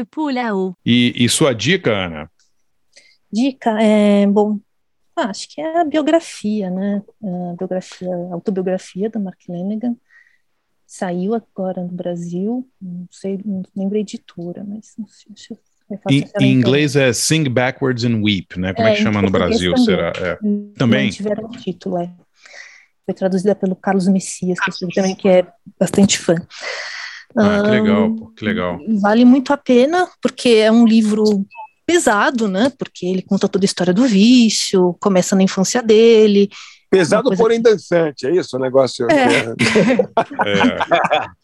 Forasta 0.05 0.77
e. 0.85 1.13
E, 1.19 1.25
e 1.25 1.29
sua 1.29 1.55
dica, 1.55 1.91
Ana? 1.91 2.31
Dica, 3.33 3.81
é, 3.81 4.27
bom, 4.27 4.59
ah, 5.17 5.31
acho 5.31 5.49
que 5.49 5.61
é 5.61 5.81
a 5.81 5.85
biografia, 5.85 6.71
né? 6.71 7.03
A 7.23 7.57
biografia, 7.57 8.09
a 8.31 8.35
autobiografia 8.35 9.09
da 9.09 9.19
Mark 9.19 9.39
Lanegan. 9.49 9.97
Saiu 10.87 11.35
agora 11.35 11.83
no 11.83 11.93
Brasil, 11.93 12.69
não 12.81 13.09
sei, 13.11 13.41
não 13.45 13.63
lembro 13.75 13.97
a 13.97 14.01
editora, 14.01 14.63
mas 14.65 14.93
não 14.97 15.07
sei, 15.09 15.33
acho 15.33 15.49
que 15.49 15.55
é 15.91 16.15
Em, 16.15 16.25
em 16.41 16.53
inglês 16.53 16.97
é 16.97 17.13
Sing 17.13 17.49
Backwards 17.49 18.05
and 18.05 18.21
Weep, 18.23 18.59
né? 18.59 18.73
Como 18.75 18.87
é, 18.87 18.95
que 18.95 19.01
em 19.01 19.03
chama 19.03 19.23
no 19.23 19.31
Brasil? 19.31 19.73
também. 19.73 19.85
Será? 19.85 20.13
É. 20.17 20.39
Não 20.43 20.73
Também? 20.75 21.11
tiveram 21.11 21.49
título, 21.49 21.99
é. 21.99 22.13
Foi 23.05 23.15
traduzida 23.15 23.55
pelo 23.55 23.75
Carlos 23.75 24.07
Messias, 24.09 24.59
que 24.61 24.69
eu 24.69 24.75
sei 24.75 24.89
também 24.89 25.15
que 25.15 25.29
é 25.29 25.47
bastante 25.79 26.19
fã. 26.19 26.35
Ah, 27.39 27.63
que 27.63 27.71
legal, 27.71 28.15
pô, 28.15 28.27
que 28.37 28.45
legal. 28.45 28.79
Vale 29.01 29.25
muito 29.25 29.53
a 29.53 29.57
pena, 29.57 30.09
porque 30.23 30.49
é 30.51 30.71
um 30.73 30.87
livro 30.87 31.25
pesado, 31.87 32.49
né? 32.49 32.73
Porque 32.79 33.07
ele 33.07 33.23
conta 33.23 33.49
toda 33.49 33.65
a 33.65 33.67
história 33.67 33.93
do 33.95 34.05
vício, 34.05 34.97
começa 35.01 35.37
na 35.37 35.43
infância 35.43 35.83
dele. 35.83 36.49
Pesado, 36.91 37.25
coisa 37.25 37.43
porém 37.43 37.61
dançante, 37.61 38.27
é 38.27 38.35
isso 38.35 38.57
o 38.57 38.61
negócio? 38.61 39.07
É. 39.11 39.55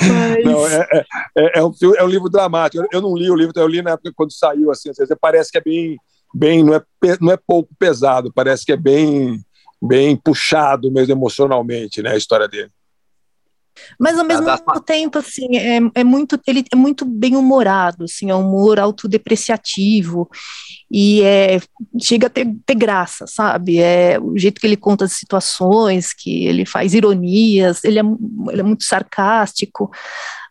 Mas- 0.00 0.44
Não, 0.44 0.66
é, 0.66 0.88
é, 0.92 1.04
é, 1.36 1.58
é 1.58 1.64
um, 1.64 1.72
é 1.96 2.04
um 2.04 2.08
livro 2.08 2.28
dramático. 2.28 2.82
Eu, 2.82 2.88
eu 2.92 3.00
não 3.02 3.16
li 3.16 3.30
o 3.30 3.36
livro, 3.36 3.52
eu 3.56 3.68
li 3.68 3.82
na 3.82 3.92
época 3.92 4.12
quando 4.14 4.32
saiu, 4.32 4.70
assim, 4.70 4.90
às 4.90 4.96
vezes 4.96 5.14
parece 5.20 5.50
que 5.50 5.58
é 5.58 5.60
bem, 5.60 5.96
bem 6.34 6.64
não, 6.64 6.74
é, 6.74 6.82
não 7.20 7.32
é 7.32 7.36
pouco 7.36 7.70
pesado, 7.78 8.32
parece 8.34 8.64
que 8.64 8.72
é 8.72 8.76
bem, 8.76 9.40
bem 9.80 10.16
puxado 10.16 10.90
mesmo 10.90 11.12
emocionalmente, 11.12 12.02
né, 12.02 12.10
a 12.12 12.16
história 12.16 12.48
dele. 12.48 12.70
Mas 13.98 14.18
ao 14.18 14.24
mesmo 14.24 14.46
tempo, 14.84 15.18
assim, 15.18 15.56
é, 15.56 15.80
é 15.94 16.04
muito, 16.04 16.38
ele 16.46 16.64
é 16.72 16.76
muito 16.76 17.04
bem 17.04 17.36
humorado, 17.36 18.04
assim, 18.04 18.30
é 18.30 18.34
um 18.34 18.46
humor 18.46 18.78
autodepreciativo 18.78 20.28
e 20.90 21.22
é, 21.22 21.58
chega 22.00 22.26
a 22.26 22.30
ter, 22.30 22.54
ter 22.66 22.74
graça, 22.74 23.26
sabe? 23.26 23.78
É 23.78 24.18
o 24.20 24.36
jeito 24.36 24.60
que 24.60 24.66
ele 24.66 24.76
conta 24.76 25.06
as 25.06 25.12
situações, 25.12 26.12
que 26.12 26.44
ele 26.44 26.66
faz 26.66 26.92
ironias, 26.92 27.82
ele 27.84 27.98
é, 27.98 28.02
ele 28.50 28.60
é 28.60 28.64
muito 28.64 28.84
sarcástico. 28.84 29.90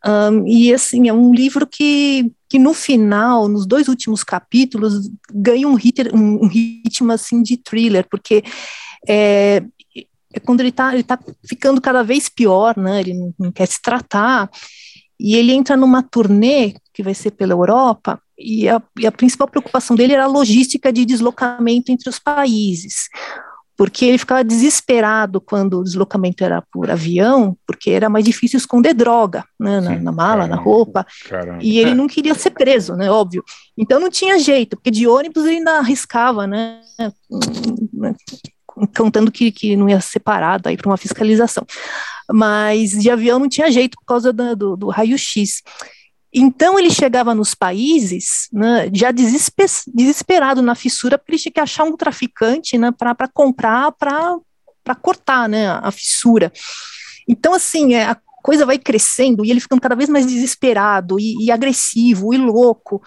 Ahn, 0.03 0.43
e 0.47 0.73
assim, 0.73 1.07
é 1.07 1.13
um 1.13 1.31
livro 1.31 1.67
que, 1.67 2.31
que 2.49 2.57
no 2.57 2.73
final, 2.73 3.47
nos 3.47 3.67
dois 3.67 3.87
últimos 3.87 4.23
capítulos, 4.23 5.11
ganha 5.31 5.67
um, 5.67 5.75
rit- 5.75 6.11
um, 6.11 6.43
um 6.45 6.47
ritmo 6.47 7.11
assim 7.11 7.43
de 7.43 7.55
thriller, 7.57 8.07
porque 8.09 8.43
é, 9.07 9.63
é 10.33 10.39
quando 10.39 10.61
ele 10.61 10.69
está 10.69 10.93
ele 10.93 11.03
tá 11.03 11.19
ficando 11.47 11.81
cada 11.81 12.03
vez 12.03 12.29
pior, 12.29 12.77
né? 12.77 12.99
Ele 12.99 13.13
não, 13.13 13.33
não 13.39 13.51
quer 13.51 13.67
se 13.67 13.81
tratar. 13.81 14.49
E 15.19 15.35
ele 15.35 15.51
entra 15.51 15.77
numa 15.77 16.01
turnê 16.01 16.73
que 16.93 17.03
vai 17.03 17.13
ser 17.13 17.31
pela 17.31 17.53
Europa, 17.53 18.19
e 18.37 18.67
a, 18.67 18.81
e 18.99 19.05
a, 19.05 19.11
principal 19.11 19.47
preocupação 19.47 19.95
dele 19.95 20.13
era 20.13 20.23
a 20.23 20.27
logística 20.27 20.91
de 20.91 21.05
deslocamento 21.05 21.91
entre 21.91 22.09
os 22.09 22.17
países 22.17 23.07
porque 23.81 24.05
ele 24.05 24.19
ficava 24.19 24.43
desesperado 24.43 25.41
quando 25.41 25.79
o 25.79 25.83
deslocamento 25.83 26.43
era 26.43 26.61
por 26.71 26.91
avião, 26.91 27.57
porque 27.65 27.89
era 27.89 28.09
mais 28.09 28.23
difícil 28.23 28.57
esconder 28.57 28.93
droga 28.93 29.43
né, 29.59 29.81
na, 29.81 29.99
na, 29.99 30.11
mala, 30.11 30.43
Caramba. 30.43 30.55
na 30.55 30.61
roupa, 30.61 31.07
Caramba. 31.27 31.63
e 31.63 31.79
ele 31.79 31.95
não 31.95 32.05
queria 32.05 32.35
ser 32.35 32.51
preso, 32.51 32.95
né, 32.95 33.09
óbvio. 33.09 33.43
Então 33.75 33.99
não 33.99 34.11
tinha 34.11 34.37
jeito, 34.37 34.77
porque 34.77 34.91
de 34.91 35.07
ônibus 35.07 35.45
ele 35.45 35.57
ainda 35.57 35.79
arriscava, 35.79 36.45
né, 36.45 36.79
contando 38.97 39.31
que, 39.31 39.51
que 39.51 39.75
não 39.75 39.89
ia 39.89 40.01
ser 40.01 40.19
parado 40.19 40.69
aí 40.69 40.77
para 40.77 40.89
uma 40.89 40.97
fiscalização. 40.97 41.65
Mas 42.31 42.91
de 42.91 43.09
avião 43.09 43.39
não 43.39 43.49
tinha 43.49 43.71
jeito 43.71 43.97
por 43.99 44.05
causa 44.05 44.31
do, 44.31 44.55
do, 44.55 44.77
do 44.77 44.89
raio-x. 44.89 45.61
Então 46.33 46.79
ele 46.79 46.89
chegava 46.89 47.35
nos 47.35 47.53
países 47.53 48.47
né, 48.53 48.89
já 48.93 49.11
desesper, 49.11 49.67
desesperado 49.93 50.61
na 50.61 50.75
fissura, 50.75 51.17
porque 51.17 51.33
ele 51.33 51.41
tinha 51.41 51.51
que 51.51 51.59
achar 51.59 51.83
um 51.83 51.97
traficante 51.97 52.77
né, 52.77 52.91
para 52.91 53.27
comprar, 53.27 53.91
para 53.91 54.95
cortar 55.01 55.49
né, 55.49 55.67
a 55.67 55.91
fissura. 55.91 56.51
Então, 57.27 57.53
assim, 57.53 57.95
é, 57.95 58.05
a 58.05 58.17
coisa 58.41 58.65
vai 58.65 58.77
crescendo 58.77 59.45
e 59.45 59.51
ele 59.51 59.59
ficando 59.59 59.81
cada 59.81 59.95
vez 59.95 60.09
mais 60.09 60.25
desesperado 60.25 61.19
e, 61.19 61.45
e 61.45 61.51
agressivo 61.51 62.33
e 62.33 62.37
louco. 62.37 63.01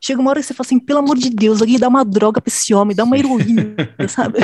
Chega 0.00 0.20
uma 0.20 0.30
hora 0.30 0.40
que 0.40 0.46
você 0.46 0.54
fala 0.54 0.66
assim, 0.66 0.78
pelo 0.78 1.00
amor 1.00 1.18
de 1.18 1.28
Deus, 1.28 1.60
alguém 1.60 1.78
dá 1.78 1.86
uma 1.86 2.04
droga 2.04 2.40
para 2.40 2.50
esse 2.50 2.72
homem, 2.72 2.96
dá 2.96 3.04
uma 3.04 3.18
heroína, 3.18 3.74
sabe? 4.08 4.38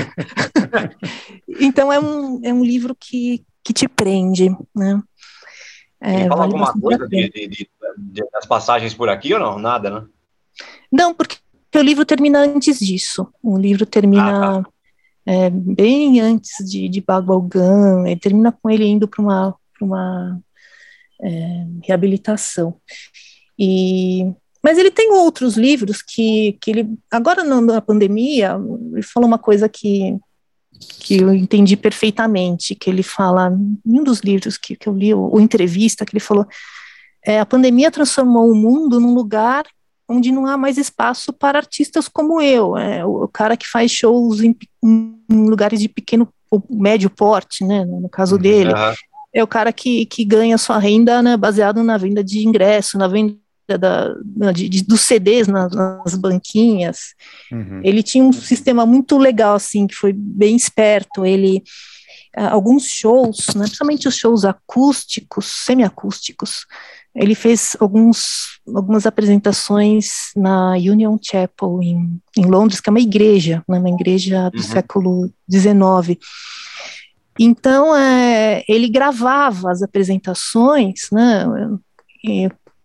então 1.59 1.91
é 1.91 1.99
um, 1.99 2.41
é 2.45 2.53
um 2.53 2.63
livro 2.63 2.95
que, 2.95 3.43
que 3.65 3.73
te 3.73 3.89
prende, 3.89 4.51
né? 4.75 5.03
É, 5.99 6.29
fala 6.29 6.47
vale 6.47 6.53
alguma 6.53 6.73
coisa 6.75 7.09
de, 7.09 7.31
de, 7.31 7.69
de, 7.97 8.25
das 8.31 8.45
passagens 8.45 8.93
por 8.93 9.09
aqui 9.09 9.33
ou 9.33 9.41
não? 9.41 9.59
Nada, 9.59 9.91
né? 9.91 10.07
Não, 10.93 11.15
porque 11.15 11.39
o 11.75 11.81
livro 11.81 12.05
termina 12.05 12.41
antes 12.41 12.79
disso. 12.79 13.27
O 13.43 13.59
livro 13.59 13.87
termina 13.87 14.59
ah, 14.59 14.63
tá. 14.63 14.71
é, 15.25 15.49
bem 15.49 16.21
antes 16.21 16.69
de, 16.69 16.87
de 16.89 17.01
Bagbalgan, 17.01 18.07
ele 18.07 18.21
termina 18.21 18.53
com 18.53 18.69
ele 18.69 18.85
indo 18.85 19.09
para 19.09 19.23
uma, 19.23 19.55
uma 19.81 20.39
é, 21.23 21.67
reabilitação. 21.83 22.77
E, 23.59 24.33
mas 24.67 24.79
ele 24.79 24.91
tem 24.91 25.13
outros 25.13 25.57
livros 25.57 26.03
que, 26.03 26.59
que 26.61 26.73
ele, 26.73 26.99
agora 27.09 27.45
na 27.45 27.81
pandemia, 27.81 28.59
ele 28.93 29.03
falou 29.03 29.29
uma 29.29 29.39
coisa 29.39 29.69
que 29.69 30.19
que 30.99 31.19
eu 31.23 31.33
entendi 31.33 31.77
perfeitamente, 31.77 32.75
que 32.75 32.91
ele 32.91 33.05
fala, 33.05 33.49
em 33.87 34.01
um 34.01 34.03
dos 34.03 34.19
livros 34.21 34.59
que, 34.59 34.75
que 34.75 34.89
eu 34.89 34.93
li, 34.93 35.15
ou, 35.15 35.41
entrevista, 35.41 36.05
que 36.05 36.13
ele 36.13 36.21
falou, 36.21 36.45
é, 37.25 37.39
a 37.39 37.47
pandemia 37.47 37.93
transformou 37.93 38.51
o 38.51 38.57
mundo 38.57 38.99
num 38.99 39.15
lugar 39.15 39.65
onde 40.09 40.33
não 40.33 40.47
há 40.47 40.57
mais 40.57 40.77
espaço 40.77 41.33
para 41.33 41.61
artistas 41.61 42.09
como 42.09 42.43
eu, 42.43 42.77
é, 42.77 43.07
o, 43.07 43.23
o 43.23 43.29
cara 43.29 43.57
que 43.57 43.69
faz 43.69 43.93
shows 43.93 44.41
em, 44.41 44.55
em, 44.85 45.49
lugares 45.49 45.81
de 45.81 45.89
pequeno 45.89 46.29
ou 46.51 46.63
médio 46.69 47.09
porte, 47.09 47.65
né, 47.65 47.85
no 47.85 48.09
caso 48.09 48.37
dele, 48.37 48.73
uhum. 48.73 48.95
é 49.33 49.45
o 49.45 49.47
cara 49.47 49.73
que, 49.73 50.07
que 50.07 50.25
ganha 50.25 50.59
sua 50.59 50.79
renda 50.79 51.23
né, 51.23 51.37
baseado 51.37 51.85
na 51.85 51.97
venda 51.97 52.23
de 52.23 52.47
ingresso, 52.47 52.99
na 52.99 53.07
venda 53.07 53.46
da, 53.69 54.15
de, 54.53 54.69
de, 54.69 54.83
dos 54.83 55.01
CDs 55.01 55.49
nas, 55.49 55.73
nas 55.73 56.15
banquinhas. 56.15 57.15
Uhum. 57.51 57.81
Ele 57.83 58.03
tinha 58.03 58.23
um 58.23 58.33
sistema 58.33 58.87
muito 58.87 59.19
legal, 59.19 59.57
assim, 59.57 59.87
que 59.87 59.95
foi 59.95 60.13
bem 60.13 60.55
esperto. 60.55 61.27
Ele 61.27 61.63
uh, 62.37 62.49
alguns 62.51 62.87
shows, 62.87 63.47
né, 63.55 63.65
principalmente 63.65 64.07
os 64.07 64.17
shows 64.17 64.45
acústicos, 64.45 65.47
semiacústicos, 65.65 66.67
ele 67.15 67.35
fez 67.35 67.75
alguns, 67.81 68.61
algumas 68.75 69.07
apresentações 69.07 70.33
na 70.37 70.73
Union 70.73 71.17
Chapel 71.21 71.81
em, 71.83 72.21
em 72.37 72.45
Londres, 72.45 72.79
que 72.79 72.91
é 72.91 72.93
uma 72.93 73.01
igreja, 73.01 73.65
né, 73.67 73.79
uma 73.79 73.89
igreja 73.89 74.51
do 74.51 74.59
uhum. 74.59 74.63
século 74.63 75.31
XIX. 75.51 76.19
Então, 77.39 77.97
é, 77.97 78.63
ele 78.69 78.89
gravava 78.89 79.71
as 79.71 79.83
apresentações, 79.83 81.09
né, 81.11 81.47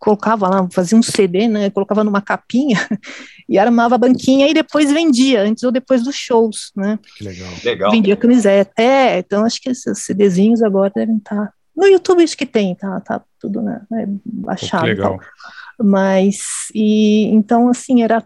colocava 0.02 0.50
lá, 0.50 0.68
fazia 0.72 0.98
um 0.98 1.04
CD, 1.04 1.48
né, 1.48 1.70
colocava 1.70 2.04
numa 2.04 2.22
capinha 2.22 2.76
e 3.48 3.60
armava 3.60 3.94
a 3.94 4.00
banquinha 4.00 4.50
e 4.50 4.54
depois 4.54 4.92
vendia, 4.92 5.44
antes 5.44 5.64
ou 5.64 5.72
depois 5.72 6.04
dos 6.04 6.16
shows, 6.16 6.72
né. 6.76 6.98
Que 7.18 7.24
legal. 7.24 7.50
legal. 7.64 7.92
Vendia 7.92 8.18
camiseta. 8.18 8.82
É, 8.82 9.20
então 9.20 9.46
acho 9.46 9.62
que 9.62 9.70
esses 9.70 10.04
CDzinhos 10.04 10.64
agora 10.64 10.92
devem 10.94 11.18
estar... 11.18 11.36
Tá, 11.36 11.54
no 11.78 11.86
YouTube 11.86 12.24
acho 12.24 12.36
que 12.36 12.48
tem, 12.48 12.74
tá, 12.74 13.00
tá 13.00 13.22
tudo, 13.40 13.62
né, 13.62 13.80
é 13.94 14.06
baixado. 14.26 14.86
Que 14.86 14.90
legal. 14.90 15.20
Mas, 15.80 16.40
e, 16.74 17.28
então, 17.28 17.70
assim, 17.70 18.02
era 18.02 18.26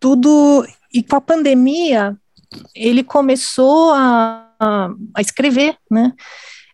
tudo... 0.00 0.66
E 0.94 1.02
com 1.02 1.16
a 1.16 1.20
pandemia, 1.20 2.16
ele 2.74 3.04
começou 3.04 3.92
a, 3.92 4.48
a, 4.58 4.90
a 5.14 5.20
escrever, 5.20 5.76
né, 5.90 6.14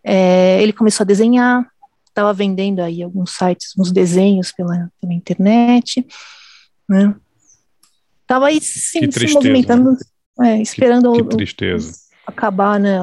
é, 0.01 0.63
ele 0.63 0.71
começou 0.71 1.03
a 1.03 1.07
desenhar, 1.07 1.67
estava 2.19 2.33
vendendo 2.33 2.81
aí 2.81 3.01
alguns 3.01 3.31
sites, 3.31 3.73
uns 3.77 3.91
desenhos 3.91 4.51
pela, 4.51 4.91
pela 5.01 5.13
internet, 5.13 6.05
né? 6.87 7.15
Tava 8.27 8.47
aí 8.47 8.61
sim, 8.61 9.01
tristeza, 9.01 9.27
se 9.27 9.33
movimentando, 9.33 9.91
né? 10.37 10.57
é, 10.57 10.61
esperando 10.61 11.11
que, 11.13 11.23
que 11.23 11.29
tristeza. 11.29 11.91
O, 12.27 12.29
acabar, 12.29 12.79
né? 12.79 12.99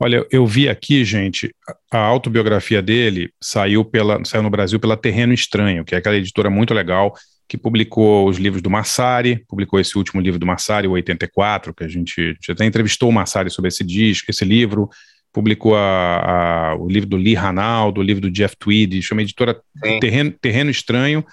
Olha, 0.00 0.26
eu 0.30 0.44
vi 0.44 0.68
aqui, 0.68 1.04
gente, 1.04 1.54
a 1.90 1.98
autobiografia 1.98 2.82
dele 2.82 3.30
saiu 3.40 3.84
pela 3.84 4.24
saiu 4.24 4.42
no 4.42 4.50
Brasil 4.50 4.80
pela 4.80 4.96
Terreno 4.96 5.32
Estranho, 5.32 5.84
que 5.84 5.94
é 5.94 5.98
aquela 5.98 6.16
editora 6.16 6.50
muito 6.50 6.74
legal 6.74 7.14
que 7.46 7.58
publicou 7.58 8.28
os 8.28 8.38
livros 8.38 8.62
do 8.62 8.70
Massari, 8.70 9.44
publicou 9.46 9.78
esse 9.78 9.96
último 9.96 10.20
livro 10.20 10.40
do 10.40 10.46
Massari, 10.46 10.88
o 10.88 10.92
84, 10.92 11.74
que 11.74 11.84
a 11.84 11.88
gente 11.88 12.36
já 12.40 12.54
até 12.54 12.64
entrevistou 12.64 13.10
o 13.10 13.12
Massari 13.12 13.50
sobre 13.50 13.68
esse 13.68 13.84
disco, 13.84 14.30
esse 14.30 14.44
livro, 14.44 14.88
publicou 15.34 15.74
a, 15.74 16.70
a, 16.70 16.76
o 16.76 16.88
livro 16.88 17.10
do 17.10 17.16
Lee 17.16 17.34
Ranaldo, 17.34 18.00
o 18.00 18.04
livro 18.04 18.22
do 18.22 18.30
Jeff 18.30 18.56
Tweedy, 18.56 19.02
chama 19.02 19.20
editora 19.20 19.60
Terreno, 20.00 20.30
Terreno 20.30 20.70
Estranho, 20.70 21.26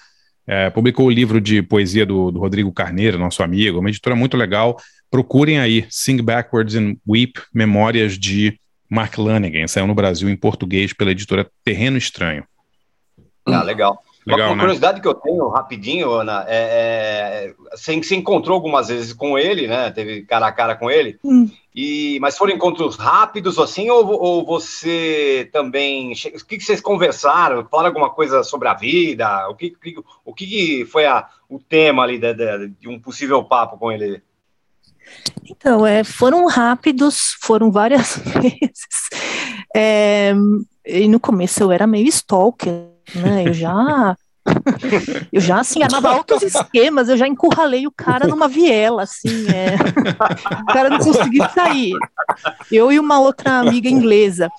é, 0.44 0.68
publicou 0.70 1.06
o 1.06 1.10
livro 1.10 1.40
de 1.40 1.62
poesia 1.62 2.04
do, 2.04 2.32
do, 2.32 2.40
Rodrigo 2.40 2.72
Carneiro, 2.72 3.16
nosso 3.16 3.44
amigo, 3.44 3.78
uma 3.78 3.88
editora 3.88 4.16
muito 4.16 4.36
legal. 4.36 4.76
Procurem 5.08 5.60
aí, 5.60 5.86
Sing 5.88 6.20
Backwards 6.20 6.74
and 6.74 6.96
Weep, 7.08 7.40
Memórias 7.54 8.18
de 8.18 8.58
Mark 8.90 9.16
Lanigan, 9.18 9.68
saiu 9.68 9.86
no 9.86 9.94
Brasil 9.94 10.28
em 10.28 10.36
português 10.36 10.92
pela 10.92 11.12
editora 11.12 11.48
Terreno 11.64 11.96
Estranho. 11.96 12.44
Ah, 13.46 13.62
legal. 13.62 14.02
Legal, 14.26 14.40
uma, 14.40 14.46
uma 14.48 14.56
né? 14.56 14.60
curiosidade 14.60 15.00
que 15.00 15.08
eu 15.08 15.14
tenho 15.14 15.48
rapidinho, 15.48 16.10
Ana, 16.12 16.44
é, 16.46 17.50
é, 17.50 17.54
você 17.72 18.00
se 18.02 18.14
encontrou 18.14 18.54
algumas 18.54 18.88
vezes 18.88 19.12
com 19.12 19.36
ele, 19.36 19.66
né? 19.66 19.90
Teve 19.90 20.22
cara 20.22 20.46
a 20.46 20.52
cara 20.52 20.76
com 20.76 20.90
ele. 20.90 21.18
Hum. 21.24 21.50
E, 21.74 22.18
mas 22.20 22.36
foram 22.36 22.52
encontros 22.52 22.96
rápidos 22.96 23.58
assim, 23.58 23.90
ou, 23.90 24.06
ou 24.06 24.44
você 24.44 25.48
também. 25.52 26.12
O 26.12 26.46
que, 26.46 26.58
que 26.58 26.64
vocês 26.64 26.80
conversaram? 26.80 27.66
Falaram 27.68 27.88
alguma 27.88 28.10
coisa 28.10 28.44
sobre 28.44 28.68
a 28.68 28.74
vida? 28.74 29.48
O 29.48 29.56
que, 29.56 29.74
o 30.24 30.32
que 30.32 30.86
foi 30.86 31.06
a, 31.06 31.26
o 31.48 31.58
tema 31.58 32.04
ali 32.04 32.18
de, 32.18 32.32
de, 32.34 32.68
de 32.80 32.88
um 32.88 33.00
possível 33.00 33.42
papo 33.42 33.76
com 33.76 33.90
ele? 33.90 34.22
Então, 35.50 35.84
é, 35.86 36.04
foram 36.04 36.46
rápidos, 36.46 37.36
foram 37.40 37.72
várias 37.72 38.16
vezes. 38.40 39.08
É, 39.74 40.32
e 40.86 41.08
no 41.08 41.18
começo 41.18 41.62
eu 41.62 41.72
era 41.72 41.86
meio 41.86 42.06
stalker, 42.06 42.91
né? 43.14 43.44
Eu 43.46 43.52
já 43.52 44.16
eu 45.32 45.40
já, 45.40 45.60
assim, 45.60 45.82
armava 45.82 46.10
altos 46.10 46.42
esquemas, 46.42 47.08
eu 47.08 47.16
já 47.16 47.26
encurralei 47.28 47.86
o 47.86 47.92
cara 47.92 48.26
numa 48.26 48.48
viela, 48.48 49.04
assim, 49.04 49.46
é. 49.48 49.76
o 50.62 50.66
cara 50.66 50.90
não 50.90 50.98
conseguia 50.98 51.48
sair. 51.48 51.92
Eu 52.70 52.90
e 52.90 52.98
uma 52.98 53.20
outra 53.20 53.60
amiga 53.60 53.88
inglesa. 53.88 54.50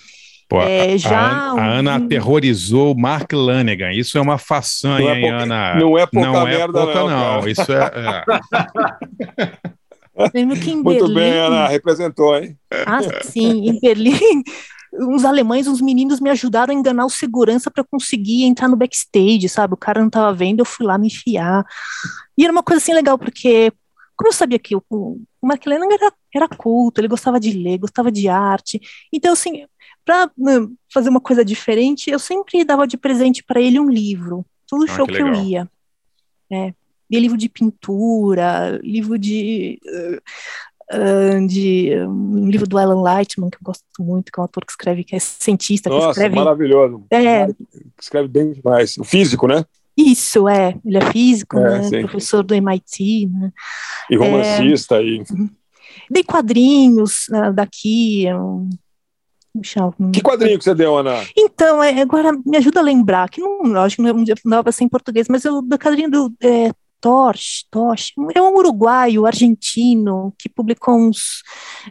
Pô, 0.47 0.61
é, 0.61 0.97
já 0.97 1.19
a, 1.19 1.51
a, 1.51 1.65
Ana 1.79 1.95
aterrorizou 1.95 2.93
o 2.93 2.99
Mark 2.99 3.33
Lanegan. 3.33 3.91
Isso 3.91 4.17
é 4.17 4.21
uma 4.21 4.37
façanha, 4.37 5.11
é 5.11 5.19
hein, 5.19 5.31
Ana? 5.31 5.75
Não 5.75 5.97
é 5.97 6.05
pouca 6.05 6.27
não 6.27 6.47
é 6.47 6.51
merda, 6.51 6.79
é 6.79 6.85
pouca, 6.85 6.99
não. 6.99 7.09
não. 7.09 7.45
Isso 7.47 7.73
é. 7.73 7.91
é. 7.95 8.23
Muito 10.45 11.07
Berlim, 11.07 11.15
bem, 11.15 11.39
Ana, 11.39 11.67
representou, 11.67 12.37
hein? 12.37 12.55
Ah, 12.85 12.99
sim, 13.23 13.67
em 13.67 13.79
Berlim 13.79 14.43
uns 14.99 15.25
alemães, 15.25 15.67
uns 15.67 15.81
meninos 15.81 16.19
me 16.19 16.29
ajudaram 16.29 16.73
a 16.73 16.77
enganar 16.77 17.05
o 17.05 17.09
segurança 17.09 17.71
para 17.71 17.83
conseguir 17.83 18.43
entrar 18.43 18.67
no 18.67 18.75
backstage, 18.75 19.49
sabe? 19.49 19.73
O 19.73 19.77
cara 19.77 19.99
não 19.99 20.07
estava 20.07 20.33
vendo, 20.33 20.59
eu 20.59 20.65
fui 20.65 20.85
lá 20.85 20.97
me 20.97 21.07
enfiar. 21.07 21.65
E 22.37 22.43
era 22.43 22.51
uma 22.51 22.63
coisa 22.63 22.81
assim 22.81 22.93
legal, 22.93 23.17
porque 23.17 23.71
como 24.15 24.29
eu 24.29 24.33
sabia 24.33 24.59
que 24.59 24.75
o, 24.75 24.83
o 24.89 25.19
Mark 25.41 25.65
Lennon 25.65 25.91
era, 25.91 26.13
era 26.33 26.47
culto, 26.47 27.01
ele 27.01 27.07
gostava 27.07 27.39
de 27.39 27.51
ler, 27.51 27.79
gostava 27.79 28.11
de 28.11 28.27
arte. 28.27 28.79
Então, 29.11 29.33
assim, 29.33 29.65
para 30.05 30.29
né, 30.37 30.67
fazer 30.93 31.09
uma 31.09 31.21
coisa 31.21 31.43
diferente, 31.43 32.09
eu 32.09 32.19
sempre 32.19 32.63
dava 32.63 32.87
de 32.87 32.97
presente 32.97 33.43
para 33.43 33.59
ele 33.59 33.79
um 33.79 33.89
livro, 33.89 34.45
todo 34.67 34.83
ah, 34.83 34.87
show 34.87 35.07
que, 35.07 35.13
que 35.13 35.21
eu 35.21 35.33
ia. 35.33 35.69
É, 36.51 36.73
livro 37.09 37.37
de 37.37 37.49
pintura, 37.49 38.79
livro 38.83 39.17
de 39.17 39.79
uh, 40.93 41.47
de 41.47 41.91
um 42.07 42.47
livro 42.49 42.67
do 42.67 42.77
Alan 42.77 43.01
Lightman, 43.01 43.49
que 43.49 43.57
eu 43.57 43.61
gosto 43.63 43.83
muito, 43.99 44.31
que 44.31 44.39
é 44.39 44.41
um 44.41 44.43
autor 44.43 44.65
que 44.65 44.71
escreve, 44.71 45.03
que 45.03 45.15
é 45.15 45.19
cientista. 45.19 45.89
Nossa, 45.89 46.05
que 46.05 46.11
escreve, 46.11 46.35
maravilhoso. 46.35 47.05
É, 47.11 47.47
escreve 47.99 48.27
bem 48.27 48.51
demais. 48.51 48.97
O 48.97 49.03
físico, 49.03 49.47
né? 49.47 49.65
Isso, 49.95 50.47
é. 50.49 50.75
Ele 50.83 50.97
é 50.97 51.11
físico, 51.11 51.57
É, 51.59 51.89
né? 51.89 52.01
professor 52.01 52.43
do 52.43 52.55
MIT, 52.55 53.27
né? 53.27 53.51
E 54.09 54.15
romancista. 54.15 55.01
E... 55.01 55.23
Dei 56.09 56.23
quadrinhos 56.23 57.25
né, 57.29 57.51
daqui. 57.51 58.25
é 58.25 58.35
um- 58.35 58.69
Que 60.11 60.21
quadrinho 60.21 60.57
que 60.57 60.63
você 60.63 60.73
deu, 60.73 60.97
Ana? 60.97 61.23
Então, 61.37 61.83
é, 61.83 62.01
agora 62.01 62.31
me 62.43 62.57
ajuda 62.57 62.79
a 62.79 62.83
lembrar, 62.83 63.29
que 63.29 63.39
não, 63.39 63.61
lógico, 63.61 64.01
não 64.01 64.09
é- 64.09 64.13
não 64.13 64.49
dava 64.49 64.71
em 64.81 64.89
português, 64.89 65.27
mas 65.29 65.45
o 65.45 65.61
do 65.61 65.77
quadrinho 65.77 66.09
do 66.09 66.33
é, 66.41 66.71
Torch, 67.03 67.65
Torch, 67.69 68.13
é 68.33 68.41
um 68.41 68.55
uruguaio, 68.55 69.25
argentino, 69.25 70.33
que 70.39 70.47
publicou 70.47 70.95
uns, 70.95 71.43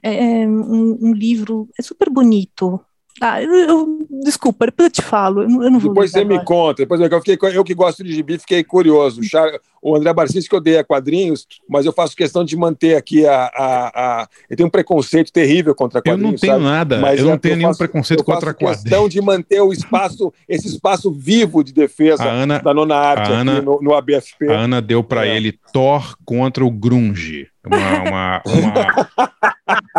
é, 0.02 0.48
um, 0.48 0.96
um 1.02 1.12
livro, 1.12 1.68
é 1.78 1.82
super 1.82 2.08
bonito. 2.08 2.80
Ah, 3.24 3.40
eu, 3.40 3.52
eu- 3.54 3.98
desculpa, 4.24 4.66
depois 4.66 4.86
eu 4.86 4.90
te 4.90 5.00
falo, 5.02 5.42
eu 5.42 5.48
não, 5.48 5.62
eu 5.62 5.70
não 5.70 5.78
vou 5.78 5.90
Depois 5.90 6.10
você 6.10 6.18
lembrar 6.18 6.34
me 6.34 6.40
agora. 6.40 6.46
conta. 6.66 6.82
Depois 6.82 7.00
eu, 7.00 7.20
fiquei, 7.22 7.38
eu 7.56 7.62
que 7.62 7.72
gosto 7.72 8.02
de 8.02 8.12
gibi, 8.12 8.36
fiquei 8.36 8.64
curioso. 8.64 9.20
O 9.20 9.24
Char- 9.24 9.60
O 9.80 9.94
André 9.96 10.12
Barcis 10.12 10.46
que 10.48 10.54
odeia 10.56 10.82
quadrinhos, 10.84 11.46
mas 11.68 11.86
eu 11.86 11.92
faço 11.92 12.16
questão 12.16 12.44
de 12.44 12.56
manter 12.56 12.96
aqui 12.96 13.24
a. 13.26 13.44
a, 13.54 14.22
a... 14.22 14.28
Eu 14.50 14.56
tenho 14.56 14.66
um 14.66 14.70
preconceito 14.70 15.32
terrível 15.32 15.72
contra 15.74 15.98
Eu 16.00 16.02
quadrinhos. 16.02 16.32
não 16.32 16.38
tenho 16.38 16.52
sabe? 16.54 16.64
nada, 16.64 16.98
Mas 16.98 17.18
eu 17.20 17.26
não 17.26 17.32
é- 17.34 17.38
tenho 17.38 17.56
nenhum 17.56 17.68
faço- 17.70 17.78
preconceito 17.78 18.20
eu 18.20 18.24
faço 18.26 18.38
contra 18.40 18.54
questão 18.54 18.90
quadrinhos. 19.02 19.12
de 19.14 19.20
manter 19.20 19.60
o 19.60 19.72
espaço, 19.72 20.32
esse 20.48 20.66
espaço 20.68 21.10
vivo 21.12 21.62
de 21.64 21.72
defesa 21.72 22.22
A 22.24 22.30
Ana- 22.30 22.58
da 22.60 22.72
nona 22.74 22.94
arte 22.96 23.30
Ana- 23.32 23.56
aqui 23.58 23.64
no, 23.66 23.80
no 23.80 23.94
ABFP. 23.94 24.48
A 24.52 24.58
Ana 24.60 24.80
deu 24.82 25.02
pra 25.04 25.26
É. 25.26 25.36
ele 25.36 25.58
Thor 25.72 26.16
contra 26.24 26.64
o 26.64 26.70
Grunge. 26.70 27.46
Uma, 27.64 28.02
uma, 28.08 28.42
uma- 28.46 29.92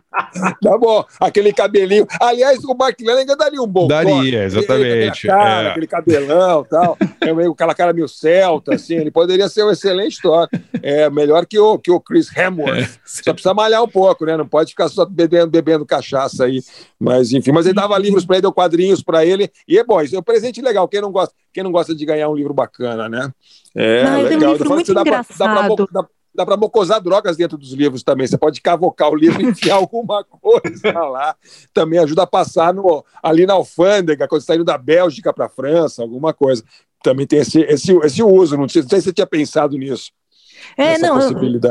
Tá 0.61 0.77
bom, 0.77 1.03
aquele 1.19 1.51
cabelinho. 1.53 2.05
Aliás, 2.19 2.63
o 2.63 2.73
Mark 2.75 2.97
Lennon 3.01 3.35
daria 3.35 3.61
um 3.61 3.67
bom 3.67 3.87
Daria, 3.87 4.13
corte. 4.13 4.35
exatamente, 4.35 5.27
cara, 5.27 5.61
é. 5.63 5.69
Aquele 5.71 5.87
cabelão 5.87 6.61
e 6.65 6.69
tal. 6.69 6.97
É 7.21 7.31
meio 7.33 7.51
aquela 7.51 7.75
cara 7.75 7.93
meio 7.93 8.07
celta, 8.07 8.73
assim. 8.73 8.95
Ele 8.95 9.11
poderia 9.11 9.47
ser 9.47 9.63
um 9.63 9.69
excelente 9.69 10.19
Thor. 10.21 10.47
É 10.81 11.07
melhor 11.09 11.45
que 11.45 11.59
o, 11.59 11.77
que 11.77 11.91
o 11.91 11.99
Chris 11.99 12.35
Hemsworth. 12.35 12.99
Só 13.05 13.31
precisa 13.31 13.53
malhar 13.53 13.83
um 13.83 13.87
pouco, 13.87 14.25
né? 14.25 14.35
Não 14.35 14.47
pode 14.47 14.71
ficar 14.71 14.89
só 14.89 15.05
bebendo, 15.05 15.51
bebendo 15.51 15.85
cachaça 15.85 16.45
aí. 16.45 16.61
Mas, 16.99 17.31
enfim, 17.31 17.51
mas 17.51 17.65
ele 17.67 17.75
dava 17.75 17.95
livros 17.99 18.25
para 18.25 18.37
ele, 18.37 18.41
deu 18.41 18.51
quadrinhos 18.51 19.03
para 19.03 19.23
ele. 19.23 19.51
E 19.67 19.77
é 19.77 19.83
bom, 19.83 20.01
isso 20.01 20.15
é 20.15 20.19
um 20.19 20.23
presente 20.23 20.61
legal. 20.63 20.87
Quem 20.87 20.99
não 20.99 21.11
gosta, 21.11 21.33
quem 21.53 21.63
não 21.63 21.71
gosta 21.71 21.93
de 21.93 22.03
ganhar 22.05 22.27
um 22.27 22.35
livro 22.35 22.55
bacana, 22.55 23.07
né? 23.07 23.31
É, 23.75 24.03
Não, 24.03 24.19
ele 24.19 24.27
tem 24.29 24.37
um 24.37 24.39
legal. 24.39 24.53
livro 24.53 24.67
Eu 24.67 24.73
muito 24.73 24.93
dá 24.95 25.03
pra- 25.03 25.11
dá 25.21 25.23
pra 25.23 25.45
engraçado. 25.65 25.89
dá- 25.91 26.05
Dá 26.33 26.45
para 26.45 26.55
mocosar 26.55 27.01
drogas 27.01 27.35
dentro 27.35 27.57
dos 27.57 27.73
livros 27.73 28.03
também. 28.03 28.25
Você 28.25 28.37
pode 28.37 28.61
cavocar 28.61 29.09
o 29.09 29.15
livro 29.15 29.41
e 29.41 29.45
enfiar 29.45 29.75
alguma 29.81 30.23
coisa 30.23 30.99
lá. 30.99 31.35
Também 31.73 31.99
ajuda 31.99 32.23
a 32.23 32.27
passar 32.27 32.73
no, 32.73 33.03
ali 33.21 33.45
na 33.45 33.53
alfândega, 33.53 34.27
quando 34.27 34.41
está 34.41 34.55
indo 34.55 34.63
da 34.63 34.77
Bélgica 34.77 35.33
para 35.33 35.45
a 35.45 35.49
França, 35.49 36.01
alguma 36.01 36.33
coisa. 36.33 36.63
Também 37.03 37.27
tem 37.27 37.39
esse, 37.39 37.61
esse, 37.61 37.91
esse 37.97 38.23
uso. 38.23 38.55
Não 38.55 38.69
sei, 38.69 38.81
não 38.81 38.89
sei 38.89 38.99
se 38.99 39.05
você 39.05 39.13
tinha 39.13 39.27
pensado 39.27 39.77
nisso. 39.77 40.11
É, 40.77 40.93
Essa 40.93 41.07
não, 41.07 41.19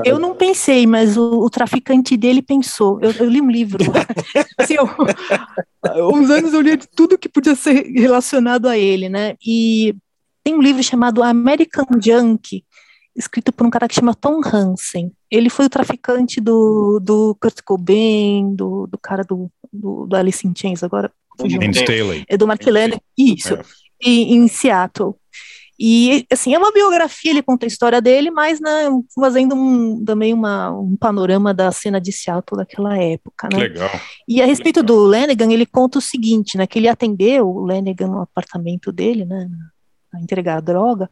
eu, 0.05 0.19
não 0.19 0.35
pensei, 0.35 0.87
mas 0.87 1.17
o, 1.17 1.41
o 1.41 1.51
traficante 1.51 2.17
dele 2.17 2.43
pensou. 2.43 3.01
Eu, 3.01 3.13
eu 3.13 3.29
li 3.29 3.41
um 3.41 3.51
livro. 3.51 3.85
assim, 4.59 4.75
eu, 4.75 6.09
uns 6.13 6.31
anos 6.31 6.53
eu 6.53 6.61
li 6.61 6.77
de 6.77 6.89
tudo 6.89 7.19
que 7.19 7.29
podia 7.29 7.55
ser 7.55 7.85
relacionado 7.93 8.69
a 8.69 8.77
ele, 8.77 9.09
né? 9.09 9.37
E 9.45 9.95
tem 10.43 10.55
um 10.55 10.63
livro 10.63 10.83
chamado 10.83 11.23
American 11.23 11.87
Junk, 12.03 12.65
escrito 13.21 13.53
por 13.53 13.67
um 13.67 13.71
cara 13.71 13.87
que 13.87 13.95
chama 13.95 14.15
Tom 14.15 14.41
Hansen. 14.45 15.13
Ele 15.31 15.49
foi 15.49 15.67
o 15.67 15.71
traficante 15.71 16.41
do, 16.41 16.99
do 17.01 17.37
Kurt 17.41 17.61
Cobain, 17.65 18.55
do, 18.55 18.87
do 18.89 18.99
cara 18.99 19.23
do, 19.23 19.51
do, 19.73 20.07
do 20.07 20.17
Alice 20.17 20.47
in 20.47 20.53
Chains, 20.57 20.83
agora. 20.83 21.13
É 22.29 22.37
do 22.37 22.47
Mark 22.47 22.67
Lennon, 22.67 22.99
isso, 23.17 23.55
É. 23.55 23.63
e- 24.03 24.35
em 24.35 24.49
Seattle. 24.49 25.15
E, 25.83 26.27
assim, 26.31 26.53
é 26.55 26.59
uma 26.59 26.71
biografia, 26.73 27.31
ele 27.31 27.41
conta 27.43 27.65
a 27.65 27.67
história 27.69 28.03
dele, 28.03 28.31
mas 28.31 28.61
né, 28.61 28.91
fazendo 29.19 29.55
um- 29.55 30.05
também 30.05 30.35
uma, 30.35 30.71
um 30.71 30.95
panorama 30.95 31.55
da 31.55 31.73
cena 31.73 31.99
de 31.99 32.13
Seattle 32.13 32.59
daquela 32.59 32.99
época, 32.99 33.49
né? 33.51 33.61
Legal. 33.61 33.89
E 34.29 34.43
a 34.43 34.47
respeito 34.47 34.83
do 34.83 35.03
Lennigan, 35.05 35.51
ele 35.51 35.65
conta 35.65 35.99
o 35.99 36.03
seguinte, 36.03 36.59
né, 36.59 36.67
que 36.67 36.79
ele 36.79 36.87
atendeu 36.89 37.49
o 37.49 37.65
Lennigan 37.65 38.09
no 38.09 38.21
apartamento 38.21 38.93
dele, 38.93 39.25
né, 39.25 39.49
a 40.13 40.21
entregar 40.21 40.59
a 40.59 40.61
droga, 40.61 41.09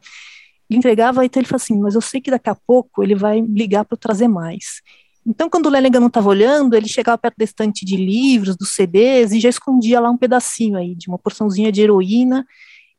entregava, 0.77 1.25
então 1.25 1.39
ele 1.39 1.47
falou 1.47 1.61
assim, 1.61 1.79
mas 1.79 1.95
eu 1.95 2.01
sei 2.01 2.21
que 2.21 2.29
daqui 2.29 2.49
a 2.49 2.55
pouco 2.55 3.03
ele 3.03 3.15
vai 3.15 3.41
ligar 3.41 3.85
para 3.85 3.95
eu 3.95 3.99
trazer 3.99 4.27
mais. 4.27 4.81
Então, 5.25 5.49
quando 5.49 5.65
o 5.65 5.69
Lennigan 5.69 5.99
não 5.99 6.07
estava 6.07 6.29
olhando, 6.29 6.75
ele 6.75 6.87
chegava 6.87 7.17
perto 7.17 7.37
da 7.37 7.43
estante 7.43 7.85
de 7.85 7.95
livros, 7.97 8.55
dos 8.55 8.69
CDs, 8.69 9.31
e 9.31 9.39
já 9.39 9.49
escondia 9.49 9.99
lá 9.99 10.09
um 10.09 10.17
pedacinho 10.17 10.77
aí, 10.77 10.95
de 10.95 11.07
uma 11.07 11.19
porçãozinha 11.19 11.71
de 11.71 11.81
heroína, 11.81 12.45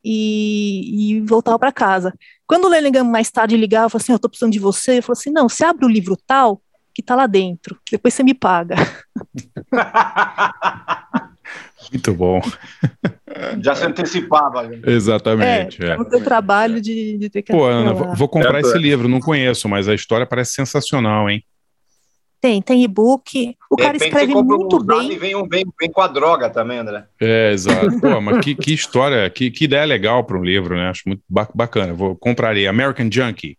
e, 0.05 1.17
e 1.17 1.21
voltava 1.23 1.59
para 1.59 1.73
casa. 1.73 2.15
Quando 2.47 2.65
o 2.65 2.69
Lennigan 2.69 3.05
mais 3.05 3.31
tarde 3.31 3.57
ligava, 3.57 3.89
falou 3.89 4.03
assim, 4.03 4.13
eu 4.13 4.17
estou 4.17 4.31
precisando 4.31 4.53
de 4.53 4.59
você, 4.59 4.99
eu 4.99 5.03
falou 5.03 5.19
assim, 5.19 5.31
não, 5.31 5.49
você 5.49 5.65
abre 5.65 5.85
o 5.85 5.89
livro 5.89 6.17
tal, 6.27 6.63
que 6.95 7.01
está 7.01 7.15
lá 7.15 7.27
dentro, 7.27 7.79
depois 7.91 8.15
você 8.15 8.23
me 8.23 8.35
paga. 8.35 8.77
Muito 11.91 12.15
bom. 12.15 12.41
Já 13.63 13.75
se 13.75 13.85
antecipava. 13.85 14.63
né? 14.65 14.81
Exatamente. 14.87 15.85
é. 15.85 15.97
o 15.99 16.05
teu 16.05 16.23
trabalho 16.23 16.81
de, 16.81 17.17
de 17.19 17.31
ter 17.31 17.43
que 17.43 17.53
Pô, 17.53 17.65
Ana, 17.65 17.93
vou- 17.95 18.15
vou 18.15 18.29
comprar 18.29 18.59
É, 18.59 18.61
esse 18.61 18.77
é. 18.77 18.79
livro, 18.79 19.09
não 19.09 19.21
conheço, 19.21 19.69
mas 19.69 19.89
a 19.89 19.95
história 19.95 20.27
parece 20.27 20.53
sensacional, 20.53 21.29
hein? 21.31 21.43
Tem, 22.41 22.63
tem 22.63 22.83
e-book. 22.83 23.55
O 23.71 23.77
De 23.77 23.83
cara 23.83 23.97
escreve 23.99 24.33
muito 24.35 24.77
um 24.79 24.83
bem. 24.85 25.13
e 25.13 25.19
vem, 25.19 25.37
um, 25.37 25.47
vem, 25.47 25.63
vem 25.79 25.91
com 25.93 26.01
a 26.01 26.07
droga 26.07 26.49
também, 26.49 26.79
André. 26.79 27.05
É, 27.21 27.53
exato. 27.53 28.01
Pô, 28.01 28.19
mas 28.21 28.43
que, 28.43 28.55
que 28.55 28.73
história, 28.73 29.29
que, 29.29 29.51
que 29.51 29.65
ideia 29.65 29.85
legal 29.85 30.25
para 30.25 30.39
um 30.39 30.43
livro, 30.43 30.75
né? 30.75 30.89
Acho 30.89 31.03
muito 31.07 31.23
ba- 31.29 31.49
bacana. 31.55 31.93
Vou 31.93 32.17
compraria. 32.17 32.71
American 32.71 33.11
Junkie. 33.13 33.59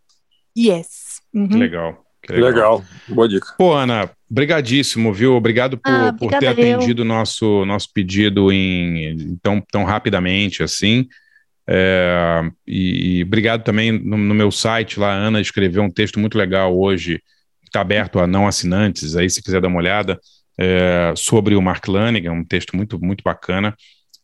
Yes. 0.58 1.22
Uhum. 1.34 1.48
Que 1.48 1.56
legal. 1.58 2.04
Que 2.24 2.34
Legal. 2.34 2.84
Boa 3.08 3.28
dica. 3.30 3.54
Pô, 3.58 3.74
Ana, 3.74 4.10
brigadíssimo, 4.32 5.12
viu? 5.12 5.36
Obrigado 5.36 5.78
por, 5.78 5.92
Ah, 5.92 6.14
por 6.18 6.32
ter 6.32 6.48
atendido 6.48 7.02
o 7.02 7.06
nosso, 7.06 7.66
nosso 7.66 7.90
pedido 7.94 8.52
em, 8.52 9.38
tão, 9.44 9.62
tão 9.70 9.84
rapidamente 9.84 10.64
assim. 10.64 11.06
É, 11.68 12.42
e, 12.66 13.18
e 13.20 13.24
obrigado 13.24 13.64
também 13.64 13.92
no, 13.92 14.18
no 14.18 14.34
meu 14.34 14.50
site 14.50 15.00
lá, 15.00 15.12
a 15.12 15.16
Ana 15.16 15.42
escreveu 15.42 15.84
um 15.84 15.92
texto 15.92 16.20
muito 16.20 16.38
legal 16.38 16.78
hoje, 16.78 17.18
que 17.62 17.68
está 17.68 17.82
aberto 17.82 18.20
a 18.20 18.26
não 18.26 18.48
assinantes, 18.48 19.16
aí 19.16 19.30
se 19.30 19.44
quiser 19.44 19.62
dar 19.62 19.68
uma 19.68 19.78
olhada, 19.78 20.20
é, 20.58 21.14
sobre 21.16 21.56
o 21.56 21.62
Mark 21.62 21.86
Lanigan, 21.88 22.32
um 22.32 22.46
texto 22.46 22.76
muito, 22.76 23.00
muito 23.04 23.24
bacana. 23.24 23.76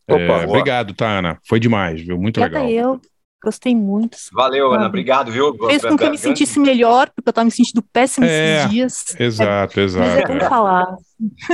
É, 0.07 0.13
Opa, 0.13 0.25
boa. 0.25 0.47
obrigado, 0.47 0.93
tá, 0.93 1.19
Ana? 1.19 1.37
Foi 1.47 1.59
demais, 1.59 2.01
viu? 2.01 2.17
Muito 2.17 2.39
Obrigada 2.39 2.65
legal. 2.65 2.93
eu. 2.93 3.01
Gostei 3.43 3.75
muito. 3.75 4.17
Valeu, 4.33 4.73
Ana. 4.73 4.85
Ah, 4.85 4.87
Obrigado, 4.87 5.31
viu? 5.31 5.55
Fez 5.67 5.81
com 5.81 5.95
que 5.97 6.03
eu 6.03 6.11
me 6.11 6.17
sentisse 6.17 6.59
melhor, 6.59 7.07
porque 7.15 7.29
eu 7.29 7.31
estava 7.31 7.45
me 7.45 7.51
sentindo 7.51 7.81
péssimo 7.81 8.25
É, 8.25 8.57
esses 8.59 8.69
dias. 8.71 9.05
Exato, 9.19 9.73
Mas 9.77 9.85
exato. 9.95 10.31
é 10.31 10.39
bom 10.39 10.49
falar. 10.49 10.95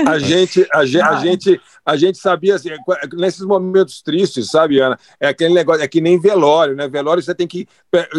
A 0.06 0.18
gente, 0.20 0.68
a, 0.74 0.86
ge- 0.86 1.00
a 1.02 1.10
Ah. 1.10 1.20
gente, 1.20 1.62
a 1.86 1.96
gente 1.96 2.18
sabia 2.18 2.56
assim, 2.56 2.70
nesses 3.14 3.42
momentos 3.46 4.02
tristes, 4.02 4.50
sabe, 4.50 4.80
Ana? 4.80 4.98
É 5.20 5.28
aquele 5.30 5.54
negócio, 5.54 5.82
é 5.84 5.88
que 5.88 6.02
nem 6.02 6.20
velório, 6.20 6.76
né? 6.76 6.88
Velório 6.88 7.24
você 7.24 7.34
tem 7.34 7.48
que 7.48 7.68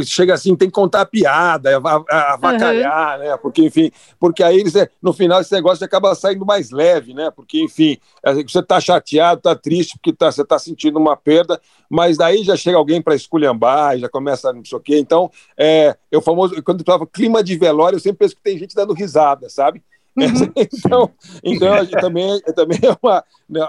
chega 0.04 0.32
assim, 0.34 0.56
tem 0.56 0.68
que 0.68 0.74
contar 0.74 1.04
piada, 1.06 1.76
avacalhar, 2.08 3.18
né? 3.18 3.36
Porque 3.36 3.62
enfim, 3.62 3.90
porque 4.18 4.42
aí 4.42 4.62
você- 4.62 4.88
no 5.02 5.12
final 5.12 5.40
esse 5.40 5.52
negócio 5.52 5.84
acaba 5.84 6.14
saindo 6.14 6.44
mais 6.46 6.70
leve, 6.70 7.14
né? 7.14 7.30
Porque 7.30 7.60
enfim, 7.62 7.98
é, 8.24 8.34
você 8.34 8.62
tá 8.62 8.80
chateado, 8.80 9.40
tá 9.42 9.54
triste 9.54 9.94
porque 9.98 10.12
tá, 10.12 10.30
você 10.30 10.44
tá 10.44 10.58
sentindo 10.58 10.98
uma 10.98 11.16
perda, 11.16 11.60
mas 11.90 12.16
daí 12.16 12.42
já 12.42 12.56
chega 12.56 12.76
alguém 12.78 13.00
para 13.02 13.14
esculhambar, 13.14 13.98
já 13.98 14.08
começa 14.08 14.52
não 14.52 14.64
sei 14.64 14.78
o 14.78 14.80
quê. 14.80 14.98
Então, 14.98 15.30
é, 15.58 15.96
eu 16.10 16.20
famoso 16.20 16.62
quando 16.62 16.80
eu 16.80 16.84
falava 16.86 17.06
clima 17.06 17.42
de 17.42 17.56
velório, 17.56 17.96
eu 17.96 18.00
sempre 18.00 18.18
penso 18.18 18.36
que 18.36 18.42
tem 18.42 18.58
gente 18.58 18.74
dando 18.74 18.92
risada, 18.94 19.48
sabe? 19.48 19.82
então, 20.56 21.10
então 21.42 21.84
gente 21.84 22.00
também, 22.00 22.40
também 22.54 22.78
é 22.82 22.96
uma, 23.02 23.24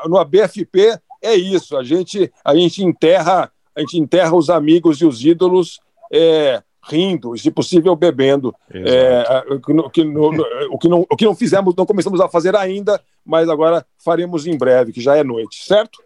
no 0.08 0.18
ABFP 0.18 1.00
é 1.22 1.36
isso. 1.36 1.76
A 1.78 1.84
gente, 1.84 2.32
a 2.44 2.56
gente 2.56 2.84
enterra, 2.84 3.52
a 3.76 3.80
gente 3.82 4.00
enterra 4.00 4.36
os 4.36 4.50
amigos 4.50 5.02
e 5.02 5.06
os 5.06 5.24
ídolos 5.24 5.80
é, 6.12 6.62
rindo, 6.88 7.36
e, 7.36 7.40
se 7.40 7.50
possível 7.50 7.96
bebendo. 7.96 8.54
É, 8.72 9.44
o, 9.50 9.90
que, 9.90 10.04
no- 10.04 10.46
o, 10.72 10.78
que 10.78 10.88
não, 10.88 11.06
o 11.10 11.16
que 11.16 11.26
não 11.26 11.36
fizemos, 11.36 11.76
não 11.76 11.86
começamos 11.86 12.22
a 12.22 12.30
fazer 12.30 12.56
ainda, 12.56 13.02
mas 13.26 13.50
agora 13.50 13.86
faremos 14.04 14.46
em 14.46 14.58
breve, 14.58 14.94
que 14.94 15.02
já 15.02 15.18
é 15.18 15.24
noite, 15.24 15.66
certo? 15.66 16.00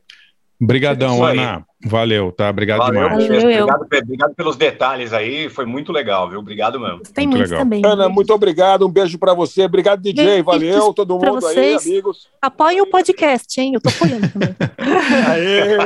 Obrigadão, 0.61 1.25
aí. 1.25 1.37
Ana. 1.37 1.65
Valeu, 1.85 2.29
tá? 2.31 2.49
Obrigado 2.49 2.79
Valeu, 2.79 3.03
demais. 3.03 3.27
Valeu, 3.27 3.63
obrigado, 3.63 4.03
obrigado, 4.03 4.35
pelos 4.35 4.57
detalhes 4.57 5.13
aí, 5.13 5.49
foi 5.49 5.65
muito 5.65 5.93
legal, 5.93 6.29
viu? 6.29 6.39
Obrigado 6.39 6.77
mesmo. 6.77 6.99
Tem 7.13 7.25
muito, 7.25 7.39
muito 7.39 7.57
também. 7.57 7.81
Ana, 7.85 8.09
muito 8.09 8.33
obrigado, 8.33 8.85
um 8.85 8.89
beijo 8.89 9.17
para 9.17 9.33
você. 9.33 9.63
Obrigado, 9.63 10.01
DJ, 10.01 10.25
beijo 10.25 10.43
valeu, 10.43 10.93
todo 10.93 11.17
mundo 11.17 11.47
aí, 11.47 11.75
amigos. 11.75 12.27
Apoiem 12.41 12.81
o 12.81 12.85
podcast, 12.85 13.61
hein? 13.61 13.75
Eu 13.75 13.81
tô 13.81 13.89
apoiando 13.89 14.27
também. 14.27 14.55
Aê, 15.29 15.77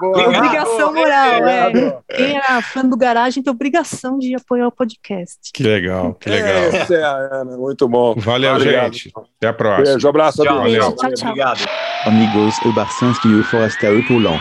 boa. 0.00 0.28
Obrigação 0.28 0.94
moral, 0.94 1.48
é. 1.48 1.98
Quem 2.14 2.36
era 2.36 2.62
fã 2.62 2.84
do 2.84 2.96
Garagem 2.96 3.42
tem 3.42 3.50
obrigação 3.50 4.18
de 4.18 4.36
apoiar 4.36 4.68
o 4.68 4.72
podcast. 4.72 5.50
Que 5.52 5.64
legal, 5.64 6.14
que 6.14 6.28
legal. 6.28 6.48
Essa 6.48 6.94
é 6.94 7.02
a 7.02 7.40
Ana, 7.40 7.56
muito 7.56 7.88
bom. 7.88 8.14
Valeu, 8.16 8.54
obrigado. 8.54 8.92
gente. 8.92 9.12
Até 9.38 9.48
a 9.48 9.52
próxima. 9.52 9.94
Beijo, 9.94 10.08
abraço. 10.08 10.44
Tchau, 10.44 10.58
valeu. 10.58 10.92
Tchau, 10.94 11.12
tchau. 11.12 11.28
Obrigado. 11.30 11.66
Amigos, 12.06 12.56
o 12.64 12.72
Barcinski 12.72 13.28
e 13.28 13.34
o 13.34 13.44
Forastal 13.44 13.98
e 13.98 14.06
Paulão. 14.06 14.38